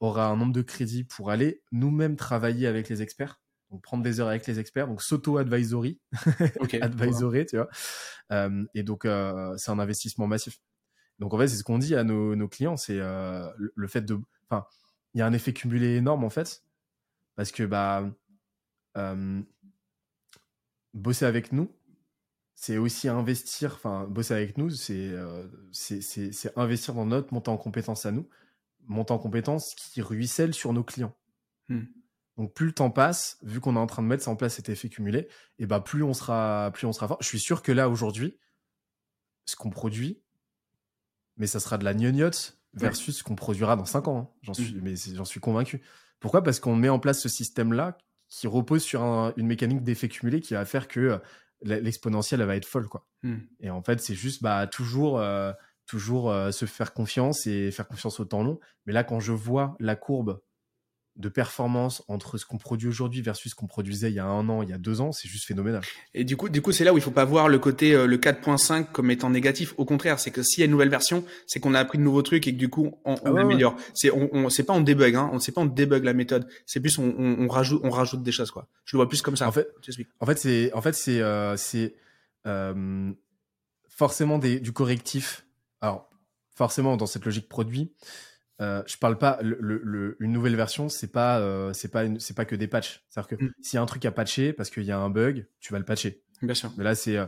aura 0.00 0.26
un 0.26 0.36
nombre 0.36 0.52
de 0.52 0.62
crédits 0.62 1.04
pour 1.04 1.30
aller 1.30 1.62
nous-mêmes 1.72 2.16
travailler 2.16 2.66
avec 2.66 2.88
les 2.88 3.02
experts. 3.02 3.40
Donc 3.70 3.82
prendre 3.82 4.04
des 4.04 4.20
heures 4.20 4.28
avec 4.28 4.46
les 4.46 4.60
experts, 4.60 4.86
donc 4.86 5.02
s'auto-advisory, 5.02 5.98
advisory, 6.80 7.46
tu 7.46 7.56
vois. 7.56 7.68
Euh, 8.30 8.64
et 8.74 8.84
donc, 8.84 9.04
euh, 9.04 9.56
c'est 9.56 9.72
un 9.72 9.80
investissement 9.80 10.28
massif. 10.28 10.60
Donc, 11.18 11.34
en 11.34 11.38
fait, 11.38 11.48
c'est 11.48 11.56
ce 11.56 11.64
qu'on 11.64 11.78
dit 11.78 11.94
à 11.94 12.04
nos, 12.04 12.48
clients, 12.48 12.76
c'est 12.76 12.98
euh, 13.00 13.48
le, 13.56 13.88
fait 13.88 14.02
de... 14.02 14.18
Enfin, 14.48 14.66
il 15.14 15.18
y 15.18 15.22
a 15.22 15.26
un 15.26 15.32
effet 15.32 15.52
cumulé 15.52 15.96
énorme, 15.96 16.22
en 16.22 16.30
fait, 16.30 16.62
parce 17.34 17.52
que, 17.52 17.64
bah, 17.64 18.08
bosser 20.92 21.24
avec 21.24 21.52
nous, 21.52 21.68
c'est 22.54 22.78
aussi 22.78 23.08
investir, 23.08 23.74
enfin, 23.74 24.06
bosser 24.08 24.34
avec 24.34 24.58
nous, 24.58 24.70
c'est 24.70 25.14
c'est 25.72 26.52
investir 26.56 26.94
dans 26.94 27.06
notre 27.06 27.32
montant 27.34 27.54
en 27.54 27.56
compétences 27.56 28.06
à 28.06 28.12
nous, 28.12 28.28
montant 28.86 29.16
en 29.16 29.18
compétences 29.18 29.74
qui 29.74 30.02
ruisselle 30.02 30.54
sur 30.54 30.72
nos 30.72 30.84
clients. 30.84 31.14
Hmm. 31.68 31.84
Donc 32.36 32.52
plus 32.52 32.66
le 32.66 32.72
temps 32.72 32.90
passe, 32.90 33.38
vu 33.42 33.60
qu'on 33.60 33.76
est 33.76 33.78
en 33.78 33.86
train 33.86 34.02
de 34.02 34.08
mettre 34.08 34.24
ça 34.24 34.30
en 34.30 34.36
place 34.36 34.54
cet 34.54 34.68
effet 34.68 34.88
cumulé, 34.88 35.28
et 35.58 35.66
bah 35.66 35.80
plus 35.80 36.02
on 36.02 36.14
sera 36.14 36.70
plus 36.72 36.86
on 36.86 36.92
sera 36.92 37.08
fort. 37.08 37.18
Je 37.20 37.28
suis 37.28 37.40
sûr 37.40 37.62
que 37.62 37.72
là 37.72 37.88
aujourd'hui, 37.88 38.38
ce 39.46 39.56
qu'on 39.56 39.70
produit, 39.70 40.22
mais 41.36 41.46
ça 41.46 41.60
sera 41.60 41.78
de 41.78 41.84
la 41.84 41.94
gnognotte 41.94 42.58
versus 42.72 43.18
ce 43.18 43.22
qu'on 43.22 43.36
produira 43.36 43.76
dans 43.76 43.84
5 43.84 44.08
ans. 44.08 44.18
Hein. 44.18 44.28
J'en 44.42 44.54
suis, 44.54 44.74
mm. 44.74 44.80
mais 44.82 44.94
j'en 44.96 45.24
suis 45.24 45.40
convaincu. 45.40 45.82
Pourquoi? 46.20 46.42
Parce 46.42 46.60
qu'on 46.60 46.76
met 46.76 46.88
en 46.88 46.98
place 46.98 47.20
ce 47.20 47.28
système-là 47.28 47.98
qui 48.28 48.46
repose 48.46 48.82
sur 48.82 49.02
une 49.36 49.46
mécanique 49.46 49.82
d'effet 49.82 50.08
cumulé 50.08 50.40
qui 50.40 50.54
va 50.54 50.64
faire 50.64 50.88
que 50.88 51.20
l'exponentielle 51.64 52.42
va 52.42 52.56
être 52.56 52.66
folle, 52.66 52.88
quoi. 52.88 53.06
Mm. 53.22 53.36
Et 53.60 53.70
en 53.70 53.82
fait, 53.82 54.00
c'est 54.00 54.14
juste 54.14 54.42
bah 54.42 54.66
toujours 54.66 55.18
euh, 55.18 55.52
toujours 55.86 56.30
euh, 56.30 56.50
se 56.50 56.66
faire 56.66 56.92
confiance 56.92 57.46
et 57.46 57.70
faire 57.70 57.88
confiance 57.88 58.20
au 58.20 58.24
temps 58.24 58.42
long. 58.42 58.60
Mais 58.86 58.92
là, 58.92 59.04
quand 59.04 59.20
je 59.20 59.32
vois 59.32 59.76
la 59.80 59.96
courbe 59.96 60.40
de 61.16 61.28
performance 61.28 62.02
entre 62.08 62.38
ce 62.38 62.44
qu'on 62.44 62.58
produit 62.58 62.88
aujourd'hui 62.88 63.22
versus 63.22 63.52
ce 63.52 63.54
qu'on 63.54 63.68
produisait 63.68 64.10
il 64.10 64.14
y 64.14 64.18
a 64.18 64.26
un 64.26 64.48
an, 64.48 64.62
il 64.62 64.68
y 64.68 64.72
a 64.72 64.78
deux 64.78 65.00
ans, 65.00 65.12
c'est 65.12 65.28
juste 65.28 65.44
phénoménal. 65.46 65.82
Et 66.12 66.24
du 66.24 66.36
coup, 66.36 66.48
du 66.48 66.60
coup, 66.60 66.72
c'est 66.72 66.82
là 66.82 66.92
où 66.92 66.98
il 66.98 67.02
faut 67.02 67.12
pas 67.12 67.24
voir 67.24 67.48
le 67.48 67.58
côté 67.60 67.94
euh, 67.94 68.06
le 68.06 68.16
4.5 68.16 68.86
comme 68.90 69.10
étant 69.12 69.30
négatif. 69.30 69.74
Au 69.76 69.84
contraire, 69.84 70.18
c'est 70.18 70.32
que 70.32 70.42
s'il 70.42 70.60
y 70.60 70.62
a 70.62 70.64
une 70.64 70.72
nouvelle 70.72 70.88
version, 70.88 71.24
c'est 71.46 71.60
qu'on 71.60 71.74
a 71.74 71.78
appris 71.78 71.98
de 71.98 72.02
nouveaux 72.02 72.22
trucs 72.22 72.48
et 72.48 72.52
que 72.52 72.58
du 72.58 72.68
coup, 72.68 72.98
on, 73.04 73.14
on 73.24 73.36
ah 73.36 73.40
améliore. 73.40 73.76
C'est 73.94 74.10
on, 74.10 74.28
on 74.32 74.48
c'est 74.48 74.64
pas 74.64 74.72
on 74.72 74.80
débug, 74.80 75.14
hein. 75.14 75.30
On 75.32 75.38
sait 75.38 75.52
pas 75.52 75.60
on 75.60 75.66
débug 75.66 76.02
la 76.02 76.14
méthode. 76.14 76.48
C'est 76.66 76.80
plus 76.80 76.98
on, 76.98 77.14
on, 77.16 77.46
rajoute 77.46 77.80
on 77.84 77.90
rajoute 77.90 78.22
des 78.22 78.32
choses 78.32 78.50
quoi. 78.50 78.66
Je 78.84 78.96
le 78.96 78.98
vois 78.98 79.08
plus 79.08 79.22
comme 79.22 79.36
ça. 79.36 79.46
En 79.46 79.52
fait, 79.52 79.68
en 80.18 80.26
fait 80.26 80.38
c'est 80.38 80.72
en 80.72 80.82
fait 80.82 80.94
c'est 80.94 81.20
euh, 81.20 81.56
c'est 81.56 81.94
euh, 82.46 83.12
forcément 83.88 84.38
des, 84.38 84.58
du 84.58 84.72
correctif. 84.72 85.46
Alors 85.80 86.10
forcément 86.56 86.96
dans 86.96 87.06
cette 87.06 87.24
logique 87.24 87.48
produit 87.48 87.92
euh, 88.60 88.84
je 88.86 88.96
parle 88.98 89.18
pas 89.18 89.38
le, 89.42 90.16
une 90.20 90.32
nouvelle 90.32 90.54
version 90.54 90.88
c'est 90.88 91.10
pas 91.10 91.40
euh, 91.40 91.72
c'est 91.72 91.88
pas 91.88 92.04
c'est 92.20 92.34
pas 92.34 92.44
que 92.44 92.54
des 92.54 92.68
patchs. 92.68 93.04
C'est 93.08 93.18
à 93.18 93.24
dire 93.24 93.36
que 93.36 93.44
mm. 93.44 93.52
s'il 93.60 93.76
y 93.76 93.78
a 93.78 93.82
un 93.82 93.86
truc 93.86 94.04
à 94.04 94.12
patcher 94.12 94.52
parce 94.52 94.70
qu'il 94.70 94.84
y 94.84 94.92
a 94.92 94.98
un 94.98 95.10
bug 95.10 95.48
tu 95.60 95.72
vas 95.72 95.80
le 95.80 95.84
patcher. 95.84 96.22
Bien 96.40 96.54
sûr. 96.54 96.72
Mais 96.76 96.84
là 96.84 96.94
c'est 96.94 97.18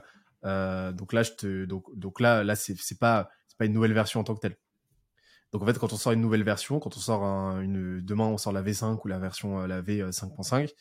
euh, 0.45 0.93
donc 0.93 1.13
là 1.13 1.25
je 1.25 1.33
te 1.33 1.65
donc 1.65 1.85
donc 1.97 2.21
là 2.21 2.45
là 2.45 2.55
c'est 2.55 2.77
pas 2.99 3.29
c'est 3.49 3.59
pas 3.59 3.65
une 3.65 3.73
nouvelle 3.73 3.93
version 3.93 4.21
en 4.21 4.25
tant 4.25 4.37
que 4.37 4.41
telle. 4.41 4.57
Donc 5.53 5.63
en 5.63 5.67
fait 5.67 5.79
quand 5.79 5.93
on 5.93 5.97
sort 5.97 6.13
une 6.13 6.21
nouvelle 6.21 6.45
version 6.45 6.79
quand 6.79 6.97
on 6.97 7.01
sort 7.01 7.25
une 7.59 8.01
demain 8.01 8.27
on 8.27 8.39
sort 8.39 8.53
la 8.53 8.63
V5 8.63 9.01
ou 9.05 9.09
la 9.09 9.19
version 9.19 9.67
la 9.67 9.83
V5.5 9.83 10.73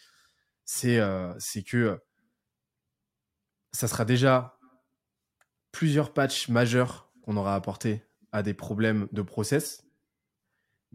c'est 0.63 0.99
c'est 1.39 1.63
que 1.63 1.99
ça 3.71 3.87
sera 3.87 4.05
déjà 4.05 4.59
plusieurs 5.71 6.13
patchs 6.13 6.49
majeurs 6.49 7.11
qu'on 7.23 7.35
aura 7.35 7.55
apporté 7.55 8.03
à 8.31 8.43
des 8.43 8.53
problèmes 8.53 9.07
de 9.11 9.21
process 9.23 9.84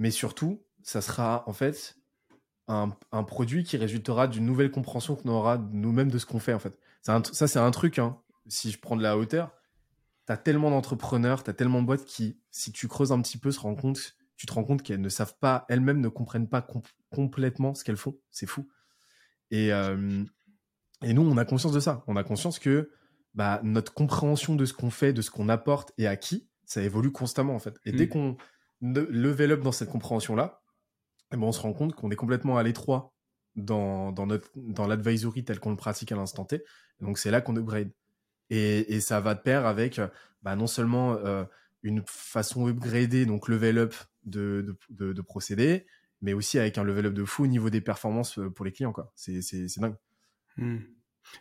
mais 0.00 0.10
surtout, 0.10 0.64
ça 0.82 1.02
sera 1.02 1.44
en 1.46 1.52
fait 1.52 1.94
un, 2.68 2.88
produit 3.24 3.64
qui 3.64 3.76
résultera 3.76 4.28
d'une 4.28 4.46
nouvelle 4.46 4.70
compréhension 4.70 5.14
qu'on 5.14 5.28
aura 5.28 5.58
nous-mêmes 5.58 6.10
de 6.10 6.18
ce 6.18 6.24
qu'on 6.24 6.38
fait 6.38 6.54
en 6.54 6.58
fait. 6.58 6.78
ça, 7.02 7.20
c'est 7.22 7.58
un 7.58 7.70
truc, 7.70 7.98
hein. 7.98 8.18
si 8.48 8.70
je 8.70 8.80
prends 8.80 8.96
de 8.96 9.02
la 9.02 9.18
hauteur, 9.18 9.52
tu 10.26 10.32
as 10.32 10.38
tellement 10.38 10.70
d'entrepreneurs, 10.70 11.44
tu 11.44 11.50
as 11.50 11.52
tellement 11.52 11.82
de 11.82 11.86
boîtes 11.86 12.06
qui, 12.06 12.40
si 12.50 12.72
tu 12.72 12.88
creuses 12.88 13.12
un 13.12 13.20
petit 13.20 13.36
peu, 13.36 13.52
se 13.52 13.60
rend 13.60 13.74
compte, 13.74 14.16
tu 14.36 14.46
te 14.46 14.52
rends 14.54 14.64
compte 14.64 14.82
qu'elles 14.82 15.02
ne 15.02 15.08
savent 15.10 15.36
pas, 15.38 15.66
elles-mêmes 15.68 16.00
ne 16.00 16.08
comprennent 16.08 16.48
pas 16.48 16.66
complètement 17.10 17.74
ce 17.74 17.84
qu'elles 17.84 17.98
font. 17.98 18.18
C'est 18.30 18.46
fou. 18.46 18.66
Et, 19.50 19.70
euh, 19.70 20.24
et 21.02 21.12
nous, 21.12 21.22
on 21.22 21.36
a 21.36 21.44
conscience 21.44 21.72
de 21.72 21.80
ça. 21.80 22.04
On 22.06 22.16
a 22.16 22.24
conscience 22.24 22.58
que 22.58 22.90
bah, 23.34 23.60
notre 23.64 23.92
compréhension 23.92 24.54
de 24.54 24.64
ce 24.64 24.72
qu'on 24.72 24.90
fait, 24.90 25.12
de 25.12 25.20
ce 25.20 25.30
qu'on 25.30 25.50
apporte 25.50 25.92
et 25.98 26.06
à 26.06 26.16
qui, 26.16 26.48
ça 26.64 26.80
évolue 26.80 27.12
constamment 27.12 27.54
en 27.54 27.58
fait. 27.58 27.78
Et 27.84 27.92
dès 27.92 28.06
mmh. 28.06 28.08
qu'on 28.08 28.36
level 28.80 29.52
up 29.52 29.60
dans 29.60 29.72
cette 29.72 29.90
compréhension-là, 29.90 30.62
eh 31.32 31.36
ben, 31.36 31.44
on 31.44 31.52
se 31.52 31.60
rend 31.60 31.72
compte 31.72 31.94
qu'on 31.94 32.10
est 32.10 32.16
complètement 32.16 32.56
à 32.56 32.62
l'étroit 32.62 33.12
dans, 33.56 34.12
dans, 34.12 34.26
notre, 34.26 34.50
dans 34.56 34.86
l'advisory 34.86 35.44
tel 35.44 35.60
qu'on 35.60 35.70
le 35.70 35.76
pratique 35.76 36.12
à 36.12 36.16
l'instant 36.16 36.44
T. 36.44 36.62
donc, 37.00 37.18
c'est 37.18 37.30
là 37.30 37.40
qu'on 37.40 37.56
upgrade. 37.56 37.90
Et, 38.48 38.94
et, 38.94 39.00
ça 39.00 39.20
va 39.20 39.34
de 39.34 39.40
pair 39.40 39.64
avec 39.64 40.00
bah, 40.42 40.56
non 40.56 40.66
seulement 40.66 41.14
euh, 41.14 41.44
une 41.82 42.02
façon 42.06 42.68
upgradée, 42.68 43.26
donc 43.26 43.48
level 43.48 43.78
up 43.78 43.94
de, 44.24 44.76
de, 44.88 45.12
de, 45.12 45.22
procéder, 45.22 45.86
mais 46.20 46.32
aussi 46.32 46.58
avec 46.58 46.76
un 46.76 46.82
level 46.82 47.06
up 47.06 47.14
de 47.14 47.24
fou 47.24 47.44
au 47.44 47.46
niveau 47.46 47.70
des 47.70 47.80
performances 47.80 48.38
euh, 48.38 48.50
pour 48.50 48.64
les 48.64 48.72
clients. 48.72 48.92
Quoi. 48.92 49.12
C'est, 49.14 49.40
c'est, 49.40 49.68
c'est 49.68 49.80
dingue. 49.80 49.96
Hmm. 50.56 50.78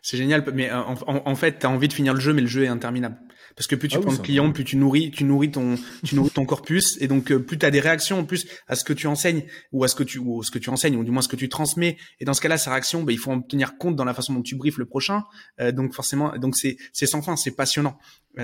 C'est 0.02 0.16
génial, 0.16 0.44
mais 0.54 0.70
euh, 0.70 0.80
en, 1.06 1.34
fait, 1.34 1.58
tu 1.58 1.66
as 1.66 1.70
envie 1.70 1.88
de 1.88 1.92
finir 1.92 2.14
le 2.14 2.20
jeu, 2.20 2.32
mais 2.32 2.40
le 2.40 2.46
jeu 2.46 2.64
est 2.64 2.68
interminable. 2.68 3.16
Parce 3.56 3.66
que 3.66 3.74
plus 3.74 3.88
tu 3.88 3.96
ah 3.98 4.00
prends 4.00 4.12
de 4.12 4.18
clients, 4.18 4.52
plus 4.52 4.64
tu 4.64 4.76
nourris, 4.76 5.10
tu 5.10 5.24
nourris 5.24 5.50
ton, 5.50 5.74
tu 6.04 6.14
nourris 6.14 6.30
ton 6.30 6.46
corpus, 6.46 6.96
et 7.00 7.08
donc 7.08 7.30
euh, 7.30 7.38
plus 7.38 7.58
tu 7.58 7.66
as 7.66 7.70
des 7.70 7.80
réactions 7.80 8.20
en 8.20 8.24
plus 8.24 8.46
à 8.68 8.76
ce 8.76 8.84
que 8.84 8.92
tu 8.92 9.06
enseignes 9.06 9.44
ou 9.72 9.84
à 9.84 9.88
ce 9.88 9.94
que 9.94 10.02
tu, 10.02 10.18
ou 10.18 10.42
ce 10.42 10.50
que 10.50 10.58
tu 10.58 10.70
enseignes, 10.70 10.96
ou 10.96 11.04
du 11.04 11.10
moins 11.10 11.20
ce 11.20 11.28
que 11.28 11.36
tu 11.36 11.48
transmets. 11.48 11.98
Et 12.20 12.24
dans 12.24 12.32
ce 12.32 12.40
cas-là, 12.40 12.56
sa 12.56 12.70
réaction, 12.70 13.02
ben, 13.02 13.12
il 13.12 13.18
faut 13.18 13.32
en 13.32 13.42
tenir 13.42 13.76
compte 13.76 13.96
dans 13.96 14.04
la 14.04 14.14
façon 14.14 14.32
dont 14.32 14.42
tu 14.42 14.56
briefes 14.56 14.78
le 14.78 14.86
prochain. 14.86 15.24
Euh, 15.60 15.72
donc 15.72 15.92
forcément, 15.92 16.36
donc 16.38 16.56
c'est, 16.56 16.76
c'est 16.92 17.06
sans 17.06 17.22
fin, 17.22 17.36
c'est 17.36 17.50
passionnant, 17.50 17.98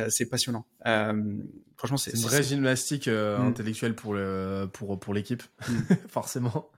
c'est 0.09 0.27
passionnant. 0.27 0.67
franchement, 1.77 1.97
c'est, 1.97 2.13
une 2.13 2.23
vraie 2.23 2.43
gymnastique 2.43 3.07
mm. 3.07 3.41
intellectuelle 3.41 3.95
pour 3.95 4.13
le, 4.13 4.69
pour 4.73 4.99
pour 4.99 5.15
l'équipe, 5.15 5.43
mm. 5.69 5.95
forcément, 6.09 6.71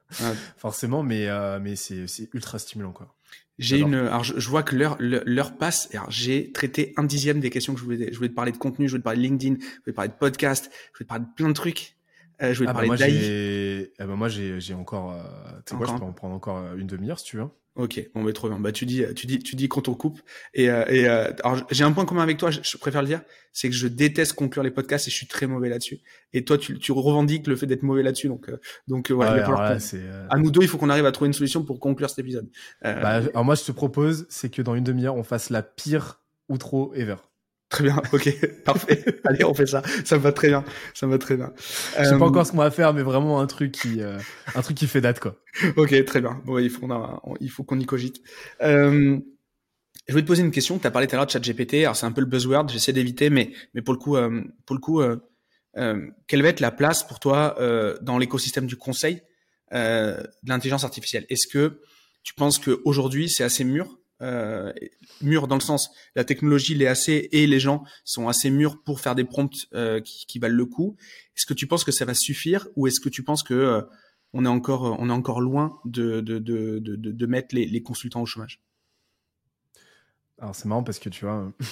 forcément, 0.56 1.02
mais 1.02 1.28
mais 1.60 1.76
c'est 1.76 2.06
c'est 2.06 2.28
ultra 2.34 2.58
stimulant 2.58 2.92
quoi. 2.92 3.17
J'ai 3.58 3.80
une, 3.80 3.94
alors 3.94 4.22
je, 4.22 4.48
vois 4.48 4.62
que 4.62 4.76
l'heure 4.76 4.96
l'heure 5.00 5.58
passe. 5.58 5.88
Alors 5.92 6.10
j'ai 6.10 6.52
traité 6.52 6.92
un 6.96 7.02
dixième 7.02 7.40
des 7.40 7.50
questions 7.50 7.74
que 7.74 7.80
je 7.80 7.84
voulais. 7.84 8.08
Je 8.12 8.16
voulais 8.16 8.28
te 8.28 8.34
parler 8.34 8.52
de 8.52 8.56
contenu, 8.56 8.86
je 8.86 8.92
voulais 8.92 9.00
te 9.00 9.04
parler 9.04 9.18
de 9.18 9.24
LinkedIn, 9.24 9.56
je 9.60 9.64
voulais 9.64 9.92
te 9.92 9.96
parler 9.96 10.10
de 10.10 10.14
podcast, 10.14 10.70
je 10.72 10.98
voulais 10.98 11.04
te 11.04 11.08
parler 11.08 11.24
de 11.24 11.34
plein 11.34 11.48
de 11.48 11.54
trucs. 11.54 11.97
Euh, 12.42 12.52
je 12.52 12.58
voulais 12.58 12.70
ah 12.70 12.72
bah 12.72 12.86
parler 12.86 12.88
moi, 12.88 12.96
d'AI. 12.96 13.90
Eh 13.98 14.04
ben 14.04 14.16
moi 14.16 14.28
j'ai 14.28 14.74
encore. 14.74 15.12
Euh, 15.12 15.22
tu 15.66 15.72
sais 15.72 15.76
quoi, 15.76 15.86
je 15.86 15.92
peux 15.98 16.04
en 16.04 16.12
prendre 16.12 16.34
encore 16.34 16.58
euh, 16.58 16.76
une 16.76 16.86
demi-heure 16.86 17.18
si 17.18 17.24
tu 17.24 17.36
veux. 17.36 17.48
Ok, 17.78 18.10
bon, 18.12 18.24
mais 18.24 18.32
trop 18.32 18.48
bien. 18.48 18.58
Bah, 18.58 18.72
tu 18.72 18.86
dis, 18.86 19.04
tu 19.14 19.28
dis, 19.28 19.38
tu 19.38 19.54
dis 19.54 19.68
quand 19.68 19.86
on 19.86 19.94
coupe. 19.94 20.20
Et, 20.52 20.68
euh, 20.68 20.84
et 20.88 21.08
euh, 21.08 21.30
alors, 21.44 21.64
j'ai 21.70 21.84
un 21.84 21.92
point 21.92 22.04
commun 22.04 22.24
avec 22.24 22.36
toi. 22.36 22.50
Je, 22.50 22.76
préfère 22.76 23.02
le 23.02 23.06
dire, 23.06 23.20
c'est 23.52 23.68
que 23.68 23.74
je 23.74 23.86
déteste 23.86 24.32
conclure 24.32 24.64
les 24.64 24.72
podcasts 24.72 25.06
et 25.06 25.12
je 25.12 25.16
suis 25.16 25.28
très 25.28 25.46
mauvais 25.46 25.68
là-dessus. 25.68 26.00
Et 26.32 26.44
toi, 26.44 26.58
tu, 26.58 26.76
tu 26.80 26.90
revendiques 26.90 27.46
le 27.46 27.54
fait 27.54 27.66
d'être 27.66 27.84
mauvais 27.84 28.02
là-dessus. 28.02 28.26
Donc, 28.26 28.48
euh, 28.48 28.58
donc 28.88 29.12
voilà. 29.12 29.78
à 30.28 30.38
nous 30.38 30.50
deux, 30.50 30.62
il 30.62 30.68
faut 30.68 30.76
qu'on 30.76 30.90
arrive 30.90 31.06
à 31.06 31.12
trouver 31.12 31.28
une 31.28 31.34
solution 31.34 31.62
pour 31.62 31.78
conclure 31.78 32.10
cet 32.10 32.18
épisode. 32.18 32.50
Bah, 32.82 33.20
alors 33.32 33.44
moi, 33.44 33.54
je 33.54 33.62
te 33.62 33.70
propose, 33.70 34.26
c'est 34.28 34.50
que 34.50 34.60
dans 34.60 34.74
une 34.74 34.84
demi-heure, 34.84 35.14
on 35.14 35.22
fasse 35.22 35.48
la 35.48 35.62
pire 35.62 36.20
outro 36.48 36.92
ever. 36.94 37.16
Très 37.68 37.84
bien, 37.84 38.00
ok, 38.12 38.46
parfait. 38.64 39.04
Allez, 39.24 39.44
on 39.44 39.52
fait 39.52 39.66
ça. 39.66 39.82
Ça 40.04 40.16
me 40.16 40.22
va 40.22 40.32
très 40.32 40.48
bien. 40.48 40.64
Ça 40.94 41.06
me 41.06 41.12
va 41.12 41.18
très 41.18 41.36
bien. 41.36 41.52
Je 41.98 42.04
sais 42.04 42.18
pas 42.18 42.24
encore 42.24 42.46
ce 42.46 42.52
qu'on 42.52 42.58
va 42.58 42.70
faire, 42.70 42.94
mais 42.94 43.02
vraiment 43.02 43.40
un 43.40 43.46
truc 43.46 43.72
qui, 43.72 44.00
euh, 44.00 44.18
un 44.54 44.62
truc 44.62 44.76
qui 44.76 44.86
fait 44.86 45.02
date, 45.02 45.20
quoi. 45.20 45.36
ok, 45.76 46.04
très 46.04 46.20
bien. 46.20 46.40
Bon, 46.46 46.58
il 46.58 46.70
faut 46.70 46.80
qu'on 46.80 46.92
a, 46.92 47.22
il 47.40 47.50
faut 47.50 47.64
qu'on 47.64 47.78
y 47.78 47.84
cogite. 47.84 48.22
Euh, 48.62 49.18
je 50.08 50.14
voulais 50.14 50.22
te 50.22 50.28
poser 50.28 50.42
une 50.42 50.50
question. 50.50 50.78
Tu 50.78 50.86
as 50.86 50.90
parlé 50.90 51.06
tout 51.06 51.14
à 51.14 51.18
l'heure 51.18 51.26
de 51.26 51.30
ChatGPT. 51.30 51.74
Alors 51.82 51.94
c'est 51.94 52.06
un 52.06 52.12
peu 52.12 52.22
le 52.22 52.26
buzzword. 52.26 52.70
J'essaie 52.70 52.94
d'éviter, 52.94 53.28
mais, 53.28 53.52
mais 53.74 53.82
pour 53.82 53.92
le 53.92 53.98
coup, 53.98 54.16
euh, 54.16 54.42
pour 54.64 54.74
le 54.74 54.80
coup, 54.80 55.00
euh, 55.00 55.16
euh, 55.76 56.06
quelle 56.26 56.42
va 56.42 56.48
être 56.48 56.60
la 56.60 56.70
place 56.70 57.06
pour 57.06 57.20
toi 57.20 57.56
dans 58.00 58.18
l'écosystème 58.18 58.66
du 58.66 58.76
conseil 58.76 59.22
de 59.70 60.16
l'intelligence 60.46 60.84
artificielle? 60.84 61.26
Est-ce 61.28 61.46
que 61.46 61.82
tu 62.22 62.34
penses 62.34 62.58
qu'aujourd'hui 62.58 63.28
c'est 63.28 63.44
assez 63.44 63.64
mûr? 63.64 63.98
Euh, 64.20 64.72
mûr 65.20 65.46
dans 65.46 65.54
le 65.54 65.60
sens 65.60 65.90
la 66.16 66.24
technologie 66.24 66.74
l'est 66.74 66.88
assez 66.88 67.28
et 67.30 67.46
les 67.46 67.60
gens 67.60 67.84
sont 68.04 68.26
assez 68.26 68.50
mûrs 68.50 68.82
pour 68.82 69.00
faire 69.00 69.14
des 69.14 69.22
prompts 69.24 69.68
euh, 69.74 70.00
qui, 70.00 70.26
qui, 70.26 70.38
valent 70.38 70.56
le 70.56 70.66
coup. 70.66 70.96
Est-ce 71.36 71.46
que 71.46 71.54
tu 71.54 71.68
penses 71.68 71.84
que 71.84 71.92
ça 71.92 72.04
va 72.04 72.14
suffire 72.14 72.66
ou 72.74 72.88
est-ce 72.88 73.00
que 73.00 73.08
tu 73.08 73.22
penses 73.22 73.44
que 73.44 73.54
euh, 73.54 73.82
on 74.32 74.44
est 74.44 74.48
encore 74.48 74.96
on 74.98 75.08
est 75.08 75.12
encore 75.12 75.40
loin 75.40 75.78
de 75.84 76.20
de, 76.20 76.38
de, 76.38 76.80
de, 76.80 76.96
de 76.96 77.26
mettre 77.26 77.54
les, 77.54 77.66
les, 77.66 77.82
consultants 77.82 78.22
au 78.22 78.26
chômage? 78.26 78.60
Alors 80.40 80.54
c'est 80.54 80.66
marrant 80.66 80.82
parce 80.82 80.98
que 80.98 81.08
tu 81.08 81.24
vois. 81.24 81.52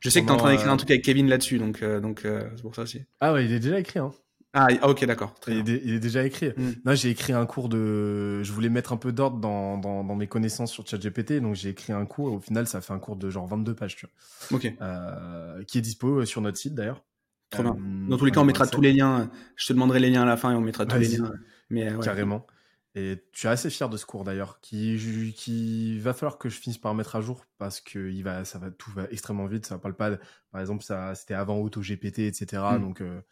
Je 0.00 0.10
sais 0.10 0.20
que 0.20 0.26
tu 0.26 0.32
es 0.32 0.34
en 0.34 0.38
train 0.38 0.50
d'écrire 0.50 0.72
un 0.72 0.76
truc 0.76 0.90
avec 0.90 1.04
Kevin 1.04 1.28
là-dessus, 1.28 1.58
donc 1.58 1.82
donc 1.82 2.22
c'est 2.24 2.62
pour 2.62 2.74
ça 2.74 2.82
aussi. 2.82 3.02
Ah 3.20 3.32
ouais, 3.32 3.44
il 3.44 3.52
est 3.52 3.60
déjà 3.60 3.78
écrit. 3.78 4.00
Hein. 4.00 4.12
Ah, 4.54 4.68
ok, 4.82 5.04
d'accord. 5.06 5.34
Il, 5.48 5.66
il, 5.66 5.94
est 5.94 5.98
déjà 5.98 6.24
écrit. 6.24 6.52
Mm. 6.56 6.92
j'ai 6.92 7.10
écrit 7.10 7.32
un 7.32 7.46
cours 7.46 7.68
de. 7.68 8.42
Je 8.42 8.52
voulais 8.52 8.68
mettre 8.68 8.92
un 8.92 8.98
peu 8.98 9.10
d'ordre 9.10 9.38
dans, 9.38 9.78
dans, 9.78 10.04
dans, 10.04 10.14
mes 10.14 10.26
connaissances 10.26 10.70
sur 10.70 10.86
ChatGPT, 10.86 11.40
donc 11.40 11.54
j'ai 11.54 11.70
écrit 11.70 11.92
un 11.92 12.04
cours. 12.04 12.28
Et 12.28 12.36
au 12.36 12.40
final, 12.40 12.66
ça 12.66 12.82
fait 12.82 12.92
un 12.92 12.98
cours 12.98 13.16
de 13.16 13.30
genre 13.30 13.46
22 13.46 13.74
pages, 13.74 13.96
tu 13.96 14.06
vois. 14.06 14.58
Ok. 14.58 14.72
Euh, 14.80 15.64
qui 15.64 15.78
est 15.78 15.80
dispo 15.80 16.24
sur 16.26 16.42
notre 16.42 16.58
site 16.58 16.74
d'ailleurs. 16.74 17.02
Trop 17.48 17.62
bien. 17.62 17.76
Dans 18.08 18.18
tous 18.18 18.24
les 18.26 18.30
cas, 18.30 18.40
on 18.40 18.44
mettra 18.44 18.66
tous 18.66 18.80
les 18.80 18.92
liens. 18.92 19.30
Je 19.56 19.66
te 19.66 19.72
demanderai 19.72 20.00
les 20.00 20.10
liens 20.10 20.22
à 20.22 20.26
la 20.26 20.36
fin 20.36 20.52
et 20.52 20.54
on 20.54 20.60
mettra 20.60 20.84
tous 20.84 20.98
les 20.98 21.08
liens. 21.08 21.32
Mais, 21.70 21.90
Carrément. 22.02 22.46
Et 22.94 23.24
tu 23.32 23.46
es 23.46 23.50
assez 23.50 23.70
fier 23.70 23.88
de 23.88 23.96
ce 23.96 24.04
cours 24.04 24.22
d'ailleurs, 24.22 24.60
qui, 24.60 25.32
qui 25.34 25.98
va 25.98 26.12
falloir 26.12 26.36
que 26.36 26.50
je 26.50 26.58
finisse 26.58 26.76
par 26.76 26.94
mettre 26.94 27.16
à 27.16 27.22
jour 27.22 27.46
parce 27.56 27.80
que 27.80 28.10
il 28.10 28.22
va, 28.22 28.44
ça 28.44 28.58
va, 28.58 28.70
tout 28.70 28.90
va 28.90 29.04
extrêmement 29.10 29.46
vite. 29.46 29.64
Ça 29.64 29.78
parle 29.78 29.94
pas, 29.94 30.10
par 30.50 30.60
exemple, 30.60 30.84
ça, 30.84 31.14
c'était 31.14 31.32
avant 31.32 31.56
AutoGPT, 31.56 32.18
etc. 32.20 32.62
Hmm. 32.72 32.80
Donc, 32.82 33.00
euh, 33.00 33.22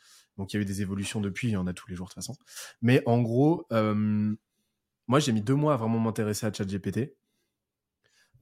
donc 0.41 0.53
il 0.53 0.57
y 0.57 0.59
a 0.59 0.63
eu 0.63 0.67
des 0.67 0.83
évolutions 0.83 1.21
depuis. 1.21 1.49
Il 1.49 1.53
y 1.53 1.57
en 1.57 1.67
a 1.67 1.73
tous 1.73 1.89
les 1.89 1.95
jours 1.95 2.07
de 2.07 2.11
toute 2.11 2.17
façon. 2.17 2.37
Mais 2.83 3.03
en 3.07 3.21
gros, 3.21 3.67
euh, 3.73 4.35
moi 5.07 5.21
j'ai 5.21 5.33
mis 5.33 5.43
deux 5.43 5.55
mois 5.55 5.75
à 5.75 5.77
vraiment 5.77 5.99
m'intéresser 5.99 6.47
à 6.47 6.53
ChatGPT 6.53 7.15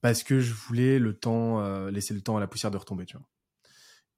parce 0.01 0.23
que 0.23 0.39
je 0.39 0.55
voulais 0.55 0.99
le 0.99 1.19
temps, 1.19 1.61
euh, 1.61 1.91
laisser 1.91 2.15
le 2.15 2.21
temps 2.21 2.37
à 2.37 2.41
la 2.41 2.47
poussière 2.47 2.71
de 2.71 2.77
retomber, 2.77 3.05
tu 3.05 3.17
vois. 3.17 3.27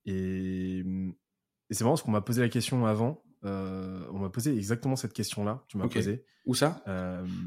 Et, 0.05 0.79
et 0.81 1.75
c'est 1.75 1.85
marrant 1.85 1.95
parce 1.95 2.03
qu'on 2.03 2.11
m'a 2.11 2.21
posé 2.21 2.43
la 2.43 2.49
question 2.49 2.87
avant 2.87 3.23
euh, 3.43 4.05
on 4.13 4.19
m'a 4.19 4.29
posé 4.29 4.55
exactement 4.55 4.97
cette 4.97 5.15
question-là. 5.15 5.65
Tu 5.69 5.79
m'as 5.79 5.89
posé. 5.89 6.27
Où 6.45 6.55
ça? 6.55 6.85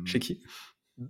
Chez 0.05 0.19
qui? 0.19 0.43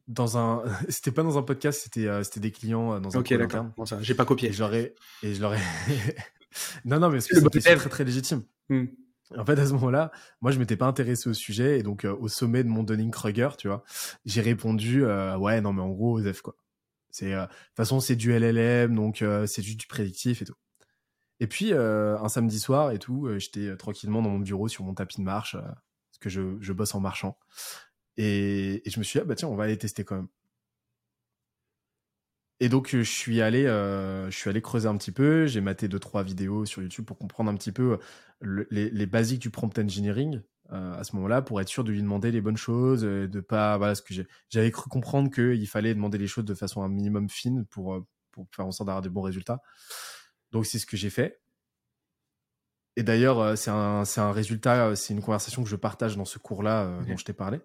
dans 0.08 0.38
un 0.38 0.64
c'était 0.90 1.12
pas 1.12 1.24
dans 1.24 1.38
un 1.38 1.44
podcast 1.44 1.82
c'était 1.84 2.08
euh, 2.08 2.24
c'était 2.24 2.40
des 2.40 2.52
clients 2.52 3.00
dans 3.00 3.18
un 3.18 3.20
ok 3.20 3.34
d'accord 3.34 3.66
bon, 3.76 3.84
j'ai 4.02 4.16
pas 4.16 4.26
copié 4.26 4.50
et 4.50 4.54
j'aurais 4.54 4.96
et 5.22 5.34
je 5.34 5.42
l'aurais 5.42 5.60
non 6.86 7.00
non 7.00 7.10
mais 7.10 7.20
c'était 7.20 7.76
très 7.76 7.90
très 7.90 8.04
légitime 8.04 8.44
hmm. 8.70 8.86
En 9.38 9.46
fait 9.46 9.60
à 9.60 9.66
ce 9.66 9.74
moment-là 9.74 10.12
moi 10.42 10.52
je 10.52 10.60
m'étais 10.60 10.78
pas 10.78 10.86
intéressé 10.86 11.30
au 11.30 11.34
sujet 11.34 11.80
et 11.80 11.84
donc 11.84 12.06
au 12.06 12.28
sommet 12.28 12.64
de 12.64 12.70
mon 12.70 12.84
Dunning 12.84 13.12
Kruger 13.12 13.50
tu 13.58 13.68
vois 13.68 13.84
j'ai 14.26 14.42
répondu 14.42 15.06
ouais 15.06 15.62
non 15.62 15.74
mais 15.74 15.82
en 15.82 15.90
gros 15.90 16.20
Osef 16.20 16.42
quoi 16.42 16.56
c'est 17.10 17.32
de 17.32 17.42
toute 17.42 17.76
façon 17.76 18.00
c'est 18.00 18.16
du 18.16 18.32
LLM 18.32 18.96
donc 18.96 19.24
c'est 19.46 19.62
juste 19.62 19.80
du 19.80 19.88
prédictif 19.88 20.42
et 20.42 20.46
tout 20.46 20.56
et 21.44 21.48
puis, 21.48 21.74
euh, 21.74 22.18
un 22.20 22.30
samedi 22.30 22.58
soir 22.58 22.92
et 22.92 23.00
tout, 23.00 23.28
euh, 23.28 23.38
j'étais 23.38 23.68
euh, 23.68 23.76
tranquillement 23.76 24.22
dans 24.22 24.30
mon 24.30 24.40
bureau 24.40 24.70
sur 24.70 24.86
mon 24.86 24.94
tapis 24.94 25.18
de 25.18 25.24
marche, 25.24 25.58
parce 25.58 26.20
que 26.22 26.30
je, 26.30 26.58
je, 26.62 26.72
bosse 26.72 26.96
en 26.96 27.02
marchant. 27.02 27.38
Et, 28.18 28.82
je 28.86 28.98
me 28.98 29.04
suis 29.04 29.20
dit, 29.20 29.22
ah 29.24 29.26
bah 29.26 29.36
tiens, 29.36 29.50
on 29.50 29.56
va 29.58 29.66
aller 29.66 29.78
tester 29.78 30.06
quand 30.06 30.16
même. 30.16 30.30
Et 32.64 32.70
donc, 32.70 32.90
je 32.96 33.02
suis 33.02 33.42
allé, 33.42 33.64
je 33.64 34.36
suis 34.36 34.50
allé 34.50 34.62
creuser 34.62 34.88
un 34.88 34.96
petit 34.98 35.12
peu. 35.12 35.46
J'ai 35.48 35.60
maté 35.60 35.88
deux, 35.88 36.00
trois 36.00 36.24
vidéos 36.24 36.66
sur 36.66 36.82
YouTube 36.82 37.06
pour 37.06 37.18
comprendre 37.18 37.50
un 37.52 37.56
petit 37.56 37.72
peu 37.72 38.00
les, 38.42 38.90
les, 38.90 39.06
basiques 39.06 39.42
du 39.42 39.50
prompt 39.50 39.78
engineering. 39.78 40.42
à 40.70 41.04
ce 41.04 41.16
moment-là, 41.18 41.42
pour 41.42 41.60
être 41.60 41.68
sûr 41.68 41.84
de 41.84 41.92
lui 41.92 42.02
demander 42.02 42.32
les 42.32 42.40
bonnes 42.40 42.58
choses, 42.58 43.02
de 43.02 43.40
pas, 43.42 43.78
voilà, 43.78 43.96
ce 43.96 44.02
que 44.02 44.14
j'avais 44.50 44.72
cru 44.72 44.90
comprendre 44.90 45.30
qu'il 45.30 45.68
fallait 45.68 45.94
demander 45.94 46.18
les 46.18 46.28
choses 46.28 46.46
de 46.46 46.54
façon 46.54 46.84
un 46.84 46.90
minimum 46.90 47.30
fine 47.30 47.66
pour, 47.66 48.02
pour 48.32 48.48
faire 48.56 48.66
en 48.66 48.72
sorte 48.72 48.88
d'avoir 48.88 49.02
des 49.02 49.10
bons 49.10 49.22
résultats. 49.22 49.62
Donc 50.52 50.66
c'est 50.66 50.80
ce 50.80 50.86
que 50.86 50.96
j'ai 50.96 51.10
fait. 51.10 51.42
Et 52.96 53.04
d'ailleurs, 53.04 53.40
euh, 53.40 53.56
c'est 53.56 53.72
un, 53.72 54.04
un, 54.18 54.32
résultat, 54.32 54.88
euh, 54.88 54.96
c'est 54.96 55.14
une 55.14 55.22
conversation 55.22 55.64
que 55.64 55.70
je 55.70 55.76
partage 55.76 56.16
dans 56.16 56.26
ce 56.26 56.38
cours-là 56.38 56.84
euh, 56.84 57.04
dont 57.04 57.18
je 57.18 57.26
t'ai 57.26 57.34
parlé. 57.34 57.60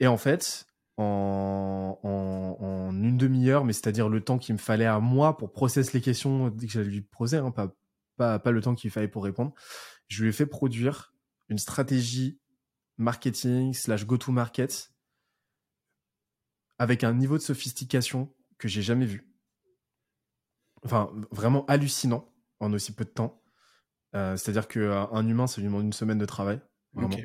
Et 0.00 0.06
en 0.06 0.16
fait, 0.16 0.67
en, 0.98 1.98
en, 2.02 2.90
une 2.92 3.16
demi-heure, 3.16 3.64
mais 3.64 3.72
c'est-à-dire 3.72 4.08
le 4.08 4.20
temps 4.22 4.38
qu'il 4.38 4.54
me 4.54 4.58
fallait 4.58 4.86
à 4.86 5.00
moi 5.00 5.36
pour 5.36 5.52
processer 5.52 5.92
les 5.94 6.02
questions 6.02 6.50
que 6.50 6.66
j'allais 6.66 6.90
lui 6.90 7.02
poser, 7.02 7.38
hein, 7.38 7.50
pas, 7.50 7.72
pas, 8.16 8.38
pas 8.38 8.50
le 8.50 8.60
temps 8.60 8.74
qu'il 8.74 8.90
fallait 8.90 9.08
pour 9.08 9.24
répondre, 9.24 9.54
je 10.08 10.22
lui 10.22 10.30
ai 10.30 10.32
fait 10.32 10.46
produire 10.46 11.14
une 11.48 11.58
stratégie 11.58 12.40
marketing 12.96 13.72
slash 13.72 14.04
go-to-market 14.04 14.92
avec 16.78 17.04
un 17.04 17.14
niveau 17.14 17.36
de 17.36 17.42
sophistication 17.42 18.34
que 18.58 18.68
j'ai 18.68 18.82
jamais 18.82 19.06
vu 19.06 19.28
enfin 20.84 21.10
vraiment 21.30 21.64
hallucinant 21.66 22.32
en 22.60 22.72
aussi 22.72 22.92
peu 22.92 23.04
de 23.04 23.10
temps. 23.10 23.42
Euh, 24.14 24.36
c'est-à-dire 24.36 24.68
qu'un 24.68 25.26
humain, 25.26 25.46
ça 25.46 25.60
lui 25.60 25.68
demande 25.68 25.84
une 25.84 25.92
semaine 25.92 26.18
de 26.18 26.24
travail, 26.24 26.60
vraiment. 26.92 27.16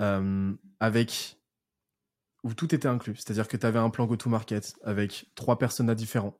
Euh, 0.00 0.54
avec 0.78 1.40
où 2.46 2.54
tout 2.54 2.74
était 2.74 2.88
inclus. 2.88 3.16
C'est-à-dire 3.16 3.48
que 3.48 3.56
tu 3.56 3.66
avais 3.66 3.78
un 3.78 3.90
plan 3.90 4.06
go-to-market 4.06 4.76
avec 4.84 5.30
trois 5.34 5.58
personas 5.58 5.94
différents, 5.94 6.38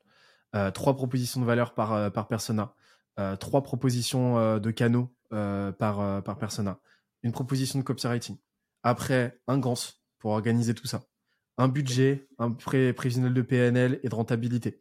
trois 0.73 0.95
propositions 0.95 1.41
de 1.41 1.47
valeur 1.47 1.75
par, 1.75 2.13
par 2.13 2.29
persona, 2.29 2.75
trois 3.41 3.63
propositions 3.63 4.59
de 4.59 4.71
canaux 4.71 5.13
par, 5.31 6.39
persona, 6.39 6.79
une 7.23 7.33
proposition 7.33 7.79
de 7.79 7.85
copywriting. 7.85 8.37
Après, 8.85 9.41
un 9.49 9.59
GANS 9.59 10.01
pour 10.19 10.31
organiser 10.31 10.75
tout 10.75 10.87
ça. 10.87 11.03
Un 11.59 11.69
budget, 11.69 12.29
un 12.39 12.53
pré 12.53 12.93
prévisionnel 12.93 13.35
de 13.35 13.43
PNL 13.43 13.99
et 14.03 14.09
de 14.09 14.15
rentabilité. 14.15 14.81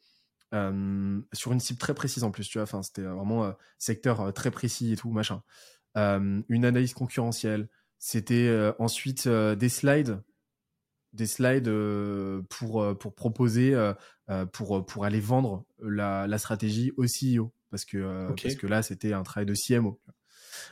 Euh, 0.54 1.20
sur 1.34 1.52
une 1.52 1.60
cible 1.60 1.80
très 1.80 1.94
précise 1.94 2.24
en 2.24 2.32
plus, 2.32 2.48
tu 2.48 2.58
vois. 2.58 2.64
Enfin, 2.64 2.84
c'était 2.84 3.02
vraiment 3.02 3.46
euh, 3.46 3.52
secteur 3.78 4.22
euh, 4.22 4.32
très 4.32 4.52
précis 4.52 4.94
et 4.94 4.96
tout, 4.96 5.12
machin. 5.12 5.42
une 5.96 6.66
analyse 6.66 6.94
concurrentielle. 6.94 7.68
C'était 7.98 8.72
ensuite 8.78 9.28
des 9.28 9.70
slides, 9.70 10.22
des 11.16 11.26
slides 11.26 11.72
pour 12.50 12.98
pour 12.98 13.16
proposer, 13.16 13.76
pour 14.52 14.86
pour 14.86 15.06
aller 15.06 15.20
vendre 15.20 15.66
la, 15.82 16.28
la 16.28 16.38
stratégie 16.38 16.92
au 16.98 17.06
CEO, 17.06 17.54
parce 17.72 17.86
que 17.86 18.28
parce 18.42 18.56
que 18.56 18.68
là 18.68 18.84
c'était 18.84 19.14
un 19.14 19.24
travail 19.24 19.46
de 19.46 19.54
CMO. 19.56 20.00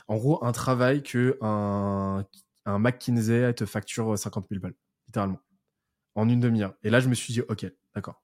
En 0.08 0.16
gros, 0.16 0.42
un 0.44 0.52
travail 0.52 1.02
que 1.02 1.36
un 1.40 2.24
un 2.66 2.78
McKinsey 2.78 3.52
te 3.54 3.66
facture 3.66 4.18
50 4.18 4.46
000 4.48 4.60
balles, 4.60 4.74
littéralement, 5.06 5.40
en 6.14 6.28
une 6.28 6.40
demi-heure. 6.40 6.74
Et 6.82 6.90
là, 6.90 7.00
je 7.00 7.08
me 7.08 7.14
suis 7.14 7.32
dit, 7.32 7.42
ok, 7.42 7.66
d'accord 7.94 8.22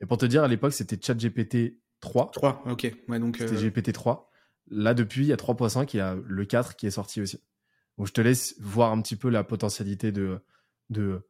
et 0.00 0.06
pour 0.06 0.18
te 0.18 0.26
dire, 0.26 0.42
à 0.42 0.48
l'époque, 0.48 0.72
c'était 0.72 0.98
ChatGPT 1.00 1.80
3. 2.00 2.32
3, 2.32 2.64
ok. 2.66 2.92
Ouais, 3.08 3.20
donc, 3.20 3.36
c'était 3.38 3.54
euh, 3.54 3.70
GPT 3.70 3.92
3. 3.92 4.28
Là, 4.68 4.94
depuis, 4.94 5.22
il 5.22 5.28
y 5.28 5.32
a 5.32 5.36
3.5, 5.36 5.90
il 5.94 5.98
y 5.98 6.00
a 6.00 6.16
le 6.26 6.44
4 6.44 6.74
qui 6.74 6.88
est 6.88 6.90
sorti 6.90 7.20
aussi. 7.20 7.40
Donc, 7.96 8.08
je 8.08 8.12
te 8.12 8.20
laisse 8.20 8.56
voir 8.58 8.90
un 8.90 9.00
petit 9.00 9.14
peu 9.14 9.28
la 9.30 9.44
potentialité 9.44 10.10
de, 10.10 10.40
de 10.90 11.24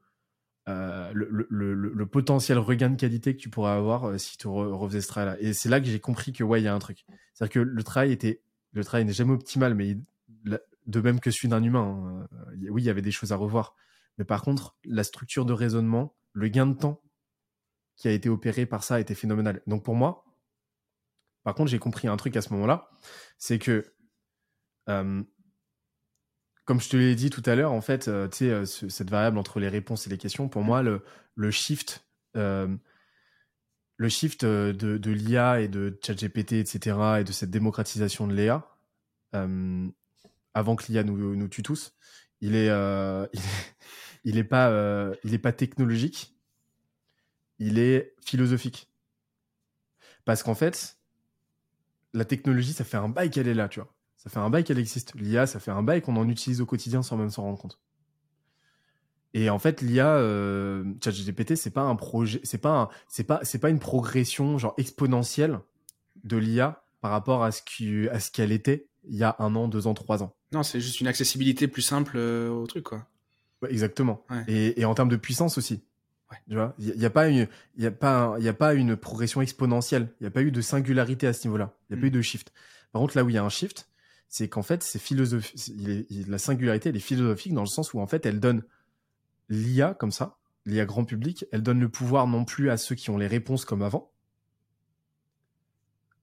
euh, 0.68 1.10
le, 1.12 1.46
le, 1.50 1.74
le, 1.74 2.06
potentiel 2.06 2.58
regain 2.58 2.90
de 2.90 2.96
qualité 2.96 3.34
que 3.34 3.40
tu 3.40 3.50
pourrais 3.50 3.72
avoir 3.72 4.04
euh, 4.04 4.18
si 4.18 4.36
tu 4.36 4.46
refaisais 4.46 5.00
ce 5.00 5.08
travail-là. 5.08 5.36
Et 5.40 5.52
c'est 5.52 5.68
là 5.68 5.80
que 5.80 5.86
j'ai 5.86 5.98
compris 5.98 6.32
que, 6.32 6.44
ouais, 6.44 6.60
il 6.60 6.64
y 6.64 6.68
a 6.68 6.74
un 6.74 6.78
truc. 6.78 7.04
C'est-à-dire 7.34 7.52
que 7.52 7.58
le 7.58 7.82
travail 7.82 8.12
était, 8.12 8.42
le 8.72 8.84
travail 8.84 9.04
n'est 9.04 9.12
jamais 9.12 9.32
optimal, 9.32 9.74
mais 9.74 9.98
de 10.86 11.00
même 11.00 11.20
que 11.20 11.30
celui 11.30 11.48
d'un 11.48 11.62
humain. 11.62 12.26
Hein. 12.32 12.36
oui, 12.70 12.82
il 12.82 12.84
y 12.84 12.90
avait 12.90 13.02
des 13.02 13.10
choses 13.10 13.32
à 13.32 13.36
revoir. 13.36 13.74
Mais 14.18 14.24
par 14.24 14.42
contre, 14.42 14.76
la 14.84 15.04
structure 15.04 15.44
de 15.44 15.52
raisonnement, 15.52 16.14
le 16.32 16.48
gain 16.48 16.66
de 16.66 16.74
temps 16.74 17.02
qui 17.96 18.08
a 18.08 18.12
été 18.12 18.28
opéré 18.28 18.66
par 18.66 18.84
ça 18.84 19.00
était 19.00 19.14
phénoménal. 19.14 19.62
Donc 19.66 19.84
pour 19.84 19.94
moi, 19.94 20.24
par 21.42 21.54
contre, 21.54 21.70
j'ai 21.70 21.78
compris 21.78 22.08
un 22.08 22.16
truc 22.16 22.36
à 22.36 22.42
ce 22.42 22.52
moment-là, 22.52 22.88
c'est 23.36 23.58
que, 23.58 23.94
euh, 24.88 25.22
comme 26.72 26.80
je 26.80 26.88
te 26.88 26.96
l'ai 26.96 27.14
dit 27.14 27.28
tout 27.28 27.42
à 27.44 27.54
l'heure, 27.54 27.72
en 27.72 27.82
fait, 27.82 28.08
euh, 28.08 28.28
tu 28.28 28.46
sais, 28.46 28.50
euh, 28.50 28.64
cette 28.64 29.10
variable 29.10 29.36
entre 29.36 29.60
les 29.60 29.68
réponses 29.68 30.06
et 30.06 30.10
les 30.10 30.16
questions, 30.16 30.48
pour 30.48 30.62
moi, 30.62 30.82
le, 30.82 31.02
shift, 31.50 32.02
le 32.34 32.78
shift 34.08 34.46
de, 34.46 34.72
de 34.72 35.10
l'IA 35.10 35.60
et 35.60 35.68
de 35.68 35.98
ChatGPT, 36.02 36.52
etc., 36.52 36.96
et 37.20 37.24
de 37.24 37.32
cette 37.32 37.50
démocratisation 37.50 38.26
de 38.26 38.32
l'IA, 38.32 38.66
avant 39.34 40.74
que 40.74 40.84
l'IA 40.88 41.04
nous, 41.04 41.36
nous 41.36 41.48
tue 41.48 41.62
tous, 41.62 41.92
il 42.40 42.56
est, 42.56 42.70
il 44.24 44.38
est, 44.38 44.44
pas, 44.44 45.12
il 45.24 45.34
est 45.34 45.38
pas 45.38 45.52
technologique, 45.52 46.34
il 47.58 47.78
est 47.78 48.14
philosophique. 48.24 48.88
Parce 50.24 50.42
qu'en 50.42 50.54
fait, 50.54 50.96
la 52.14 52.24
technologie, 52.24 52.72
ça 52.72 52.84
fait 52.84 52.96
un 52.96 53.10
bail 53.10 53.28
qu'elle 53.28 53.48
est 53.48 53.52
là, 53.52 53.68
tu 53.68 53.80
vois. 53.80 53.94
Ça 54.22 54.30
fait 54.30 54.38
un 54.38 54.50
bail 54.50 54.62
qu'elle 54.62 54.78
existe. 54.78 55.14
L'IA, 55.16 55.48
ça 55.48 55.58
fait 55.58 55.72
un 55.72 55.82
bail 55.82 56.00
qu'on 56.00 56.14
en 56.16 56.28
utilise 56.28 56.60
au 56.60 56.66
quotidien 56.66 57.02
sans 57.02 57.16
même 57.16 57.30
s'en 57.30 57.42
rendre 57.42 57.58
compte. 57.58 57.80
Et 59.34 59.50
en 59.50 59.58
fait, 59.58 59.80
l'IA, 59.80 60.14
euh, 60.14 60.84
ChatGPT, 61.02 61.56
c'est 61.56 61.70
pas 61.70 61.82
un 61.82 61.96
projet, 61.96 62.38
c'est 62.44 62.58
pas, 62.58 62.88
c'est 63.08 63.24
pas, 63.24 63.40
c'est 63.42 63.58
pas 63.58 63.68
une 63.68 63.80
progression 63.80 64.58
genre 64.58 64.74
exponentielle 64.76 65.58
de 66.22 66.36
l'IA 66.36 66.84
par 67.00 67.10
rapport 67.10 67.42
à 67.42 67.50
ce 67.50 67.62
qui, 67.62 68.08
à 68.10 68.20
ce 68.20 68.30
qu'elle 68.30 68.52
était 68.52 68.86
il 69.08 69.16
y 69.16 69.24
a 69.24 69.34
un 69.40 69.56
an, 69.56 69.66
deux 69.66 69.88
ans, 69.88 69.94
trois 69.94 70.22
ans. 70.22 70.36
Non, 70.52 70.62
c'est 70.62 70.80
juste 70.80 71.00
une 71.00 71.08
accessibilité 71.08 71.66
plus 71.66 71.82
simple 71.82 72.12
euh, 72.14 72.48
au 72.48 72.64
truc, 72.68 72.84
quoi. 72.84 73.08
exactement. 73.68 74.24
et, 74.46 74.84
en 74.84 74.94
termes 74.94 75.08
de 75.08 75.16
puissance 75.16 75.58
aussi. 75.58 75.82
Tu 76.48 76.54
vois, 76.54 76.74
il 76.78 76.96
n'y 76.96 77.04
a, 77.04 77.10
pas 77.10 77.28
une, 77.28 77.48
il 77.76 77.82
y 77.82 77.86
a 77.86 77.90
pas, 77.90 78.36
il 78.38 78.44
y 78.44 78.48
a 78.48 78.54
pas 78.54 78.74
une 78.74 78.96
progression 78.96 79.42
exponentielle. 79.42 80.08
Il 80.20 80.22
n'y 80.22 80.28
a 80.28 80.30
pas 80.30 80.42
eu 80.42 80.52
de 80.52 80.60
singularité 80.60 81.26
à 81.26 81.32
ce 81.32 81.48
niveau-là. 81.48 81.74
Il 81.90 81.94
n'y 81.94 81.98
a 81.98 82.00
pas 82.00 82.06
eu 82.06 82.10
mm. 82.10 82.14
de 82.14 82.22
shift. 82.22 82.52
Par 82.92 83.02
contre, 83.02 83.16
là 83.16 83.24
où 83.24 83.28
il 83.28 83.34
y 83.34 83.38
a 83.38 83.44
un 83.44 83.48
shift, 83.50 83.90
c'est 84.32 84.48
qu'en 84.48 84.62
fait, 84.62 84.82
c'est 84.82 84.98
la 86.26 86.38
singularité, 86.38 86.88
elle 86.88 86.96
est 86.96 87.00
philosophique 87.00 87.52
dans 87.52 87.60
le 87.60 87.66
sens 87.66 87.92
où 87.92 88.00
en 88.00 88.06
fait, 88.06 88.24
elle 88.24 88.40
donne 88.40 88.62
l'IA 89.50 89.92
comme 89.92 90.10
ça, 90.10 90.38
l'IA 90.64 90.86
grand 90.86 91.04
public, 91.04 91.44
elle 91.52 91.62
donne 91.62 91.78
le 91.80 91.90
pouvoir 91.90 92.26
non 92.26 92.46
plus 92.46 92.70
à 92.70 92.78
ceux 92.78 92.94
qui 92.94 93.10
ont 93.10 93.18
les 93.18 93.26
réponses 93.26 93.66
comme 93.66 93.82
avant, 93.82 94.10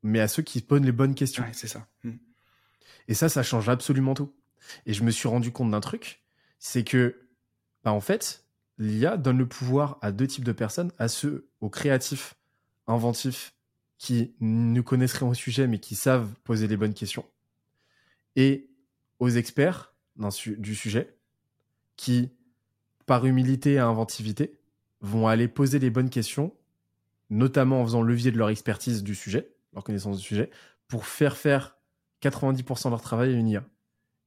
mais 0.02 0.20
à 0.20 0.28
ceux 0.28 0.42
qui 0.42 0.60
posent 0.62 0.82
les 0.82 0.92
bonnes 0.92 1.14
questions. 1.14 1.46
c'est 1.52 1.68
ça. 1.68 1.86
Mm. 2.04 2.14
Et 3.10 3.14
ça, 3.14 3.30
ça 3.30 3.44
change 3.44 3.70
absolument 3.70 4.16
tout. 4.16 4.34
Et 4.88 4.94
je 4.94 5.04
me 5.04 5.12
suis 5.12 5.28
rendu 5.28 5.52
compte 5.52 5.70
d'un 5.70 5.80
truc, 5.80 6.24
c'est 6.58 6.84
que, 6.84 7.28
bah, 7.84 7.94
en 7.94 8.02
fait, 8.02 8.44
l'IA 8.80 9.18
donne 9.18 9.38
le 9.38 9.48
pouvoir 9.48 10.00
à 10.02 10.12
deux 10.12 10.26
types 10.26 10.46
de 10.46 10.52
personnes, 10.52 10.92
à 10.98 11.10
ceux, 11.10 11.48
aux 11.62 11.70
créatifs, 11.70 12.34
inventifs, 12.88 13.54
qui 14.00 14.34
ne 14.40 14.82
connaissent 14.82 15.14
rien 15.14 15.28
au 15.28 15.36
sujet, 15.36 15.68
mais 15.68 15.78
qui 15.78 15.94
savent 15.94 16.34
poser 16.44 16.68
les 16.68 16.76
bonnes 16.76 16.96
questions. 16.96 17.26
Et 18.40 18.70
aux 19.20 19.30
experts 19.30 19.94
du 20.58 20.74
sujet 20.74 21.18
qui, 21.98 22.32
par 23.06 23.26
humilité 23.26 23.74
et 23.74 23.80
inventivité, 23.80 24.58
vont 25.02 25.28
aller 25.28 25.50
poser 25.50 25.78
les 25.78 25.90
bonnes 25.90 26.10
questions, 26.10 26.54
notamment 27.30 27.82
en 27.82 27.86
faisant 27.86 28.02
levier 28.02 28.32
de 28.32 28.38
leur 28.38 28.50
expertise 28.50 29.04
du 29.04 29.14
sujet, 29.14 29.52
leur 29.74 29.84
connaissance 29.84 30.18
du 30.18 30.24
sujet, 30.24 30.50
pour 30.88 31.06
faire 31.06 31.36
faire 31.36 31.78
90% 32.24 32.86
de 32.86 32.90
leur 32.92 33.02
travail 33.02 33.34
à 33.34 33.38
une 33.38 33.50
IA. 33.50 33.66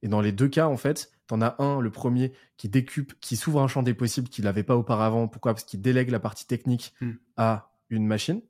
Et 0.03 0.07
dans 0.07 0.21
les 0.21 0.31
deux 0.31 0.47
cas, 0.47 0.67
en 0.67 0.77
fait, 0.77 1.11
t'en 1.25 1.41
as 1.41 1.55
un, 1.59 1.79
le 1.79 1.89
premier, 1.89 2.33
qui 2.57 2.69
décupe, 2.69 3.19
qui 3.19 3.35
s'ouvre 3.35 3.61
un 3.61 3.67
champ 3.67 3.81
des 3.81 3.95
possibles 3.95 4.29
qu'il 4.29 4.43
n'avait 4.43 4.63
pas 4.63 4.77
auparavant. 4.77 5.27
Pourquoi? 5.27 5.53
Parce 5.53 5.63
qu'il 5.63 5.81
délègue 5.81 6.09
la 6.09 6.19
partie 6.19 6.45
technique 6.45 6.93
Hmm. 7.01 7.13
à 7.37 7.71
une 7.89 8.05
machine. 8.05 8.41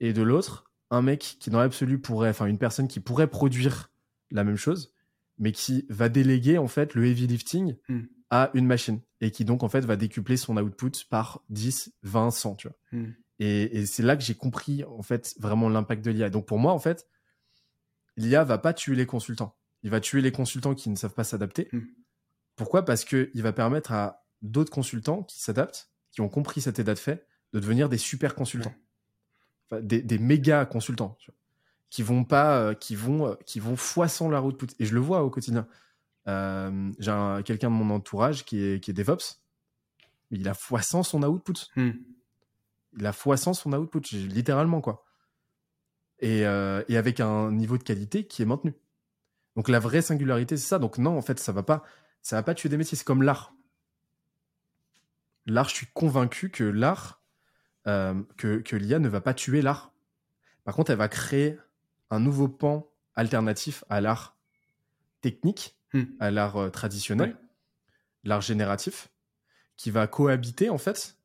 Et 0.00 0.14
de 0.14 0.22
l'autre, 0.22 0.70
un 0.90 1.02
mec 1.02 1.36
qui 1.40 1.50
dans 1.50 1.58
l'absolu 1.58 1.98
pourrait, 1.98 2.30
enfin 2.30 2.46
une 2.46 2.58
personne 2.58 2.88
qui 2.88 3.00
pourrait 3.00 3.26
produire 3.26 3.91
la 4.32 4.44
même 4.44 4.56
chose, 4.56 4.94
mais 5.38 5.52
qui 5.52 5.86
va 5.88 6.08
déléguer 6.08 6.58
en 6.58 6.68
fait 6.68 6.94
le 6.94 7.06
heavy 7.06 7.26
lifting 7.26 7.76
Hmm. 7.88 8.00
à 8.30 8.50
une 8.54 8.66
machine 8.66 9.00
et 9.20 9.30
qui 9.30 9.44
donc 9.44 9.62
en 9.62 9.68
fait 9.68 9.84
va 9.84 9.96
décupler 9.96 10.36
son 10.36 10.56
output 10.56 10.92
par 11.10 11.42
10, 11.50 11.92
20, 12.02 12.30
100, 12.30 12.54
tu 12.56 12.68
vois. 12.68 12.76
Hmm. 12.92 13.12
Et, 13.38 13.78
et 13.78 13.86
c'est 13.86 14.02
là 14.02 14.16
que 14.16 14.22
j'ai 14.22 14.34
compris 14.34 14.84
en 14.84 15.02
fait 15.02 15.34
vraiment 15.38 15.68
l'impact 15.68 16.04
de 16.04 16.10
l'IA. 16.10 16.30
Donc 16.30 16.46
pour 16.46 16.58
moi 16.58 16.72
en 16.72 16.78
fait, 16.78 17.06
l'IA 18.16 18.44
va 18.44 18.58
pas 18.58 18.72
tuer 18.72 18.94
les 18.96 19.06
consultants. 19.06 19.56
Il 19.82 19.90
va 19.90 20.00
tuer 20.00 20.20
les 20.20 20.32
consultants 20.32 20.74
qui 20.74 20.90
ne 20.90 20.96
savent 20.96 21.14
pas 21.14 21.24
s'adapter. 21.24 21.68
Hmm. 21.72 21.80
Pourquoi? 22.56 22.84
Parce 22.84 23.04
que 23.04 23.30
il 23.34 23.42
va 23.42 23.52
permettre 23.52 23.92
à 23.92 24.24
d'autres 24.42 24.70
consultants 24.72 25.22
qui 25.22 25.40
s'adaptent, 25.40 25.90
qui 26.10 26.20
ont 26.20 26.28
compris 26.28 26.60
cet 26.60 26.78
état 26.78 26.94
de 26.94 26.98
fait, 26.98 27.26
de 27.52 27.60
devenir 27.60 27.88
des 27.88 27.98
super 27.98 28.34
consultants, 28.34 28.74
Enfin, 29.70 29.80
des, 29.82 30.02
des 30.02 30.18
méga 30.18 30.66
consultants, 30.66 31.16
tu 31.20 31.30
vois, 31.30 31.36
qui 31.92 32.02
vont 32.02 32.24
pas, 32.24 32.56
euh, 32.58 32.72
qui 32.74 32.96
vont, 32.96 33.26
euh, 33.26 33.34
qui 33.44 33.60
vont 33.60 33.76
fois 33.76 34.08
100 34.08 34.30
leur 34.30 34.46
output. 34.46 34.68
Et 34.78 34.86
je 34.86 34.94
le 34.94 35.00
vois 35.00 35.22
au 35.24 35.28
quotidien. 35.28 35.68
Euh, 36.26 36.90
j'ai 36.98 37.10
un- 37.10 37.42
quelqu'un 37.42 37.68
de 37.68 37.74
mon 37.74 37.94
entourage 37.94 38.46
qui 38.46 38.64
est, 38.64 38.82
qui 38.82 38.92
est 38.92 38.94
DevOps, 38.94 39.42
il 40.30 40.48
a 40.48 40.54
fois 40.54 40.80
100 40.80 41.02
son 41.02 41.22
output. 41.22 41.52
Hmm. 41.76 41.90
Il 42.96 43.04
a 43.04 43.12
fois 43.12 43.36
100 43.36 43.52
son 43.52 43.74
output, 43.74 44.00
littéralement 44.10 44.80
quoi. 44.80 45.04
Et, 46.20 46.46
euh, 46.46 46.82
et 46.88 46.96
avec 46.96 47.20
un 47.20 47.52
niveau 47.52 47.76
de 47.76 47.82
qualité 47.82 48.26
qui 48.26 48.40
est 48.40 48.46
maintenu. 48.46 48.72
Donc 49.54 49.68
la 49.68 49.78
vraie 49.78 50.00
singularité, 50.00 50.56
c'est 50.56 50.66
ça. 50.68 50.78
Donc 50.78 50.96
non, 50.96 51.18
en 51.18 51.22
fait, 51.22 51.38
ça 51.38 51.52
va 51.52 51.62
pas, 51.62 51.82
ça 52.22 52.36
va 52.36 52.42
pas 52.42 52.54
tuer 52.54 52.70
des 52.70 52.78
métiers. 52.78 52.96
C'est 52.96 53.04
comme 53.04 53.22
l'art. 53.22 53.52
L'art, 55.44 55.68
je 55.68 55.74
suis 55.74 55.88
convaincu 55.92 56.48
que 56.50 56.64
l'art, 56.64 57.20
euh, 57.86 58.14
que, 58.38 58.60
que 58.60 58.76
l'IA 58.76 58.98
ne 58.98 59.08
va 59.10 59.20
pas 59.20 59.34
tuer 59.34 59.60
l'art. 59.60 59.92
Par 60.64 60.74
contre, 60.74 60.90
elle 60.90 60.96
va 60.96 61.08
créer 61.08 61.58
un 62.12 62.20
nouveau 62.20 62.48
pan 62.48 62.88
alternatif 63.14 63.84
à 63.88 64.00
l'art 64.00 64.36
technique, 65.20 65.76
Hmm. 65.94 66.04
à 66.20 66.30
l'art 66.30 66.56
euh, 66.56 66.70
traditionnel, 66.70 67.30
Ouais. 67.30 67.36
l'art 68.24 68.40
génératif, 68.40 69.10
qui 69.76 69.90
va 69.90 70.06
cohabiter 70.06 70.70
en 70.70 70.78
fait, 70.78 71.18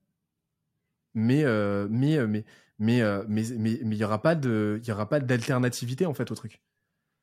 mais 1.14 1.44
euh, 1.46 1.88
mais 1.90 2.18
euh, 2.18 2.28
mais 2.28 2.46
mais 2.80 3.02
mais 3.28 3.44
mais 3.58 3.80
mais 3.84 3.96
il 3.96 4.00
y 4.00 4.04
aura 4.04 4.22
pas 4.22 4.36
de 4.36 4.80
il 4.82 4.88
y 4.88 4.92
aura 4.92 5.08
pas 5.10 5.20
d'alternativité 5.20 6.06
en 6.06 6.14
fait 6.14 6.32
au 6.32 6.36
truc. 6.36 6.62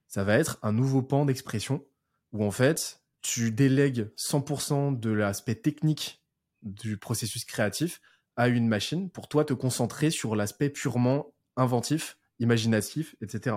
Ça 0.09 0.25
va 0.25 0.39
être 0.39 0.59
un 0.63 0.73
nouveau 0.73 1.03
pan 1.03 1.25
d'expression 1.27 1.85
où 2.33 2.45
en 2.45 2.51
fait 2.51 3.03
tu 3.21 3.51
délègues 3.53 4.11
100% 4.17 4.93
de 4.99 5.11
l'aspect 5.11 5.55
technique 5.55 6.25
du 6.63 6.97
processus 6.97 7.45
créatif 7.45 8.01
à 8.37 8.49
une 8.49 8.69
machine 8.69 9.11
pour 9.11 9.29
toi 9.29 9.45
te 9.45 9.55
concentrer 9.55 10.11
sur 10.11 10.35
l'aspect 10.37 10.71
purement 10.71 11.35
inventif, 11.57 12.19
imaginatif, 12.39 13.17
etc. 13.21 13.57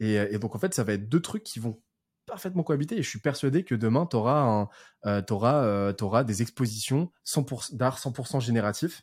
Et, 0.00 0.18
euh, 0.18 0.28
et 0.30 0.38
donc, 0.38 0.54
en 0.54 0.58
fait, 0.58 0.74
ça 0.74 0.84
va 0.84 0.92
être 0.92 1.08
deux 1.08 1.20
trucs 1.20 1.42
qui 1.42 1.58
vont 1.58 1.80
parfaitement 2.26 2.62
cohabiter. 2.62 2.96
Et 2.96 3.02
je 3.02 3.08
suis 3.08 3.18
persuadé 3.18 3.64
que 3.64 3.74
demain, 3.74 4.06
tu 4.06 4.16
auras, 4.16 4.68
euh, 5.06 6.22
des 6.24 6.42
expositions 6.42 7.10
100% 7.26 7.74
d'art 7.74 7.98
100% 7.98 8.40
génératif 8.40 9.02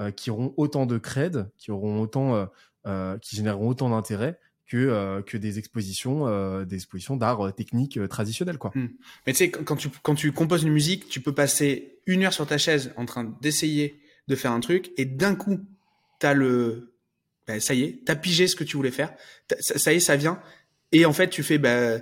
euh, 0.00 0.10
qui 0.10 0.30
auront 0.30 0.54
autant 0.56 0.86
de 0.86 0.98
cred, 0.98 1.50
qui, 1.58 1.70
auront 1.70 2.00
autant, 2.00 2.34
euh, 2.34 2.46
euh, 2.86 3.18
qui 3.18 3.36
généreront 3.36 3.68
autant 3.68 3.90
d'intérêt 3.90 4.38
que, 4.66 4.76
euh, 4.76 5.22
que 5.22 5.36
des 5.36 5.58
expositions 5.58 6.26
euh, 6.26 6.64
des 6.64 6.76
expositions 6.76 7.16
d'art 7.16 7.46
euh, 7.46 7.50
technique 7.52 7.98
euh, 7.98 8.08
traditionnel. 8.08 8.58
Quoi. 8.58 8.72
Mais 8.74 9.32
tu 9.32 9.34
sais, 9.34 9.50
quand 9.50 9.64
quand 9.64 9.76
tu, 9.76 9.90
quand 10.02 10.14
tu 10.14 10.32
composes 10.32 10.62
une 10.62 10.72
musique, 10.72 11.08
tu 11.08 11.20
peux 11.20 11.34
passer 11.34 11.98
une 12.06 12.24
heure 12.24 12.32
sur 12.32 12.46
ta 12.46 12.58
chaise 12.58 12.92
en 12.96 13.04
train 13.04 13.24
d'essayer 13.42 14.00
de 14.28 14.36
faire 14.36 14.52
un 14.52 14.60
truc 14.60 14.92
et 14.96 15.04
d'un 15.04 15.34
coup, 15.34 15.60
t'as 16.18 16.32
le, 16.32 16.93
bah, 17.46 17.60
ça 17.60 17.74
y 17.74 17.82
est, 17.82 18.00
t'as 18.04 18.16
pigé 18.16 18.46
ce 18.46 18.56
que 18.56 18.64
tu 18.64 18.76
voulais 18.76 18.90
faire. 18.90 19.14
Ça, 19.60 19.92
y 19.92 19.96
est, 19.96 20.00
ça 20.00 20.16
vient. 20.16 20.40
Et 20.92 21.04
en 21.06 21.12
fait, 21.12 21.28
tu 21.28 21.42
fais, 21.42 21.58
bah, 21.58 21.98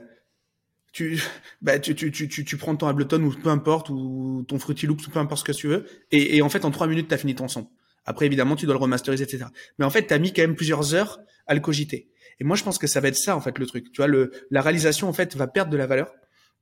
tu, 0.93 1.21
bah, 1.63 1.79
tu, 1.79 1.95
tu, 1.95 2.11
tu, 2.13 2.29
tu, 2.29 2.45
tu 2.45 2.57
prends 2.57 2.77
ton 2.77 2.87
Ableton 2.87 3.23
ou 3.23 3.33
peu 3.33 3.49
importe, 3.49 3.91
ou 3.91 4.45
ton 4.47 4.59
Fruity 4.59 4.87
Loops 4.87 5.07
ou 5.07 5.11
peu 5.11 5.19
importe 5.19 5.41
ce 5.41 5.53
que 5.53 5.57
tu 5.57 5.69
veux. 5.69 5.87
Et, 6.11 6.37
et 6.37 6.43
en 6.43 6.49
fait, 6.49 6.65
en 6.65 6.71
trois 6.71 6.87
minutes, 6.87 7.09
t'as 7.09 7.19
fini 7.19 7.35
ton 7.35 7.49
son. 7.49 7.69
Après, 8.05 8.27
évidemment, 8.27 8.57
tu 8.57 8.67
dois 8.67 8.75
le 8.75 8.81
remasteriser, 8.81 9.25
etc. 9.25 9.47
Mais 9.79 9.85
en 9.85 9.91
fait, 9.91 10.07
t'as 10.07 10.19
mis 10.19 10.33
quand 10.33 10.43
même 10.43 10.57
plusieurs 10.57 10.95
heures 10.95 11.21
à 11.47 11.55
le 11.55 11.61
cogiter. 11.61 12.11
Et 12.41 12.45
moi, 12.45 12.57
je 12.57 12.65
pense 12.65 12.79
que 12.79 12.87
ça 12.87 13.01
va 13.01 13.09
être 13.09 13.17
ça, 13.17 13.37
en 13.37 13.41
fait, 13.41 13.59
le 13.59 13.67
truc. 13.67 13.93
Tu 13.93 13.99
vois, 13.99 14.09
le, 14.09 14.33
la 14.51 14.61
réalisation, 14.63 15.09
en 15.09 15.13
fait, 15.13 15.37
va 15.37 15.47
perdre 15.47 15.71
de 15.71 15.77
la 15.77 15.87
valeur. 15.87 16.13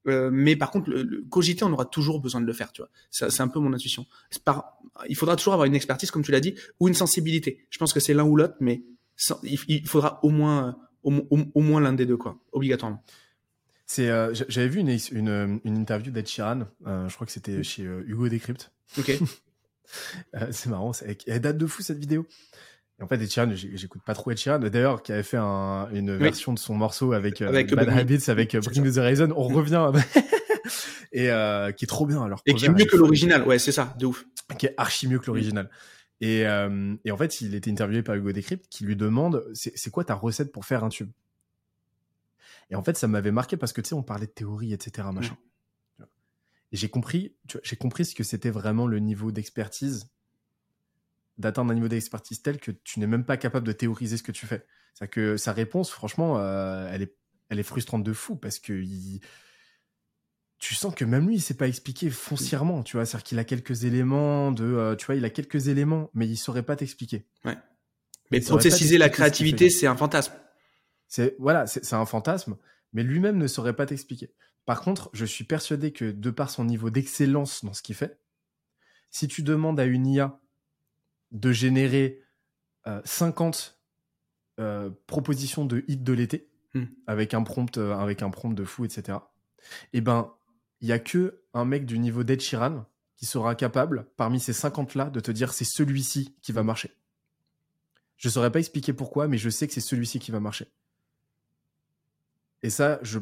Euh, 0.06 0.30
mais 0.32 0.56
par 0.56 0.70
contre, 0.70 0.88
le, 0.90 1.02
le 1.02 1.22
cogiter, 1.28 1.64
on 1.64 1.72
aura 1.72 1.84
toujours 1.84 2.20
besoin 2.20 2.40
de 2.40 2.46
le 2.46 2.52
faire, 2.52 2.72
tu 2.72 2.80
vois. 2.82 2.90
C'est 3.10 3.40
un 3.40 3.48
peu 3.48 3.58
mon 3.60 3.72
intuition. 3.72 4.06
Par, 4.44 4.78
il 5.08 5.16
faudra 5.16 5.36
toujours 5.36 5.52
avoir 5.52 5.66
une 5.66 5.74
expertise, 5.74 6.10
comme 6.10 6.22
tu 6.22 6.32
l'as 6.32 6.40
dit, 6.40 6.54
ou 6.80 6.88
une 6.88 6.94
sensibilité. 6.94 7.66
Je 7.70 7.78
pense 7.78 7.92
que 7.92 8.00
c'est 8.00 8.14
l'un 8.14 8.24
ou 8.24 8.34
l'autre, 8.36 8.54
mais 8.60 8.82
sans- 9.16 9.38
il, 9.42 9.58
il 9.68 9.86
faudra 9.86 10.18
au 10.22 10.30
moins, 10.30 10.78
au, 11.02 11.10
mo- 11.10 11.26
au, 11.30 11.38
au 11.54 11.60
moins 11.60 11.80
l'un 11.80 11.92
des 11.92 12.06
deux, 12.06 12.16
quoi, 12.16 12.38
obligatoirement. 12.52 13.02
C'est, 13.86 14.08
euh, 14.08 14.32
J'avais 14.48 14.68
vu 14.68 14.80
une, 14.80 14.96
une, 15.12 15.60
une 15.64 15.76
interview 15.76 16.12
d'Ed 16.12 16.26
Sheeran, 16.28 16.60
euh, 16.86 17.08
je 17.08 17.14
crois 17.14 17.26
que 17.26 17.32
c'était 17.32 17.62
chez 17.62 17.84
euh, 17.84 18.02
Hugo 18.06 18.28
Décrypte. 18.28 18.72
Ok. 18.98 19.12
Euh, 20.36 20.46
c'est 20.52 20.68
marrant, 20.68 20.92
elle 21.26 21.40
date 21.40 21.58
de 21.58 21.66
fou 21.66 21.82
cette 21.82 21.98
vidéo. 21.98 22.24
Et 23.00 23.02
en 23.02 23.06
fait, 23.08 23.16
Ed 23.22 23.30
Sheeran, 23.30 23.50
j'écoute 23.54 24.02
pas 24.04 24.14
trop 24.14 24.30
Ed 24.30 24.36
Sheeran, 24.38 24.58
d'ailleurs, 24.58 25.02
qui 25.02 25.12
avait 25.12 25.22
fait 25.22 25.38
un- 25.38 25.88
une 25.92 26.14
version 26.16 26.52
de 26.52 26.58
son 26.58 26.74
morceau 26.74 27.12
avec, 27.14 27.40
euh, 27.40 27.48
Avec 27.48 27.74
Bad 27.74 27.88
Habits, 27.88 28.30
avec 28.30 28.54
euh, 28.54 28.60
Bring 28.60 28.82
Me 28.84 28.92
the 28.92 28.98
Horizon. 28.98 29.32
On 29.36 29.48
revient, 29.48 29.90
et 31.12 31.30
euh, 31.30 31.72
qui 31.72 31.84
est 31.84 31.88
trop 31.88 32.06
bien. 32.06 32.22
Alors, 32.22 32.42
Et 32.46 32.54
qui 32.54 32.66
est 32.66 32.68
mieux 32.68 32.84
que 32.84 32.96
l'original, 32.96 33.46
ouais, 33.46 33.58
c'est 33.58 33.72
ça, 33.72 33.94
de 33.98 34.06
ouf. 34.06 34.26
qui 34.58 34.66
est 34.66 34.74
archi 34.76 35.08
mieux 35.08 35.18
que 35.18 35.26
l'original. 35.26 35.70
Et, 36.20 36.46
euh, 36.46 36.94
et 37.06 37.10
en 37.10 37.16
fait, 37.16 37.40
il 37.40 37.54
était 37.54 37.70
interviewé 37.70 38.02
par 38.02 38.14
Hugo 38.14 38.32
Décrypte 38.32 38.66
qui 38.68 38.84
lui 38.84 38.94
demande 38.96 39.44
c'est 39.54 39.90
quoi 39.90 40.04
ta 40.04 40.14
recette 40.14 40.52
pour 40.52 40.66
faire 40.66 40.84
un 40.84 40.90
tube? 40.90 41.10
Et 42.68 42.74
en 42.76 42.82
fait, 42.82 42.96
ça 42.98 43.08
m'avait 43.08 43.32
marqué 43.32 43.56
parce 43.56 43.72
que 43.72 43.80
tu 43.80 43.88
sais, 43.88 43.94
on 43.94 44.02
parlait 44.02 44.26
de 44.26 44.30
théorie, 44.32 44.74
etc. 44.74 45.08
Machin. 45.12 45.36
Tu 45.96 46.02
vois. 46.02 46.08
Et 46.72 46.76
j'ai 46.76 46.90
compris, 46.90 47.34
j'ai 47.62 47.76
compris 47.76 48.04
ce 48.04 48.14
que 48.14 48.22
c'était 48.22 48.50
vraiment 48.50 48.86
le 48.86 48.98
niveau 48.98 49.32
d'expertise, 49.32 50.08
d'atteindre 51.40 51.72
un 51.72 51.74
niveau 51.74 51.88
d'expertise 51.88 52.42
tel 52.42 52.58
que 52.58 52.70
tu 52.70 53.00
n'es 53.00 53.06
même 53.06 53.24
pas 53.24 53.36
capable 53.36 53.66
de 53.66 53.72
théoriser 53.72 54.16
ce 54.16 54.22
que 54.22 54.32
tu 54.32 54.46
fais. 54.46 54.64
C'est 54.94 55.08
que 55.08 55.36
sa 55.36 55.52
réponse, 55.52 55.90
franchement, 55.90 56.38
euh, 56.38 56.88
elle 56.92 57.02
est, 57.02 57.16
elle 57.48 57.58
est 57.58 57.64
frustrante 57.64 58.04
de 58.04 58.12
fou 58.12 58.36
parce 58.36 58.58
que 58.58 58.72
il, 58.72 59.20
tu 60.60 60.74
sens 60.74 60.94
que 60.94 61.04
même 61.04 61.26
lui, 61.26 61.36
il 61.36 61.40
sait 61.40 61.54
pas 61.54 61.66
expliquer 61.66 62.10
foncièrement, 62.10 62.82
tu 62.82 62.96
vois. 62.96 63.06
C'est-à-dire 63.06 63.24
qu'il 63.24 63.38
a 63.38 63.44
quelques 63.44 63.84
éléments 63.84 64.52
de, 64.52 64.64
euh, 64.64 64.94
tu 64.94 65.06
vois, 65.06 65.14
il 65.14 65.24
a 65.24 65.30
quelques 65.30 65.68
éléments, 65.68 66.10
mais 66.14 66.28
il 66.28 66.36
saurait 66.36 66.62
pas 66.62 66.76
t'expliquer. 66.76 67.26
Mais 68.30 68.40
saurait 68.40 68.58
pas 68.58 68.68
processiser 68.68 68.98
la 68.98 69.08
créativité, 69.08 69.70
c'est 69.70 69.86
un 69.86 69.96
fantasme. 69.96 70.34
C'est 71.08 71.34
voilà, 71.40 71.66
c'est 71.66 71.94
un 71.94 72.06
fantasme, 72.06 72.56
mais 72.92 73.02
lui-même 73.02 73.38
ne 73.38 73.48
saurait 73.48 73.74
pas 73.74 73.86
t'expliquer. 73.86 74.32
Par 74.66 74.82
contre, 74.82 75.10
je 75.12 75.24
suis 75.24 75.44
persuadé 75.44 75.92
que 75.92 76.04
de 76.12 76.30
par 76.30 76.50
son 76.50 76.64
niveau 76.64 76.90
d'excellence 76.90 77.64
dans 77.64 77.72
ce 77.72 77.82
qu'il 77.82 77.96
fait, 77.96 78.20
si 79.10 79.26
tu 79.26 79.42
demandes 79.42 79.80
à 79.80 79.84
une 79.84 80.06
IA 80.06 80.38
de 81.32 81.52
générer 81.52 82.22
euh, 82.86 83.00
50 83.04 83.78
euh, 84.58 84.90
propositions 85.06 85.64
de 85.64 85.84
hits 85.88 85.96
de 85.96 86.12
l'été 86.12 86.50
Hmm. 86.72 86.84
avec 87.08 87.34
un 87.34 87.42
prompt, 87.42 87.78
euh, 87.78 87.96
avec 87.96 88.22
un 88.22 88.30
prompt 88.30 88.54
de 88.54 88.64
fou, 88.64 88.84
etc. 88.84 89.18
Eh 89.92 90.00
ben, 90.00 90.32
il 90.80 90.86
y 90.86 90.92
a 90.92 91.00
que 91.00 91.42
un 91.52 91.64
mec 91.64 91.84
du 91.84 91.98
niveau 91.98 92.22
d'Ed 92.22 92.40
Sheeran 92.40 92.86
qui 93.16 93.26
sera 93.26 93.56
capable, 93.56 94.06
parmi 94.16 94.38
ces 94.38 94.52
50 94.52 94.94
là, 94.94 95.10
de 95.10 95.18
te 95.18 95.32
dire 95.32 95.52
c'est 95.52 95.64
celui-ci 95.64 96.36
qui 96.42 96.52
va 96.52 96.62
marcher. 96.62 96.94
Je 98.18 98.28
saurais 98.28 98.52
pas 98.52 98.60
expliquer 98.60 98.92
pourquoi, 98.92 99.26
mais 99.26 99.36
je 99.36 99.50
sais 99.50 99.66
que 99.66 99.74
c'est 99.74 99.80
celui-ci 99.80 100.20
qui 100.20 100.30
va 100.30 100.38
marcher. 100.38 100.68
Et 102.62 102.70
ça, 102.70 103.00
je, 103.02 103.18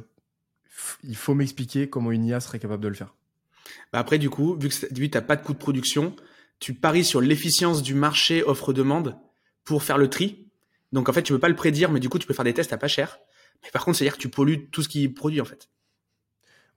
il 1.02 1.16
faut 1.16 1.34
m'expliquer 1.34 1.88
comment 1.88 2.12
une 2.12 2.26
IA 2.26 2.40
serait 2.40 2.58
capable 2.58 2.82
de 2.82 2.88
le 2.88 2.94
faire. 2.94 3.14
Bah 3.94 4.00
après, 4.00 4.18
du 4.18 4.28
coup, 4.28 4.58
vu 4.58 4.68
que 4.68 4.86
que 4.86 5.06
t'as 5.06 5.22
pas 5.22 5.36
de 5.36 5.42
coût 5.42 5.54
de 5.54 5.58
production, 5.58 6.14
tu 6.60 6.74
paries 6.74 7.04
sur 7.04 7.20
l'efficience 7.20 7.82
du 7.82 7.94
marché 7.94 8.42
offre-demande 8.42 9.18
pour 9.64 9.82
faire 9.82 9.98
le 9.98 10.08
tri. 10.10 10.48
Donc 10.92 11.08
en 11.08 11.12
fait, 11.12 11.22
tu 11.22 11.32
peux 11.32 11.38
pas 11.38 11.48
le 11.48 11.56
prédire, 11.56 11.90
mais 11.90 12.00
du 12.00 12.08
coup, 12.08 12.18
tu 12.18 12.26
peux 12.26 12.34
faire 12.34 12.44
des 12.44 12.54
tests 12.54 12.72
à 12.72 12.78
pas 12.78 12.88
cher. 12.88 13.18
Mais 13.62 13.70
par 13.70 13.84
contre, 13.84 13.98
c'est-à-dire 13.98 14.16
que 14.16 14.22
tu 14.22 14.28
pollues 14.28 14.68
tout 14.70 14.82
ce 14.82 14.88
qui 14.88 15.04
est 15.04 15.08
produit 15.08 15.40
en 15.40 15.44
fait. 15.44 15.68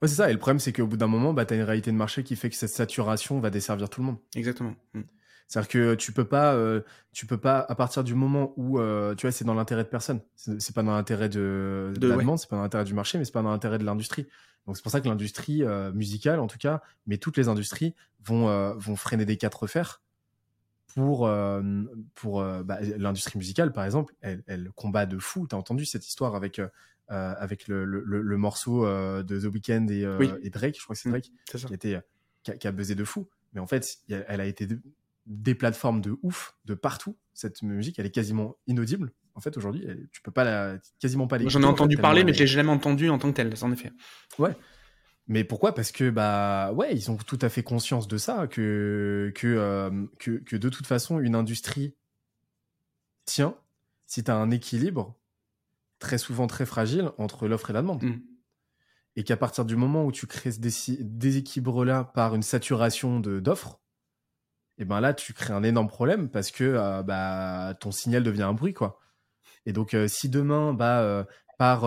Ouais, 0.00 0.08
c'est 0.08 0.16
ça. 0.16 0.30
Et 0.30 0.32
le 0.32 0.38
problème, 0.38 0.58
c'est 0.58 0.72
qu'au 0.72 0.86
bout 0.86 0.96
d'un 0.96 1.06
moment, 1.06 1.32
bah, 1.32 1.46
tu 1.46 1.54
as 1.54 1.56
une 1.56 1.62
réalité 1.62 1.92
de 1.92 1.96
marché 1.96 2.24
qui 2.24 2.34
fait 2.34 2.50
que 2.50 2.56
cette 2.56 2.70
saturation 2.70 3.38
va 3.38 3.50
desservir 3.50 3.88
tout 3.88 4.00
le 4.00 4.06
monde. 4.06 4.18
Exactement. 4.34 4.74
Mm. 4.94 5.02
C'est-à-dire 5.52 5.68
que 5.68 5.94
tu 5.96 6.12
peux 6.12 6.24
pas, 6.24 6.54
euh, 6.54 6.80
tu 7.12 7.26
peux 7.26 7.36
pas, 7.36 7.58
à 7.60 7.74
partir 7.74 8.02
du 8.04 8.14
moment 8.14 8.54
où, 8.56 8.78
euh, 8.78 9.14
tu 9.14 9.26
vois, 9.26 9.32
c'est 9.32 9.44
dans 9.44 9.52
l'intérêt 9.52 9.84
de 9.84 9.88
personne. 9.90 10.20
C'est 10.34 10.74
pas 10.74 10.82
dans 10.82 10.94
l'intérêt 10.94 11.28
de, 11.28 11.92
de, 11.94 12.00
De- 12.00 12.08
la 12.08 12.16
ouais. 12.16 12.22
demande, 12.22 12.38
c'est 12.38 12.48
pas 12.48 12.56
dans 12.56 12.62
l'intérêt 12.62 12.84
du 12.84 12.94
marché, 12.94 13.18
mais 13.18 13.26
c'est 13.26 13.32
pas 13.32 13.42
dans 13.42 13.50
l'intérêt 13.50 13.76
de 13.76 13.84
l'industrie. 13.84 14.26
Donc 14.66 14.76
c'est 14.78 14.82
pour 14.82 14.90
ça 14.92 15.02
que 15.02 15.08
l'industrie 15.08 15.62
euh, 15.62 15.92
musicale, 15.92 16.40
en 16.40 16.46
tout 16.46 16.56
cas, 16.56 16.80
mais 17.06 17.18
toutes 17.18 17.36
les 17.36 17.48
industries 17.48 17.94
vont, 18.24 18.48
euh, 18.48 18.72
vont 18.78 18.96
freiner 18.96 19.26
des 19.26 19.36
quatre 19.36 19.66
fers 19.66 20.00
pour, 20.94 21.26
euh, 21.26 21.60
pour 22.14 22.42
bah, 22.64 22.78
l'industrie 22.96 23.36
musicale, 23.38 23.72
par 23.72 23.84
exemple. 23.84 24.14
Elle, 24.22 24.42
elle 24.46 24.70
combat 24.74 25.04
de 25.04 25.18
fou. 25.18 25.46
T'as 25.46 25.58
entendu 25.58 25.84
cette 25.84 26.06
histoire 26.08 26.34
avec, 26.34 26.62
avec 27.08 27.68
le, 27.68 27.84
le, 27.84 28.02
le- 28.06 28.22
le 28.22 28.36
morceau 28.38 28.86
de 28.86 29.38
The 29.40 29.52
Weeknd 29.52 29.86
et, 29.90 30.06
Oui. 30.18 30.30
et 30.42 30.48
Drake, 30.48 30.76
je 30.78 30.82
crois 30.84 30.94
que 30.96 31.00
c'est 31.02 31.08
Mm. 31.10 31.12
Drake 31.12 31.30
qui 31.46 31.66
a 31.66 31.74
été 31.74 32.00
qui 32.42 32.50
a, 32.52 32.56
qui 32.56 32.66
a 32.66 32.72
buzzé 32.72 32.94
de 32.94 33.04
fou. 33.04 33.28
Mais 33.52 33.60
en 33.60 33.66
fait, 33.66 33.98
elle 34.08 34.40
a 34.40 34.46
été 34.46 34.66
des 35.26 35.54
plateformes 35.54 36.00
de 36.00 36.16
ouf 36.22 36.56
de 36.64 36.74
partout. 36.74 37.16
Cette 37.34 37.62
musique, 37.62 37.98
elle 37.98 38.06
est 38.06 38.10
quasiment 38.10 38.56
inaudible. 38.66 39.12
En 39.34 39.40
fait, 39.40 39.56
aujourd'hui, 39.56 39.86
tu 40.12 40.20
peux 40.20 40.30
pas 40.30 40.44
la, 40.44 40.78
quasiment 41.00 41.26
pas 41.26 41.38
l'écouter. 41.38 41.54
J'en 41.54 41.62
ai 41.62 41.64
en 41.64 41.68
fait, 41.68 41.72
entendu 41.74 41.96
parler, 41.96 42.24
mais 42.24 42.34
je 42.34 42.40
l'ai 42.40 42.46
jamais 42.46 42.70
entendu 42.70 43.08
en 43.08 43.18
tant 43.18 43.30
que 43.30 43.36
tel, 43.36 43.52
en 43.62 43.72
effet. 43.72 43.92
Mais 45.28 45.44
pourquoi? 45.44 45.74
Parce 45.74 45.92
que 45.92 46.10
bah 46.10 46.72
ouais, 46.72 46.94
ils 46.94 47.10
ont 47.10 47.16
tout 47.16 47.38
à 47.40 47.48
fait 47.48 47.62
conscience 47.62 48.08
de 48.08 48.18
ça, 48.18 48.46
que 48.48 49.32
que 49.34 49.46
euh, 49.46 50.06
que, 50.18 50.32
que 50.32 50.56
de 50.56 50.68
toute 50.68 50.86
façon, 50.86 51.20
une 51.20 51.34
industrie 51.34 51.94
tient 53.24 53.56
si 54.06 54.24
tu 54.24 54.30
as 54.30 54.36
un 54.36 54.50
équilibre 54.50 55.18
très 56.00 56.18
souvent 56.18 56.48
très 56.48 56.66
fragile 56.66 57.12
entre 57.18 57.46
l'offre 57.46 57.70
et 57.70 57.72
la 57.72 57.82
demande. 57.82 58.02
Mm. 58.02 58.20
et 59.14 59.24
qu'à 59.24 59.36
partir 59.36 59.64
du 59.64 59.76
moment 59.76 60.04
où 60.04 60.12
tu 60.12 60.26
crées 60.26 60.50
ce 60.50 60.58
déséquilibre-là 60.58 62.04
par 62.04 62.34
une 62.34 62.42
saturation 62.42 63.20
de- 63.20 63.40
d'offres, 63.40 63.80
et 64.78 64.84
ben 64.84 65.00
là, 65.00 65.14
tu 65.14 65.32
crées 65.32 65.52
un 65.52 65.62
énorme 65.62 65.88
problème 65.88 66.28
parce 66.30 66.50
que 66.50 66.64
euh, 66.64 67.02
bah, 67.02 67.74
ton 67.80 67.90
signal 67.90 68.22
devient 68.22 68.42
un 68.42 68.54
bruit, 68.54 68.74
quoi. 68.74 68.98
Et 69.66 69.72
donc, 69.72 69.94
euh, 69.94 70.08
si 70.08 70.28
demain, 70.28 70.72
bah, 70.74 71.00
euh, 71.02 71.24
par, 71.58 71.80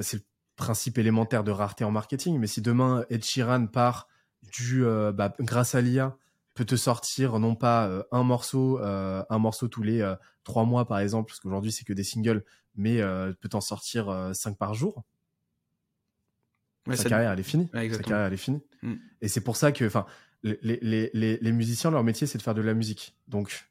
c'est 0.00 0.16
le 0.18 0.22
principe 0.56 0.98
élémentaire 0.98 1.44
de 1.44 1.50
rareté 1.50 1.84
en 1.84 1.90
marketing, 1.90 2.38
mais 2.38 2.46
si 2.46 2.60
demain 2.60 3.04
Ed 3.10 3.24
Sheeran 3.24 3.66
part 3.66 4.08
du, 4.52 4.84
bah, 5.14 5.32
grâce 5.40 5.74
à 5.74 5.80
l'IA, 5.80 6.16
peut 6.54 6.64
te 6.64 6.76
sortir 6.76 7.38
non 7.40 7.54
pas 7.56 7.90
un 8.12 8.22
morceau, 8.22 8.78
un 8.82 9.38
morceau 9.38 9.68
tous 9.68 9.82
les 9.82 10.14
trois 10.44 10.64
mois 10.64 10.86
par 10.86 10.98
exemple, 10.98 11.28
parce 11.30 11.40
qu'aujourd'hui 11.40 11.72
c'est 11.72 11.84
que 11.84 11.92
des 11.94 12.04
singles, 12.04 12.44
mais 12.76 13.00
peut 13.40 13.48
t'en 13.48 13.60
sortir 13.62 14.30
cinq 14.34 14.58
par 14.58 14.74
jour 14.74 15.02
Ouais, 16.86 16.96
sa 16.96 17.04
ça- 17.04 17.08
carrière 17.08 17.32
elle 17.32 17.40
est 17.40 17.44
finie. 17.44 17.70
Ouais, 17.72 17.90
sa 17.90 18.02
carrière 18.02 18.26
elle 18.26 18.34
est 18.34 18.36
finie. 18.36 18.62
Mm. 18.82 18.94
Et 19.22 19.28
c'est 19.28 19.40
pour 19.40 19.56
ça 19.56 19.72
que, 19.72 19.86
enfin, 19.86 20.04
les, 20.44 20.78
les, 20.82 21.10
les, 21.12 21.38
les 21.38 21.52
musiciens, 21.52 21.90
leur 21.90 22.04
métier, 22.04 22.26
c'est 22.28 22.38
de 22.38 22.42
faire 22.42 22.54
de 22.54 22.62
la 22.62 22.74
musique. 22.74 23.16
Donc, 23.26 23.68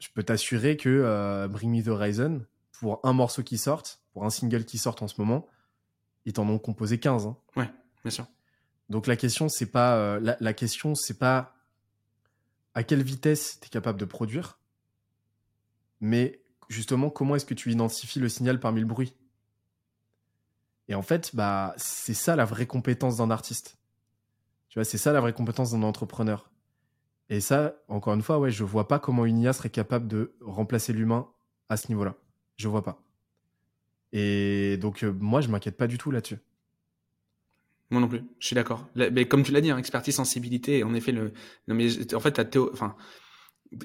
je 0.00 0.08
peux 0.14 0.22
t'assurer 0.22 0.76
que 0.76 0.88
euh, 0.88 1.48
Bring 1.48 1.74
Me 1.74 1.82
the 1.82 1.88
Horizon, 1.88 2.44
pour 2.72 3.00
un 3.04 3.12
morceau 3.12 3.42
qui 3.42 3.56
sorte, 3.58 4.00
pour 4.12 4.24
un 4.24 4.30
single 4.30 4.64
qui 4.64 4.76
sort 4.78 4.96
en 5.02 5.08
ce 5.08 5.14
moment, 5.18 5.48
ils 6.26 6.32
t'en 6.34 6.46
ont 6.48 6.58
composé 6.58 6.98
15. 7.00 7.26
hein. 7.26 7.36
Bien 8.04 8.10
sûr. 8.10 8.26
Donc 8.90 9.06
la 9.06 9.16
question, 9.16 9.48
c'est 9.48 9.70
pas 9.70 9.96
euh, 9.96 10.20
la, 10.20 10.36
la 10.40 10.52
question, 10.52 10.94
c'est 10.94 11.18
pas 11.18 11.54
à 12.74 12.82
quelle 12.84 13.02
vitesse 13.02 13.58
tu 13.60 13.66
es 13.66 13.70
capable 13.70 13.98
de 13.98 14.04
produire, 14.04 14.58
mais 16.00 16.40
justement 16.68 17.10
comment 17.10 17.34
est-ce 17.36 17.46
que 17.46 17.54
tu 17.54 17.72
identifies 17.72 18.20
le 18.20 18.28
signal 18.28 18.60
parmi 18.60 18.80
le 18.80 18.86
bruit? 18.86 19.14
Et 20.88 20.94
en 20.94 21.02
fait, 21.02 21.34
bah 21.34 21.74
c'est 21.76 22.14
ça 22.14 22.36
la 22.36 22.44
vraie 22.44 22.66
compétence 22.66 23.16
d'un 23.18 23.30
artiste. 23.30 23.77
Tu 24.68 24.78
vois, 24.78 24.84
c'est 24.84 24.98
ça 24.98 25.12
la 25.12 25.20
vraie 25.20 25.32
compétence 25.32 25.72
d'un 25.72 25.82
entrepreneur. 25.82 26.50
Et 27.30 27.40
ça, 27.40 27.76
encore 27.88 28.14
une 28.14 28.22
fois, 28.22 28.38
ouais, 28.40 28.50
je 28.52 28.64
vois 28.64 28.88
pas 28.88 28.98
comment 29.00 29.26
une 29.26 29.38
IA 29.40 29.52
serait 29.54 29.70
capable 29.70 30.08
de 30.08 30.34
remplacer 30.42 30.92
l'humain 30.92 31.28
à 31.70 31.76
ce 31.78 31.88
niveau-là. 31.88 32.16
Je 32.56 32.68
vois 32.68 32.82
pas. 32.84 33.02
Et 34.12 34.76
donc 34.80 35.02
euh, 35.02 35.12
moi, 35.12 35.40
je 35.40 35.48
m'inquiète 35.48 35.76
pas 35.78 35.86
du 35.86 35.96
tout 35.98 36.10
là-dessus. 36.10 36.38
Moi 37.90 38.00
non 38.02 38.08
plus, 38.08 38.22
je 38.38 38.46
suis 38.46 38.54
d'accord. 38.54 38.86
Mais 38.96 39.26
comme 39.26 39.42
tu 39.42 39.52
l'as 39.52 39.62
dit, 39.62 39.70
hein, 39.70 39.78
expertise, 39.78 40.14
sensibilité, 40.14 40.84
en 40.84 40.92
effet, 40.94 41.10
le. 41.12 41.32
Non, 41.68 41.74
mais 41.74 42.14
en 42.14 42.20
fait, 42.20 42.36
la 42.36 42.44
théo. 42.44 42.70
Enfin, 42.74 42.96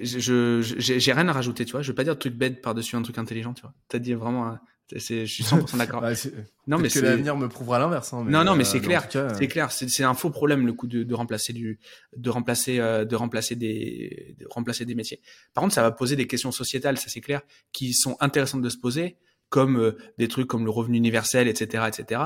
je, 0.01 0.19
je- 0.19 0.61
j'ai 0.61 0.99
j'ai 0.99 1.13
rien 1.13 1.27
à 1.29 1.33
rajouter, 1.33 1.65
tu 1.65 1.73
vois. 1.73 1.81
Je 1.83 1.91
vais 1.91 1.95
pas 1.95 2.03
dire 2.05 2.15
de 2.15 2.19
truc 2.19 2.35
bête 2.35 2.61
par-dessus 2.61 2.95
un 2.97 3.03
truc 3.03 3.17
intelligent, 3.19 3.53
tu 3.53 3.63
vois. 3.63 3.73
T'as 3.89 3.99
dit 3.99 4.13
vraiment. 4.15 4.47
c'est- 4.51 4.59
je 4.91 5.25
suis 5.25 5.43
100% 5.43 5.77
d'accord. 5.77 6.01
Bah, 6.01 6.13
c'est- 6.15 6.33
non, 6.67 6.77
mais 6.77 6.87
que 6.87 6.93
c'est. 6.93 7.01
l'avenir 7.01 7.35
me 7.37 7.47
prouvera 7.49 7.79
l'inverse. 7.79 8.13
hein, 8.13 8.25
Non, 8.27 8.43
non, 8.43 8.55
mais 8.55 8.63
euh, 8.63 8.65
c'est 8.65 8.79
en 8.79 8.81
clair, 8.81 9.07
C'est 9.37 9.47
clair, 9.47 9.71
c'est 9.71 9.89
c'est 9.89 10.03
un 10.03 10.13
faux 10.13 10.29
problème 10.29 10.65
le 10.65 10.73
coup 10.73 10.87
de, 10.87 11.03
de 11.03 11.13
remplacer 11.15 11.53
du, 11.53 11.79
de 12.15 12.29
remplacer, 12.29 12.79
euh, 12.79 13.05
de 13.05 13.15
remplacer 13.15 13.55
des, 13.55 14.35
de 14.39 14.45
remplacer 14.49 14.85
des 14.85 14.95
métiers. 14.95 15.21
Par 15.53 15.61
contre, 15.63 15.73
ça 15.73 15.81
va 15.81 15.91
poser 15.91 16.15
des 16.15 16.27
questions 16.27 16.51
sociétales, 16.51 16.97
ça 16.97 17.09
c'est 17.09 17.21
clair, 17.21 17.41
qui 17.71 17.93
sont 17.93 18.17
intéressantes 18.19 18.61
de 18.61 18.69
se 18.69 18.77
poser, 18.77 19.17
comme 19.49 19.77
euh, 19.79 19.97
des 20.17 20.27
trucs 20.27 20.47
comme 20.47 20.63
le 20.65 20.71
revenu 20.71 20.97
universel, 20.97 21.47
etc., 21.47 21.83
etc. 21.87 22.21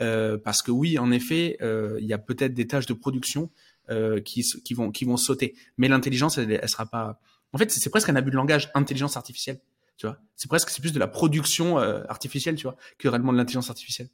Euh, 0.00 0.38
parce 0.38 0.62
que 0.62 0.70
oui, 0.70 0.98
en 0.98 1.10
effet, 1.12 1.56
euh, 1.62 1.96
il 2.00 2.06
y 2.06 2.12
a 2.12 2.18
peut-être 2.18 2.54
des 2.54 2.66
tâches 2.66 2.86
de 2.86 2.94
production 2.94 3.50
euh, 3.90 4.20
qui, 4.20 4.42
qui 4.64 4.74
vont, 4.74 4.90
qui 4.90 5.04
vont 5.04 5.16
sauter, 5.16 5.54
mais 5.76 5.88
l'intelligence, 5.88 6.38
elle, 6.38 6.50
elle 6.62 6.68
sera 6.68 6.86
pas. 6.86 7.20
En 7.52 7.58
fait, 7.58 7.70
c'est 7.70 7.80
c'est 7.80 7.90
presque 7.90 8.08
un 8.08 8.16
abus 8.16 8.30
de 8.30 8.36
langage, 8.36 8.70
intelligence 8.74 9.16
artificielle. 9.16 9.60
Tu 10.02 10.08
vois, 10.08 10.18
c'est 10.34 10.48
presque, 10.48 10.70
c'est 10.70 10.80
plus 10.80 10.92
de 10.92 10.98
la 10.98 11.06
production 11.06 11.78
euh, 11.78 12.02
artificielle, 12.08 12.56
tu 12.56 12.64
vois, 12.64 12.76
que 12.98 13.06
réellement 13.06 13.32
de 13.32 13.36
l'intelligence 13.38 13.70
artificielle. 13.70 14.08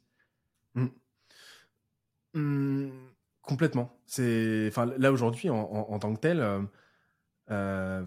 hum, 2.33 2.91
complètement. 3.41 3.99
C'est, 4.05 4.67
enfin, 4.69 4.85
là 4.97 5.11
aujourd'hui, 5.11 5.49
en, 5.49 5.55
en- 5.57 5.91
en 5.93 5.99
tant 5.99 6.13
que 6.13 6.19
tel, 6.19 6.39
euh, 6.41 6.61
euh, 7.51 8.05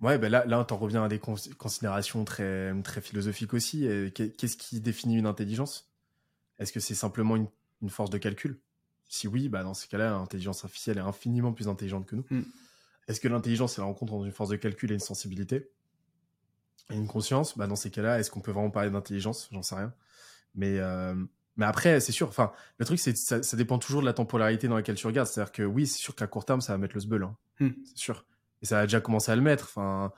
ouais, 0.00 0.18
ben 0.18 0.30
là, 0.30 0.44
là, 0.46 0.64
t'en 0.64 0.76
reviens 0.78 1.04
à 1.04 1.08
des 1.08 1.18
cons- 1.18 1.36
considérations 1.58 2.24
très, 2.24 2.74
très 2.82 3.00
philosophiques 3.00 3.54
aussi. 3.54 3.88
Qu'est-ce 4.14 4.56
qui 4.56 4.80
définit 4.80 5.16
une 5.18 5.26
intelligence? 5.26 5.92
Est-ce 6.58 6.72
que 6.72 6.80
c'est 6.80 6.94
simplement 6.94 7.36
une, 7.36 7.48
une 7.82 7.90
force 7.90 8.10
de 8.10 8.18
calcul? 8.18 8.60
Si 9.08 9.28
oui, 9.28 9.48
bah 9.48 9.62
dans 9.64 9.74
ces 9.74 9.88
cas-là, 9.88 10.10
l'intelligence 10.12 10.64
artificielle 10.64 10.98
est 10.98 11.02
infiniment 11.02 11.52
plus 11.52 11.68
intelligente 11.68 12.06
que 12.06 12.16
nous. 12.16 12.26
Mm. 12.30 12.42
Est-ce 13.08 13.20
que 13.20 13.28
l'intelligence 13.28 13.78
est 13.78 13.82
la 13.82 13.86
rencontre 13.86 14.14
entre 14.14 14.26
une 14.26 14.32
force 14.32 14.50
de 14.50 14.56
calcul 14.56 14.90
et 14.90 14.94
une 14.94 15.00
sensibilité? 15.00 15.70
Une 16.90 17.06
conscience 17.06 17.56
bah 17.56 17.66
Dans 17.66 17.76
ces 17.76 17.90
cas-là, 17.90 18.18
est-ce 18.18 18.30
qu'on 18.30 18.40
peut 18.40 18.52
vraiment 18.52 18.70
parler 18.70 18.90
d'intelligence? 18.90 19.48
J'en 19.52 19.62
sais 19.62 19.74
rien. 19.74 19.92
Mais, 20.54 20.78
euh, 20.78 21.14
mais 21.56 21.64
après, 21.66 22.00
c'est 22.00 22.12
sûr. 22.12 22.28
Enfin, 22.28 22.52
le 22.78 22.84
truc, 22.84 22.98
c'est 22.98 23.16
ça, 23.16 23.42
ça 23.42 23.56
dépend 23.56 23.78
toujours 23.78 24.00
de 24.00 24.06
la 24.06 24.12
temporalité 24.12 24.68
dans 24.68 24.76
laquelle 24.76 24.96
tu 24.96 25.06
regardes. 25.06 25.28
C'est-à-dire 25.28 25.52
que 25.52 25.62
oui, 25.62 25.86
c'est 25.86 25.98
sûr 25.98 26.14
qu'à 26.14 26.26
court 26.26 26.44
terme, 26.44 26.60
ça 26.60 26.72
va 26.72 26.78
mettre 26.78 26.94
le 26.94 27.00
sbeul. 27.00 27.24
hein. 27.24 27.36
Hmm. 27.60 27.70
C'est 27.86 27.98
sûr. 27.98 28.26
Et 28.62 28.66
ça 28.66 28.80
a 28.80 28.82
déjà 28.82 29.00
commencé 29.00 29.32
à 29.32 29.36
le 29.36 29.42
mettre. 29.42 29.64
Enfin, 29.64 30.12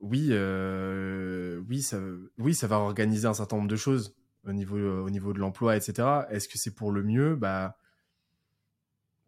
oui, 0.00 0.28
euh, 0.30 1.60
oui, 1.68 1.82
ça, 1.82 1.98
oui, 2.38 2.54
ça 2.54 2.66
va 2.66 2.78
organiser 2.78 3.26
un 3.26 3.34
certain 3.34 3.56
nombre 3.56 3.68
de 3.68 3.76
choses 3.76 4.16
au 4.46 4.52
niveau, 4.52 4.78
au 4.78 5.10
niveau 5.10 5.32
de 5.32 5.38
l'emploi, 5.40 5.76
etc. 5.76 6.26
Est-ce 6.30 6.48
que 6.48 6.58
c'est 6.58 6.74
pour 6.74 6.92
le 6.92 7.02
mieux? 7.02 7.34
Bah, 7.34 7.76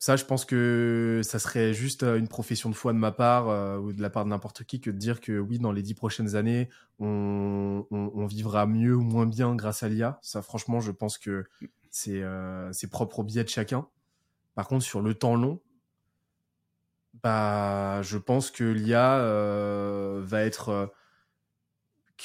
ça, 0.00 0.16
je 0.16 0.24
pense 0.24 0.46
que 0.46 1.20
ça 1.24 1.38
serait 1.38 1.74
juste 1.74 2.04
euh, 2.04 2.18
une 2.18 2.28
profession 2.28 2.70
de 2.70 2.74
foi 2.74 2.92
de 2.94 2.98
ma 2.98 3.12
part 3.12 3.48
euh, 3.50 3.78
ou 3.78 3.92
de 3.92 4.02
la 4.02 4.10
part 4.10 4.24
de 4.24 4.30
n'importe 4.30 4.64
qui 4.64 4.80
que 4.80 4.90
de 4.90 4.96
dire 4.98 5.20
que 5.20 5.38
oui, 5.38 5.58
dans 5.60 5.72
les 5.72 5.82
dix 5.82 5.94
prochaines 5.94 6.36
années, 6.36 6.70
on, 6.98 7.86
on- 7.92 8.10
on 8.14 8.26
vivra 8.26 8.66
mieux 8.66 8.96
ou 8.96 9.02
moins 9.02 9.26
bien 9.26 9.54
grâce 9.56 9.82
à 9.84 9.88
l'IA. 9.90 10.18
Ça, 10.22 10.42
franchement, 10.42 10.80
je 10.80 10.90
pense 10.92 11.18
que 11.18 11.44
c'est 11.90 12.22
euh, 12.22 12.72
propre 12.90 13.20
au 13.20 13.24
biais 13.24 13.44
de 13.44 13.50
chacun. 13.50 13.88
Par 14.56 14.68
contre, 14.68 14.84
sur 14.84 15.02
le 15.02 15.14
temps 15.14 15.36
long, 15.36 15.60
bah, 17.22 18.00
je 18.02 18.18
pense 18.18 18.50
que 18.50 18.64
l'IA 18.64 19.18
euh, 19.18 20.20
va 20.24 20.42
être 20.42 20.68
euh, 20.70 20.86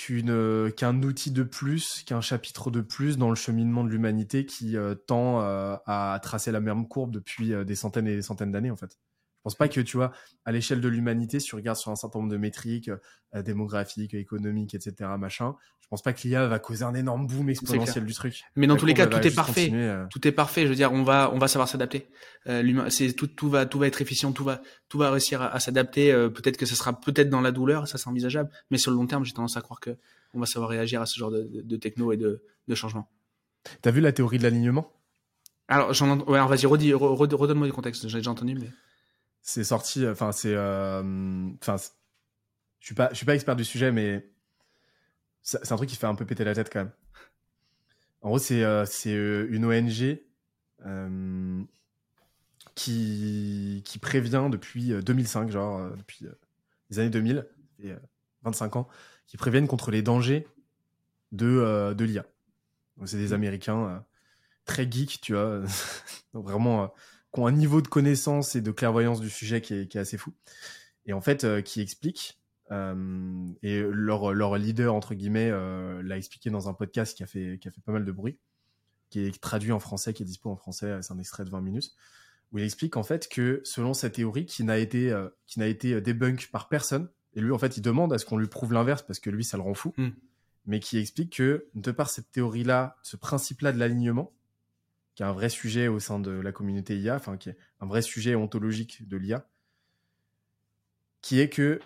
euh, 0.10 0.72
qu'un 0.72 1.02
outil 1.04 1.32
de 1.32 1.44
plus, 1.44 2.04
qu'un 2.06 2.22
chapitre 2.22 2.72
de 2.72 2.82
plus 2.82 3.18
dans 3.18 3.30
le 3.30 3.36
cheminement 3.36 3.84
de 3.84 3.90
l'humanité 3.90 4.46
qui 4.46 4.78
euh, 4.78 4.96
tend 4.96 5.42
euh, 5.42 5.76
à 5.86 6.20
tracer 6.22 6.52
la 6.52 6.60
même 6.60 6.88
courbe 6.88 7.12
depuis 7.12 7.54
des 7.66 7.76
centaines 7.76 8.08
et 8.08 8.16
des 8.16 8.22
centaines 8.22 8.52
d'années 8.52 8.72
en 8.72 8.76
fait. 8.76 8.98
Je 9.46 9.50
pense 9.52 9.56
pas 9.58 9.68
que 9.68 9.80
tu 9.80 9.96
vois 9.98 10.12
à 10.44 10.52
l'échelle 10.52 10.82
de 10.82 10.88
l'humanité, 10.88 11.40
si 11.40 11.46
tu 11.50 11.56
regardes 11.56 11.78
sur 11.78 11.92
un 11.92 11.96
certain 11.96 12.18
nombre 12.18 12.32
de 12.32 12.38
métriques 12.38 12.90
euh, 13.36 13.44
démographiques, 13.44 14.16
économiques, 14.16 14.74
etc., 14.74 15.08
machin, 15.20 15.54
je 15.82 15.88
pense 15.88 16.02
pas 16.02 16.14
que 16.14 16.28
l'IA 16.28 16.48
va 16.48 16.58
causer 16.58 16.84
un 16.84 16.96
énorme 16.96 17.28
boom 17.28 17.48
exponentiel 17.52 18.06
du 18.06 18.14
truc. 18.16 18.42
Mais 18.56 18.66
dans 18.66 18.76
tous 18.76 18.88
les 18.88 18.96
cas, 18.96 19.06
tout 19.06 19.20
est 19.28 19.36
parfait. 19.36 19.70
euh. 19.72 20.06
tout 20.10 20.28
est 20.28 20.32
parfait. 20.32 20.64
Je 20.64 20.70
veux 20.70 20.76
dire, 20.76 20.92
on 20.92 21.04
va, 21.04 21.30
on 21.32 21.38
va 21.38 21.48
savoir 21.48 21.70
s'adapter. 21.70 22.08
Euh, 22.48 22.90
c'est 22.90 23.14
tout, 23.14 23.28
tout 23.28 23.48
va, 23.48 23.68
tout 23.68 23.78
va 23.78 23.86
être 23.86 24.02
efficient, 24.02 24.32
tout 24.32 24.44
va, 24.44 24.64
tout 24.90 24.98
va 24.98 25.12
réussir 25.12 25.44
à, 25.44 25.54
à 25.54 25.60
s'adapter. 25.60 26.12
Euh, 26.12 26.30
peut-être 26.30 26.58
que 26.58 26.66
ça 26.66 26.74
sera 26.74 27.00
peut-être 27.00 27.30
dans 27.30 27.42
la 27.42 27.52
douleur, 27.52 27.88
ça 27.88 28.00
c'est 28.00 28.08
envisageable. 28.10 28.50
Mais 28.72 28.80
sur 28.80 28.90
le 28.90 28.98
long 28.98 29.06
terme, 29.06 29.24
j'ai 29.26 29.34
tendance 29.34 29.58
à 29.58 29.62
croire 29.62 29.80
que 29.80 29.92
on 30.34 30.40
va 30.40 30.48
savoir 30.48 30.72
réagir 30.72 31.02
à 31.04 31.06
ce 31.06 31.20
genre 31.20 31.30
de, 31.30 31.44
de, 31.44 31.62
de 31.62 31.76
techno 31.78 32.12
et 32.12 32.18
de, 32.18 32.42
de 32.68 32.76
changement. 32.76 33.08
T'as 33.84 33.92
vu 33.92 34.02
la 34.02 34.12
théorie 34.12 34.40
de 34.40 34.44
l'alignement? 34.44 34.92
Alors, 35.68 35.94
j'en, 35.94 36.20
ouais, 36.22 36.40
vas-y, 36.48 36.66
redis, 36.66 36.92
re- 36.94 36.98
re- 37.16 37.36
redonne-moi 37.36 37.68
du 37.68 37.74
contexte. 37.74 38.08
J'ai 38.08 38.18
déjà 38.18 38.32
entendu, 38.32 38.56
mais 38.56 38.70
c'est 39.48 39.64
sorti 39.64 40.08
enfin 40.08 40.32
c'est 40.32 40.56
euh, 40.56 41.50
enfin 41.62 41.78
je 42.80 42.86
suis 42.86 42.96
pas 42.96 43.10
je 43.12 43.16
suis 43.16 43.26
pas 43.26 43.36
expert 43.36 43.56
du 43.56 43.64
sujet 43.64 43.92
mais 43.92 44.28
c'est 45.44 45.72
un 45.72 45.76
truc 45.76 45.88
qui 45.88 45.96
fait 45.96 46.08
un 46.08 46.16
peu 46.16 46.26
péter 46.26 46.44
la 46.44 46.56
tête 46.56 46.72
quand 46.74 46.80
même 46.80 46.92
en 48.26 48.30
gros 48.30 48.40
c'est 48.40 48.64
euh, 48.64 48.86
c'est 48.88 49.14
euh, 49.14 49.48
une 49.52 49.66
ONG 49.66 50.20
euh, 50.88 51.64
qui, 52.74 53.84
qui 53.86 54.00
prévient 54.00 54.50
depuis 54.52 54.90
2005, 54.90 55.52
genre 55.52 55.92
depuis 55.96 56.26
les 56.90 57.00
années 57.00 57.12
2000, 57.12 57.48
et 57.84 57.94
25 58.44 58.76
ans, 58.76 58.88
qui 59.28 59.38
préviennent 59.38 59.68
contre 59.68 59.92
les 59.92 60.02
dangers 60.02 60.46
de, 61.32 61.94
de 61.94 62.04
l'IA. 62.04 62.26
Donc 62.98 63.08
c'est 63.08 63.18
des 63.18 63.30
mmh. 63.30 63.34
Américains 63.34 64.06
très 64.66 64.92
geeks, 64.92 65.22
tu 65.22 65.34
vois, 65.34 65.62
vraiment 66.34 66.94
qui 67.36 67.40
ont 67.40 67.48
un 67.48 67.52
niveau 67.52 67.82
de 67.82 67.88
connaissance 67.88 68.56
et 68.56 68.62
de 68.62 68.72
clairvoyance 68.72 69.20
du 69.20 69.30
sujet 69.30 69.62
qui 69.62 69.76
est, 69.76 69.88
qui 69.88 69.98
est 69.98 70.02
assez 70.02 70.18
fou. 70.18 70.34
Et 71.06 71.14
en 71.14 71.22
fait, 71.22 71.64
qui 71.64 71.82
explique 71.82 72.40
euh, 72.72 73.48
et 73.62 73.82
leur, 73.82 74.34
leur 74.34 74.58
leader, 74.58 74.94
entre 74.94 75.14
guillemets, 75.14 75.50
euh, 75.52 76.02
l'a 76.04 76.18
expliqué 76.18 76.50
dans 76.50 76.68
un 76.70 76.74
podcast 76.74 77.16
qui 77.16 77.24
a, 77.24 77.28
fait, 77.28 77.60
qui 77.60 77.68
a 77.68 77.72
fait 77.72 77.82
pas 77.82 77.92
mal 77.92 78.06
de 78.06 78.12
bruit, 78.12 78.38
qui 79.10 79.20
est 79.22 79.40
traduit 79.40 79.72
en 79.72 79.80
français, 79.80 80.14
qui 80.14 80.24
est 80.24 80.26
dispo 80.26 80.50
en 80.50 80.56
français, 80.56 81.00
c'est 81.02 81.14
un 81.14 81.20
extrait 81.20 81.46
de 81.46 81.50
20 81.50 81.62
minutes, 81.62 81.92
où 82.52 82.58
il 82.58 82.64
explique 82.64 82.98
en 82.98 83.04
fait 83.04 83.28
que 83.28 83.62
selon 83.64 83.94
cette 83.94 84.14
théorie 84.14 84.46
qui 84.46 84.64
n'a 84.64 84.78
été, 84.78 85.12
euh, 85.12 85.30
qui 85.46 85.60
n'a 85.60 85.68
été 85.68 86.00
débunk 86.02 86.50
par 86.52 86.70
personne, 86.70 87.10
et 87.36 87.42
lui 87.42 87.52
en 87.52 87.58
fait 87.58 87.78
il 87.78 87.82
demande 87.82 88.14
à 88.14 88.18
ce 88.18 88.26
qu'on 88.26 88.38
lui 88.38 88.48
prouve 88.48 88.74
l'inverse 88.74 89.04
parce 89.04 89.20
que 89.20 89.30
lui 89.30 89.44
ça 89.44 89.58
le 89.58 89.64
rend 89.64 89.74
fou, 89.74 89.94
hmm. 89.98 90.10
mais 90.66 90.80
qui 90.80 90.98
explique 90.98 91.36
que 91.38 91.68
de 91.76 91.92
par 91.92 92.10
cette 92.10 92.32
théorie-là, 92.32 92.98
ce 93.04 93.18
principe-là 93.18 93.74
de 93.74 93.78
l'alignement, 93.78 94.32
qui 95.16 95.24
est 95.24 95.26
un 95.26 95.32
vrai 95.32 95.50
sujet 95.50 95.88
au 95.88 96.00
sein 96.00 96.20
de 96.20 96.32
la 96.32 96.52
communauté 96.52 96.98
IA, 96.98 97.16
enfin 97.16 97.38
qui 97.38 97.50
est 97.50 97.58
un 97.80 97.86
vrai 97.86 98.02
sujet 98.02 98.36
ontologique 98.36 99.08
de 99.08 99.18
l'IA, 99.18 99.48
qui 101.22 101.40
est 101.40 101.50
que 101.50 101.80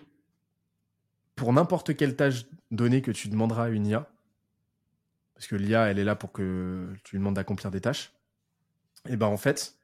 pour 1.36 1.52
n'importe 1.52 1.96
quelle 1.96 2.16
tâche 2.16 2.44
donnée 2.70 3.02
que 3.02 3.10
tu 3.10 3.28
demanderas 3.28 3.66
à 3.66 3.68
une 3.68 3.86
IA, 3.86 4.10
parce 5.34 5.46
que 5.46 5.56
l'IA, 5.56 5.86
elle 5.86 5.98
est 5.98 6.04
là 6.04 6.16
pour 6.16 6.32
que 6.32 6.92
tu 7.04 7.16
lui 7.16 7.20
demandes 7.20 7.36
d'accomplir 7.36 7.70
des 7.70 7.80
tâches, 7.80 8.12
et 9.08 9.16
ben 9.16 9.26
en 9.26 9.38
fait, 9.38 9.76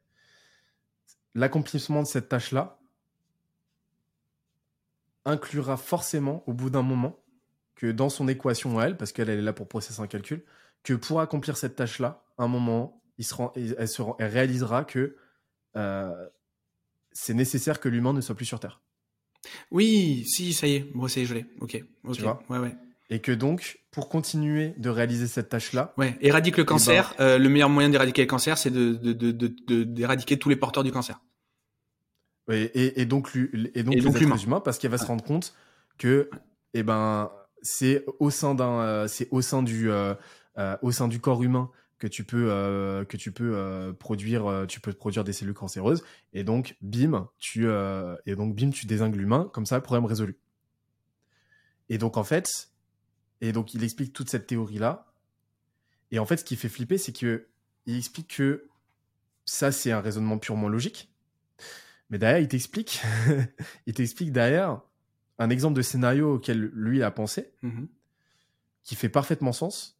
l'accomplissement 1.34 2.02
de 2.02 2.06
cette 2.06 2.28
tâche-là 2.28 2.78
inclura 5.24 5.76
forcément, 5.76 6.42
au 6.46 6.52
bout 6.52 6.70
d'un 6.70 6.82
moment, 6.82 7.18
que 7.74 7.90
dans 7.90 8.08
son 8.08 8.28
équation 8.28 8.78
à 8.78 8.86
elle, 8.86 8.96
parce 8.96 9.12
qu'elle 9.12 9.30
est 9.30 9.40
là 9.40 9.52
pour 9.52 9.68
processer 9.68 10.00
un 10.00 10.06
calcul, 10.06 10.44
que 10.82 10.94
pour 10.94 11.20
accomplir 11.20 11.56
cette 11.56 11.76
tâche-là, 11.76 12.24
un 12.38 12.48
moment, 12.48 13.02
il 13.18 13.24
se 13.24 13.34
elle, 13.56 13.88
se 13.88 14.02
réalisera 14.18 14.84
que 14.84 15.16
euh, 15.76 16.28
c'est 17.12 17.34
nécessaire 17.34 17.80
que 17.80 17.88
l'humain 17.88 18.12
ne 18.12 18.20
soit 18.20 18.34
plus 18.34 18.44
sur 18.44 18.60
Terre. 18.60 18.80
Oui, 19.70 20.24
si, 20.26 20.52
ça 20.52 20.66
y 20.66 20.76
est. 20.76 20.90
Bon, 20.94 21.08
ça 21.08 21.20
y 21.20 21.22
est, 21.22 21.26
je 21.26 21.34
l'ai. 21.34 21.46
Ok. 21.60 21.82
ok. 22.04 22.18
ouais, 22.50 22.58
ouais. 22.58 22.76
Et 23.08 23.20
que 23.20 23.30
donc, 23.30 23.78
pour 23.92 24.08
continuer 24.08 24.74
de 24.78 24.90
réaliser 24.90 25.28
cette 25.28 25.48
tâche-là. 25.48 25.94
Ouais, 25.96 26.18
éradique 26.20 26.56
le 26.56 26.64
eh 26.64 26.66
cancer. 26.66 27.14
Ben 27.18 27.24
euh, 27.24 27.38
le 27.38 27.48
meilleur 27.48 27.70
moyen 27.70 27.88
d'éradiquer 27.88 28.22
le 28.22 28.26
cancer, 28.26 28.58
c'est 28.58 28.70
d'éradiquer 28.70 30.34
de, 30.34 30.38
de, 30.38 30.42
tous 30.42 30.48
les 30.48 30.56
porteurs 30.56 30.82
du 30.82 30.90
cancer. 30.90 31.20
Oui, 32.48 32.68
et, 32.74 33.00
et, 33.00 33.06
donc, 33.06 33.30
et 33.36 33.82
donc, 33.82 33.94
et 33.94 34.00
les 34.00 34.44
humains, 34.44 34.60
parce 34.60 34.78
qu'il 34.78 34.90
va 34.90 34.98
se 34.98 35.06
rendre 35.06 35.24
compte 35.24 35.54
que, 35.98 36.30
eh 36.74 36.82
ben, 36.82 37.30
c'est 37.62 38.04
au 38.18 38.30
sein 38.30 38.54
d'un, 38.54 39.06
c'est 39.08 39.28
au 39.30 39.40
sein 39.40 39.62
du, 39.62 39.90
euh, 39.90 40.14
au 40.82 40.90
sein 40.90 41.08
du 41.08 41.20
corps 41.20 41.42
humain 41.42 41.70
que 41.98 42.06
tu 42.06 42.24
peux 42.24 42.50
euh, 42.50 43.04
que 43.04 43.16
tu 43.16 43.32
peux 43.32 43.56
euh, 43.56 43.92
produire 43.92 44.46
euh, 44.46 44.66
tu 44.66 44.80
peux 44.80 44.92
produire 44.92 45.24
des 45.24 45.32
cellules 45.32 45.54
cancéreuses. 45.54 46.04
Et 46.32 46.44
donc 46.44 46.76
bim 46.82 47.28
tu 47.38 47.66
et 47.66 48.36
donc 48.36 48.54
bim 48.54 48.70
tu 48.70 48.86
désingues 48.86 49.16
l'humain. 49.16 49.50
Comme 49.52 49.66
ça 49.66 49.80
problème 49.80 50.04
résolu. 50.04 50.36
Et 51.88 51.98
donc 51.98 52.16
en 52.16 52.24
fait 52.24 52.70
et 53.40 53.52
donc 53.52 53.74
il 53.74 53.84
explique 53.84 54.12
toute 54.12 54.30
cette 54.30 54.46
théorie 54.46 54.78
là 54.78 55.12
et 56.10 56.18
en 56.18 56.26
fait 56.26 56.38
ce 56.38 56.44
qui 56.44 56.56
fait 56.56 56.68
flipper 56.68 56.98
c'est 56.98 57.12
que 57.12 57.46
il 57.86 57.96
explique 57.96 58.36
que 58.36 58.68
ça 59.44 59.72
c'est 59.72 59.92
un 59.92 60.00
raisonnement 60.00 60.38
purement 60.38 60.68
logique. 60.68 61.10
Mais 62.10 62.18
derrière 62.18 62.40
il 62.40 62.48
t'explique 62.48 63.02
il 63.86 63.94
t'explique 63.94 64.32
derrière 64.32 64.80
un 65.38 65.50
exemple 65.50 65.76
de 65.76 65.82
scénario 65.82 66.34
auquel 66.34 66.70
lui 66.74 67.02
a 67.02 67.10
pensé 67.10 67.52
mmh 67.62 67.84
qui 68.84 68.94
fait 68.94 69.08
parfaitement 69.08 69.52
sens 69.52 69.95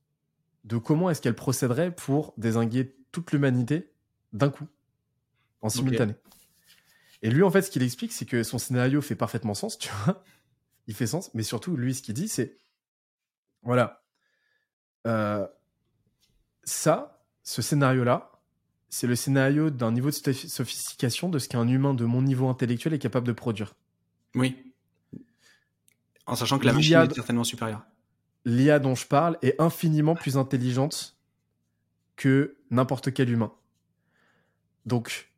de 0.66 0.76
comment 0.78 1.08
est-ce 1.08 1.22
qu'elle 1.22 1.34
procéderait 1.34 1.94
pour 1.94 2.34
désinguer 2.36 2.94
toute 3.12 3.32
l'humanité 3.32 3.92
d'un 4.32 4.50
coup, 4.50 4.66
en 5.62 5.68
simultané. 5.68 6.14
Et 7.22 7.30
lui, 7.30 7.42
en 7.42 7.50
fait, 7.50 7.62
ce 7.62 7.70
qu'il 7.70 7.82
explique, 7.82 8.12
c'est 8.12 8.26
que 8.26 8.42
son 8.42 8.58
scénario 8.58 9.00
fait 9.00 9.14
parfaitement 9.14 9.54
sens, 9.54 9.78
tu 9.78 9.88
vois. 10.04 10.22
Il 10.88 10.94
fait 10.94 11.06
sens, 11.06 11.32
mais 11.34 11.42
surtout, 11.42 11.76
lui, 11.76 11.94
ce 11.94 12.02
qu'il 12.02 12.14
dit, 12.14 12.28
c'est 12.28 12.58
voilà. 13.62 14.04
Euh, 15.06 15.46
ça, 16.62 17.24
ce 17.42 17.62
scénario-là, 17.62 18.30
c'est 18.88 19.06
le 19.06 19.16
scénario 19.16 19.70
d'un 19.70 19.92
niveau 19.92 20.10
de 20.10 20.32
sophistication 20.32 21.28
de 21.28 21.38
ce 21.38 21.48
qu'un 21.48 21.66
humain 21.66 21.94
de 21.94 22.04
mon 22.04 22.22
niveau 22.22 22.48
intellectuel 22.48 22.94
est 22.94 22.98
capable 22.98 23.26
de 23.26 23.32
produire. 23.32 23.74
Oui. 24.34 24.72
En 26.26 26.36
sachant 26.36 26.58
que 26.58 26.66
la 26.66 26.72
machine 26.72 26.98
est 26.98 27.14
certainement 27.14 27.44
supérieure 27.44 27.84
l'IA 28.46 28.78
dont 28.78 28.94
je 28.94 29.06
parle 29.06 29.36
est 29.42 29.60
infiniment 29.60 30.14
plus 30.14 30.38
intelligente 30.38 31.18
que 32.14 32.56
n'importe 32.70 33.12
quel 33.12 33.28
humain. 33.28 33.52
Donc, 34.86 35.30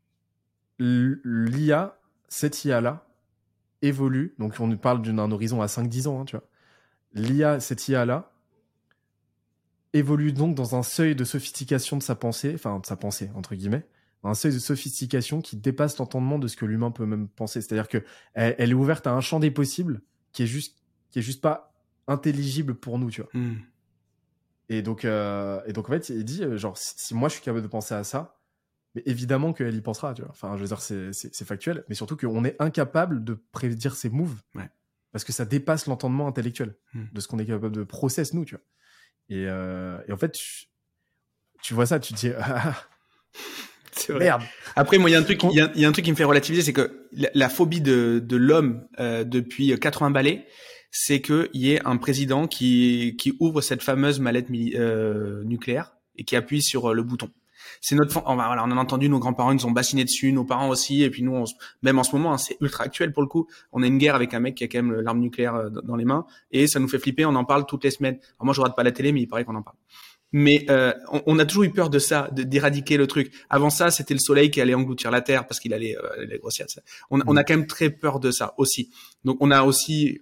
l'IA, 0.78 1.98
cette 2.28 2.64
IA-là, 2.64 3.09
évolue. 3.82 4.35
Donc, 4.39 4.55
on 4.60 4.76
parle 4.76 5.02
d'un 5.02 5.32
horizon 5.32 5.62
à 5.62 5.66
5-10 5.66 6.06
ans, 6.06 6.20
hein, 6.20 6.24
tu 6.26 6.36
vois. 6.36 6.47
L'IA, 7.14 7.59
cette 7.59 7.89
IA-là, 7.89 8.30
évolue 9.94 10.32
donc 10.32 10.55
dans 10.55 10.76
un 10.76 10.82
seuil 10.82 11.16
de 11.16 11.24
sophistication 11.24 11.97
de 11.97 12.02
sa 12.02 12.14
pensée, 12.14 12.52
enfin, 12.55 12.78
de 12.78 12.86
sa 12.86 12.97
pensée, 12.97 13.30
entre 13.35 13.55
guillemets, 13.55 13.86
un 14.22 14.35
seuil 14.35 14.52
de 14.52 14.59
sophistication 14.59 15.40
qui 15.40 15.56
dépasse 15.56 15.97
l'entendement 15.97 16.39
de 16.39 16.47
ce 16.47 16.56
que 16.56 16.66
l'humain 16.66 16.90
peut 16.90 17.06
même 17.06 17.28
penser. 17.28 17.62
C'est-à-dire 17.62 17.89
que 17.89 18.05
elle, 18.35 18.70
est 18.70 18.74
ouverte 18.74 19.06
à 19.06 19.12
un 19.12 19.20
champ 19.22 19.40
des 19.40 19.51
possibles 19.51 20.02
qui 20.32 20.43
est 20.43 20.47
juste, 20.47 20.76
qui 21.10 21.20
est 21.20 21.22
juste 21.22 21.40
pas 21.40 21.68
intelligible 22.09 22.74
pour 22.74 22.98
nous, 22.98 23.10
tu 23.10 23.22
vois. 23.22 23.30
Hmm. 23.35 23.56
Et 24.70 24.82
donc, 24.82 25.05
euh, 25.05 25.60
et 25.66 25.72
donc 25.72 25.89
en 25.89 25.93
fait, 25.93 26.09
il 26.09 26.24
dit 26.24 26.43
euh, 26.43 26.56
genre 26.56 26.76
si, 26.76 27.14
moi 27.14 27.28
je 27.28 27.35
suis 27.35 27.43
capable 27.43 27.62
de 27.62 27.68
penser 27.68 27.94
à 27.94 28.05
ça, 28.05 28.40
mais 28.94 29.02
évidemment 29.06 29.52
qu'elle 29.52 29.74
y 29.74 29.80
pensera, 29.80 30.12
tu 30.14 30.22
vois. 30.22 30.30
Enfin, 30.30 30.56
je 30.56 30.62
veux 30.62 30.68
dire, 30.68 30.80
c'est 30.80 31.44
factuel, 31.44 31.85
mais 31.89 31.94
surtout 31.94 32.16
qu'on 32.16 32.44
est 32.44 32.56
incapable 32.59 33.24
de 33.24 33.39
prédire 33.52 33.94
ses 33.94 34.10
moves, 34.10 34.40
parce 35.12 35.24
que 35.24 35.32
ça 35.32 35.44
dépasse 35.44 35.86
l'entendement 35.86 36.26
intellectuel 36.26 36.74
hmm. 36.94 37.05
de 37.12 37.20
ce 37.20 37.28
qu'on 37.28 37.39
est 37.39 37.47
capable 37.47 37.72
de 37.72 37.85
process 37.85 38.35
nous, 38.35 38.44
tu 38.44 38.56
vois. 38.56 38.64
Et, 39.30 39.47
euh, 39.47 39.98
et 40.09 40.12
en 40.12 40.16
fait, 40.16 40.39
tu, 41.62 41.74
vois 41.74 41.86
ça, 41.86 42.01
tu 42.01 42.14
te 42.14 42.18
dis 42.18 42.30
ah, 42.39 42.74
Merde. 44.10 44.43
Après, 44.74 44.97
moi, 44.97 45.10
il 45.10 45.12
y 45.14 45.16
a 45.16 45.18
un 45.18 45.22
truc, 45.22 45.43
il 45.43 45.56
y, 45.74 45.85
a 45.85 45.89
un 45.89 45.93
truc 45.93 46.05
qui 46.05 46.10
me 46.10 46.16
fait 46.16 46.24
relativiser, 46.24 46.62
c'est 46.62 46.72
que 46.72 47.09
la, 47.12 47.48
phobie 47.48 47.80
de, 47.80 48.22
de 48.24 48.36
l'homme 48.36 48.86
depuis 48.98 49.78
80 49.78 50.10
balais, 50.12 50.47
c'est 50.90 51.20
qu'il 51.20 51.48
y 51.55 51.73
ait 51.73 51.86
un 51.86 51.97
président 51.97 52.47
qui, 52.47 53.16
qui 53.19 53.35
ouvre 53.40 53.60
cette 53.60 53.82
fameuse 53.82 54.20
mallette 54.20 54.48
euh, 54.51 55.44
nucléaire 55.44 55.97
et 56.16 56.24
qui 56.24 56.36
appuie 56.36 56.62
sur 56.62 56.90
euh, 56.90 56.94
le 56.94 57.02
bouton. 57.02 57.31
C'est 57.81 57.94
notre, 57.94 58.23
on, 58.27 58.35
voilà, 58.35 58.65
on 58.65 58.70
a 58.70 58.77
entendu 58.77 59.09
nos 59.09 59.19
grands-parents, 59.19 59.52
ils 59.52 59.66
ont 59.66 59.70
bassiné 59.70 60.05
dessus, 60.05 60.32
nos 60.32 60.44
parents 60.44 60.69
aussi, 60.69 61.02
et 61.02 61.10
puis 61.10 61.23
nous, 61.23 61.44
même 61.82 61.98
en 61.98 62.05
ce 62.05 62.15
moment, 62.15 62.32
hein, 62.32 62.39
c'est 62.39 62.56
ultra 62.60 62.85
actuel 62.85 63.12
pour 63.12 63.23
le 63.23 63.28
coup. 63.28 63.47
On 63.73 63.82
a 63.82 63.86
une 63.86 63.98
guerre 63.98 64.15
avec 64.15 64.35
un 64.35 64.40
mec 64.40 64.55
qui 64.55 64.65
a 64.65 64.69
quand 64.69 64.82
même 64.82 65.01
l'arme 65.01 65.20
nucléaire 65.20 65.55
euh, 65.55 65.70
dans 65.70 65.97
les 65.97 66.05
mains, 66.05 66.27
et 66.51 66.66
ça 66.66 66.81
nous 66.81 66.89
fait 66.89 66.98
flipper. 66.98 67.24
On 67.24 67.35
en 67.35 67.44
parle 67.44 67.66
toutes 67.66 67.85
les 67.85 67.90
semaines. 67.90 68.19
Alors 68.39 68.47
moi, 68.47 68.55
je 68.55 68.60
regarde 68.60 68.77
pas 68.77 68.82
la 68.82 68.93
télé, 68.93 69.12
mais 69.12 69.20
il 69.20 69.27
paraît 69.27 69.44
qu'on 69.44 69.56
en 69.56 69.62
parle. 69.62 69.77
Mais 70.31 70.66
euh, 70.69 70.93
on, 71.24 71.39
a 71.39 71.47
toujours 71.47 71.65
eu 71.65 71.70
peur 71.70 71.89
de 71.89 71.98
ça, 71.98 72.28
d'éradiquer 72.32 72.98
le 72.98 73.06
truc. 73.06 73.32
Avant 73.48 73.70
ça, 73.70 73.90
c'était 73.90 74.12
le 74.12 74.20
soleil 74.20 74.51
qui 74.51 74.60
allait 74.60 74.74
engloutir 74.74 75.10
la 75.10 75.23
terre 75.23 75.47
parce 75.47 75.59
qu'il 75.59 75.73
allait, 75.73 75.97
euh, 75.97 76.23
allait 76.23 76.39
grossir. 76.39 76.66
On, 77.10 77.20
on, 77.27 77.35
a 77.35 77.44
quand 77.44 77.55
même 77.55 77.66
très 77.66 77.89
peur 77.89 78.20
de 78.20 78.31
ça 78.31 78.52
aussi. 78.59 78.90
Donc 79.24 79.39
on 79.40 79.51
a 79.51 79.62
aussi 79.62 80.20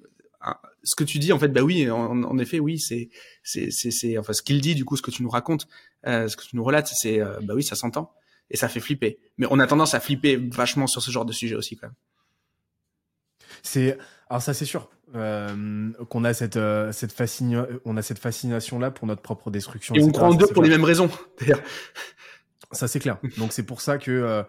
ce 0.82 0.94
que 0.94 1.05
tu 1.05 1.18
dis, 1.18 1.32
en 1.32 1.39
fait, 1.39 1.48
bah 1.48 1.62
oui, 1.62 1.90
en, 1.90 2.39
effet, 2.39 2.60
oui, 2.60 2.78
c'est, 2.78 3.10
c'est, 3.43 3.70
c'est, 3.70 4.18
enfin, 4.18 4.32
ce 4.32 4.43
qu'il 4.43 4.60
dit, 4.60 4.74
du 4.74 4.85
coup, 4.85 4.97
ce 4.97 5.02
que 5.02 5.10
tu 5.10 5.23
nous 5.23 5.28
racontes, 5.28 5.66
euh, 6.06 6.28
ce 6.28 6.36
que 6.36 6.44
tu 6.44 6.56
nous 6.56 6.64
relates, 6.64 6.89
c'est, 6.89 7.20
euh, 7.20 7.39
bah 7.43 7.55
oui, 7.55 7.62
ça 7.62 7.74
s'entend 7.74 8.12
et 8.51 8.56
ça 8.56 8.68
fait 8.68 8.81
flipper. 8.81 9.18
Mais 9.39 9.47
on 9.51 9.59
a 9.59 9.66
tendance 9.66 9.94
à 9.94 10.01
flipper 10.01 10.36
vachement 10.36 10.86
sur 10.86 11.02
ce 11.02 11.10
genre 11.10 11.24
de 11.24 11.32
sujet 11.32 11.56
aussi, 11.56 11.77
quand 11.77 11.89
même. 11.89 11.97
C'est, 13.62 13.98
alors 14.31 14.43
ça, 14.43 14.55
c'est 14.55 14.64
sûr, 14.64 14.89
euh, 15.16 15.93
qu'on 16.09 16.24
a 16.24 16.32
cette, 16.32 16.59
cette 16.93 17.12
fascination, 17.12 17.66
on 17.85 17.97
a 17.97 18.02
cette 18.02 18.20
fascination 18.20 18.78
là 18.78 18.93
pour 18.93 19.09
notre 19.09 19.23
propre 19.23 19.51
destruction. 19.51 19.94
Et 19.97 20.02
on 20.02 20.10
croit 20.10 20.28
en 20.28 20.35
deux 20.35 20.47
pour 20.47 20.62
les 20.62 20.68
mêmes 20.68 20.85
raisons, 20.85 21.10
d'ailleurs. 21.40 21.62
Ça, 22.70 22.86
c'est 22.86 23.01
clair. 23.01 23.18
Donc 23.39 23.52
c'est 23.52 23.64
pour 23.64 23.81
ça 23.81 23.98
que. 23.98 24.44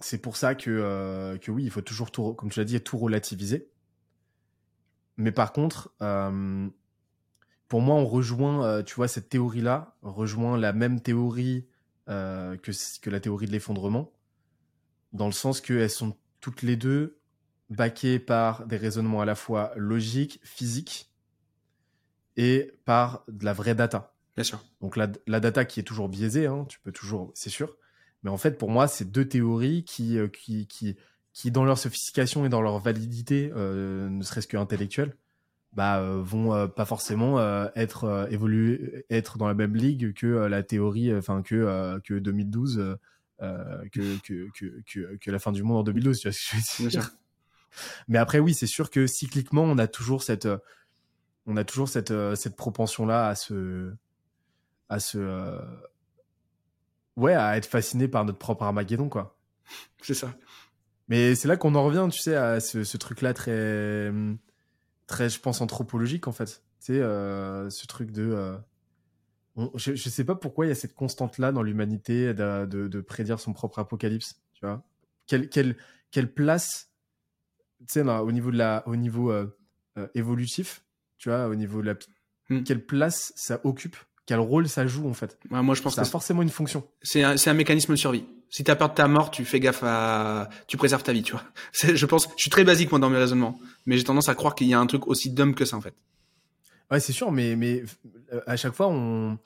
c'est 0.00 0.18
pour 0.18 0.36
ça 0.36 0.54
que, 0.54 1.36
que 1.42 1.50
oui, 1.50 1.64
il 1.64 1.70
faut 1.70 1.80
toujours 1.80 2.12
tout, 2.12 2.34
comme 2.34 2.50
tu 2.50 2.60
l'as 2.60 2.64
dit, 2.64 2.80
tout 2.80 2.98
relativiser. 2.98 3.68
Mais 5.16 5.32
par 5.32 5.52
contre, 5.52 5.94
euh, 6.02 6.68
pour 7.68 7.80
moi, 7.80 7.96
on 7.96 8.06
rejoint, 8.06 8.64
euh, 8.64 8.82
tu 8.82 8.94
vois, 8.94 9.08
cette 9.08 9.28
théorie-là, 9.28 9.96
rejoint 10.02 10.58
la 10.58 10.72
même 10.72 11.00
théorie 11.00 11.66
euh, 12.08 12.56
que, 12.56 12.72
que 13.00 13.10
la 13.10 13.20
théorie 13.20 13.46
de 13.46 13.52
l'effondrement, 13.52 14.12
dans 15.12 15.26
le 15.26 15.32
sens 15.32 15.60
qu'elles 15.60 15.90
sont 15.90 16.16
toutes 16.40 16.62
les 16.62 16.76
deux 16.76 17.18
baquées 17.70 18.18
par 18.18 18.66
des 18.66 18.76
raisonnements 18.76 19.20
à 19.20 19.24
la 19.24 19.34
fois 19.34 19.72
logiques, 19.76 20.40
physiques, 20.42 21.10
et 22.36 22.72
par 22.84 23.24
de 23.28 23.44
la 23.44 23.52
vraie 23.52 23.76
data. 23.76 24.14
Bien 24.34 24.44
sûr. 24.44 24.62
Donc 24.80 24.96
la, 24.96 25.08
la 25.28 25.38
data 25.38 25.64
qui 25.64 25.78
est 25.78 25.84
toujours 25.84 26.08
biaisée, 26.08 26.46
hein, 26.46 26.66
tu 26.68 26.80
peux 26.80 26.90
toujours, 26.90 27.30
c'est 27.34 27.50
sûr, 27.50 27.76
Mais 28.24 28.30
en 28.30 28.36
fait, 28.36 28.58
pour 28.58 28.70
moi, 28.70 28.88
c'est 28.88 29.10
deux 29.10 29.28
théories 29.28 29.84
qui, 29.84 30.18
qui, 30.32 30.66
qui, 30.66 30.96
qui, 31.34 31.50
dans 31.50 31.64
leur 31.64 31.76
sophistication 31.76 32.46
et 32.46 32.48
dans 32.48 32.62
leur 32.62 32.78
validité, 32.78 33.50
ne 33.54 34.22
serait-ce 34.22 34.46
que 34.46 34.56
intellectuelle, 34.56 35.16
bah, 35.72 36.00
vont 36.20 36.68
pas 36.68 36.84
forcément 36.84 37.40
être 37.74 38.28
évoluer, 38.30 39.04
être 39.10 39.36
dans 39.36 39.48
la 39.48 39.54
même 39.54 39.74
ligue 39.74 40.14
que 40.14 40.26
la 40.26 40.62
théorie, 40.62 41.14
enfin 41.14 41.42
que 41.42 41.98
que 42.04 42.14
2012, 42.14 42.96
que, 43.40 44.18
que, 44.20 44.48
que, 44.54 45.16
que, 45.16 45.30
la 45.30 45.38
fin 45.40 45.50
du 45.50 45.64
monde 45.64 45.78
en 45.78 45.82
2012. 45.82 46.20
Tu 46.20 46.28
vois 46.28 46.32
ce 46.32 46.56
que 46.56 46.62
je 46.78 46.82
veux 46.84 46.88
dire 46.88 47.10
Mais 48.06 48.18
après, 48.18 48.38
oui, 48.38 48.54
c'est 48.54 48.68
sûr 48.68 48.88
que 48.88 49.08
cycliquement, 49.08 49.64
on 49.64 49.78
a 49.78 49.88
toujours 49.88 50.22
cette 50.22 50.48
on 51.46 51.56
a 51.56 51.64
toujours 51.64 51.88
cette, 51.88 52.10
euh, 52.10 52.34
cette 52.34 52.56
propension-là 52.56 53.28
à 53.28 53.34
se, 53.34 53.92
à 54.88 54.98
se, 54.98 55.18
euh, 55.18 55.58
ouais, 57.16 57.34
à 57.34 57.56
être 57.56 57.66
fasciné 57.66 58.08
par 58.08 58.24
notre 58.24 58.38
propre 58.38 58.64
Armageddon, 58.64 59.08
quoi. 59.08 59.36
C'est 60.02 60.14
ça. 60.14 60.34
Mais 61.08 61.34
c'est 61.34 61.48
là 61.48 61.56
qu'on 61.56 61.74
en 61.74 61.84
revient, 61.84 62.08
tu 62.10 62.20
sais, 62.20 62.34
à 62.34 62.60
ce, 62.60 62.96
truc-là 62.96 63.34
très, 63.34 64.10
très, 65.06 65.28
je 65.28 65.40
pense, 65.40 65.60
anthropologique, 65.60 66.28
en 66.28 66.32
fait. 66.32 66.62
Tu 66.80 66.94
sais, 66.94 67.00
euh, 67.00 67.68
ce 67.70 67.86
truc 67.86 68.10
de, 68.10 68.56
je, 69.74 69.92
ne 69.92 69.96
sais 69.96 70.24
pas 70.24 70.34
pourquoi 70.34 70.66
il 70.66 70.70
y 70.70 70.72
a 70.72 70.74
cette 70.74 70.94
constante-là 70.94 71.52
dans 71.52 71.62
l'humanité 71.62 72.32
de, 72.34 72.66
de, 72.66 73.00
prédire 73.00 73.38
son 73.38 73.52
propre 73.52 73.78
apocalypse, 73.78 74.40
tu 74.54 74.64
vois. 74.64 74.82
Quelle, 75.26 75.48
quelle, 75.48 75.76
quelle 76.10 76.32
place, 76.32 76.90
tu 77.80 77.86
sais, 77.88 78.02
au 78.02 78.32
niveau 78.32 78.50
de 78.50 78.56
la, 78.56 78.82
au 78.86 78.96
niveau 78.96 79.32
évolutif, 80.14 80.84
tu 81.18 81.28
vois, 81.28 81.48
au 81.48 81.54
niveau 81.54 81.82
de 81.82 81.86
la. 81.86 81.94
Hmm. 82.50 82.62
Quelle 82.62 82.84
place 82.84 83.32
ça 83.36 83.60
occupe 83.64 83.96
Quel 84.26 84.38
rôle 84.38 84.68
ça 84.68 84.86
joue, 84.86 85.08
en 85.08 85.12
fait 85.12 85.38
Moi, 85.50 85.74
je 85.74 85.82
pense 85.82 85.96
ça 85.96 86.02
a 86.02 86.04
forcément 86.06 86.40
une 86.40 86.48
fonction. 86.48 86.86
C'est 87.02 87.22
un, 87.22 87.34
un, 87.44 87.52
mécanisme 87.52 87.92
de 87.92 87.96
survie. 87.96 88.24
Si 88.48 88.64
tu 88.64 88.70
as 88.70 88.76
peur 88.76 88.88
de 88.88 88.94
ta 88.94 89.06
mort, 89.06 89.30
tu 89.30 89.44
fais 89.44 89.60
gaffe 89.60 89.82
à. 89.82 90.48
Tu 90.66 90.76
préserves 90.78 91.02
ta 91.02 91.12
vie, 91.12 91.22
tu 91.22 91.32
vois. 91.32 91.44
Je 91.72 92.06
pense. 92.06 92.28
Je 92.36 92.42
suis 92.42 92.50
très 92.50 92.64
basique, 92.64 92.90
moi, 92.90 92.98
dans 92.98 93.10
mes 93.10 93.18
raisonnements. 93.18 93.58
Mais 93.84 93.98
j'ai 93.98 94.04
tendance 94.04 94.30
à 94.30 94.34
croire 94.34 94.54
qu'il 94.54 94.66
y 94.66 94.74
a 94.74 94.80
un 94.80 94.86
truc 94.86 95.06
aussi 95.08 95.30
dumb 95.30 95.54
que 95.54 95.66
ça, 95.66 95.76
en 95.76 95.82
fait. 95.82 95.94
Ouais, 96.90 97.00
c'est 97.00 97.12
sûr, 97.12 97.32
mais, 97.32 97.54
mais 97.56 97.82
euh, 98.32 98.40
à 98.46 98.56
chaque 98.56 98.72
fois, 98.72 98.88
on. 98.88 99.38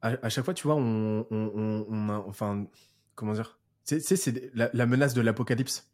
À, 0.00 0.28
chaque 0.28 0.44
fois, 0.44 0.54
tu 0.54 0.66
vois, 0.66 0.76
on. 0.76 1.26
on, 1.30 1.86
on, 1.90 2.08
enfin. 2.28 2.66
Comment 3.14 3.34
dire? 3.34 3.58
Tu 3.84 4.00
sais, 4.00 4.16
c'est 4.16 4.50
la, 4.54 4.70
la 4.72 4.86
menace 4.86 5.12
de 5.12 5.20
l'apocalypse 5.20 5.88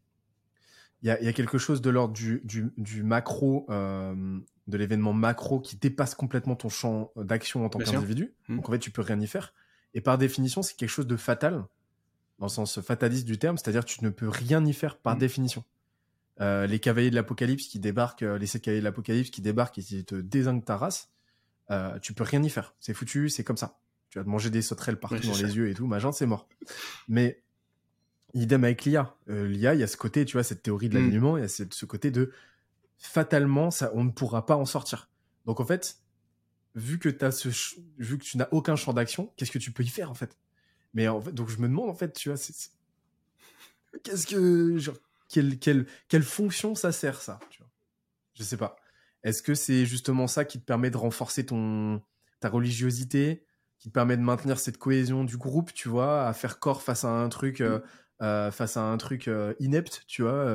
il 1.04 1.08
y 1.08 1.10
a, 1.10 1.22
y 1.22 1.28
a, 1.28 1.32
quelque 1.34 1.58
chose 1.58 1.82
de 1.82 1.90
l'ordre 1.90 2.14
du, 2.14 2.40
du, 2.44 2.72
du, 2.78 3.02
macro, 3.02 3.66
euh, 3.68 4.40
de 4.66 4.78
l'événement 4.78 5.12
macro 5.12 5.60
qui 5.60 5.76
dépasse 5.76 6.14
complètement 6.14 6.56
ton 6.56 6.68
champ 6.68 7.12
d'action 7.16 7.64
en 7.64 7.68
tant 7.68 7.78
qu'individu. 7.78 8.34
Mmh. 8.48 8.56
Donc 8.56 8.68
en 8.68 8.72
fait, 8.72 8.78
tu 8.78 8.90
peux 8.90 9.02
rien 9.02 9.20
y 9.20 9.26
faire. 9.26 9.52
Et 9.92 10.00
par 10.00 10.18
définition, 10.18 10.62
c'est 10.62 10.76
quelque 10.76 10.88
chose 10.88 11.06
de 11.06 11.16
fatal, 11.16 11.64
dans 12.38 12.46
le 12.46 12.50
sens 12.50 12.80
fataliste 12.80 13.26
du 13.26 13.38
terme, 13.38 13.58
c'est-à-dire 13.58 13.84
tu 13.84 14.02
ne 14.04 14.10
peux 14.10 14.28
rien 14.28 14.64
y 14.64 14.72
faire 14.72 14.96
par 14.96 15.16
mmh. 15.16 15.18
définition. 15.18 15.64
Euh, 16.40 16.66
les 16.66 16.80
cavaliers 16.80 17.10
de 17.10 17.14
l'apocalypse 17.14 17.68
qui 17.68 17.78
débarquent, 17.78 18.22
euh, 18.22 18.38
les 18.38 18.46
sept 18.46 18.62
cavaliers 18.62 18.80
de 18.80 18.84
l'apocalypse 18.84 19.30
qui 19.30 19.40
débarquent 19.40 19.78
et 19.78 19.82
qui 19.82 20.04
te 20.04 20.16
désinguent 20.16 20.64
ta 20.64 20.76
race, 20.76 21.10
euh, 21.70 21.98
tu 22.00 22.12
peux 22.12 22.24
rien 22.24 22.42
y 22.42 22.50
faire. 22.50 22.74
C'est 22.80 22.94
foutu, 22.94 23.28
c'est 23.28 23.44
comme 23.44 23.56
ça. 23.56 23.78
Tu 24.10 24.18
vas 24.18 24.24
te 24.24 24.28
manger 24.28 24.50
des 24.50 24.62
sauterelles 24.62 24.98
partout 24.98 25.26
dans 25.26 25.36
les 25.36 25.56
yeux 25.56 25.68
et 25.68 25.74
tout, 25.74 25.86
machin, 25.86 26.12
c'est 26.12 26.26
mort. 26.26 26.48
Mais 27.08 27.44
Idem 28.34 28.64
avec 28.64 28.84
l'IA. 28.84 29.14
Euh, 29.30 29.46
L'IA, 29.46 29.74
il 29.74 29.80
y 29.80 29.82
a 29.82 29.86
ce 29.86 29.96
côté, 29.96 30.24
tu 30.24 30.32
vois, 30.34 30.42
cette 30.42 30.62
théorie 30.62 30.88
de 30.88 30.98
mm. 30.98 31.02
l'alignement, 31.02 31.36
il 31.38 31.42
y 31.42 31.44
a 31.44 31.48
ce, 31.48 31.84
côté 31.84 32.10
de 32.10 32.32
fatalement, 32.98 33.70
ça, 33.70 33.90
on 33.94 34.04
ne 34.04 34.10
pourra 34.10 34.46
pas 34.46 34.56
en 34.56 34.64
sortir. 34.64 35.10
Donc 35.46 35.60
en 35.60 35.64
fait, 35.64 35.98
vu 36.74 36.98
que, 36.98 37.24
as 37.24 37.32
ce, 37.32 37.48
vu 37.98 38.18
que 38.18 38.24
tu 38.24 38.36
n'as 38.36 38.48
aucun 38.50 38.76
champ 38.76 38.92
d'action, 38.92 39.32
qu'est-ce 39.36 39.50
que 39.50 39.58
tu 39.58 39.72
peux 39.72 39.82
y 39.82 39.88
faire 39.88 40.10
en 40.10 40.14
fait? 40.14 40.36
Mais 40.94 41.08
en 41.08 41.20
fait, 41.20 41.32
donc 41.32 41.48
je 41.48 41.58
me 41.58 41.68
demande 41.68 41.90
en 41.90 41.94
fait, 41.94 42.12
tu 42.12 42.30
vois, 42.30 42.38
qu'est-ce 44.02 44.26
que, 44.26 44.78
genre, 44.78 44.96
quelle, 45.28 45.58
quelle, 45.58 45.86
quelle 46.08 46.22
fonction 46.22 46.74
ça 46.74 46.92
sert 46.92 47.20
ça 47.20 47.40
tu 47.50 47.58
vois? 47.58 47.70
Je 48.34 48.42
sais 48.42 48.56
pas. 48.56 48.76
Est-ce 49.22 49.42
que 49.42 49.54
c'est 49.54 49.86
justement 49.86 50.26
ça 50.26 50.44
qui 50.44 50.60
te 50.60 50.64
permet 50.64 50.90
de 50.90 50.96
renforcer 50.96 51.46
ton 51.46 52.02
ta 52.40 52.50
religiosité, 52.50 53.46
qui 53.78 53.88
te 53.88 53.94
permet 53.94 54.16
de 54.16 54.22
maintenir 54.22 54.58
cette 54.58 54.76
cohésion 54.76 55.24
du 55.24 55.38
groupe, 55.38 55.72
tu 55.72 55.88
vois, 55.88 56.26
à 56.26 56.32
faire 56.34 56.58
corps 56.58 56.82
face 56.82 57.04
à 57.04 57.08
un 57.08 57.28
truc 57.30 57.60
euh, 57.60 57.80
euh, 58.22 58.50
face 58.50 58.76
à 58.76 58.82
un 58.82 58.96
truc 58.98 59.28
euh, 59.28 59.54
inepte, 59.60 60.04
tu 60.06 60.22
vois. 60.22 60.46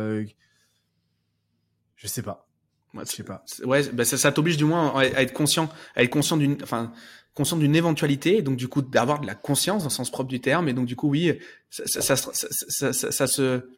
Je 1.99 2.07
sais 2.07 2.21
pas. 2.21 2.47
je 2.95 3.03
sais 3.05 3.23
pas. 3.23 3.43
Ouais, 3.63 3.83
bah 3.89 4.05
ça, 4.05 4.17
ça 4.17 4.31
t'oblige 4.31 4.57
du 4.57 4.65
moins 4.65 4.95
à 4.95 5.05
être 5.21 5.33
conscient, 5.33 5.69
à 5.95 6.03
être 6.03 6.09
conscient 6.09 6.37
d'une, 6.37 6.57
enfin, 6.63 6.91
conscient 7.33 7.57
d'une 7.57 7.75
éventualité, 7.75 8.37
et 8.37 8.41
donc 8.41 8.55
du 8.55 8.67
coup 8.67 8.81
d'avoir 8.81 9.19
de 9.19 9.27
la 9.27 9.35
conscience 9.35 9.83
dans 9.83 9.89
le 9.89 9.93
sens 9.93 10.09
propre 10.09 10.29
du 10.29 10.39
terme, 10.39 10.69
et 10.69 10.73
donc 10.73 10.85
du 10.85 10.95
coup 10.95 11.09
oui, 11.09 11.37
ça, 11.69 12.01
ça, 12.01 12.15
ça, 12.15 12.93
ça 12.93 13.27
se 13.27 13.69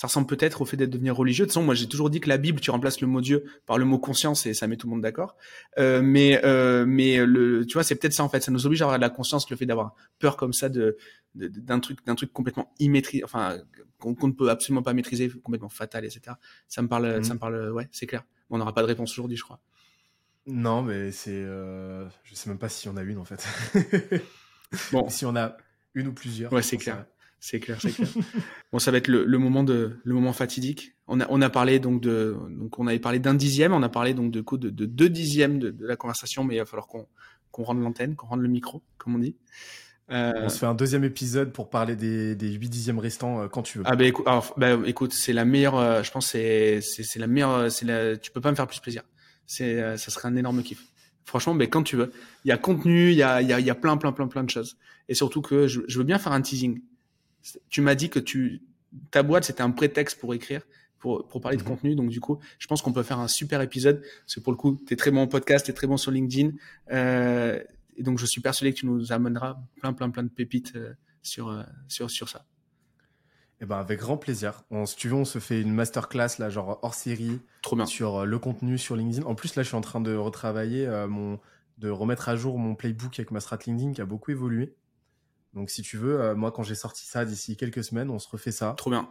ça 0.00 0.06
ressemble 0.06 0.26
peut-être 0.26 0.62
au 0.62 0.64
fait 0.64 0.78
d'être 0.78 0.88
devenir 0.88 1.14
religieux. 1.14 1.44
De 1.44 1.50
toute 1.50 1.52
façon, 1.52 1.62
moi 1.62 1.74
j'ai 1.74 1.86
toujours 1.86 2.08
dit 2.08 2.20
que 2.20 2.28
la 2.30 2.38
Bible, 2.38 2.58
tu 2.58 2.70
remplaces 2.70 3.02
le 3.02 3.06
mot 3.06 3.20
Dieu 3.20 3.44
par 3.66 3.76
le 3.76 3.84
mot 3.84 3.98
conscience 3.98 4.46
et 4.46 4.54
ça 4.54 4.66
met 4.66 4.78
tout 4.78 4.86
le 4.86 4.92
monde 4.92 5.02
d'accord. 5.02 5.36
Euh, 5.76 6.00
mais 6.00 6.40
euh, 6.42 6.86
mais 6.86 7.18
le, 7.26 7.66
tu 7.66 7.74
vois, 7.74 7.84
c'est 7.84 7.96
peut-être 7.96 8.14
ça 8.14 8.24
en 8.24 8.30
fait. 8.30 8.40
Ça 8.40 8.50
nous 8.50 8.64
oblige 8.64 8.80
à 8.80 8.86
avoir 8.86 8.98
de 8.98 9.02
la 9.02 9.10
conscience, 9.10 9.50
le 9.50 9.58
fait 9.58 9.66
d'avoir 9.66 9.94
peur 10.18 10.38
comme 10.38 10.54
ça 10.54 10.70
de 10.70 10.96
d'un 11.34 11.80
truc 11.80 12.02
d'un 12.06 12.14
truc 12.14 12.32
complètement 12.32 12.72
immaîtrisé, 12.78 13.22
enfin 13.24 13.58
qu'on 13.98 14.16
ne 14.26 14.32
peut 14.32 14.48
absolument 14.48 14.82
pas 14.82 14.94
maîtriser, 14.94 15.28
complètement 15.28 15.68
fatal, 15.68 16.06
etc. 16.06 16.34
Ça 16.66 16.80
me 16.80 16.88
parle, 16.88 17.16
mhm. 17.16 17.22
ça 17.24 17.34
me 17.34 17.38
parle, 17.38 17.70
ouais, 17.70 17.86
c'est 17.92 18.06
clair. 18.06 18.24
on 18.48 18.56
n'aura 18.56 18.72
pas 18.72 18.80
de 18.80 18.86
réponse 18.86 19.12
aujourd'hui, 19.12 19.36
je 19.36 19.44
crois. 19.44 19.60
Non, 20.46 20.80
mais 20.80 21.12
c'est, 21.12 21.44
euh, 21.44 22.08
je 22.24 22.34
sais 22.34 22.48
même 22.48 22.58
pas 22.58 22.70
si 22.70 22.88
on 22.88 22.96
a 22.96 23.02
une 23.02 23.18
en 23.18 23.26
fait. 23.26 23.46
bon, 24.92 25.08
si 25.10 25.26
on 25.26 25.36
a 25.36 25.58
une 25.92 26.08
ou 26.08 26.14
plusieurs. 26.14 26.50
Ouais, 26.54 26.62
c'est 26.62 26.78
clair. 26.78 27.04
C'est 27.42 27.58
clair, 27.58 27.78
c'est 27.80 27.92
clair. 27.92 28.08
bon, 28.72 28.78
ça 28.78 28.90
va 28.90 28.98
être 28.98 29.08
le, 29.08 29.24
le, 29.24 29.38
moment 29.38 29.64
de 29.64 29.98
le 30.04 30.14
moment 30.14 30.34
fatidique. 30.34 30.92
On 31.08 31.20
a 31.20 31.26
on 31.30 31.40
a 31.40 31.48
parlé 31.48 31.78
donc 31.78 32.02
de 32.02 32.36
donc 32.50 32.78
on 32.78 32.86
avait 32.86 32.98
parlé 32.98 33.18
d'un 33.18 33.32
dixième, 33.32 33.72
on 33.72 33.82
a 33.82 33.88
parlé 33.88 34.12
donc 34.12 34.30
de 34.30 34.42
coup 34.42 34.58
de, 34.58 34.68
de 34.68 34.84
deux 34.84 35.08
dixièmes 35.08 35.58
de, 35.58 35.70
de, 35.70 35.86
la 35.86 35.96
conversation, 35.96 36.44
mais 36.44 36.56
il 36.56 36.58
va 36.58 36.66
falloir 36.66 36.86
qu'on 36.86 37.08
qu'on 37.50 37.64
rende 37.64 37.82
l'antenne, 37.82 38.14
qu'on 38.14 38.26
rende 38.26 38.42
le 38.42 38.48
micro, 38.48 38.82
comme 38.98 39.14
on 39.14 39.18
dit. 39.18 39.36
Euh... 40.10 40.32
On 40.36 40.48
se 40.50 40.58
fait 40.58 40.66
un 40.66 40.74
deuxième 40.74 41.04
épisode 41.04 41.52
pour 41.52 41.70
parler 41.70 41.96
des, 41.96 42.34
des 42.34 42.52
8 42.52 42.68
dixièmes 42.68 42.98
restants 42.98 43.40
euh, 43.40 43.48
quand 43.48 43.62
tu 43.62 43.78
veux. 43.78 43.84
Ah 43.86 43.96
bah 43.96 44.04
alors, 44.26 44.52
bah, 44.58 44.78
écoute 44.84 45.14
c'est 45.14 45.32
la 45.32 45.46
meilleure, 45.46 45.78
euh, 45.78 46.02
je 46.02 46.10
pense 46.10 46.26
c'est 46.26 46.80
c'est 46.82 47.18
la 47.18 47.26
meilleure, 47.26 47.72
c'est 47.72 47.86
la, 47.86 48.18
tu 48.18 48.30
peux 48.30 48.42
pas 48.42 48.50
me 48.50 48.56
faire 48.56 48.66
plus 48.66 48.80
plaisir. 48.80 49.02
C'est 49.46 49.80
euh, 49.80 49.96
ça 49.96 50.10
serait 50.10 50.28
un 50.28 50.36
énorme 50.36 50.62
kiff. 50.62 50.84
Franchement, 51.24 51.54
ben 51.54 51.68
quand 51.68 51.84
tu 51.84 51.96
veux. 51.96 52.12
Il 52.44 52.48
y 52.48 52.52
a 52.52 52.58
contenu, 52.58 53.12
il 53.12 53.16
y 53.16 53.22
a, 53.22 53.40
il 53.40 53.48
y 53.48 53.52
a, 53.52 53.60
il 53.60 53.66
y 53.66 53.70
a 53.70 53.74
plein, 53.74 53.96
plein, 53.96 54.12
plein, 54.12 54.26
plein 54.26 54.44
de 54.44 54.50
choses. 54.50 54.76
Et 55.08 55.14
surtout 55.14 55.40
que 55.40 55.66
je, 55.68 55.80
je 55.88 55.98
veux 55.98 56.04
bien 56.04 56.18
faire 56.18 56.32
un 56.32 56.42
teasing. 56.42 56.82
Tu 57.68 57.80
m'as 57.80 57.94
dit 57.94 58.10
que 58.10 58.18
tu, 58.18 58.62
ta 59.10 59.22
boîte, 59.22 59.44
c'était 59.44 59.62
un 59.62 59.70
prétexte 59.70 60.18
pour 60.18 60.34
écrire, 60.34 60.62
pour, 60.98 61.26
pour 61.28 61.40
parler 61.40 61.56
de 61.56 61.62
mhm. 61.62 61.68
contenu. 61.68 61.94
Donc, 61.94 62.10
du 62.10 62.20
coup, 62.20 62.38
je 62.58 62.66
pense 62.66 62.82
qu'on 62.82 62.92
peut 62.92 63.02
faire 63.02 63.18
un 63.18 63.28
super 63.28 63.60
épisode. 63.60 64.02
Parce 64.20 64.36
que 64.36 64.40
pour 64.40 64.52
le 64.52 64.56
coup, 64.56 64.78
tu 64.86 64.94
es 64.94 64.96
très 64.96 65.10
bon 65.10 65.22
en 65.22 65.26
podcast, 65.26 65.64
tu 65.64 65.70
es 65.70 65.74
très 65.74 65.86
bon 65.86 65.96
sur 65.96 66.10
LinkedIn. 66.10 66.52
Euh, 66.92 67.62
et 67.96 68.02
donc, 68.02 68.18
je 68.18 68.26
suis 68.26 68.40
persuadé 68.40 68.72
que 68.72 68.80
tu 68.80 68.86
nous 68.86 69.12
amèneras 69.12 69.58
plein, 69.80 69.92
plein, 69.92 70.10
plein 70.10 70.22
de 70.22 70.28
pépites 70.28 70.76
euh, 70.76 70.92
sur, 71.22 71.48
euh, 71.48 71.62
sur, 71.88 72.10
sur 72.10 72.28
ça. 72.28 72.44
Eh 73.62 73.66
ben, 73.66 73.76
avec 73.76 74.00
grand 74.00 74.16
plaisir. 74.16 74.62
On, 74.70 74.86
si 74.86 74.96
tu 74.96 75.08
veux, 75.08 75.16
on 75.16 75.26
se 75.26 75.38
fait 75.38 75.60
une 75.60 75.72
masterclass, 75.72 76.38
là, 76.38 76.48
genre 76.48 76.78
hors 76.82 76.94
série. 76.94 77.40
Trop 77.62 77.76
bien. 77.76 77.84
Sur 77.84 78.24
le 78.24 78.38
contenu 78.38 78.78
sur 78.78 78.96
LinkedIn. 78.96 79.26
En 79.26 79.34
plus, 79.34 79.54
là, 79.54 79.62
je 79.62 79.68
suis 79.68 79.76
en 79.76 79.82
train 79.82 80.00
de 80.00 80.14
retravailler 80.14 80.88
mon, 81.08 81.38
de 81.76 81.90
remettre 81.90 82.30
à 82.30 82.36
jour 82.36 82.58
mon 82.58 82.74
playbook 82.74 83.18
avec 83.18 83.30
ma 83.30 83.40
strat 83.40 83.58
LinkedIn 83.66 83.92
qui 83.92 84.00
a 84.00 84.06
beaucoup 84.06 84.30
évolué. 84.30 84.74
Donc 85.54 85.70
si 85.70 85.82
tu 85.82 85.96
veux, 85.96 86.20
euh, 86.20 86.34
moi 86.34 86.52
quand 86.52 86.62
j'ai 86.62 86.74
sorti 86.74 87.04
ça 87.04 87.24
d'ici 87.24 87.56
quelques 87.56 87.82
semaines, 87.82 88.10
on 88.10 88.18
se 88.18 88.28
refait 88.28 88.52
ça. 88.52 88.74
Trop 88.76 88.90
bien. 88.90 89.08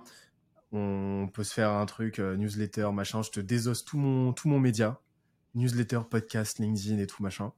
On 0.72 1.28
peut 1.34 1.44
se 1.44 1.54
faire 1.54 1.72
un 1.72 1.86
truc 1.86 2.20
euh, 2.20 2.38
newsletter, 2.38 2.90
machin. 2.94 3.22
Je 3.22 3.32
te 3.32 3.40
désosse 3.40 3.84
tout 3.84 3.98
mon 3.98 4.34
tout 4.34 4.48
mon 4.48 4.60
média, 4.60 5.00
newsletter, 5.56 6.02
podcast, 6.10 6.60
LinkedIn 6.60 7.00
et 7.00 7.08
tout 7.08 7.24
machin. 7.24 7.52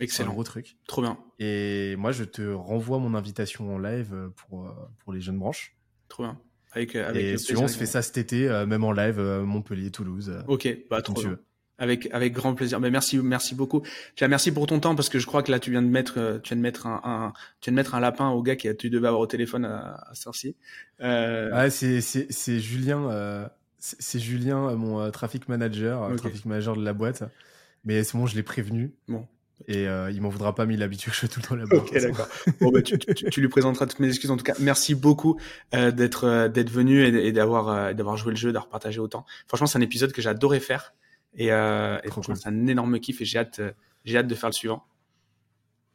Excellent. 0.00 0.30
Un 0.30 0.32
gros 0.34 0.44
truc. 0.44 0.78
Trop 0.86 1.02
bien. 1.02 1.18
Et 1.38 1.94
moi 1.96 2.12
je 2.12 2.24
te 2.24 2.42
renvoie 2.42 2.98
mon 2.98 3.14
invitation 3.14 3.74
en 3.74 3.78
live 3.78 4.12
euh, 4.12 4.28
pour 4.30 4.74
pour 4.98 5.12
les 5.12 5.20
jeunes 5.20 5.38
branches. 5.38 5.76
Trop 6.08 6.24
bien. 6.24 6.40
Avec, 6.72 6.94
avec 6.94 7.22
et 7.22 7.38
si 7.38 7.56
on 7.56 7.68
se 7.68 7.78
fait 7.78 7.86
ça 7.86 8.02
cet 8.02 8.18
été, 8.18 8.48
même 8.66 8.84
en 8.84 8.92
live, 8.92 9.18
Montpellier, 9.18 9.90
Toulouse. 9.90 10.44
Ok, 10.46 10.68
bah 10.90 11.00
trop 11.00 11.14
tu 11.14 11.28
veux. 11.28 11.45
Avec 11.78 12.08
avec 12.12 12.32
grand 12.32 12.54
plaisir. 12.54 12.80
Mais 12.80 12.90
merci 12.90 13.18
merci 13.18 13.54
beaucoup. 13.54 13.82
merci 14.20 14.50
pour 14.50 14.66
ton 14.66 14.80
temps 14.80 14.94
parce 14.94 15.08
que 15.08 15.18
je 15.18 15.26
crois 15.26 15.42
que 15.42 15.50
là 15.50 15.58
tu 15.58 15.70
viens 15.70 15.82
de 15.82 15.88
mettre 15.88 16.18
euh, 16.18 16.38
tu 16.38 16.48
viens 16.48 16.56
de 16.56 16.62
mettre 16.62 16.86
un, 16.86 17.00
un 17.04 17.32
tu 17.60 17.68
viens 17.68 17.74
de 17.74 17.76
mettre 17.76 17.94
un 17.94 18.00
lapin 18.00 18.30
au 18.30 18.42
gars 18.42 18.56
qui 18.56 18.74
tu 18.76 18.88
devais 18.88 19.08
avoir 19.08 19.20
au 19.20 19.26
téléphone 19.26 19.66
à, 19.66 20.00
à 20.10 20.14
Sarcy. 20.14 20.56
Euh... 21.02 21.52
Ouais, 21.52 21.68
c'est 21.68 22.00
c'est 22.00 22.28
c'est 22.30 22.60
Julien 22.60 23.10
euh, 23.10 23.46
c'est 23.78 24.18
Julien 24.18 24.70
euh, 24.70 24.76
mon 24.76 25.10
traffic 25.10 25.48
manager, 25.48 26.16
traffic 26.16 26.46
manager 26.46 26.76
de 26.76 26.84
la 26.84 26.94
boîte. 26.94 27.24
Mais 27.84 28.02
c'est 28.02 28.18
bon, 28.18 28.26
je 28.26 28.34
l'ai 28.34 28.42
prévenu. 28.42 28.92
Bon. 29.08 29.26
Et 29.68 29.88
euh, 29.88 30.10
il 30.10 30.20
m'en 30.20 30.28
voudra 30.28 30.54
pas, 30.54 30.66
mais 30.66 30.74
il 30.74 30.82
habitué 30.82 31.10
que 31.10 31.14
je 31.14 31.20
suis 31.20 31.28
tout 31.28 31.40
le 31.40 31.46
temps 31.46 31.54
là-bas. 31.54 31.76
Ok, 31.76 31.94
d'accord. 31.94 32.28
bon, 32.60 32.70
bah, 32.70 32.82
tu, 32.82 32.98
tu, 32.98 33.14
tu, 33.14 33.40
lui 33.40 33.48
présenteras 33.48 33.86
toutes 33.86 34.00
mes 34.00 34.08
excuses. 34.08 34.30
En 34.30 34.36
tout 34.36 34.44
cas, 34.44 34.54
merci 34.60 34.94
beaucoup 34.94 35.40
euh, 35.74 35.90
d'être 35.90 36.48
d'être 36.48 36.70
venu 36.70 37.02
et, 37.04 37.32
d'avoir 37.32 37.94
d'avoir 37.94 38.16
joué 38.16 38.32
le 38.32 38.36
jeu, 38.36 38.52
d'avoir 38.52 38.68
partagé 38.68 39.00
autant. 39.00 39.24
Franchement, 39.48 39.66
c'est 39.66 39.78
un 39.78 39.82
épisode 39.82 40.12
que 40.12 40.20
j'ai 40.20 40.28
adoré 40.28 40.60
faire. 40.60 40.94
Et, 41.36 41.52
euh, 41.52 41.98
et 42.02 42.10
franchement, 42.10 42.34
c'est 42.34 42.48
un 42.48 42.66
énorme 42.66 42.98
kiff 42.98 43.20
et 43.20 43.24
j'ai 43.24 43.38
hâte, 43.38 43.60
euh, 43.60 43.72
j'ai 44.04 44.16
hâte 44.16 44.26
de 44.26 44.34
faire 44.34 44.48
le 44.48 44.54
suivant. 44.54 44.84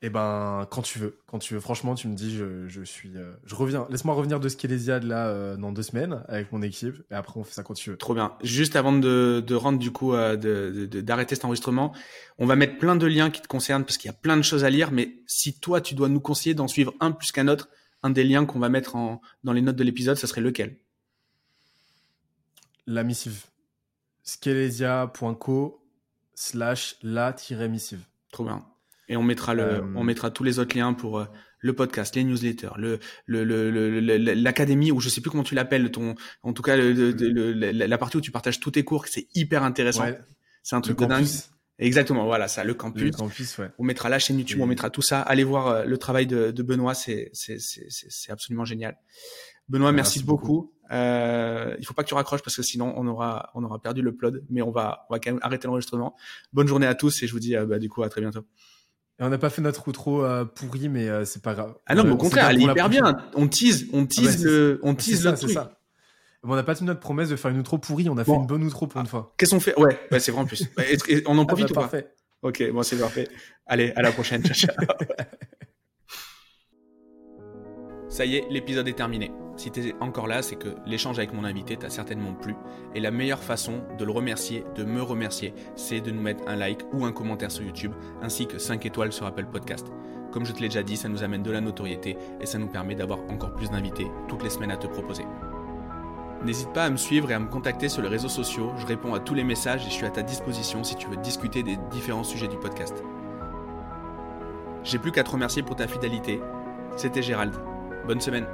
Eh 0.04 0.10
ben, 0.10 0.68
quand 0.72 0.82
tu 0.82 0.98
veux, 0.98 1.20
quand 1.28 1.38
tu 1.38 1.54
veux. 1.54 1.60
Franchement, 1.60 1.94
tu 1.94 2.08
me 2.08 2.16
dis, 2.16 2.36
je, 2.36 2.68
je 2.68 2.82
suis, 2.82 3.16
euh, 3.16 3.34
je 3.46 3.54
reviens. 3.54 3.86
Laisse-moi 3.92 4.16
revenir 4.16 4.40
de 4.40 4.50
Skelésiade 4.50 5.04
là 5.04 5.28
euh, 5.28 5.58
dans 5.58 5.72
deux 5.72 5.84
semaines 5.84 6.24
avec 6.28 6.52
mon 6.52 6.64
équipe, 6.64 6.96
et 7.12 7.14
après 7.14 7.40
on 7.40 7.44
fait 7.44 7.54
ça 7.54 7.62
quand 7.62 7.76
tu 7.76 7.92
veux. 7.92 7.98
Trop 7.98 8.16
bien. 8.16 8.36
Juste 8.42 8.76
avant 8.76 8.94
de, 8.94 9.44
de 9.46 9.56
rendre 9.56 9.78
du 9.78 9.92
coup, 9.92 10.16
euh, 10.16 10.36
de- 10.36 10.88
de- 10.88 11.02
d'arrêter 11.02 11.36
cet 11.36 11.46
enregistrement, 11.46 11.94
on 12.40 12.48
va 12.48 12.56
mettre 12.56 12.80
plein 12.80 12.96
de 12.96 13.06
liens 13.06 13.30
qui 13.30 13.44
te 13.44 13.48
concernent 13.48 13.84
parce 13.86 13.98
qu'il 13.98 14.08
y 14.08 14.14
a 14.14 14.18
plein 14.18 14.38
de 14.38 14.42
choses 14.42 14.64
à 14.64 14.72
lire. 14.72 14.92
Mais 14.92 15.20
si 15.28 15.60
toi, 15.60 15.82
tu 15.82 15.94
dois 15.94 16.10
nous 16.10 16.20
conseiller 16.20 16.56
d'en 16.56 16.68
suivre 16.68 16.96
un 17.00 17.12
plus 17.12 17.32
qu'un 17.32 17.48
autre, 17.48 17.70
un 18.02 18.10
des 18.10 18.24
liens 18.24 18.46
qu'on 18.46 18.58
va 18.58 18.70
mettre 18.70 18.96
en, 18.96 19.22
dans 19.44 19.54
les 19.54 19.62
notes 19.62 19.76
de 19.76 19.84
l'épisode, 19.84 20.18
ça 20.18 20.26
serait 20.26 20.42
lequel? 20.42 20.78
La 22.88 23.04
missive. 23.04 23.46
Skelesia.co 24.24 25.84
slash 26.36 26.96
la-missive. 27.04 28.02
Trop 28.32 28.44
bien. 28.46 28.66
Et 29.10 29.18
on 29.18 29.24
mettra 29.24 29.54
le, 29.54 29.64
Euh, 29.64 29.82
on 29.96 30.04
mettra 30.04 30.32
tous 30.32 30.44
les 30.44 30.60
autres 30.60 30.78
liens 30.78 30.94
pour 30.94 31.20
euh, 31.20 31.26
le 31.60 31.74
podcast, 31.74 32.16
les 32.16 32.24
newsletters, 32.24 32.70
le, 32.78 33.00
le, 33.26 33.44
le, 33.44 33.70
le- 33.70 34.00
le- 34.00 34.34
l'académie 34.34 34.92
ou 34.92 35.00
je 35.00 35.10
sais 35.10 35.22
plus 35.22 35.30
comment 35.30 35.44
tu 35.44 35.54
l'appelles, 35.54 35.92
ton, 35.92 36.16
en 36.44 36.54
tout 36.54 36.62
cas 36.64 36.76
le, 36.78 36.94
le- 36.94 37.12
le- 37.12 37.72
la, 37.72 37.98
partie 37.98 38.18
où 38.18 38.22
tu 38.22 38.32
partages 38.32 38.60
tous 38.60 38.72
tes 38.72 38.84
cours, 38.84 39.06
c'est 39.08 39.28
hyper 39.36 39.64
intéressant. 39.64 40.04
Ouais, 40.06 40.18
C'est 40.64 40.76
un 40.76 40.82
truc 40.82 40.98
de 40.98 41.06
dingue. 41.06 41.26
Exactement, 41.78 42.26
voilà, 42.26 42.48
ça, 42.48 42.64
le 42.64 42.70
Le 42.70 42.74
campus. 42.76 43.58
ouais. 43.58 43.70
On 43.80 43.84
mettra 43.84 44.08
la 44.08 44.20
chaîne 44.20 44.38
YouTube, 44.38 44.60
Et- 44.60 44.62
on 44.64 44.68
mettra 44.68 44.90
tout 44.92 45.02
ça. 45.02 45.22
Allez 45.22 45.44
voir 45.44 45.68
euh, 45.68 45.84
le 45.84 45.98
travail 45.98 46.28
de, 46.28 46.52
de 46.52 46.64
Benoît, 46.64 46.94
c'est 46.94 47.32
c'est 47.34 47.60
c'est 47.60 47.88
c'est 47.90 48.08
c'est 48.12 48.32
absolument 48.32 48.66
génial. 48.66 48.98
Benoît, 49.72 49.92
merci, 49.92 50.20
Merci 50.20 50.26
beaucoup. 50.28 50.74
Euh, 50.92 51.74
il 51.80 51.86
faut 51.86 51.94
pas 51.94 52.04
que 52.04 52.10
tu 52.10 52.14
raccroches 52.14 52.42
parce 52.42 52.56
que 52.58 52.62
sinon 52.62 52.94
on 52.98 53.08
aura 53.08 53.50
on 53.56 53.64
aura 53.64 53.80
perdu 53.82 54.02
le 54.02 54.14
plod, 54.14 54.44
mais 54.50 54.62
on 54.62 54.72
va 54.72 55.06
on 55.10 55.14
va 55.14 55.20
quand 55.20 55.32
même 55.32 55.40
arrêter 55.42 55.66
l'enregistrement. 55.68 56.16
Bonne 56.52 56.68
journée 56.68 56.86
à 56.88 56.96
tous 56.96 57.24
et 57.24 57.28
je 57.28 57.32
vous 57.32 57.40
dis 57.40 57.56
euh, 57.56 57.66
bah, 57.66 57.80
du 57.80 57.88
coup 57.88 58.04
à 58.04 58.10
très 58.10 58.20
bientôt. 58.20 58.42
Et 59.20 59.24
on 59.24 59.30
n'a 59.30 59.38
pas 59.38 59.50
fait 59.50 59.62
notre 59.62 59.88
outro 59.88 60.26
euh, 60.26 60.44
pourri, 60.44 60.90
mais 60.90 61.08
euh, 61.08 61.24
c'est 61.24 61.42
pas 61.42 61.54
grave. 61.54 61.76
Ah 61.86 61.96
non, 61.96 62.04
mais 62.04 62.12
au 62.12 62.18
contraire, 62.18 62.50
elle 62.50 62.60
est 62.62 62.66
hyper 62.66 62.90
bien. 62.90 63.18
On 63.36 63.48
tease, 63.48 63.88
on 63.94 64.06
tease 64.06 64.40
c'est- 64.40 64.44
le, 64.46 64.80
on 64.84 64.94
tease 64.94 65.24
le 65.26 65.34
truc. 65.36 65.52
ça. 65.52 65.80
Bon, 66.44 66.54
on 66.54 66.56
n'a 66.58 66.64
pas 66.64 66.76
tenu 66.76 66.88
notre 66.88 67.00
promesse 67.00 67.30
de 67.30 67.36
faire 67.38 67.52
une 67.52 67.60
outro 67.60 67.78
pourrie, 67.78 68.10
on 68.10 68.18
a 68.18 68.26
fait 68.26 68.34
une 68.34 68.48
bonne 68.48 68.64
outro 68.64 68.88
pour 68.88 69.00
une 69.00 69.08
fois. 69.08 69.34
Qu'est-ce 69.38 69.52
qu'on 69.52 69.60
fait? 69.62 69.80
Ouais, 69.80 69.98
ouais 70.12 70.20
c'est 70.20 70.32
vrai 70.34 70.42
en 70.42 70.46
plus. 70.46 70.66
Bah, 70.76 70.84
on 71.28 71.38
en 71.38 71.44
Ah 71.44 71.46
profite 71.46 71.68
bah, 71.68 71.72
ou 71.72 71.76
pas? 71.76 71.82
parfait. 71.82 72.12
Ok, 72.42 72.70
bon 72.74 72.84
c'est 72.84 72.98
parfait. 72.98 73.30
Allez, 73.66 73.94
à 73.96 74.02
la 74.02 74.12
prochaine. 74.12 74.44
Ciao, 74.44 74.56
ciao. 74.56 74.76
Ça 78.10 78.26
y 78.26 78.36
est, 78.36 78.46
l'épisode 78.50 78.88
est 78.90 78.94
terminé. 78.94 79.32
Si 79.62 79.70
t'es 79.70 79.94
encore 80.00 80.26
là, 80.26 80.42
c'est 80.42 80.56
que 80.56 80.70
l'échange 80.88 81.20
avec 81.20 81.34
mon 81.34 81.44
invité 81.44 81.78
t'a 81.78 81.92
certainement 81.92 82.34
plu. 82.34 82.56
Et 82.96 83.00
la 83.00 83.12
meilleure 83.12 83.44
façon 83.44 83.84
de 84.00 84.04
le 84.04 84.12
remercier, 84.12 84.66
de 84.74 84.84
me 84.84 85.04
remercier, 85.04 85.54
c'est 85.76 86.02
de 86.02 86.10
nous 86.10 86.20
mettre 86.20 86.44
un 86.48 86.56
like 86.56 86.84
ou 86.94 87.06
un 87.06 87.12
commentaire 87.12 87.52
sur 87.52 87.64
YouTube, 87.64 87.92
ainsi 88.24 88.48
que 88.48 88.58
5 88.58 88.84
étoiles 88.88 89.14
sur 89.14 89.28
Apple 89.28 89.46
Podcast. 89.46 89.86
Comme 90.32 90.48
je 90.48 90.52
te 90.52 90.62
l'ai 90.62 90.68
déjà 90.68 90.82
dit, 90.82 90.98
ça 90.98 91.10
nous 91.10 91.22
amène 91.22 91.44
de 91.44 91.52
la 91.52 91.62
notoriété 91.62 92.18
et 92.40 92.48
ça 92.48 92.58
nous 92.58 92.70
permet 92.70 92.96
d'avoir 92.96 93.20
encore 93.30 93.54
plus 93.54 93.70
d'invités 93.70 94.08
toutes 94.28 94.42
les 94.42 94.50
semaines 94.50 94.72
à 94.72 94.78
te 94.78 94.88
proposer. 94.88 95.26
N'hésite 96.44 96.74
pas 96.74 96.86
à 96.86 96.90
me 96.90 96.98
suivre 96.98 97.30
et 97.30 97.36
à 97.36 97.40
me 97.40 97.48
contacter 97.48 97.88
sur 97.88 98.02
les 98.02 98.10
réseaux 98.10 98.30
sociaux, 98.30 98.72
je 98.78 98.88
réponds 98.88 99.14
à 99.14 99.20
tous 99.20 99.36
les 99.36 99.44
messages 99.44 99.86
et 99.86 99.92
je 99.92 99.94
suis 99.94 100.08
à 100.08 100.10
ta 100.10 100.24
disposition 100.24 100.84
si 100.84 100.96
tu 100.96 101.08
veux 101.08 101.18
discuter 101.18 101.62
des 101.62 101.78
différents 101.92 102.24
sujets 102.24 102.48
du 102.48 102.58
podcast. 102.58 103.04
J'ai 104.84 104.98
plus 104.98 105.12
qu'à 105.12 105.24
te 105.24 105.30
remercier 105.30 105.62
pour 105.62 105.76
ta 105.76 105.88
fidélité. 105.88 106.42
C'était 106.98 107.22
Gérald. 107.22 107.54
Bonne 108.08 108.22
semaine. 108.22 108.48